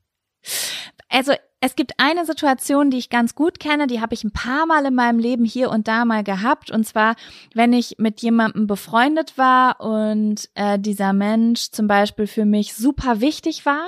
Also 1.08 1.32
es 1.64 1.76
gibt 1.76 1.92
eine 1.98 2.26
Situation, 2.26 2.90
die 2.90 2.98
ich 2.98 3.08
ganz 3.08 3.36
gut 3.36 3.60
kenne, 3.60 3.86
die 3.86 4.00
habe 4.00 4.14
ich 4.14 4.24
ein 4.24 4.32
paar 4.32 4.66
Mal 4.66 4.84
in 4.84 4.96
meinem 4.96 5.20
Leben 5.20 5.44
hier 5.44 5.70
und 5.70 5.86
da 5.86 6.04
mal 6.04 6.24
gehabt. 6.24 6.72
Und 6.72 6.84
zwar, 6.84 7.14
wenn 7.54 7.72
ich 7.72 7.94
mit 7.98 8.20
jemandem 8.20 8.66
befreundet 8.66 9.38
war 9.38 9.80
und 9.80 10.50
äh, 10.54 10.76
dieser 10.76 11.12
Mensch 11.12 11.70
zum 11.70 11.86
Beispiel 11.86 12.26
für 12.26 12.44
mich 12.44 12.74
super 12.74 13.20
wichtig 13.20 13.64
war 13.64 13.86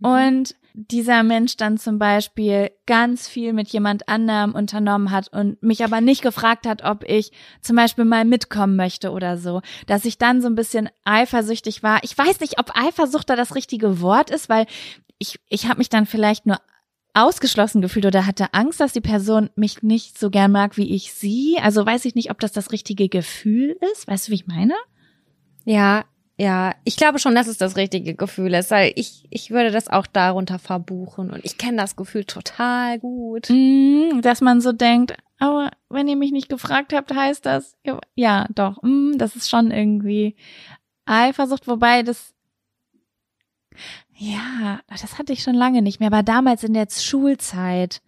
und 0.00 0.56
dieser 0.72 1.22
Mensch 1.22 1.56
dann 1.56 1.78
zum 1.78 2.00
Beispiel 2.00 2.70
ganz 2.86 3.28
viel 3.28 3.52
mit 3.52 3.68
jemand 3.68 4.08
anderem 4.08 4.54
unternommen 4.54 5.12
hat 5.12 5.28
und 5.28 5.62
mich 5.62 5.84
aber 5.84 6.00
nicht 6.00 6.20
gefragt 6.20 6.66
hat, 6.66 6.82
ob 6.82 7.04
ich 7.08 7.30
zum 7.60 7.76
Beispiel 7.76 8.04
mal 8.04 8.24
mitkommen 8.24 8.74
möchte 8.74 9.12
oder 9.12 9.38
so, 9.38 9.60
dass 9.86 10.04
ich 10.04 10.18
dann 10.18 10.42
so 10.42 10.48
ein 10.48 10.56
bisschen 10.56 10.88
eifersüchtig 11.04 11.84
war. 11.84 12.00
Ich 12.02 12.18
weiß 12.18 12.40
nicht, 12.40 12.58
ob 12.58 12.76
Eifersucht 12.76 13.30
da 13.30 13.36
das 13.36 13.54
richtige 13.54 14.00
Wort 14.00 14.30
ist, 14.30 14.48
weil 14.48 14.66
ich, 15.18 15.38
ich 15.48 15.66
habe 15.66 15.78
mich 15.78 15.88
dann 15.88 16.06
vielleicht 16.06 16.46
nur 16.46 16.60
ausgeschlossen 17.14 17.80
gefühlt 17.80 18.06
oder 18.06 18.26
hatte 18.26 18.52
Angst, 18.52 18.80
dass 18.80 18.92
die 18.92 19.00
Person 19.00 19.48
mich 19.54 19.82
nicht 19.82 20.18
so 20.18 20.30
gern 20.30 20.50
mag 20.50 20.76
wie 20.76 20.94
ich 20.94 21.12
sie. 21.12 21.58
Also 21.62 21.86
weiß 21.86 22.04
ich 22.06 22.14
nicht, 22.14 22.30
ob 22.30 22.40
das 22.40 22.52
das 22.52 22.72
richtige 22.72 23.08
Gefühl 23.08 23.76
ist. 23.92 24.08
Weißt 24.08 24.26
du, 24.26 24.32
wie 24.32 24.36
ich 24.36 24.46
meine? 24.46 24.74
Ja, 25.64 26.04
ja, 26.36 26.74
ich 26.82 26.96
glaube 26.96 27.20
schon, 27.20 27.36
dass 27.36 27.46
es 27.46 27.58
das 27.58 27.76
richtige 27.76 28.14
Gefühl 28.14 28.54
ist, 28.54 28.72
weil 28.72 28.92
ich, 28.96 29.24
ich 29.30 29.52
würde 29.52 29.70
das 29.70 29.88
auch 29.88 30.06
darunter 30.06 30.58
verbuchen 30.58 31.30
und 31.30 31.44
ich 31.44 31.58
kenne 31.58 31.76
das 31.76 31.94
Gefühl 31.94 32.24
total 32.24 32.98
gut. 32.98 33.48
Mm, 33.50 34.20
dass 34.20 34.40
man 34.40 34.60
so 34.60 34.72
denkt, 34.72 35.16
aber 35.38 35.70
wenn 35.90 36.08
ihr 36.08 36.16
mich 36.16 36.32
nicht 36.32 36.48
gefragt 36.48 36.92
habt, 36.92 37.14
heißt 37.14 37.46
das, 37.46 37.76
ja, 37.84 38.00
ja 38.16 38.46
doch, 38.52 38.82
mm, 38.82 39.16
das 39.16 39.36
ist 39.36 39.48
schon 39.48 39.70
irgendwie 39.70 40.34
Eifersucht, 41.06 41.68
wobei 41.68 42.02
das, 42.02 42.34
ja, 44.16 44.80
das 44.88 45.18
hatte 45.18 45.32
ich 45.32 45.42
schon 45.42 45.54
lange 45.54 45.82
nicht 45.82 46.00
mehr, 46.00 46.08
aber 46.08 46.22
damals 46.22 46.62
in 46.64 46.74
der 46.74 46.86
Schulzeit, 46.90 48.00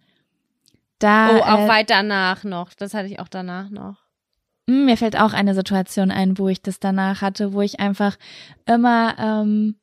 da, 0.99 1.29
Oh, 1.37 1.41
auch 1.41 1.59
äh, 1.59 1.67
weit 1.67 1.89
danach 1.89 2.43
noch. 2.43 2.73
Das 2.73 2.93
hatte 2.93 3.07
ich 3.07 3.19
auch 3.19 3.27
danach 3.27 3.69
noch. 3.69 3.97
Mm, 4.67 4.85
Mir 4.85 4.97
fällt 4.97 5.19
auch 5.19 5.33
eine 5.33 5.53
Situation 5.53 6.09
ein, 6.11 6.37
wo 6.37 6.47
ich 6.49 6.61
das 6.61 6.79
danach 6.79 7.21
hatte, 7.21 7.53
wo 7.53 7.61
ich 7.61 7.79
einfach 7.79 8.17
immer, 8.65 9.15
ähm, 9.19 9.75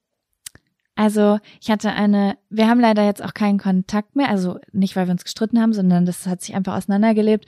also 0.96 1.38
ich 1.60 1.70
hatte 1.70 1.90
eine, 1.92 2.36
wir 2.50 2.68
haben 2.68 2.80
leider 2.80 3.04
jetzt 3.04 3.22
auch 3.22 3.34
keinen 3.34 3.58
Kontakt 3.58 4.16
mehr, 4.16 4.28
also 4.28 4.58
nicht, 4.72 4.96
weil 4.96 5.06
wir 5.06 5.12
uns 5.12 5.24
gestritten 5.24 5.60
haben, 5.60 5.72
sondern 5.72 6.06
das 6.06 6.26
hat 6.26 6.40
sich 6.40 6.54
einfach 6.54 6.76
auseinandergelebt. 6.76 7.46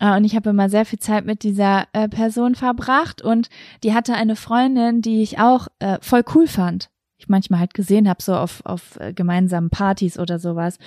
Äh, 0.00 0.16
und 0.16 0.24
ich 0.24 0.34
habe 0.34 0.50
immer 0.50 0.68
sehr 0.68 0.84
viel 0.86 0.98
Zeit 0.98 1.24
mit 1.24 1.42
dieser 1.42 1.86
äh, 1.92 2.08
Person 2.08 2.54
verbracht 2.54 3.22
und 3.22 3.48
die 3.82 3.94
hatte 3.94 4.14
eine 4.14 4.34
Freundin, 4.36 5.02
die 5.02 5.22
ich 5.22 5.38
auch 5.38 5.68
äh, 5.78 5.98
voll 6.00 6.24
cool 6.34 6.46
fand. 6.48 6.88
Ich 7.24 7.28
manchmal 7.30 7.60
halt 7.60 7.74
gesehen 7.74 8.08
habe, 8.08 8.22
so 8.22 8.34
auf, 8.34 8.60
auf 8.64 9.00
äh, 9.00 9.12
gemeinsamen 9.12 9.70
Partys 9.70 10.18
oder 10.18 10.38
sowas. 10.38 10.78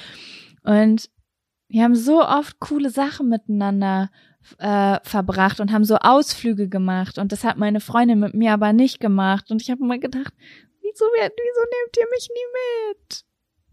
Und 0.63 1.09
wir 1.67 1.83
haben 1.83 1.95
so 1.95 2.23
oft 2.23 2.59
coole 2.59 2.89
Sachen 2.89 3.29
miteinander 3.29 4.09
äh, 4.59 4.99
verbracht 5.03 5.59
und 5.59 5.71
haben 5.71 5.83
so 5.83 5.97
Ausflüge 5.97 6.69
gemacht 6.69 7.17
und 7.17 7.31
das 7.31 7.43
hat 7.43 7.57
meine 7.57 7.81
Freundin 7.81 8.19
mit 8.19 8.33
mir 8.33 8.53
aber 8.53 8.71
nicht 8.71 8.99
gemacht 8.99 9.51
und 9.51 9.61
ich 9.61 9.69
habe 9.69 9.83
immer 9.83 9.97
gedacht, 9.97 10.33
wieso, 10.81 11.05
wieso 11.05 11.25
nehmt 11.25 11.97
ihr 11.97 12.07
mich 12.11 12.29
nie 12.29 12.89
mit? 12.89 13.23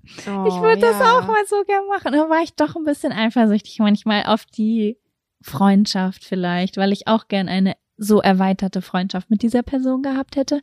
ich 0.06 0.60
würde 0.60 0.80
das 0.80 1.00
auch 1.00 1.26
mal 1.26 1.46
so 1.46 1.64
gern 1.64 1.86
machen. 1.86 2.12
Da 2.12 2.28
war 2.28 2.42
ich 2.42 2.54
doch 2.54 2.76
ein 2.76 2.84
bisschen 2.84 3.12
eifersüchtig 3.12 3.78
manchmal 3.78 4.24
auf 4.26 4.44
die 4.44 4.98
Freundschaft 5.40 6.24
vielleicht, 6.24 6.76
weil 6.76 6.92
ich 6.92 7.06
auch 7.06 7.28
gern 7.28 7.48
eine 7.48 7.74
so 7.96 8.20
erweiterte 8.20 8.82
Freundschaft 8.82 9.30
mit 9.30 9.42
dieser 9.42 9.62
Person 9.62 10.02
gehabt 10.02 10.36
hätte. 10.36 10.60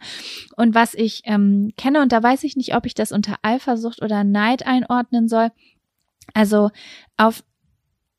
Und 0.57 0.75
was 0.75 0.93
ich 0.93 1.21
ähm, 1.25 1.71
kenne, 1.77 2.01
und 2.01 2.11
da 2.11 2.21
weiß 2.21 2.43
ich 2.43 2.55
nicht, 2.55 2.75
ob 2.75 2.85
ich 2.85 2.93
das 2.93 3.11
unter 3.11 3.35
Eifersucht 3.41 4.01
oder 4.01 4.23
Neid 4.23 4.65
einordnen 4.65 5.27
soll. 5.27 5.51
Also 6.33 6.71
auf, 7.17 7.43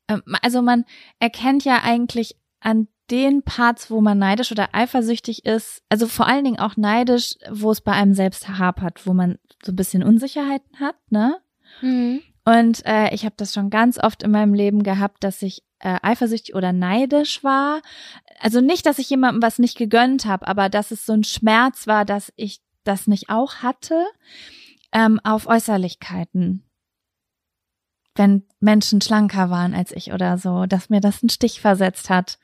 ähm, 0.07 0.23
also 0.41 0.61
man 0.61 0.85
erkennt 1.19 1.63
ja 1.63 1.81
eigentlich 1.83 2.35
an 2.59 2.87
den 3.11 3.43
Parts, 3.43 3.91
wo 3.91 4.01
man 4.01 4.17
neidisch 4.17 4.51
oder 4.51 4.69
eifersüchtig 4.73 5.45
ist, 5.45 5.83
also 5.89 6.07
vor 6.07 6.27
allen 6.27 6.45
Dingen 6.45 6.59
auch 6.59 6.77
neidisch, 6.77 7.35
wo 7.51 7.71
es 7.71 7.81
bei 7.81 7.91
einem 7.91 8.13
selbst 8.13 8.47
hapert, 8.47 9.05
wo 9.05 9.13
man 9.13 9.37
so 9.63 9.71
ein 9.71 9.75
bisschen 9.75 10.03
Unsicherheiten 10.03 10.79
hat, 10.79 10.95
ne? 11.09 11.37
Mhm. 11.81 12.21
Und 12.45 12.85
äh, 12.85 13.13
ich 13.13 13.25
habe 13.25 13.35
das 13.37 13.53
schon 13.53 13.69
ganz 13.69 13.97
oft 13.97 14.23
in 14.23 14.31
meinem 14.31 14.53
Leben 14.53 14.83
gehabt, 14.83 15.23
dass 15.23 15.41
ich 15.41 15.63
äh, 15.79 15.97
eifersüchtig 16.01 16.55
oder 16.55 16.73
neidisch 16.73 17.43
war. 17.43 17.81
Also 18.39 18.59
nicht, 18.59 18.85
dass 18.85 18.99
ich 18.99 19.09
jemandem 19.09 19.41
was 19.41 19.59
nicht 19.59 19.77
gegönnt 19.77 20.25
habe, 20.25 20.47
aber 20.47 20.69
dass 20.69 20.91
es 20.91 21.05
so 21.05 21.13
ein 21.13 21.23
Schmerz 21.23 21.87
war, 21.87 22.05
dass 22.05 22.33
ich 22.35 22.61
das 22.83 23.07
nicht 23.07 23.29
auch 23.29 23.57
hatte 23.57 24.05
ähm, 24.91 25.19
auf 25.23 25.47
Äußerlichkeiten. 25.47 26.63
Wenn 28.15 28.43
Menschen 28.59 29.01
schlanker 29.01 29.49
waren 29.49 29.73
als 29.73 29.91
ich 29.91 30.13
oder 30.13 30.37
so, 30.37 30.65
dass 30.65 30.89
mir 30.89 31.01
das 31.01 31.23
einen 31.23 31.29
Stich 31.29 31.61
versetzt 31.61 32.09
hat. 32.09 32.39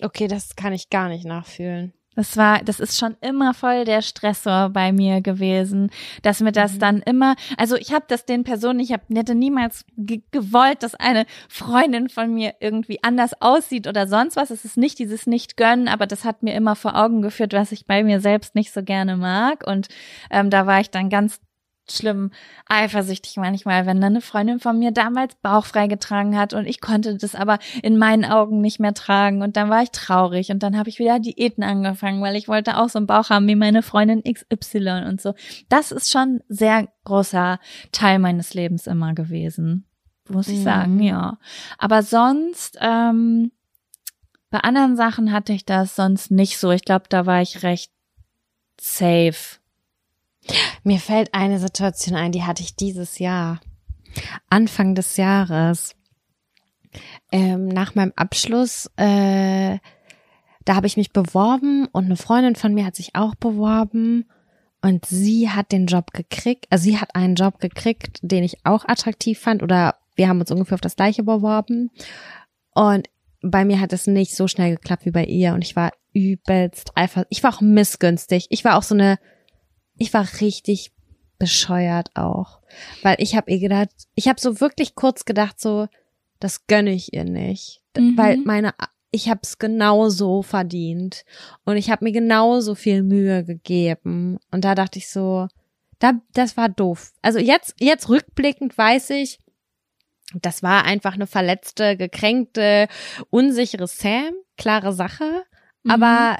Okay, 0.00 0.26
das 0.26 0.56
kann 0.56 0.72
ich 0.72 0.88
gar 0.88 1.08
nicht 1.08 1.24
nachfühlen. 1.24 1.92
Das 2.14 2.36
war, 2.36 2.62
das 2.62 2.80
ist 2.80 2.98
schon 2.98 3.16
immer 3.20 3.54
voll 3.54 3.84
der 3.84 4.02
Stressor 4.02 4.70
bei 4.70 4.92
mir 4.92 5.20
gewesen, 5.22 5.90
dass 6.22 6.40
mir 6.40 6.52
das 6.52 6.74
Mhm. 6.74 6.78
dann 6.78 6.98
immer, 7.02 7.36
also 7.56 7.76
ich 7.76 7.92
habe 7.92 8.04
das 8.08 8.26
den 8.26 8.44
Personen, 8.44 8.80
ich 8.80 8.92
hab, 8.92 9.02
hätte 9.12 9.34
niemals 9.34 9.84
ge 9.96 10.22
gewollt, 10.30 10.82
dass 10.82 10.94
eine 10.94 11.24
Freundin 11.48 12.08
von 12.08 12.32
mir 12.34 12.54
irgendwie 12.60 13.02
anders 13.02 13.40
aussieht 13.40 13.86
oder 13.86 14.06
sonst 14.06 14.36
was. 14.36 14.50
Es 14.50 14.64
ist 14.64 14.76
nicht 14.76 14.98
dieses 14.98 15.26
Nicht-Gönnen, 15.26 15.88
aber 15.88 16.06
das 16.06 16.24
hat 16.24 16.42
mir 16.42 16.54
immer 16.54 16.76
vor 16.76 16.96
Augen 16.96 17.22
geführt, 17.22 17.52
was 17.54 17.72
ich 17.72 17.86
bei 17.86 18.04
mir 18.04 18.20
selbst 18.20 18.54
nicht 18.54 18.72
so 18.72 18.82
gerne 18.82 19.16
mag. 19.16 19.66
Und 19.66 19.88
ähm, 20.30 20.50
da 20.50 20.66
war 20.66 20.80
ich 20.80 20.90
dann 20.90 21.08
ganz 21.10 21.40
schlimm 21.96 22.30
eifersüchtig 22.68 23.36
manchmal, 23.36 23.86
wenn 23.86 24.00
dann 24.00 24.12
eine 24.14 24.20
Freundin 24.20 24.58
von 24.60 24.78
mir 24.78 24.90
damals 24.92 25.34
bauchfrei 25.36 25.86
getragen 25.86 26.36
hat 26.38 26.54
und 26.54 26.66
ich 26.66 26.80
konnte 26.80 27.16
das 27.16 27.34
aber 27.34 27.58
in 27.82 27.98
meinen 27.98 28.24
Augen 28.24 28.60
nicht 28.60 28.80
mehr 28.80 28.94
tragen 28.94 29.42
und 29.42 29.56
dann 29.56 29.70
war 29.70 29.82
ich 29.82 29.90
traurig 29.90 30.50
und 30.50 30.62
dann 30.62 30.76
habe 30.78 30.88
ich 30.88 30.98
wieder 30.98 31.18
Diäten 31.18 31.62
angefangen, 31.64 32.22
weil 32.22 32.36
ich 32.36 32.48
wollte 32.48 32.78
auch 32.78 32.88
so 32.88 32.98
einen 32.98 33.06
Bauch 33.06 33.30
haben 33.30 33.46
wie 33.48 33.56
meine 33.56 33.82
Freundin 33.82 34.22
XY 34.22 35.04
und 35.08 35.20
so. 35.20 35.34
Das 35.68 35.92
ist 35.92 36.10
schon 36.10 36.36
ein 36.36 36.40
sehr 36.48 36.88
großer 37.04 37.58
Teil 37.92 38.18
meines 38.18 38.54
Lebens 38.54 38.86
immer 38.86 39.14
gewesen, 39.14 39.86
muss 40.28 40.48
ich 40.48 40.58
Mhm. 40.60 40.64
sagen, 40.64 41.00
ja. 41.02 41.38
Aber 41.78 42.02
sonst 42.02 42.78
ähm, 42.80 43.52
bei 44.50 44.58
anderen 44.60 44.96
Sachen 44.96 45.32
hatte 45.32 45.52
ich 45.52 45.64
das 45.64 45.96
sonst 45.96 46.30
nicht 46.30 46.58
so. 46.58 46.70
Ich 46.72 46.84
glaube, 46.84 47.04
da 47.08 47.24
war 47.26 47.40
ich 47.40 47.62
recht 47.62 47.90
safe. 48.80 49.58
Mir 50.82 50.98
fällt 50.98 51.34
eine 51.34 51.58
Situation 51.58 52.16
ein, 52.16 52.32
die 52.32 52.42
hatte 52.42 52.62
ich 52.62 52.76
dieses 52.76 53.18
Jahr. 53.18 53.60
Anfang 54.50 54.94
des 54.94 55.16
Jahres. 55.16 55.94
Ähm, 57.30 57.68
nach 57.68 57.94
meinem 57.94 58.12
Abschluss 58.16 58.90
äh, 58.96 59.78
da 60.64 60.76
habe 60.76 60.86
ich 60.86 60.96
mich 60.96 61.12
beworben 61.12 61.86
und 61.92 62.04
eine 62.04 62.16
Freundin 62.16 62.56
von 62.56 62.74
mir 62.74 62.84
hat 62.86 62.96
sich 62.96 63.14
auch 63.14 63.34
beworben 63.34 64.26
und 64.80 65.06
sie 65.06 65.50
hat 65.50 65.72
den 65.72 65.86
Job 65.86 66.12
gekriegt, 66.12 66.66
also 66.70 66.84
sie 66.84 66.98
hat 66.98 67.14
einen 67.14 67.34
Job 67.34 67.58
gekriegt, 67.58 68.18
den 68.22 68.44
ich 68.44 68.64
auch 68.64 68.84
attraktiv 68.86 69.38
fand 69.38 69.62
oder 69.62 69.96
wir 70.16 70.28
haben 70.28 70.40
uns 70.40 70.50
ungefähr 70.50 70.74
auf 70.74 70.80
das 70.80 70.96
gleiche 70.96 71.22
beworben 71.22 71.90
und 72.74 73.08
bei 73.42 73.64
mir 73.64 73.80
hat 73.80 73.92
es 73.92 74.06
nicht 74.06 74.36
so 74.36 74.46
schnell 74.46 74.76
geklappt 74.76 75.04
wie 75.04 75.10
bei 75.10 75.24
ihr 75.24 75.54
und 75.54 75.62
ich 75.62 75.74
war 75.74 75.90
übelst 76.12 76.96
einfach, 76.96 77.24
ich 77.30 77.42
war 77.42 77.54
auch 77.54 77.60
missgünstig. 77.60 78.46
Ich 78.50 78.64
war 78.64 78.76
auch 78.76 78.82
so 78.82 78.94
eine, 78.94 79.18
ich 80.02 80.12
war 80.12 80.26
richtig 80.40 80.92
bescheuert 81.38 82.10
auch, 82.14 82.60
weil 83.02 83.16
ich 83.18 83.36
habe 83.36 83.50
ihr 83.50 83.60
gedacht, 83.60 83.90
ich 84.14 84.28
habe 84.28 84.40
so 84.40 84.60
wirklich 84.60 84.94
kurz 84.94 85.24
gedacht 85.24 85.60
so, 85.60 85.86
das 86.40 86.66
gönne 86.66 86.92
ich 86.92 87.12
ihr 87.12 87.24
nicht, 87.24 87.80
mhm. 87.96 88.16
weil 88.16 88.38
meine 88.38 88.74
ich 89.14 89.28
habe 89.28 89.40
es 89.42 89.58
genauso 89.58 90.42
verdient 90.42 91.24
und 91.64 91.76
ich 91.76 91.90
habe 91.90 92.04
mir 92.04 92.12
genauso 92.12 92.74
viel 92.74 93.02
Mühe 93.02 93.44
gegeben 93.44 94.38
und 94.50 94.64
da 94.64 94.74
dachte 94.74 94.98
ich 94.98 95.08
so, 95.10 95.48
da 95.98 96.14
das 96.32 96.56
war 96.56 96.68
doof. 96.68 97.12
Also 97.22 97.38
jetzt 97.38 97.74
jetzt 97.78 98.08
rückblickend 98.08 98.76
weiß 98.76 99.10
ich, 99.10 99.38
das 100.34 100.62
war 100.62 100.84
einfach 100.84 101.14
eine 101.14 101.26
verletzte, 101.26 101.96
gekränkte, 101.96 102.88
unsichere 103.30 103.86
Sam, 103.86 104.32
klare 104.56 104.92
Sache, 104.92 105.44
mhm. 105.82 105.90
aber 105.90 106.38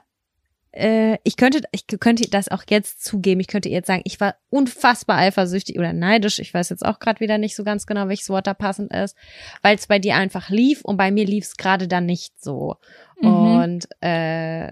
äh, 0.73 1.19
ich 1.23 1.37
könnte, 1.37 1.63
ich 1.71 1.87
könnte 1.87 2.29
das 2.31 2.49
auch 2.49 2.65
jetzt 2.69 3.05
zugeben. 3.05 3.41
Ich 3.41 3.47
könnte 3.47 3.69
jetzt 3.69 3.87
sagen, 3.87 4.03
ich 4.05 4.21
war 4.21 4.37
unfassbar 4.51 5.19
eifersüchtig 5.19 5.79
oder 5.79 5.93
neidisch. 5.93 6.39
Ich 6.39 6.53
weiß 6.53 6.71
jetzt 6.71 6.85
auch 6.85 6.99
gerade 6.99 7.21
wieder 7.21 7.39
nicht 7.39 7.55
so 7.55 7.63
ganz 7.65 7.87
genau, 7.87 8.09
welches 8.09 8.31
Wort 8.31 8.47
da 8.47 8.55
passend 8.55 8.93
ist, 8.93 9.17
weil 9.61 9.77
es 9.77 9.87
bei 9.87 9.99
dir 9.99 10.17
einfach 10.17 10.49
lief 10.49 10.83
und 10.83 10.97
bei 10.97 11.11
mir 11.11 11.27
lief 11.27 11.45
es 11.45 11.57
gerade 11.57 11.89
dann 11.89 12.07
nicht 12.07 12.43
so. 12.43 12.77
Mhm. 13.21 13.29
Und 13.29 13.89
äh, 14.01 14.71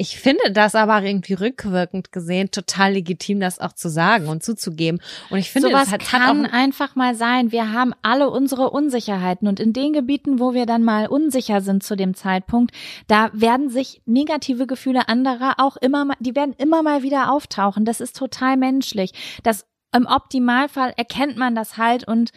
ich 0.00 0.18
finde 0.18 0.50
das 0.50 0.74
aber 0.74 1.02
irgendwie 1.02 1.34
rückwirkend 1.34 2.10
gesehen 2.10 2.50
total 2.50 2.94
legitim, 2.94 3.38
das 3.38 3.58
auch 3.58 3.74
zu 3.74 3.90
sagen 3.90 4.28
und 4.28 4.42
zuzugeben. 4.42 4.98
Und 5.28 5.36
ich 5.36 5.50
finde, 5.50 5.68
sowas 5.68 5.90
das 5.90 5.92
hat, 5.92 6.00
kann 6.00 6.44
hat 6.44 6.54
einfach 6.54 6.96
mal 6.96 7.14
sein. 7.14 7.52
Wir 7.52 7.70
haben 7.70 7.92
alle 8.00 8.30
unsere 8.30 8.70
Unsicherheiten 8.70 9.46
und 9.46 9.60
in 9.60 9.74
den 9.74 9.92
Gebieten, 9.92 10.40
wo 10.40 10.54
wir 10.54 10.64
dann 10.64 10.84
mal 10.84 11.06
unsicher 11.06 11.60
sind 11.60 11.82
zu 11.82 11.96
dem 11.96 12.14
Zeitpunkt, 12.14 12.74
da 13.08 13.28
werden 13.34 13.68
sich 13.68 14.00
negative 14.06 14.66
Gefühle 14.66 15.06
anderer 15.06 15.56
auch 15.58 15.76
immer 15.76 16.06
mal, 16.06 16.16
die 16.18 16.34
werden 16.34 16.54
immer 16.56 16.82
mal 16.82 17.02
wieder 17.02 17.30
auftauchen. 17.30 17.84
Das 17.84 18.00
ist 18.00 18.16
total 18.16 18.56
menschlich. 18.56 19.12
Das 19.42 19.66
im 19.94 20.06
Optimalfall 20.06 20.94
erkennt 20.96 21.36
man 21.36 21.54
das 21.54 21.76
halt 21.76 22.08
und 22.08 22.30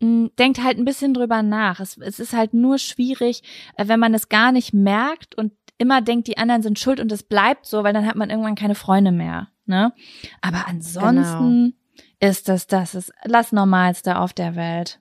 mm, 0.00 0.28
denkt 0.38 0.62
halt 0.62 0.78
ein 0.78 0.86
bisschen 0.86 1.12
drüber 1.12 1.42
nach. 1.42 1.80
Es, 1.80 1.98
es 1.98 2.18
ist 2.18 2.32
halt 2.32 2.54
nur 2.54 2.78
schwierig, 2.78 3.42
äh, 3.76 3.88
wenn 3.88 4.00
man 4.00 4.14
es 4.14 4.30
gar 4.30 4.52
nicht 4.52 4.72
merkt 4.72 5.34
und 5.34 5.52
immer 5.84 6.00
denkt, 6.00 6.28
die 6.28 6.38
anderen 6.38 6.62
sind 6.62 6.78
schuld 6.78 6.98
und 6.98 7.12
es 7.12 7.22
bleibt 7.22 7.66
so, 7.66 7.84
weil 7.84 7.92
dann 7.92 8.06
hat 8.06 8.16
man 8.16 8.30
irgendwann 8.30 8.54
keine 8.54 8.74
Freunde 8.74 9.12
mehr. 9.12 9.48
Ne? 9.66 9.92
Aber 10.40 10.66
ansonsten 10.66 11.74
genau. 11.74 12.30
ist 12.30 12.48
das 12.48 12.66
das 12.66 12.94
ist 12.94 13.12
das 13.24 13.52
Normalste 13.52 14.18
auf 14.18 14.32
der 14.32 14.56
Welt. 14.56 15.00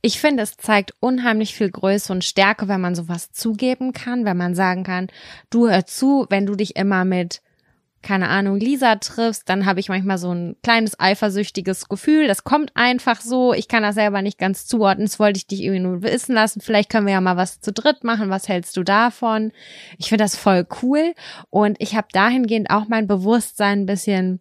Ich 0.00 0.20
finde, 0.20 0.44
es 0.44 0.56
zeigt 0.56 0.94
unheimlich 1.00 1.54
viel 1.54 1.70
Größe 1.70 2.12
und 2.12 2.24
Stärke, 2.24 2.68
wenn 2.68 2.80
man 2.80 2.94
sowas 2.94 3.32
zugeben 3.32 3.92
kann, 3.92 4.24
wenn 4.24 4.36
man 4.36 4.54
sagen 4.54 4.84
kann, 4.84 5.08
du 5.50 5.68
hör 5.68 5.84
zu, 5.84 6.26
wenn 6.30 6.46
du 6.46 6.54
dich 6.54 6.76
immer 6.76 7.04
mit 7.04 7.42
keine 8.02 8.28
Ahnung, 8.28 8.58
Lisa 8.58 8.96
triffst, 8.96 9.48
dann 9.48 9.66
habe 9.66 9.80
ich 9.80 9.88
manchmal 9.88 10.18
so 10.18 10.32
ein 10.32 10.56
kleines 10.62 10.98
eifersüchtiges 10.98 11.88
Gefühl. 11.88 12.28
Das 12.28 12.44
kommt 12.44 12.70
einfach 12.74 13.20
so. 13.20 13.52
Ich 13.52 13.68
kann 13.68 13.82
das 13.82 13.96
selber 13.96 14.22
nicht 14.22 14.38
ganz 14.38 14.66
zuordnen. 14.66 15.06
Das 15.06 15.18
wollte 15.18 15.38
ich 15.38 15.46
dich 15.46 15.62
irgendwie 15.62 15.80
nur 15.80 16.02
wissen 16.02 16.34
lassen. 16.34 16.60
Vielleicht 16.60 16.90
können 16.90 17.06
wir 17.06 17.14
ja 17.14 17.20
mal 17.20 17.36
was 17.36 17.60
zu 17.60 17.72
dritt 17.72 18.04
machen. 18.04 18.30
Was 18.30 18.48
hältst 18.48 18.76
du 18.76 18.84
davon? 18.84 19.52
Ich 19.98 20.08
finde 20.08 20.24
das 20.24 20.36
voll 20.36 20.66
cool. 20.82 21.14
Und 21.50 21.76
ich 21.80 21.96
habe 21.96 22.08
dahingehend 22.12 22.70
auch 22.70 22.86
mein 22.88 23.06
Bewusstsein 23.06 23.80
ein 23.80 23.86
bisschen 23.86 24.40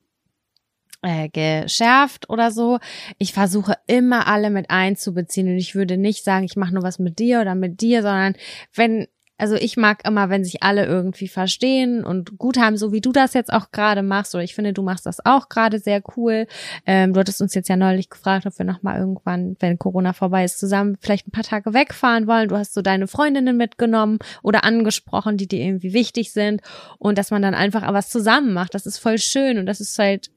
äh, 1.01 1.29
geschärft 1.29 2.29
oder 2.29 2.51
so. 2.51 2.79
Ich 3.17 3.33
versuche 3.33 3.75
immer 3.87 4.27
alle 4.27 4.49
mit 4.49 4.69
einzubeziehen 4.69 5.47
und 5.47 5.57
ich 5.57 5.75
würde 5.75 5.97
nicht 5.97 6.23
sagen, 6.23 6.45
ich 6.45 6.55
mache 6.55 6.73
nur 6.73 6.83
was 6.83 6.99
mit 6.99 7.19
dir 7.19 7.41
oder 7.41 7.55
mit 7.55 7.81
dir, 7.81 8.01
sondern 8.01 8.35
wenn 8.73 9.07
also 9.37 9.55
ich 9.55 9.77
mag 9.77 10.07
immer, 10.07 10.29
wenn 10.29 10.43
sich 10.43 10.63
alle 10.63 10.85
irgendwie 10.85 11.27
verstehen 11.27 12.03
und 12.03 12.37
gut 12.39 12.57
haben, 12.57 12.75
so 12.75 12.91
wie 12.91 13.01
du 13.01 13.11
das 13.11 13.33
jetzt 13.33 13.53
auch 13.53 13.71
gerade 13.71 14.01
machst. 14.01 14.33
Oder 14.33 14.43
ich 14.43 14.55
finde, 14.55 14.73
du 14.73 14.81
machst 14.81 15.05
das 15.05 15.23
auch 15.25 15.47
gerade 15.49 15.79
sehr 15.79 16.01
cool. 16.15 16.47
Ähm, 16.85 17.13
du 17.13 17.19
hattest 17.19 17.41
uns 17.41 17.53
jetzt 17.53 17.69
ja 17.69 17.75
neulich 17.75 18.09
gefragt, 18.09 18.47
ob 18.47 18.57
wir 18.57 18.65
nochmal 18.65 18.99
irgendwann, 18.99 19.55
wenn 19.59 19.77
Corona 19.77 20.13
vorbei 20.13 20.43
ist, 20.43 20.59
zusammen 20.59 20.97
vielleicht 20.99 21.27
ein 21.27 21.31
paar 21.31 21.43
Tage 21.43 21.73
wegfahren 21.73 22.27
wollen. 22.27 22.49
Du 22.49 22.57
hast 22.57 22.73
so 22.73 22.81
deine 22.81 23.07
Freundinnen 23.07 23.57
mitgenommen 23.57 24.17
oder 24.41 24.63
angesprochen, 24.63 25.37
die 25.37 25.47
dir 25.47 25.59
irgendwie 25.59 25.93
wichtig 25.93 26.31
sind. 26.31 26.61
Und 26.97 27.19
dass 27.19 27.29
man 27.29 27.43
dann 27.43 27.53
einfach 27.53 27.83
was 27.93 28.09
zusammen 28.09 28.53
macht. 28.53 28.73
Das 28.73 28.87
ist 28.87 28.97
voll 28.97 29.19
schön 29.19 29.59
und 29.59 29.67
das 29.67 29.81
ist 29.81 29.99
halt 29.99 30.31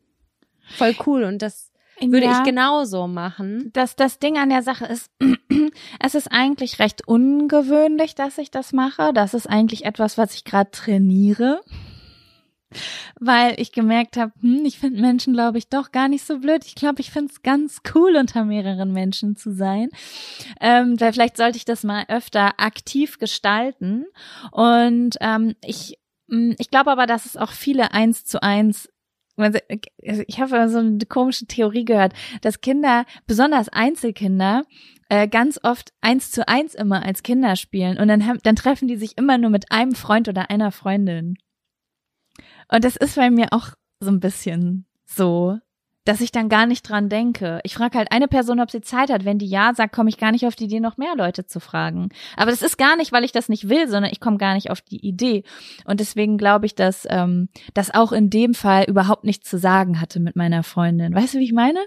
voll 0.77 0.95
cool. 1.07 1.25
Und 1.25 1.41
das 1.41 1.70
würde 2.01 2.27
ja, 2.27 2.39
ich 2.39 2.45
genauso 2.45 3.07
machen. 3.07 3.71
Das, 3.73 3.97
das 3.97 4.19
Ding 4.19 4.39
an 4.39 4.49
der 4.49 4.63
Sache 4.63 4.87
ist, 4.87 5.11
es 6.01 6.15
ist 6.15 6.31
eigentlich 6.31 6.79
recht 6.79 7.07
ungewöhnlich, 7.07 8.15
dass 8.15 8.39
ich 8.39 8.51
das 8.51 8.73
mache. 8.73 9.13
Das 9.13 9.35
ist 9.35 9.47
eigentlich 9.49 9.85
etwas, 9.85 10.19
was 10.19 10.35
ich 10.35 10.45
gerade 10.45 10.71
trainiere. 10.71 11.61
Weil 13.19 13.61
ich 13.61 13.73
gemerkt 13.73 14.17
habe, 14.17 14.33
hm, 14.41 14.65
ich 14.65 14.79
finde 14.79 15.01
Menschen, 15.01 15.33
glaube 15.33 15.59
ich, 15.59 15.69
doch 15.69 15.91
gar 15.91 16.09
nicht 16.09 16.25
so 16.25 16.39
blöd. 16.39 16.65
Ich 16.65 16.77
glaube, 16.77 17.01
ich 17.01 17.11
finde 17.11 17.33
es 17.33 17.43
ganz 17.43 17.81
cool, 17.95 18.17
unter 18.17 18.45
mehreren 18.45 18.93
Menschen 18.93 19.37
zu 19.37 19.53
sein. 19.53 19.89
Ähm, 20.61 21.01
weil 21.01 21.13
vielleicht 21.13 21.37
sollte 21.37 21.57
ich 21.57 21.65
das 21.65 21.83
mal 21.83 22.05
öfter 22.09 22.61
aktiv 22.61 23.19
gestalten. 23.19 24.07
Und 24.53 25.17
ähm, 25.21 25.57
ich 25.65 25.99
hm, 26.31 26.55
ich 26.59 26.71
glaube 26.71 26.91
aber, 26.91 27.07
dass 27.07 27.27
es 27.27 27.37
auch 27.37 27.51
viele 27.51 27.93
eins 27.93 28.25
zu 28.25 28.43
eins 28.43 28.89
ich 29.99 30.41
habe 30.41 30.69
so 30.69 30.79
eine 30.79 30.99
komische 31.09 31.47
Theorie 31.47 31.85
gehört, 31.85 32.13
dass 32.43 32.61
Kinder, 32.61 33.05
besonders 33.27 33.69
Einzelkinder, 33.69 34.65
äh, 35.09 35.29
ganz 35.29 35.59
oft 35.63 35.93
eins 36.01 36.31
zu 36.31 36.47
eins 36.49 36.75
immer 36.75 37.05
als 37.05 37.23
Kinder 37.23 37.57
spielen 37.57 37.99
und 37.99 38.09
dann, 38.09 38.39
dann 38.43 38.57
treffen 38.57 38.89
die 38.89 38.97
sich 38.97 39.19
immer 39.19 39.39
nur 39.39 39.51
mit 39.51 39.73
einem 39.73 39.95
Freund 39.95 40.29
oder 40.29 40.51
einer 40.51 40.73
Freundin. 40.73 41.37
Und 42.69 42.85
das 42.85 42.97
ist 42.97 43.17
bei 43.17 43.31
mir 43.31 43.49
auch 43.51 43.71
so 44.01 44.11
ein 44.11 44.21
bisschen 44.21 44.87
so 45.05 45.59
dass 46.05 46.21
ich 46.21 46.33
dann 46.33 46.49
gar 46.49 46.67
nicht 46.67 46.89
dran 46.89 47.09
denke. 47.09 47.61
Ich 47.65 47.75
frage 47.75 47.99
halt 47.99 48.13
eine 48.13 48.29
Person, 48.29 48.61
ob 48.61 48.71
sie 48.71 48.81
Zeit 48.81 49.11
hat. 49.11 49.25
Wenn 49.25 49.39
die 49.39 49.49
ja 49.49 49.75
sagt, 49.75 49.95
komme 49.95 50.09
ich 50.09 50.19
gar 50.19 50.33
nicht 50.33 50.47
auf 50.47 50.57
die 50.57 50.65
Idee, 50.65 50.81
noch 50.81 50.97
mehr 50.97 51.15
Leute 51.17 51.47
zu 51.47 51.61
fragen. 51.61 52.09
Aber 52.37 52.51
das 52.51 52.63
ist 52.63 52.79
gar 52.79 52.97
nicht, 52.97 53.13
weil 53.13 53.25
ich 53.25 53.33
das 53.33 53.49
nicht 53.49 53.69
will, 53.69 53.89
sondern 53.89 54.13
ich 54.13 54.21
komme 54.21 54.39
gar 54.39 54.55
nicht 54.55 54.71
auf 54.71 54.81
die 54.81 55.07
Idee. 55.07 55.45
Und 55.85 56.01
deswegen 56.01 56.39
glaube 56.39 56.67
ich, 56.67 56.75
dass 56.75 57.07
ähm, 57.11 57.49
das 57.75 57.93
auch 57.93 58.13
in 58.13 58.31
dem 58.31 58.55
Fall 58.55 58.85
überhaupt 58.85 59.25
nichts 59.25 59.49
zu 59.49 59.59
sagen 59.59 60.01
hatte 60.01 60.21
mit 60.21 60.37
meiner 60.37 60.63
Freundin. 60.63 61.15
Weißt 61.15 61.35
du, 61.35 61.39
wie 61.39 61.45
ich 61.45 61.53
meine? 61.53 61.81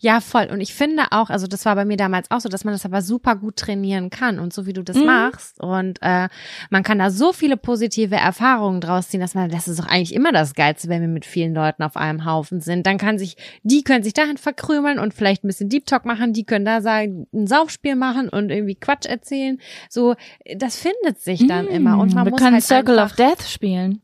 Ja, 0.00 0.20
voll. 0.20 0.48
Und 0.50 0.60
ich 0.60 0.74
finde 0.74 1.04
auch, 1.10 1.30
also 1.30 1.46
das 1.46 1.64
war 1.64 1.74
bei 1.74 1.84
mir 1.84 1.96
damals 1.96 2.30
auch 2.30 2.40
so, 2.40 2.48
dass 2.48 2.64
man 2.64 2.74
das 2.74 2.84
aber 2.84 3.02
super 3.02 3.36
gut 3.36 3.56
trainieren 3.56 4.10
kann 4.10 4.38
und 4.38 4.52
so 4.52 4.66
wie 4.66 4.72
du 4.72 4.82
das 4.82 4.96
mhm. 4.96 5.06
machst. 5.06 5.60
Und 5.60 5.98
äh, 6.02 6.28
man 6.70 6.82
kann 6.82 6.98
da 6.98 7.10
so 7.10 7.32
viele 7.32 7.56
positive 7.56 8.16
Erfahrungen 8.16 8.80
draus 8.80 9.08
ziehen, 9.08 9.20
dass 9.20 9.34
man, 9.34 9.50
das 9.50 9.68
ist 9.68 9.80
doch 9.80 9.86
eigentlich 9.86 10.14
immer 10.14 10.32
das 10.32 10.54
Geilste, 10.54 10.88
wenn 10.88 11.00
wir 11.00 11.08
mit 11.08 11.24
vielen 11.24 11.54
Leuten 11.54 11.82
auf 11.82 11.96
einem 11.96 12.24
Haufen 12.24 12.60
sind. 12.60 12.86
Dann 12.86 12.98
kann 12.98 13.18
sich, 13.18 13.36
die 13.62 13.82
können 13.82 14.04
sich 14.04 14.14
dahin 14.14 14.36
verkrümeln 14.36 14.98
und 14.98 15.14
vielleicht 15.14 15.44
ein 15.44 15.48
bisschen 15.48 15.68
Deep 15.68 15.86
Talk 15.86 16.04
machen, 16.04 16.32
die 16.32 16.44
können 16.44 16.64
da 16.64 16.80
sagen, 16.80 17.26
ein 17.32 17.46
Saufspiel 17.46 17.96
machen 17.96 18.28
und 18.28 18.50
irgendwie 18.50 18.74
Quatsch 18.74 19.06
erzählen. 19.06 19.58
So, 19.88 20.14
das 20.56 20.76
findet 20.76 21.20
sich 21.20 21.46
dann 21.46 21.66
mhm. 21.66 21.72
immer. 21.72 21.98
Und 21.98 22.14
man 22.14 22.26
wir 22.26 22.30
muss 22.30 22.40
können 22.40 22.54
halt 22.54 22.64
Circle 22.64 22.98
of 22.98 23.12
Death 23.12 23.42
spielen. 23.42 24.00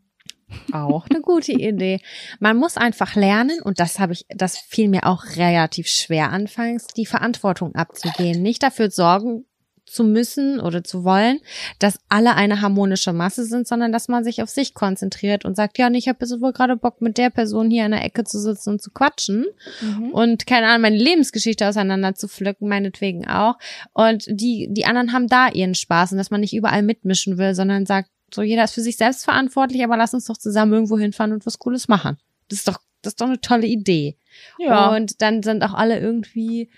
Auch 0.73 1.07
eine 1.11 1.21
gute 1.21 1.53
Idee. 1.53 2.01
Man 2.41 2.57
muss 2.57 2.77
einfach 2.77 3.15
lernen, 3.15 3.61
und 3.63 3.81
das 3.81 3.99
habe 3.99 4.13
ich, 4.15 4.25
das 4.29 4.57
fiel 4.57 4.89
mir 4.89 5.07
auch 5.07 5.25
relativ 5.37 5.89
schwer 5.89 6.31
anfangs, 6.31 6.87
die 6.87 7.07
Verantwortung 7.07 7.75
abzugehen. 7.75 8.43
Nicht 8.43 8.63
dafür 8.63 8.91
sorgen 8.91 9.45
zu 9.89 10.05
müssen 10.05 10.61
oder 10.61 10.85
zu 10.85 11.05
wollen, 11.05 11.41
dass 11.79 11.99
alle 12.09 12.35
eine 12.35 12.61
harmonische 12.61 13.13
Masse 13.13 13.45
sind, 13.45 13.67
sondern 13.67 13.93
dass 13.93 14.09
man 14.09 14.25
sich 14.25 14.43
auf 14.43 14.51
sich 14.51 14.75
konzentriert 14.75 15.45
und 15.45 15.57
sagt, 15.57 15.79
ja, 15.79 15.91
ich 15.91 16.09
habe 16.09 16.19
jetzt 16.21 16.41
wohl 16.41 16.53
gerade 16.53 16.77
Bock, 16.77 17.01
mit 17.01 17.19
der 17.19 17.31
Person 17.31 17.71
hier 17.71 17.87
in 17.87 17.93
der 17.93 18.05
Ecke 18.05 18.25
zu 18.25 18.39
sitzen 18.39 18.71
und 18.71 18.83
zu 18.83 18.91
quatschen 18.91 19.47
mhm. 19.81 20.11
und 20.11 20.47
keine 20.47 20.67
Ahnung, 20.69 20.83
meine 20.83 20.99
Lebensgeschichte 20.99 21.67
auseinander 21.67 22.15
zu 22.15 22.29
pflücken, 22.29 22.69
meinetwegen 22.69 23.27
auch. 23.27 23.55
Und 23.95 24.27
die, 24.29 24.69
die 24.71 24.85
anderen 24.85 25.13
haben 25.13 25.29
da 25.29 25.49
ihren 25.49 25.75
Spaß 25.75 26.13
und 26.13 26.19
dass 26.19 26.31
man 26.31 26.41
nicht 26.41 26.55
überall 26.55 26.83
mitmischen 26.83 27.39
will, 27.39 27.55
sondern 27.55 27.87
sagt, 27.87 28.11
so, 28.33 28.43
jeder 28.43 28.65
ist 28.65 28.75
für 28.75 28.83
sich 28.83 28.97
selbst 28.97 29.25
verantwortlich, 29.25 29.83
aber 29.83 29.97
lass 29.97 30.15
uns 30.15 30.27
doch 30.27 30.37
zusammen 30.37 30.73
irgendwo 30.73 30.99
hinfahren 30.99 31.33
und 31.33 31.47
was 31.47 31.59
Cooles 31.59 31.89
machen. 31.89 32.19
Das 32.49 32.59
ist 32.59 32.69
doch, 32.69 32.79
das 33.03 33.13
ist 33.13 33.21
doch 33.21 33.27
eine 33.27 33.41
tolle 33.41 33.67
Idee. 33.67 34.17
Ja. 34.59 34.95
Und 34.95 35.23
dann 35.23 35.43
sind 35.43 35.63
auch 35.63 35.75
alle 35.75 35.99
irgendwie 35.99 36.71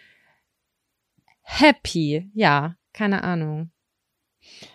happy. 1.42 2.30
Ja, 2.34 2.76
keine 2.92 3.24
Ahnung. 3.24 3.70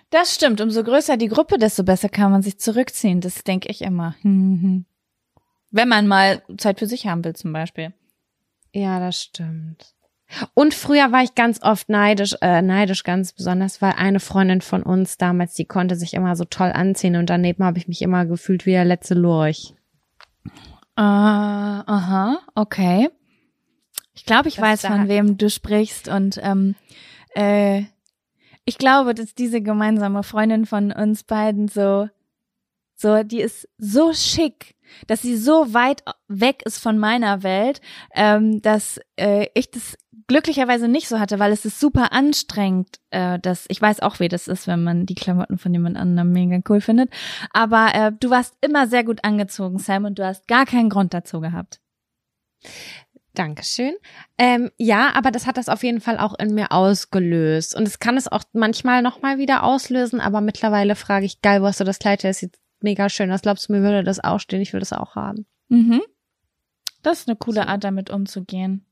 Das 0.10 0.36
stimmt. 0.36 0.62
Umso 0.62 0.84
größer 0.84 1.18
die 1.18 1.28
Gruppe, 1.28 1.58
desto 1.58 1.84
besser 1.84 2.10
kann 2.10 2.32
man 2.32 2.42
sich 2.42 2.60
zurückziehen. 2.60 3.22
Das 3.22 3.44
denke 3.44 3.70
ich 3.70 3.82
immer. 3.82 4.16
Wenn 4.24 4.86
man 5.72 6.08
mal 6.08 6.44
Zeit 6.58 6.80
für 6.80 6.88
sich 6.88 7.08
haben 7.08 7.24
will, 7.26 7.36
zum 7.36 7.52
Beispiel. 7.52 7.94
Ja, 8.74 9.00
das 9.00 9.22
stimmt. 9.22 9.96
Und 10.54 10.74
früher 10.74 11.12
war 11.12 11.24
ich 11.24 11.36
ganz 11.36 11.62
oft 11.62 11.90
neidisch, 11.90 12.36
äh, 12.42 12.62
neidisch 12.62 13.04
ganz 13.04 13.32
besonders, 13.34 13.82
weil 13.82 13.94
eine 13.98 14.20
Freundin 14.20 14.62
von 14.62 14.84
uns 14.84 15.18
damals, 15.18 15.54
die 15.54 15.66
konnte 15.66 15.96
sich 15.96 16.14
immer 16.14 16.36
so 16.36 16.46
toll 16.46 16.72
anziehen 16.74 17.16
und 17.16 17.30
daneben 17.30 17.64
habe 17.64 17.78
ich 17.78 17.88
mich 17.88 18.02
immer 18.02 18.26
gefühlt 18.26 18.66
wie 18.66 18.72
der 18.72 18.86
letzte 18.86 19.14
Lurch. 19.14 19.74
Uh, 20.98 21.02
aha, 21.02 22.40
okay. 22.56 23.10
Ich 24.14 24.26
glaube, 24.26 24.48
ich 24.48 24.56
Das 24.56 24.64
weiß, 24.64 24.86
von 24.86 25.08
wem 25.08 25.38
du 25.38 25.50
sprichst 25.50 26.08
und 26.08 26.40
ähm, 26.42 26.76
äh, 27.36 27.84
ich 28.64 28.78
glaube, 28.78 29.14
dass 29.14 29.36
diese 29.36 29.62
gemeinsame 29.62 30.24
Freundin 30.24 30.66
von 30.66 30.92
uns 30.92 31.24
beiden 31.24 31.68
so, 31.68 32.10
so, 32.96 33.24
die 33.24 33.42
ist 33.42 33.68
so 33.78 34.14
schick, 34.14 34.76
dass 35.08 35.22
sie 35.22 35.38
so 35.38 35.74
weit 35.74 36.04
weg 36.28 36.62
ist 36.66 36.80
von 36.80 36.98
meiner 36.98 37.44
Welt, 37.44 37.82
ähm, 38.14 38.62
dass 38.62 39.00
äh, 39.18 39.48
ich 39.54 39.72
das 39.72 39.98
glücklicherweise 40.28 40.88
nicht 40.88 41.08
so 41.08 41.20
hatte, 41.20 41.40
weil 41.40 41.52
es 41.52 41.66
ist 41.66 41.80
super 41.80 42.12
anstrengend, 42.12 43.00
äh, 43.12 43.40
dass 43.40 43.66
ich 43.68 43.82
weiß 43.82 44.00
auch, 44.00 44.20
wie 44.20 44.28
das 44.28 44.48
ist, 44.48 44.68
wenn 44.68 44.84
man 44.84 45.06
die 45.06 45.16
Klamotten 45.16 45.58
von 45.58 45.74
jemand 45.74 45.98
anderem 45.98 46.32
mega 46.32 46.60
cool 46.70 46.82
findet. 46.82 47.12
Aber 47.52 47.94
äh, 47.94 48.12
du 48.20 48.30
warst 48.30 48.56
immer 48.62 48.88
sehr 48.88 49.04
gut 49.04 49.24
angezogen, 49.24 49.78
Sam, 49.78 50.06
und 50.06 50.18
du 50.18 50.26
hast 50.26 50.48
gar 50.48 50.66
keinen 50.66 50.90
Grund 50.90 51.14
dazu 51.14 51.42
gehabt. 51.42 51.80
Dankeschön. 53.34 53.94
Ähm, 54.38 54.72
ja, 54.78 55.12
aber 55.14 55.30
das 55.30 55.46
hat 55.46 55.58
das 55.58 55.68
auf 55.68 55.84
jeden 55.84 56.00
Fall 56.00 56.18
auch 56.18 56.40
in 56.40 56.56
mir 56.56 56.72
ausgelöst. 56.72 57.76
Und 57.76 57.86
es 57.86 58.00
kann 58.00 58.16
es 58.16 58.30
auch 58.30 58.44
manchmal 58.54 59.02
nochmal 59.02 59.38
wieder 59.38 59.64
auslösen, 59.64 60.22
aber 60.22 60.40
mittlerweile 60.40 60.96
frage 60.96 61.26
ich, 61.26 61.42
geil, 61.42 61.62
wo 61.62 61.68
hast 61.68 61.82
du 61.82 61.84
das 61.84 62.00
Kleid 62.00 62.24
her? 62.24 62.30
Das 62.30 62.40
sieht 62.40 62.58
mega 62.86 63.10
schön 63.10 63.32
aus. 63.32 63.42
Glaubst 63.42 63.68
du, 63.68 63.74
mir 63.74 63.82
würde 63.82 64.04
das 64.04 64.24
auch 64.24 64.40
stehen? 64.40 64.62
Ich 64.62 64.72
will 64.72 64.80
das 64.80 64.94
auch 64.94 65.16
haben. 65.16 65.46
Mhm. 65.68 66.02
Das 67.04 67.20
ist 67.20 67.28
eine 67.28 67.36
coole 67.36 67.64
So. 67.64 67.68
Art, 67.68 67.84
damit 67.84 68.10
umzugehen. 68.10 68.86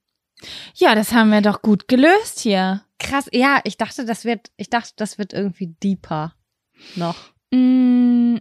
Ja, 0.75 0.95
das 0.95 1.13
haben 1.13 1.29
wir 1.31 1.41
doch 1.41 1.61
gut 1.61 1.87
gelöst 1.87 2.39
hier. 2.39 2.81
Krass, 2.99 3.29
ja, 3.31 3.61
ich 3.63 3.77
dachte, 3.77 4.03
das 4.05 4.25
wird, 4.25 4.51
ich 4.57 4.69
dachte, 4.69 4.91
das 4.97 5.17
wird 5.17 5.31
irgendwie 5.31 5.75
deeper 5.81 6.33
noch. 6.95 7.15
Mm, 7.51 8.37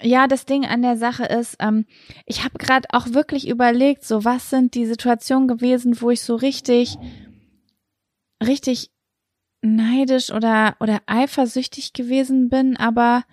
ja, 0.00 0.26
das 0.26 0.46
Ding 0.46 0.64
an 0.64 0.82
der 0.82 0.96
Sache 0.96 1.24
ist, 1.24 1.56
ähm, 1.60 1.84
ich 2.26 2.44
habe 2.44 2.58
gerade 2.58 2.88
auch 2.92 3.08
wirklich 3.12 3.46
überlegt, 3.48 4.04
so 4.04 4.24
was 4.24 4.50
sind 4.50 4.74
die 4.74 4.86
Situationen 4.86 5.48
gewesen, 5.48 6.00
wo 6.00 6.10
ich 6.10 6.22
so 6.22 6.34
richtig, 6.34 6.96
richtig 8.44 8.90
neidisch 9.60 10.30
oder 10.30 10.76
oder 10.80 11.00
eifersüchtig 11.06 11.92
gewesen 11.92 12.48
bin, 12.48 12.76
aber 12.76 13.24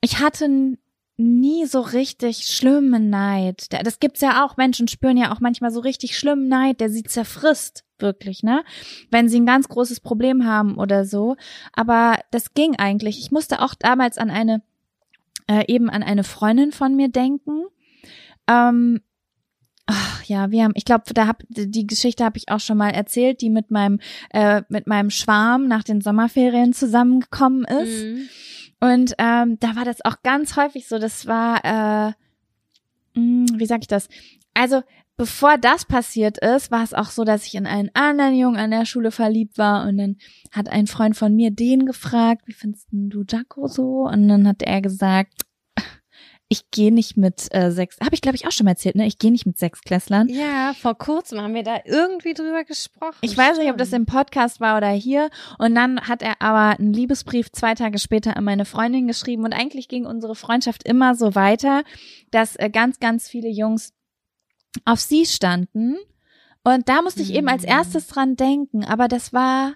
ich 0.00 0.18
hatte 0.20 0.76
nie 1.18 1.64
so 1.64 1.80
richtig 1.80 2.46
schlimmen 2.46 3.08
Neid. 3.08 3.72
Da- 3.72 3.82
Das 3.82 4.00
gibt's 4.00 4.20
ja 4.20 4.44
auch. 4.44 4.56
Menschen 4.58 4.86
spüren 4.88 5.16
ja 5.16 5.32
auch 5.32 5.40
manchmal 5.40 5.70
so 5.70 5.80
richtig 5.80 6.18
schlimmen 6.18 6.48
Neid, 6.48 6.80
der 6.80 6.90
sie 6.90 7.04
zerfrisst, 7.04 7.84
wirklich, 7.98 8.42
ne? 8.42 8.62
Wenn 9.10 9.28
sie 9.30 9.40
ein 9.40 9.46
ganz 9.46 9.68
großes 9.68 10.00
Problem 10.00 10.44
haben 10.44 10.76
oder 10.76 11.06
so. 11.06 11.36
Aber 11.72 12.18
das 12.30 12.52
ging 12.52 12.76
eigentlich. 12.76 13.18
Ich 13.18 13.30
musste 13.30 13.62
auch 13.62 13.74
damals 13.74 14.18
an 14.18 14.28
eine, 14.30 14.62
äh, 15.46 15.64
eben 15.72 15.88
an 15.88 16.02
eine 16.02 16.22
Freundin 16.24 16.72
von 16.72 16.94
mir 16.94 17.08
denken. 17.08 17.62
Ähm, 18.46 19.00
ach, 19.86 20.22
ja, 20.24 20.50
wir 20.50 20.64
haben, 20.64 20.72
ich 20.76 20.84
glaube, 20.84 21.04
da 21.14 21.26
hab 21.26 21.42
die 21.48 21.86
Geschichte 21.86 22.24
habe 22.24 22.36
ich 22.36 22.50
auch 22.50 22.60
schon 22.60 22.76
mal 22.76 22.90
erzählt, 22.90 23.40
die 23.40 23.48
mit 23.50 23.70
meinem 23.70 24.00
äh, 24.34 24.62
mit 24.68 24.86
meinem 24.86 25.08
Schwarm 25.10 25.66
nach 25.66 25.82
den 25.84 26.02
Sommerferien 26.02 26.74
zusammengekommen 26.74 27.64
ist. 27.64 28.04
Mhm. 28.04 28.28
Und 28.80 29.14
ähm, 29.18 29.58
da 29.58 29.74
war 29.76 29.84
das 29.84 30.04
auch 30.04 30.22
ganz 30.22 30.56
häufig 30.56 30.86
so. 30.86 30.98
Das 30.98 31.26
war, 31.26 31.64
äh, 31.64 32.12
mh, 33.18 33.58
wie 33.58 33.66
sag 33.66 33.80
ich 33.80 33.88
das? 33.88 34.08
Also 34.54 34.82
bevor 35.16 35.56
das 35.58 35.84
passiert 35.84 36.38
ist, 36.38 36.70
war 36.70 36.82
es 36.82 36.94
auch 36.94 37.10
so, 37.10 37.24
dass 37.24 37.46
ich 37.46 37.54
in 37.54 37.66
einen 37.66 37.90
anderen 37.94 38.34
Jungen 38.36 38.56
an 38.56 38.70
der 38.70 38.84
Schule 38.84 39.10
verliebt 39.10 39.58
war 39.58 39.86
und 39.88 39.96
dann 39.96 40.16
hat 40.52 40.68
ein 40.68 40.86
Freund 40.86 41.16
von 41.16 41.34
mir 41.34 41.50
den 41.50 41.86
gefragt, 41.86 42.42
wie 42.46 42.52
findest 42.52 42.88
du 42.90 43.24
Jaco 43.28 43.66
so? 43.66 44.06
Und 44.06 44.28
dann 44.28 44.46
hat 44.46 44.62
er 44.62 44.82
gesagt, 44.82 45.45
ich 46.48 46.70
gehe 46.70 46.92
nicht 46.92 47.16
mit 47.16 47.52
äh, 47.52 47.70
sechs, 47.72 47.96
habe 48.00 48.14
ich 48.14 48.20
glaube 48.20 48.36
ich 48.36 48.46
auch 48.46 48.52
schon 48.52 48.64
mal 48.66 48.70
erzählt, 48.72 48.94
ne? 48.94 49.06
Ich 49.06 49.18
gehe 49.18 49.32
nicht 49.32 49.46
mit 49.46 49.58
Sechsklässlern. 49.58 50.28
Ja, 50.28 50.74
vor 50.74 50.96
kurzem 50.96 51.40
haben 51.40 51.54
wir 51.54 51.64
da 51.64 51.78
irgendwie 51.84 52.34
drüber 52.34 52.62
gesprochen. 52.64 53.16
Ich 53.20 53.36
weiß 53.36 53.58
nicht, 53.58 53.70
ob 53.70 53.78
das 53.78 53.92
im 53.92 54.06
Podcast 54.06 54.60
war 54.60 54.76
oder 54.76 54.90
hier. 54.90 55.28
Und 55.58 55.74
dann 55.74 56.00
hat 56.02 56.22
er 56.22 56.40
aber 56.40 56.78
einen 56.78 56.92
Liebesbrief 56.92 57.50
zwei 57.50 57.74
Tage 57.74 57.98
später 57.98 58.36
an 58.36 58.44
meine 58.44 58.64
Freundin 58.64 59.08
geschrieben. 59.08 59.44
Und 59.44 59.52
eigentlich 59.54 59.88
ging 59.88 60.06
unsere 60.06 60.36
Freundschaft 60.36 60.86
immer 60.86 61.14
so 61.16 61.34
weiter, 61.34 61.82
dass 62.30 62.54
äh, 62.56 62.70
ganz, 62.70 63.00
ganz 63.00 63.28
viele 63.28 63.48
Jungs 63.48 63.92
auf 64.84 65.00
sie 65.00 65.26
standen. 65.26 65.96
Und 66.62 66.88
da 66.88 67.02
musste 67.02 67.22
ich 67.22 67.32
eben 67.34 67.48
als 67.48 67.62
Mhm. 67.62 67.68
erstes 67.70 68.06
dran 68.06 68.36
denken. 68.36 68.84
Aber 68.84 69.08
das 69.08 69.32
war, 69.32 69.74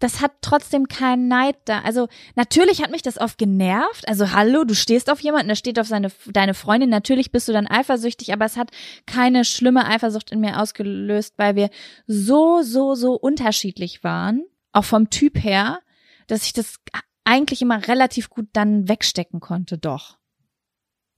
das 0.00 0.20
hat 0.20 0.32
trotzdem 0.42 0.88
keinen 0.88 1.28
Neid 1.28 1.56
da. 1.66 1.80
Also 1.80 2.08
natürlich 2.34 2.82
hat 2.82 2.90
mich 2.90 3.02
das 3.02 3.18
oft 3.18 3.38
genervt. 3.38 4.06
Also 4.08 4.32
hallo, 4.32 4.64
du 4.64 4.74
stehst 4.74 5.08
auf 5.10 5.20
jemanden, 5.20 5.48
der 5.48 5.54
steht 5.54 5.78
auf 5.78 5.86
seine 5.86 6.10
deine 6.26 6.54
Freundin. 6.54 6.90
Natürlich 6.90 7.32
bist 7.32 7.48
du 7.48 7.52
dann 7.52 7.66
eifersüchtig, 7.66 8.32
aber 8.32 8.44
es 8.44 8.56
hat 8.56 8.70
keine 9.06 9.44
schlimme 9.44 9.86
Eifersucht 9.86 10.30
in 10.32 10.40
mir 10.40 10.60
ausgelöst, 10.60 11.34
weil 11.38 11.54
wir 11.56 11.70
so 12.06 12.62
so 12.62 12.94
so 12.94 13.14
unterschiedlich 13.14 14.04
waren, 14.04 14.44
auch 14.72 14.84
vom 14.84 15.10
Typ 15.10 15.42
her, 15.42 15.78
dass 16.26 16.44
ich 16.44 16.52
das 16.52 16.80
eigentlich 17.24 17.62
immer 17.62 17.86
relativ 17.88 18.28
gut 18.28 18.48
dann 18.52 18.88
wegstecken 18.88 19.40
konnte, 19.40 19.78
doch. 19.78 20.18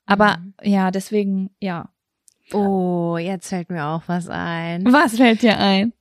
Aber 0.07 0.39
Mhm. 0.39 0.55
ja, 0.63 0.91
deswegen 0.93 1.51
ja. 1.61 1.89
Oh, 2.53 3.17
jetzt 3.19 3.49
fällt 3.49 3.71
mir 3.71 3.85
auch 3.87 4.03
was 4.07 4.29
ein. 4.29 4.85
Was 4.93 5.17
fällt 5.17 5.43
dir 5.43 5.59
ein? 5.59 5.93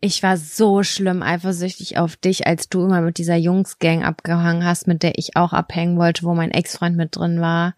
Ich 0.00 0.22
war 0.22 0.36
so 0.36 0.82
schlimm 0.82 1.22
eifersüchtig 1.22 1.98
auf 1.98 2.16
dich, 2.16 2.46
als 2.46 2.68
du 2.68 2.84
immer 2.84 3.00
mit 3.00 3.18
dieser 3.18 3.36
Jungsgang 3.36 4.04
abgehangen 4.04 4.64
hast, 4.64 4.86
mit 4.86 5.02
der 5.02 5.18
ich 5.18 5.36
auch 5.36 5.52
abhängen 5.52 5.98
wollte, 5.98 6.22
wo 6.22 6.34
mein 6.34 6.50
Ex-Freund 6.52 6.96
mit 6.96 7.16
drin 7.16 7.40
war. 7.40 7.74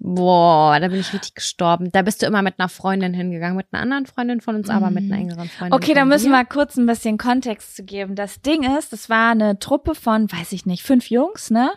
Boah, 0.00 0.78
da 0.78 0.88
bin 0.88 1.00
ich 1.00 1.12
richtig 1.12 1.34
gestorben. 1.34 1.90
Da 1.90 2.02
bist 2.02 2.22
du 2.22 2.26
immer 2.26 2.42
mit 2.42 2.54
einer 2.58 2.68
Freundin 2.68 3.14
hingegangen, 3.14 3.56
mit 3.56 3.66
einer 3.72 3.82
anderen 3.82 4.06
Freundin 4.06 4.40
von 4.40 4.54
uns, 4.54 4.68
aber 4.70 4.90
mit 4.90 5.04
einer 5.04 5.20
engeren 5.20 5.48
Freundin. 5.48 5.74
Okay, 5.74 5.92
da 5.92 6.04
müssen 6.04 6.30
wir 6.30 6.44
kurz 6.44 6.76
ein 6.76 6.86
bisschen 6.86 7.18
Kontext 7.18 7.74
zu 7.74 7.84
geben. 7.84 8.14
Das 8.14 8.40
Ding 8.40 8.62
ist, 8.78 8.92
das 8.92 9.10
war 9.10 9.32
eine 9.32 9.58
Truppe 9.58 9.96
von, 9.96 10.30
weiß 10.30 10.52
ich 10.52 10.66
nicht, 10.66 10.84
fünf 10.84 11.10
Jungs, 11.10 11.50
ne? 11.50 11.70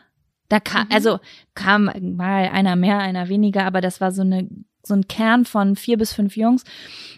Da 0.49 0.59
kam, 0.59 0.87
Mhm. 0.87 0.93
also 0.93 1.19
kam 1.55 1.85
mal 2.15 2.49
einer 2.49 2.75
mehr, 2.75 2.99
einer 2.99 3.27
weniger, 3.27 3.63
aber 3.65 3.81
das 3.81 4.01
war 4.01 4.11
so 4.11 4.21
eine 4.21 4.47
so 4.83 4.93
ein 4.93 5.07
Kern 5.07 5.45
von 5.45 5.75
vier 5.75 5.97
bis 5.97 6.13
fünf 6.13 6.35
Jungs. 6.35 6.63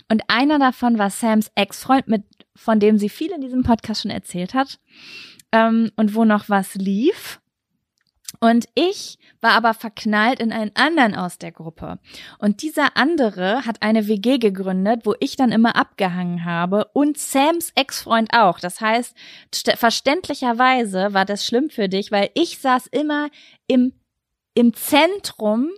Und 0.09 0.23
einer 0.27 0.59
davon 0.59 0.97
war 0.97 1.09
Sams 1.09 1.51
Ex-Freund, 1.55 2.07
mit 2.07 2.23
von 2.55 2.79
dem 2.79 2.97
sie 2.97 3.09
viel 3.09 3.31
in 3.31 3.41
diesem 3.41 3.63
Podcast 3.63 4.03
schon 4.03 4.11
erzählt 4.11 4.53
hat 4.53 4.79
ähm, 5.51 5.91
und 5.95 6.13
wo 6.13 6.23
noch 6.25 6.49
was 6.49 6.75
lief. 6.75 7.39
Und 8.39 8.65
ich 8.75 9.19
war 9.41 9.51
aber 9.51 9.73
verknallt 9.73 10.39
in 10.39 10.51
einen 10.51 10.71
anderen 10.75 11.15
aus 11.15 11.37
der 11.37 11.51
Gruppe. 11.51 11.99
Und 12.39 12.61
dieser 12.61 12.97
andere 12.97 13.65
hat 13.65 13.81
eine 13.81 14.07
WG 14.07 14.37
gegründet, 14.37 15.01
wo 15.05 15.15
ich 15.19 15.35
dann 15.35 15.51
immer 15.51 15.75
abgehangen 15.75 16.43
habe 16.43 16.85
und 16.93 17.17
Sams 17.17 17.71
Ex-Freund 17.75 18.33
auch. 18.33 18.59
Das 18.59 18.81
heißt, 18.81 19.15
st- 19.53 19.77
verständlicherweise 19.77 21.13
war 21.13 21.25
das 21.25 21.45
schlimm 21.45 21.69
für 21.69 21.87
dich, 21.87 22.11
weil 22.11 22.29
ich 22.33 22.57
saß 22.59 22.87
immer 22.87 23.29
im, 23.67 23.93
im 24.55 24.73
Zentrum 24.73 25.69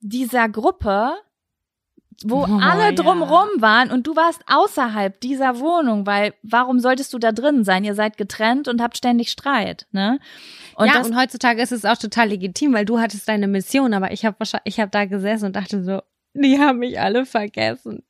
dieser 0.00 0.48
Gruppe, 0.48 1.12
wo 2.24 2.40
Oh, 2.42 2.58
alle 2.60 2.86
ja. 2.86 2.92
drumrum 2.92 3.48
waren 3.60 3.90
und 3.92 4.06
du 4.06 4.16
warst 4.16 4.42
außerhalb 4.48 5.20
dieser 5.20 5.60
Wohnung, 5.60 6.04
weil 6.06 6.34
warum 6.42 6.80
solltest 6.80 7.12
du 7.14 7.18
da 7.18 7.30
drin 7.30 7.62
sein? 7.64 7.84
Ihr 7.84 7.94
seid 7.94 8.16
getrennt 8.16 8.66
und 8.66 8.82
habt 8.82 8.96
ständig 8.96 9.30
Streit, 9.30 9.86
ne? 9.92 10.18
Und 10.74 10.88
ja, 10.88 11.00
und 11.00 11.16
heutzutage 11.16 11.62
ist 11.62 11.70
es 11.72 11.84
auch 11.84 11.96
total 11.96 12.28
legitim, 12.30 12.72
weil 12.72 12.84
du 12.84 12.98
hattest 12.98 13.28
deine 13.28 13.46
Mission, 13.46 13.94
aber 13.94 14.10
ich 14.12 14.24
habe 14.24 14.36
ich 14.64 14.80
habe 14.80 14.90
da 14.90 15.04
gesessen 15.04 15.46
und 15.46 15.56
dachte 15.56 15.82
so, 15.84 16.02
die 16.34 16.58
haben 16.58 16.78
mich 16.80 17.00
alle 17.00 17.24
vergessen. 17.24 18.02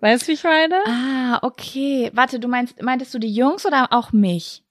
Weißt 0.00 0.22
du, 0.24 0.28
wie 0.28 0.32
ich 0.32 0.44
meine? 0.44 0.76
Ah, 0.86 1.38
okay. 1.42 2.10
Warte, 2.14 2.38
du 2.40 2.48
meinst, 2.48 2.82
meintest 2.82 3.14
du 3.14 3.18
die 3.18 3.32
Jungs 3.32 3.64
oder 3.64 3.88
auch 3.92 4.12
mich? 4.12 4.62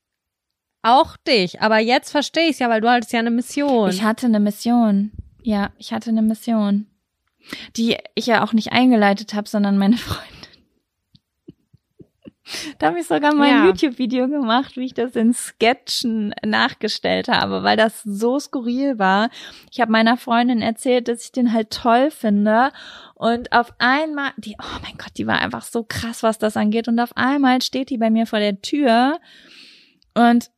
Auch 0.83 1.15
dich, 1.17 1.61
aber 1.61 1.79
jetzt 1.79 2.11
verstehe 2.11 2.49
ich 2.49 2.59
ja, 2.59 2.69
weil 2.69 2.81
du 2.81 2.89
hattest 2.89 3.13
ja 3.13 3.19
eine 3.19 3.31
Mission. 3.31 3.89
Ich 3.89 4.03
hatte 4.03 4.25
eine 4.27 4.39
Mission. 4.39 5.11
Ja, 5.43 5.71
ich 5.77 5.93
hatte 5.93 6.09
eine 6.09 6.21
Mission. 6.21 6.87
Die 7.75 7.97
ich 8.15 8.25
ja 8.27 8.43
auch 8.43 8.53
nicht 8.53 8.71
eingeleitet 8.71 9.33
habe, 9.33 9.49
sondern 9.49 9.77
meine 9.77 9.97
Freundin. 9.97 10.29
Da 12.77 12.87
habe 12.87 12.99
ich 12.99 13.07
sogar 13.07 13.33
mal 13.33 13.45
ein 13.49 13.63
Ja. 13.63 13.65
YouTube-Video 13.65 14.27
gemacht, 14.27 14.75
wie 14.75 14.85
ich 14.85 14.93
das 14.93 15.15
in 15.15 15.33
Sketchen 15.33 16.35
nachgestellt 16.45 17.29
habe, 17.29 17.63
weil 17.63 17.77
das 17.77 18.03
so 18.03 18.37
skurril 18.37 18.99
war. 18.99 19.29
Ich 19.71 19.79
habe 19.79 19.91
meiner 19.91 20.17
Freundin 20.17 20.61
erzählt, 20.61 21.07
dass 21.07 21.23
ich 21.23 21.31
den 21.31 21.53
halt 21.53 21.71
toll 21.71 22.11
finde. 22.11 22.71
Und 23.15 23.51
auf 23.53 23.73
einmal, 23.79 24.31
die, 24.37 24.55
oh 24.61 24.79
mein 24.81 24.97
Gott, 24.97 25.13
die 25.17 25.25
war 25.25 25.39
einfach 25.39 25.63
so 25.63 25.83
krass, 25.87 26.21
was 26.21 26.37
das 26.37 26.57
angeht. 26.57 26.87
Und 26.89 26.99
auf 26.99 27.15
einmal 27.15 27.61
steht 27.61 27.89
die 27.89 27.97
bei 27.97 28.09
mir 28.09 28.27
vor 28.27 28.39
der 28.39 28.61
Tür 28.61 29.19
und 30.13 30.51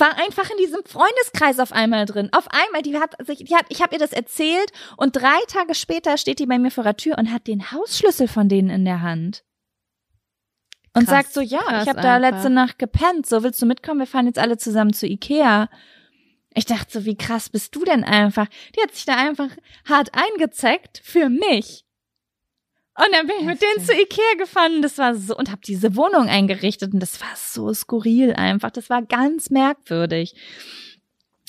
war 0.00 0.16
einfach 0.18 0.50
in 0.50 0.56
diesem 0.58 0.84
Freundeskreis 0.84 1.58
auf 1.58 1.72
einmal 1.72 2.06
drin. 2.06 2.28
Auf 2.32 2.48
einmal, 2.48 2.82
die 2.82 2.98
hat 2.98 3.14
sich, 3.26 3.44
die 3.44 3.54
hat, 3.54 3.66
ich 3.68 3.82
habe 3.82 3.94
ihr 3.94 3.98
das 3.98 4.12
erzählt 4.12 4.70
und 4.96 5.16
drei 5.16 5.38
Tage 5.48 5.74
später 5.74 6.16
steht 6.18 6.38
die 6.38 6.46
bei 6.46 6.58
mir 6.58 6.70
vor 6.70 6.84
der 6.84 6.96
Tür 6.96 7.18
und 7.18 7.32
hat 7.32 7.46
den 7.46 7.72
Hausschlüssel 7.72 8.28
von 8.28 8.48
denen 8.48 8.70
in 8.70 8.84
der 8.84 9.02
Hand. 9.02 9.44
und 10.94 11.06
Krass, 11.06 11.24
sagt 11.24 11.34
so, 11.34 11.40
ja, 11.40 11.82
ich 11.82 11.88
habe 11.88 12.00
da 12.00 12.16
letzte 12.18 12.50
Nacht 12.50 12.78
gepennt, 12.78 13.26
so 13.26 13.42
willst 13.42 13.60
du 13.60 13.66
mitkommen? 13.66 14.00
Wir 14.00 14.06
fahren 14.06 14.26
jetzt 14.26 14.38
alle 14.38 14.56
zusammen 14.56 14.92
zu 14.92 15.06
Ikea. 15.06 15.68
Ich 16.54 16.66
dachte 16.66 17.00
so, 17.00 17.04
wie 17.04 17.16
krass 17.16 17.48
bist 17.48 17.74
du 17.74 17.84
denn 17.84 18.04
einfach? 18.04 18.46
Die 18.76 18.80
hat 18.80 18.94
sich 18.94 19.04
da 19.04 19.16
einfach 19.16 19.50
hart 19.88 20.10
eingezeckt 20.12 21.00
für 21.02 21.28
mich. 21.28 21.83
Und 22.96 23.06
dann 23.12 23.26
bin 23.26 23.36
ich 23.40 23.44
mit 23.46 23.60
denen 23.60 23.84
zu. 23.84 23.92
Ikea 23.92 24.34
gefahren 24.38 24.76
und 24.76 24.82
das 24.82 24.98
war 24.98 25.14
so 25.16 25.36
und 25.36 25.50
habe 25.50 25.60
diese 25.66 25.96
Wohnung 25.96 26.28
eingerichtet 26.28 26.94
und 26.94 27.00
das 27.00 27.20
war 27.20 27.32
so 27.36 27.72
skurril 27.74 28.34
einfach. 28.34 28.70
Das 28.70 28.88
war 28.88 29.02
ganz 29.02 29.50
merkwürdig. 29.50 30.34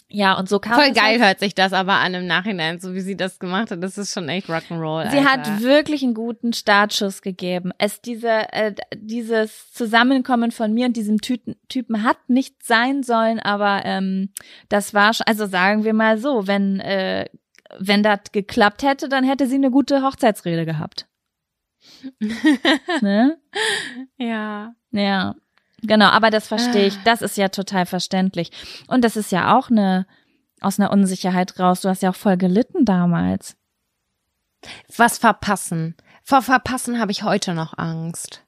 Ja, 0.07 0.37
und 0.37 0.47
so 0.47 0.59
kam 0.59 0.75
Voll 0.75 0.91
geil 0.93 1.19
halt- 1.19 1.21
hört 1.21 1.39
sich 1.39 1.55
das 1.55 1.73
aber 1.73 1.93
an 1.95 2.13
im 2.13 2.25
Nachhinein, 2.27 2.79
so 2.79 2.93
wie 2.93 3.01
sie 3.01 3.17
das 3.17 3.37
gemacht 3.39 3.71
hat. 3.71 3.83
Das 3.83 3.97
ist 3.97 4.13
schon 4.13 4.29
echt 4.29 4.47
Rock'n'Roll. 4.49 5.09
Sie 5.11 5.17
Alter. 5.17 5.29
hat 5.29 5.61
wirklich 5.61 6.03
einen 6.03 6.13
guten 6.13 6.53
Startschuss 6.53 7.21
gegeben. 7.21 7.71
Es 7.79 8.01
diese 8.01 8.51
äh, 8.53 8.73
dieses 8.95 9.71
Zusammenkommen 9.73 10.51
von 10.51 10.73
mir 10.73 10.85
und 10.85 10.95
diesem 10.95 11.21
Typen, 11.21 11.55
Typen 11.69 12.03
hat 12.03 12.17
nicht 12.29 12.63
sein 12.63 13.03
sollen, 13.03 13.39
aber 13.39 13.81
ähm, 13.83 14.29
das 14.69 14.93
war 14.93 15.13
schon, 15.13 15.25
also 15.27 15.47
sagen 15.47 15.83
wir 15.83 15.93
mal 15.93 16.17
so, 16.17 16.47
wenn 16.47 16.79
äh, 16.79 17.25
wenn 17.79 18.03
das 18.03 18.19
geklappt 18.31 18.83
hätte, 18.83 19.09
dann 19.09 19.23
hätte 19.23 19.47
sie 19.47 19.55
eine 19.55 19.71
gute 19.71 20.01
Hochzeitsrede 20.01 20.65
gehabt. 20.65 21.07
ne? 23.01 23.37
ja. 24.17 24.73
Ja. 24.91 25.35
Genau, 25.81 26.07
aber 26.07 26.29
das 26.31 26.47
verstehe 26.47 26.87
ich. 26.87 26.95
Ah. 26.97 27.01
Das 27.05 27.21
ist 27.21 27.37
ja 27.37 27.49
total 27.49 27.85
verständlich. 27.85 28.51
Und 28.87 29.03
das 29.03 29.17
ist 29.17 29.31
ja 29.31 29.57
auch 29.57 29.69
eine 29.69 30.05
aus 30.61 30.79
einer 30.79 30.91
Unsicherheit 30.91 31.59
raus. 31.59 31.81
Du 31.81 31.89
hast 31.89 32.01
ja 32.01 32.09
auch 32.09 32.15
voll 32.15 32.37
gelitten 32.37 32.85
damals. 32.85 33.55
Was 34.95 35.17
verpassen? 35.17 35.95
Vor 36.23 36.41
Verpassen 36.41 36.99
habe 36.99 37.11
ich 37.11 37.23
heute 37.23 37.53
noch 37.53 37.77
Angst. 37.77 38.43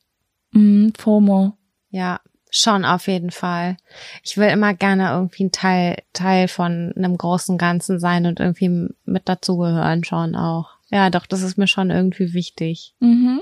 Mm, 0.52 0.90
FOMO. 0.98 1.54
Ja, 1.90 2.20
schon 2.50 2.86
auf 2.86 3.08
jeden 3.08 3.32
Fall. 3.32 3.78
Ich 4.24 4.38
will 4.38 4.50
immer 4.50 4.74
gerne 4.74 5.12
irgendwie 5.12 5.46
ein 5.46 5.52
Teil, 5.52 6.02
Teil 6.14 6.48
von 6.48 6.94
einem 6.96 7.18
großen 7.18 7.58
Ganzen 7.58 8.00
sein 8.00 8.26
und 8.26 8.40
irgendwie 8.40 8.90
mit 9.06 9.30
dazugehören 9.30 10.04
schon 10.04 10.36
auch. 10.36 10.77
Ja, 10.90 11.10
doch, 11.10 11.26
das 11.26 11.42
ist 11.42 11.58
mir 11.58 11.68
schon 11.68 11.90
irgendwie 11.90 12.34
wichtig. 12.34 12.96
Mhm. 13.00 13.42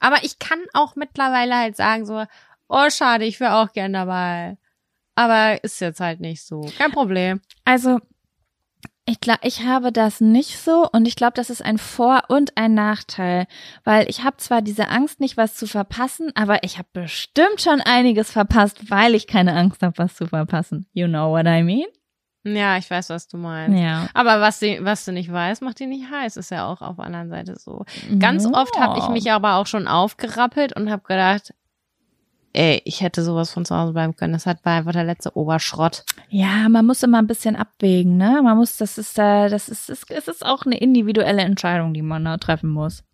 Aber 0.00 0.22
ich 0.22 0.38
kann 0.38 0.60
auch 0.72 0.96
mittlerweile 0.96 1.56
halt 1.56 1.76
sagen 1.76 2.06
so, 2.06 2.24
oh 2.68 2.90
schade, 2.90 3.24
ich 3.24 3.40
wäre 3.40 3.56
auch 3.56 3.72
gern 3.72 3.92
dabei. 3.92 4.56
Aber 5.14 5.62
ist 5.64 5.80
jetzt 5.80 6.00
halt 6.00 6.20
nicht 6.20 6.44
so. 6.44 6.70
Kein 6.78 6.92
Problem. 6.92 7.40
Also, 7.64 7.98
ich 9.04 9.20
glaube, 9.20 9.40
ich 9.42 9.64
habe 9.64 9.90
das 9.90 10.20
nicht 10.20 10.58
so 10.58 10.86
und 10.92 11.08
ich 11.08 11.16
glaube, 11.16 11.32
das 11.34 11.50
ist 11.50 11.64
ein 11.64 11.78
Vor- 11.78 12.24
und 12.28 12.56
ein 12.56 12.74
Nachteil, 12.74 13.46
weil 13.82 14.08
ich 14.08 14.22
habe 14.22 14.36
zwar 14.36 14.60
diese 14.60 14.88
Angst, 14.88 15.18
nicht 15.18 15.38
was 15.38 15.56
zu 15.56 15.66
verpassen, 15.66 16.30
aber 16.34 16.62
ich 16.62 16.76
habe 16.76 16.88
bestimmt 16.92 17.60
schon 17.60 17.80
einiges 17.80 18.30
verpasst, 18.30 18.90
weil 18.90 19.14
ich 19.14 19.26
keine 19.26 19.54
Angst 19.54 19.82
habe, 19.82 19.96
was 19.96 20.14
zu 20.14 20.26
verpassen. 20.26 20.86
You 20.92 21.08
know 21.08 21.30
what 21.30 21.46
I 21.46 21.62
mean? 21.62 21.86
Ja, 22.44 22.78
ich 22.78 22.90
weiß, 22.90 23.10
was 23.10 23.28
du 23.28 23.36
meinst. 23.36 23.78
Ja. 23.78 24.08
Aber 24.14 24.40
was, 24.40 24.60
sie, 24.60 24.78
was 24.82 25.04
du 25.04 25.12
nicht 25.12 25.30
weißt, 25.32 25.60
macht 25.62 25.80
dich 25.80 25.88
nicht 25.88 26.10
heiß. 26.10 26.36
Ist 26.36 26.50
ja 26.50 26.66
auch 26.66 26.80
auf 26.80 26.96
der 26.96 27.04
anderen 27.06 27.28
Seite 27.28 27.56
so. 27.58 27.84
Ganz 28.18 28.44
Ja. 28.44 28.50
oft 28.52 28.78
habe 28.78 28.98
ich 28.98 29.08
mich 29.08 29.30
aber 29.32 29.56
auch 29.56 29.66
schon 29.66 29.88
aufgerappelt 29.88 30.74
und 30.74 30.90
habe 30.90 31.02
gedacht, 31.02 31.52
ey, 32.54 32.80
ich 32.84 33.02
hätte 33.02 33.22
sowas 33.22 33.50
von 33.52 33.64
zu 33.64 33.76
Hause 33.76 33.92
bleiben 33.92 34.16
können. 34.16 34.32
Das 34.32 34.46
hat 34.46 34.64
war 34.64 34.74
einfach 34.78 34.92
der 34.92 35.04
letzte 35.04 35.36
Oberschrott. 35.36 36.04
Ja, 36.28 36.68
man 36.68 36.86
muss 36.86 37.02
immer 37.02 37.18
ein 37.18 37.26
bisschen 37.26 37.56
abwägen, 37.56 38.16
ne? 38.16 38.40
Man 38.42 38.56
muss, 38.56 38.76
das 38.76 38.98
ist, 38.98 39.18
äh, 39.18 39.48
das 39.48 39.68
ist, 39.68 39.90
es 39.90 40.04
es 40.08 40.28
ist 40.28 40.46
auch 40.46 40.64
eine 40.64 40.78
individuelle 40.78 41.42
Entscheidung, 41.42 41.92
die 41.92 42.02
man 42.02 42.24
da 42.24 42.36
treffen 42.38 42.70
muss. 42.70 43.04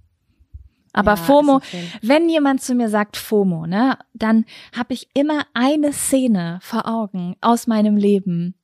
Aber 0.92 1.12
Ja, 1.12 1.16
FOMO, 1.16 1.58
ist 1.58 1.74
wenn 2.02 2.28
jemand 2.28 2.62
zu 2.62 2.74
mir 2.74 2.88
sagt 2.88 3.16
FOMO, 3.16 3.66
ne, 3.66 3.98
dann 4.12 4.44
habe 4.76 4.94
ich 4.94 5.08
immer 5.14 5.42
eine 5.52 5.92
Szene 5.92 6.58
vor 6.62 6.86
Augen 6.86 7.34
aus 7.40 7.66
meinem 7.66 7.96
Leben. 7.96 8.54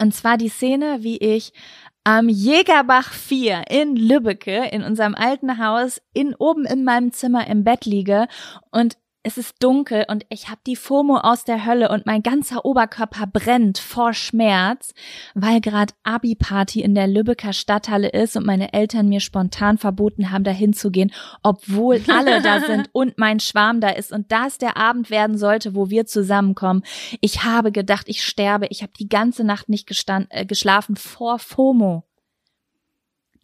Und 0.00 0.14
zwar 0.14 0.36
die 0.36 0.48
Szene, 0.48 0.98
wie 1.00 1.18
ich 1.18 1.52
am 2.04 2.28
Jägerbach 2.28 3.12
4 3.12 3.64
in 3.70 3.96
Lübbecke 3.96 4.68
in 4.70 4.82
unserem 4.82 5.14
alten 5.14 5.58
Haus 5.58 6.00
in 6.12 6.34
oben 6.34 6.66
in 6.66 6.84
meinem 6.84 7.12
Zimmer 7.12 7.46
im 7.46 7.64
Bett 7.64 7.86
liege 7.86 8.26
und 8.70 8.98
es 9.24 9.38
ist 9.38 9.56
dunkel 9.60 10.04
und 10.08 10.26
ich 10.28 10.48
habe 10.48 10.60
die 10.66 10.76
FOMO 10.76 11.16
aus 11.16 11.44
der 11.44 11.64
Hölle 11.64 11.88
und 11.88 12.04
mein 12.04 12.22
ganzer 12.22 12.66
Oberkörper 12.66 13.26
brennt 13.26 13.78
vor 13.78 14.12
Schmerz, 14.12 14.92
weil 15.34 15.62
gerade 15.62 15.94
Abi-Party 16.02 16.82
in 16.82 16.94
der 16.94 17.06
Lübecker 17.06 17.54
Stadthalle 17.54 18.10
ist 18.10 18.36
und 18.36 18.44
meine 18.44 18.74
Eltern 18.74 19.08
mir 19.08 19.20
spontan 19.20 19.78
verboten 19.78 20.30
haben, 20.30 20.44
dahin 20.44 20.74
zu 20.74 20.90
gehen, 20.90 21.10
obwohl 21.42 22.02
alle 22.08 22.42
da 22.42 22.60
sind 22.60 22.90
und 22.92 23.16
mein 23.16 23.40
Schwarm 23.40 23.80
da 23.80 23.88
ist 23.88 24.12
und 24.12 24.30
das 24.30 24.58
der 24.58 24.76
Abend 24.76 25.08
werden 25.08 25.38
sollte, 25.38 25.74
wo 25.74 25.88
wir 25.88 26.04
zusammenkommen. 26.04 26.84
Ich 27.22 27.44
habe 27.44 27.72
gedacht, 27.72 28.08
ich 28.10 28.22
sterbe. 28.22 28.66
Ich 28.68 28.82
habe 28.82 28.92
die 28.98 29.08
ganze 29.08 29.42
Nacht 29.42 29.70
nicht 29.70 29.86
gestand, 29.86 30.26
äh, 30.30 30.44
geschlafen 30.44 30.96
vor 30.96 31.38
FOMO. 31.38 32.04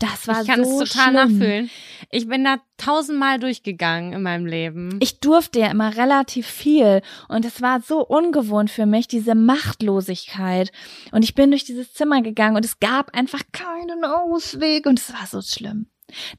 Das 0.01 0.27
war 0.27 0.40
Ich 0.43 0.48
kann 0.48 0.64
so 0.64 0.82
es 0.82 0.90
total 0.90 1.12
schlimm. 1.12 1.39
nachfühlen. 1.39 1.70
Ich 2.10 2.27
bin 2.27 2.43
da 2.43 2.56
tausendmal 2.78 3.39
durchgegangen 3.39 4.14
in 4.14 4.22
meinem 4.22 4.47
Leben. 4.47 4.98
Ich 5.01 5.20
durfte 5.20 5.60
ja 5.60 5.70
immer 5.70 5.97
relativ 5.97 6.47
viel 6.47 7.02
und 7.28 7.44
es 7.44 7.60
war 7.62 7.81
so 7.82 8.05
ungewohnt 8.05 8.70
für 8.70 8.86
mich, 8.86 9.06
diese 9.06 9.35
Machtlosigkeit. 9.35 10.72
Und 11.12 11.22
ich 11.22 11.35
bin 11.35 11.51
durch 11.51 11.64
dieses 11.64 11.93
Zimmer 11.93 12.22
gegangen 12.22 12.56
und 12.56 12.64
es 12.64 12.81
gab 12.81 13.14
einfach 13.14 13.43
keinen 13.52 14.05
Ausweg 14.05 14.86
und 14.86 14.98
es 14.98 15.12
war 15.12 15.27
so 15.27 15.43
schlimm. 15.43 15.86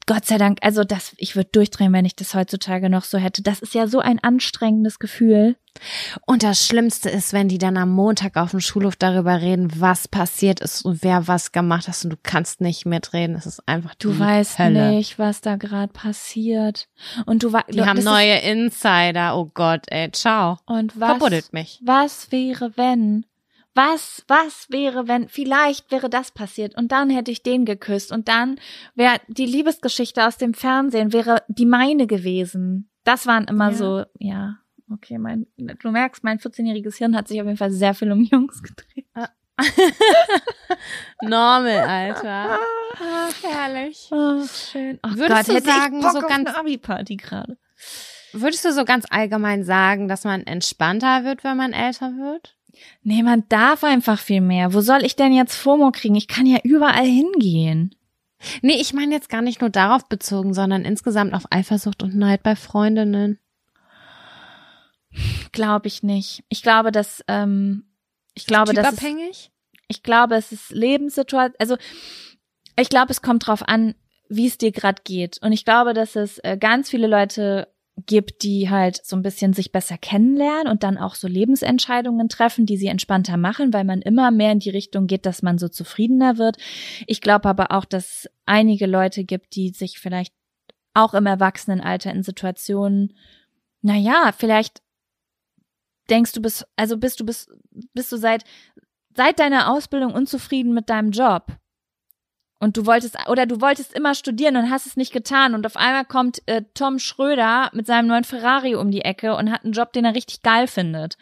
Gott 0.05 0.25
sei 0.25 0.37
Dank, 0.37 0.59
also 0.61 0.83
das, 0.83 1.13
ich 1.17 1.35
würde 1.35 1.49
durchdrehen, 1.51 1.93
wenn 1.93 2.05
ich 2.05 2.15
das 2.15 2.33
heutzutage 2.33 2.89
noch 2.89 3.03
so 3.03 3.17
hätte. 3.17 3.41
Das 3.41 3.59
ist 3.59 3.73
ja 3.73 3.87
so 3.87 3.99
ein 3.99 4.19
anstrengendes 4.23 4.99
Gefühl. 4.99 5.55
Und 6.25 6.43
das 6.43 6.65
Schlimmste 6.67 7.09
ist, 7.09 7.31
wenn 7.31 7.47
die 7.47 7.57
dann 7.57 7.77
am 7.77 7.89
Montag 7.91 8.35
auf 8.35 8.51
dem 8.51 8.59
Schulhof 8.59 8.97
darüber 8.97 9.39
reden, 9.41 9.71
was 9.79 10.07
passiert 10.07 10.59
ist 10.59 10.83
und 10.83 11.01
wer 11.01 11.27
was 11.29 11.53
gemacht 11.53 11.87
hat 11.87 12.03
und 12.03 12.09
du 12.09 12.17
kannst 12.21 12.59
nicht 12.59 12.85
mitreden. 12.85 13.35
Es 13.37 13.45
ist 13.45 13.65
einfach 13.67 13.95
Du 13.95 14.17
weißt 14.19 14.59
Hölle. 14.59 14.91
nicht, 14.91 15.17
was 15.17 15.39
da 15.39 15.55
gerade 15.55 15.93
passiert. 15.93 16.89
Und 17.25 17.43
du 17.43 17.57
Die 17.69 17.81
haben 17.83 18.03
neue 18.03 18.39
Insider. 18.39 19.37
Oh 19.37 19.49
Gott, 19.53 19.85
ey, 19.87 20.11
ciao. 20.11 20.57
und 20.65 20.99
was, 20.99 21.09
Verbuddelt 21.11 21.53
mich. 21.53 21.79
Was 21.83 22.31
wäre, 22.31 22.73
wenn? 22.75 23.25
Was, 23.73 24.23
was 24.27 24.67
wäre, 24.69 25.07
wenn, 25.07 25.29
vielleicht 25.29 25.91
wäre 25.91 26.09
das 26.09 26.31
passiert 26.31 26.75
und 26.75 26.91
dann 26.91 27.09
hätte 27.09 27.31
ich 27.31 27.41
den 27.41 27.63
geküsst 27.65 28.11
und 28.11 28.27
dann 28.27 28.59
wäre 28.95 29.19
die 29.29 29.45
Liebesgeschichte 29.45 30.25
aus 30.27 30.37
dem 30.37 30.53
Fernsehen, 30.53 31.13
wäre 31.13 31.43
die 31.47 31.65
meine 31.65 32.05
gewesen. 32.05 32.89
Das 33.05 33.27
waren 33.27 33.45
immer 33.45 33.69
Ja. 33.69 33.75
so, 33.75 34.03
ja, 34.19 34.57
okay, 34.91 35.17
mein, 35.17 35.47
du 35.57 35.89
merkst, 35.91 36.23
mein 36.23 36.39
14-jähriges 36.39 36.97
Hirn 36.97 37.15
hat 37.15 37.29
sich 37.29 37.39
auf 37.39 37.47
jeden 37.47 37.57
Fall 37.57 37.71
sehr 37.71 37.93
viel 37.93 38.11
um 38.11 38.23
Jungs 38.23 38.61
gedreht. 38.61 39.05
Normal, 41.21 41.79
Alter. 41.87 42.59
Ach, 42.99 43.43
herrlich. 43.43 44.07
Oh, 44.11 44.43
schön. 44.45 44.99
Oh 45.03 45.09
Würdest 45.15 45.47
du 45.49 45.53
hätte 45.53 45.65
sagen, 45.65 46.01
so 46.01 46.07
auf 46.19 46.27
ganz- 46.27 46.49
Abi-Party 46.49 47.15
gerade. 47.17 47.57
Würdest 48.33 48.63
du 48.65 48.71
so 48.71 48.85
ganz 48.85 49.05
allgemein 49.09 49.63
sagen, 49.63 50.07
dass 50.07 50.23
man 50.23 50.45
entspannter 50.45 51.23
wird, 51.25 51.43
wenn 51.43 51.57
man 51.57 51.73
älter 51.73 52.11
wird? 52.11 52.55
Nee, 53.03 53.23
man 53.23 53.43
darf 53.49 53.83
einfach 53.83 54.19
viel 54.19 54.41
mehr. 54.41 54.73
Wo 54.73 54.81
soll 54.81 55.03
ich 55.03 55.15
denn 55.15 55.33
jetzt 55.33 55.55
FOMO 55.55 55.91
kriegen? 55.91 56.15
Ich 56.15 56.27
kann 56.27 56.45
ja 56.45 56.59
überall 56.63 57.05
hingehen. 57.05 57.95
Nee, 58.61 58.79
ich 58.79 58.93
meine 58.93 59.13
jetzt 59.13 59.29
gar 59.29 59.41
nicht 59.41 59.61
nur 59.61 59.69
darauf 59.69 60.07
bezogen, 60.07 60.53
sondern 60.53 60.83
insgesamt 60.83 61.33
auf 61.33 61.43
Eifersucht 61.51 62.01
und 62.03 62.15
Neid 62.15 62.43
bei 62.43 62.55
Freundinnen. 62.55 63.39
Glaube 65.51 65.87
ich 65.87 66.03
nicht. 66.03 66.43
Ich 66.49 66.63
glaube, 66.63 66.91
dass 66.91 67.23
ähm, 67.27 67.85
ich 68.33 68.45
glaube, 68.45 68.73
dass 68.73 68.87
es, 68.87 68.95
Typabhängig? 68.95 69.51
ich 69.87 70.03
glaube, 70.03 70.35
es 70.35 70.51
ist 70.51 70.71
Lebenssituation. 70.71 71.53
Also 71.59 71.77
ich 72.79 72.89
glaube, 72.89 73.11
es 73.11 73.21
kommt 73.21 73.45
drauf 73.45 73.67
an, 73.67 73.95
wie 74.29 74.47
es 74.47 74.57
dir 74.57 74.71
gerade 74.71 75.01
geht. 75.03 75.37
Und 75.41 75.51
ich 75.51 75.65
glaube, 75.65 75.93
dass 75.93 76.15
es 76.15 76.39
äh, 76.39 76.57
ganz 76.57 76.89
viele 76.89 77.07
Leute 77.07 77.67
gibt, 78.05 78.43
die 78.43 78.69
halt 78.69 79.05
so 79.05 79.15
ein 79.15 79.21
bisschen 79.21 79.53
sich 79.53 79.71
besser 79.71 79.97
kennenlernen 79.97 80.67
und 80.67 80.83
dann 80.83 80.97
auch 80.97 81.15
so 81.15 81.27
Lebensentscheidungen 81.27 82.29
treffen, 82.29 82.65
die 82.65 82.77
sie 82.77 82.87
entspannter 82.87 83.37
machen, 83.37 83.73
weil 83.73 83.83
man 83.83 84.01
immer 84.01 84.31
mehr 84.31 84.51
in 84.51 84.59
die 84.59 84.69
Richtung 84.69 85.07
geht, 85.07 85.25
dass 85.25 85.41
man 85.41 85.57
so 85.57 85.67
zufriedener 85.67 86.37
wird. 86.37 86.57
Ich 87.07 87.21
glaube 87.21 87.49
aber 87.49 87.71
auch, 87.71 87.85
dass 87.85 88.29
einige 88.45 88.85
Leute 88.85 89.23
gibt, 89.23 89.55
die 89.55 89.69
sich 89.69 89.99
vielleicht 89.99 90.33
auch 90.93 91.13
im 91.13 91.25
Erwachsenenalter 91.25 92.11
in 92.11 92.23
Situationen, 92.23 93.15
naja, 93.81 94.31
vielleicht 94.37 94.81
denkst 96.09 96.33
du 96.33 96.41
bist, 96.41 96.67
also 96.75 96.97
bist 96.97 97.19
du 97.19 97.25
bist, 97.25 97.49
bist 97.93 98.11
du 98.11 98.17
seit, 98.17 98.43
seit 99.15 99.39
deiner 99.39 99.71
Ausbildung 99.71 100.13
unzufrieden 100.13 100.73
mit 100.73 100.89
deinem 100.89 101.11
Job. 101.11 101.57
Und 102.61 102.77
du 102.77 102.85
wolltest, 102.85 103.17
oder 103.27 103.47
du 103.47 103.59
wolltest 103.59 103.91
immer 103.91 104.13
studieren 104.13 104.55
und 104.55 104.69
hast 104.69 104.85
es 104.85 104.95
nicht 104.95 105.11
getan. 105.11 105.55
Und 105.55 105.65
auf 105.65 105.75
einmal 105.75 106.05
kommt 106.05 106.43
äh, 106.45 106.61
Tom 106.75 106.99
Schröder 106.99 107.71
mit 107.73 107.87
seinem 107.87 108.05
neuen 108.05 108.23
Ferrari 108.23 108.75
um 108.75 108.91
die 108.91 109.01
Ecke 109.01 109.35
und 109.35 109.51
hat 109.51 109.63
einen 109.63 109.73
Job, 109.73 109.91
den 109.93 110.05
er 110.05 110.13
richtig 110.13 110.43
geil 110.43 110.67
findet. 110.67 111.17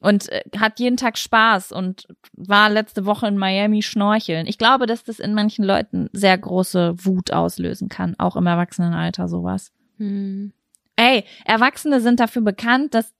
Und 0.00 0.28
äh, 0.30 0.42
hat 0.58 0.80
jeden 0.80 0.96
Tag 0.96 1.16
Spaß 1.16 1.70
und 1.70 2.08
war 2.32 2.68
letzte 2.70 3.06
Woche 3.06 3.28
in 3.28 3.38
Miami 3.38 3.82
schnorcheln. 3.82 4.48
Ich 4.48 4.58
glaube, 4.58 4.86
dass 4.86 5.04
das 5.04 5.20
in 5.20 5.32
manchen 5.32 5.64
Leuten 5.64 6.10
sehr 6.12 6.36
große 6.36 6.96
Wut 7.04 7.32
auslösen 7.32 7.88
kann, 7.88 8.16
auch 8.18 8.34
im 8.34 8.48
Erwachsenenalter 8.48 9.28
sowas. 9.28 9.70
Hm. 9.98 10.52
Ey, 10.96 11.24
Erwachsene 11.44 12.00
sind 12.00 12.20
dafür 12.20 12.42
bekannt, 12.42 12.94
dass, 12.94 13.14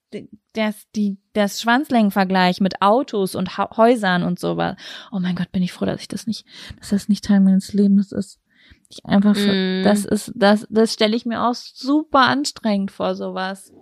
dass 0.53 0.91
die, 0.95 1.19
das 1.33 1.61
Schwanzlängenvergleich 1.61 2.61
mit 2.61 2.81
Autos 2.83 3.35
und 3.35 3.59
ha 3.59 3.77
Häusern 3.77 4.23
und 4.23 4.39
sowas. 4.39 4.77
Oh 5.11 5.19
mein 5.19 5.35
Gott, 5.35 5.51
bin 5.51 5.63
ich 5.63 5.73
froh, 5.73 5.87
dass 5.87 6.01
ich 6.01 6.09
das 6.09 6.27
nicht, 6.27 6.47
dass 6.79 6.91
das 6.91 7.09
nicht 7.09 7.25
Teil 7.25 7.41
meines 7.41 7.73
Lebens 7.73 8.13
ist. 8.13 8.41
Ich 8.89 9.05
einfach, 9.05 9.35
mm. 9.35 9.83
das 9.83 10.05
ist, 10.05 10.33
das, 10.35 10.67
das 10.71 10.93
stelle 10.93 11.17
ich 11.17 11.27
mir 11.27 11.43
auch 11.43 11.55
super 11.55 12.21
anstrengend 12.21 12.91
vor, 12.91 13.15
sowas. 13.15 13.73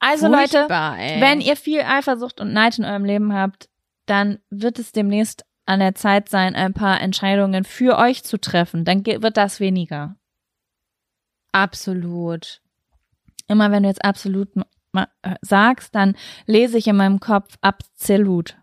Also 0.00 0.28
Furchtbar, 0.28 0.96
Leute, 0.96 1.02
ey. 1.02 1.20
wenn 1.20 1.40
ihr 1.40 1.56
viel 1.56 1.80
Eifersucht 1.82 2.40
und 2.40 2.52
Neid 2.52 2.78
in 2.78 2.84
eurem 2.84 3.04
Leben 3.04 3.32
habt, 3.32 3.68
dann 4.06 4.38
wird 4.50 4.78
es 4.78 4.92
demnächst 4.92 5.44
an 5.66 5.80
der 5.80 5.94
Zeit 5.94 6.28
sein, 6.28 6.54
ein 6.54 6.72
paar 6.72 7.00
Entscheidungen 7.00 7.64
für 7.64 7.98
euch 7.98 8.24
zu 8.24 8.40
treffen. 8.40 8.84
Dann 8.84 9.04
wird 9.04 9.36
das 9.36 9.60
weniger. 9.60 10.16
Absolut. 11.52 12.60
Immer 13.48 13.70
wenn 13.70 13.82
du 13.82 13.88
jetzt 13.88 14.04
absolut 14.04 14.48
äh, 14.94 15.06
sagst, 15.42 15.94
dann 15.94 16.16
lese 16.46 16.78
ich 16.78 16.86
in 16.86 16.96
meinem 16.96 17.20
Kopf 17.20 17.56
absolut. 17.60 18.56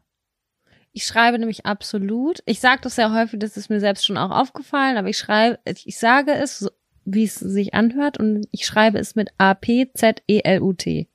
Ich 0.91 1.05
schreibe 1.05 1.37
nämlich 1.39 1.65
absolut. 1.65 2.41
Ich 2.45 2.59
sage 2.59 2.81
das 2.83 2.95
sehr 2.95 3.13
häufig, 3.13 3.39
das 3.39 3.57
ist 3.57 3.69
mir 3.69 3.79
selbst 3.79 4.05
schon 4.05 4.17
auch 4.17 4.31
aufgefallen, 4.31 4.97
aber 4.97 5.09
ich 5.09 5.17
schreibe, 5.17 5.59
ich 5.65 5.97
sage 5.99 6.33
es, 6.33 6.69
wie 7.03 7.25
es 7.25 7.35
sich 7.35 7.73
anhört 7.73 8.17
und 8.17 8.47
ich 8.51 8.65
schreibe 8.65 8.97
es 8.97 9.15
mit 9.15 9.29
A-P-Z-E-L-U-T. 9.37 11.09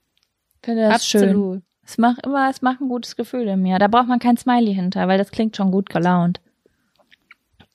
Finde 0.62 0.82
das 0.82 0.94
absolut. 0.94 1.30
schön. 1.30 1.62
Es 1.82 1.98
macht 1.98 2.24
immer, 2.24 2.51
es 2.51 2.62
macht 2.62 2.80
ein 2.80 2.88
gutes 2.88 3.16
Gefühl 3.16 3.48
in 3.48 3.62
mir. 3.62 3.78
Da 3.78 3.88
braucht 3.88 4.06
man 4.06 4.18
kein 4.18 4.36
Smiley 4.36 4.74
hinter, 4.74 5.09
weil 5.09 5.18
das 5.18 5.30
klingt 5.30 5.56
schon 5.56 5.72
gut 5.72 5.88
gelaunt. 5.88 6.40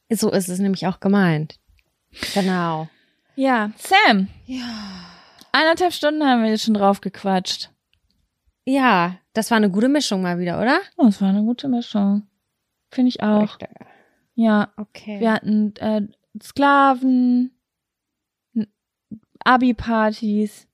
So 0.09 0.31
ist 0.31 0.47
es 0.47 0.59
nämlich 0.59 0.87
auch 0.87 0.99
gemeint. 0.99 1.59
Genau. 2.33 2.87
Ja, 3.35 3.71
Sam. 3.77 4.27
Ja. 4.45 4.65
Eineinhalb 5.51 5.93
Stunden 5.93 6.23
haben 6.23 6.43
wir 6.43 6.49
jetzt 6.49 6.63
schon 6.63 6.73
drauf 6.73 7.01
gequatscht. 7.01 7.69
Ja, 8.65 9.17
das 9.33 9.51
war 9.51 9.57
eine 9.57 9.69
gute 9.69 9.89
Mischung 9.89 10.21
mal 10.21 10.39
wieder, 10.39 10.59
oder? 10.59 10.79
Oh, 10.97 11.05
das 11.05 11.21
war 11.21 11.29
eine 11.29 11.43
gute 11.43 11.67
Mischung. 11.67 12.27
Finde 12.91 13.09
ich 13.09 13.21
auch. 13.21 13.57
Ja. 14.35 14.69
Okay. 14.77 15.19
Wir 15.19 15.33
hatten 15.33 15.75
äh, 15.77 16.01
Sklaven, 16.41 17.51
Abi-Partys. 19.43 20.67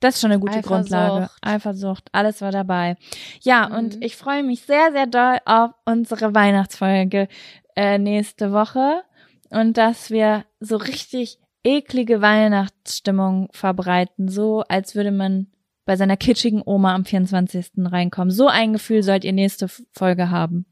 Das 0.00 0.14
ist 0.14 0.20
schon 0.20 0.30
eine 0.30 0.40
gute 0.40 0.58
Eifersucht. 0.58 0.90
Grundlage. 0.90 1.30
Eifersucht, 1.42 2.08
alles 2.12 2.40
war 2.40 2.52
dabei. 2.52 2.96
Ja, 3.40 3.68
mhm. 3.68 3.74
und 3.74 4.04
ich 4.04 4.16
freue 4.16 4.44
mich 4.44 4.62
sehr, 4.62 4.92
sehr 4.92 5.06
doll 5.06 5.38
auf 5.44 5.72
unsere 5.84 6.34
Weihnachtsfolge 6.34 7.28
äh, 7.74 7.98
nächste 7.98 8.52
Woche 8.52 9.02
und 9.50 9.76
dass 9.76 10.10
wir 10.10 10.44
so 10.60 10.76
richtig 10.76 11.40
eklige 11.64 12.20
Weihnachtsstimmung 12.20 13.48
verbreiten, 13.52 14.28
so 14.28 14.62
als 14.68 14.94
würde 14.94 15.10
man 15.10 15.48
bei 15.84 15.96
seiner 15.96 16.16
kitschigen 16.16 16.62
Oma 16.64 16.94
am 16.94 17.04
24. 17.04 17.70
reinkommen. 17.78 18.30
So 18.30 18.46
ein 18.48 18.72
Gefühl 18.72 19.02
sollt 19.02 19.24
ihr 19.24 19.32
nächste 19.32 19.68
Folge 19.92 20.30
haben. 20.30 20.66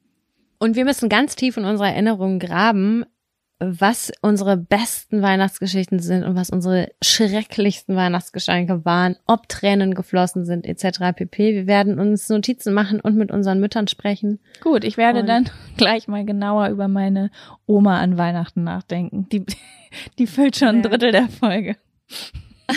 Und 0.58 0.76
wir 0.76 0.84
müssen 0.84 1.08
ganz 1.08 1.36
tief 1.36 1.56
in 1.56 1.64
unserer 1.64 1.88
Erinnerung 1.88 2.38
graben, 2.38 3.04
was 3.58 4.12
unsere 4.20 4.58
besten 4.58 5.22
Weihnachtsgeschichten 5.22 5.98
sind 5.98 6.24
und 6.24 6.36
was 6.36 6.50
unsere 6.50 6.90
schrecklichsten 7.02 7.96
Weihnachtsgeschenke 7.96 8.84
waren, 8.84 9.16
ob 9.26 9.48
Tränen 9.48 9.94
geflossen 9.94 10.44
sind 10.44 10.66
etc. 10.66 11.16
pp. 11.16 11.54
Wir 11.54 11.66
werden 11.66 11.98
uns 11.98 12.28
Notizen 12.28 12.74
machen 12.74 13.00
und 13.00 13.16
mit 13.16 13.30
unseren 13.30 13.58
Müttern 13.58 13.88
sprechen. 13.88 14.40
Gut, 14.60 14.84
ich 14.84 14.98
werde 14.98 15.20
und 15.20 15.26
dann 15.26 15.48
gleich 15.78 16.06
mal 16.06 16.26
genauer 16.26 16.68
über 16.68 16.86
meine 16.88 17.30
Oma 17.64 17.98
an 17.98 18.18
Weihnachten 18.18 18.62
nachdenken. 18.62 19.26
Die, 19.30 19.46
die 20.18 20.26
füllt 20.26 20.56
schon 20.56 20.68
ein 20.68 20.82
Drittel 20.82 21.12
der 21.12 21.28
Folge. 21.28 21.76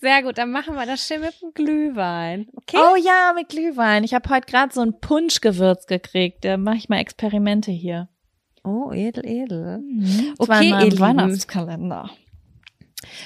Sehr 0.00 0.22
gut, 0.22 0.38
dann 0.38 0.52
machen 0.52 0.76
wir 0.76 0.86
das 0.86 1.06
schön 1.06 1.20
mit 1.20 1.34
dem 1.42 1.52
Glühwein. 1.52 2.46
Okay? 2.54 2.78
Oh 2.78 2.96
ja, 2.96 3.32
mit 3.34 3.48
Glühwein. 3.48 4.04
Ich 4.04 4.14
habe 4.14 4.30
heute 4.30 4.46
gerade 4.46 4.72
so 4.72 4.80
ein 4.80 4.98
Punschgewürz 5.00 5.86
gekriegt. 5.86 6.44
Da 6.44 6.56
mache 6.56 6.76
ich 6.76 6.88
mal 6.88 7.00
Experimente 7.00 7.70
hier. 7.70 8.08
Oh, 8.62 8.92
edel, 8.92 9.24
edel. 9.26 9.78
Mhm. 9.78 10.34
Okay, 10.38 10.68
ihr 10.68 10.98
Weihnachtskalender. 10.98 12.10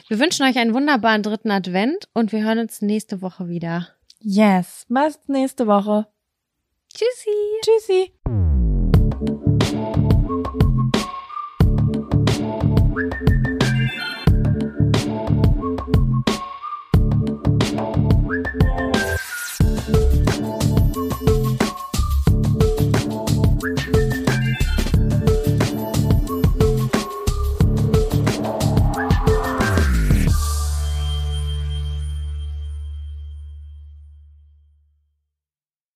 Wir 0.08 0.18
wünschen 0.18 0.46
euch 0.46 0.56
einen 0.56 0.74
wunderbaren 0.74 1.22
dritten 1.22 1.50
Advent 1.50 2.08
und 2.14 2.32
wir 2.32 2.44
hören 2.44 2.60
uns 2.60 2.80
nächste 2.82 3.22
Woche 3.22 3.48
wieder. 3.48 3.88
Yes, 4.20 4.86
bis 4.88 5.18
nächste 5.26 5.66
Woche. 5.66 6.06
Tschüssi. 6.92 7.30
Tschüssi. 7.62 8.43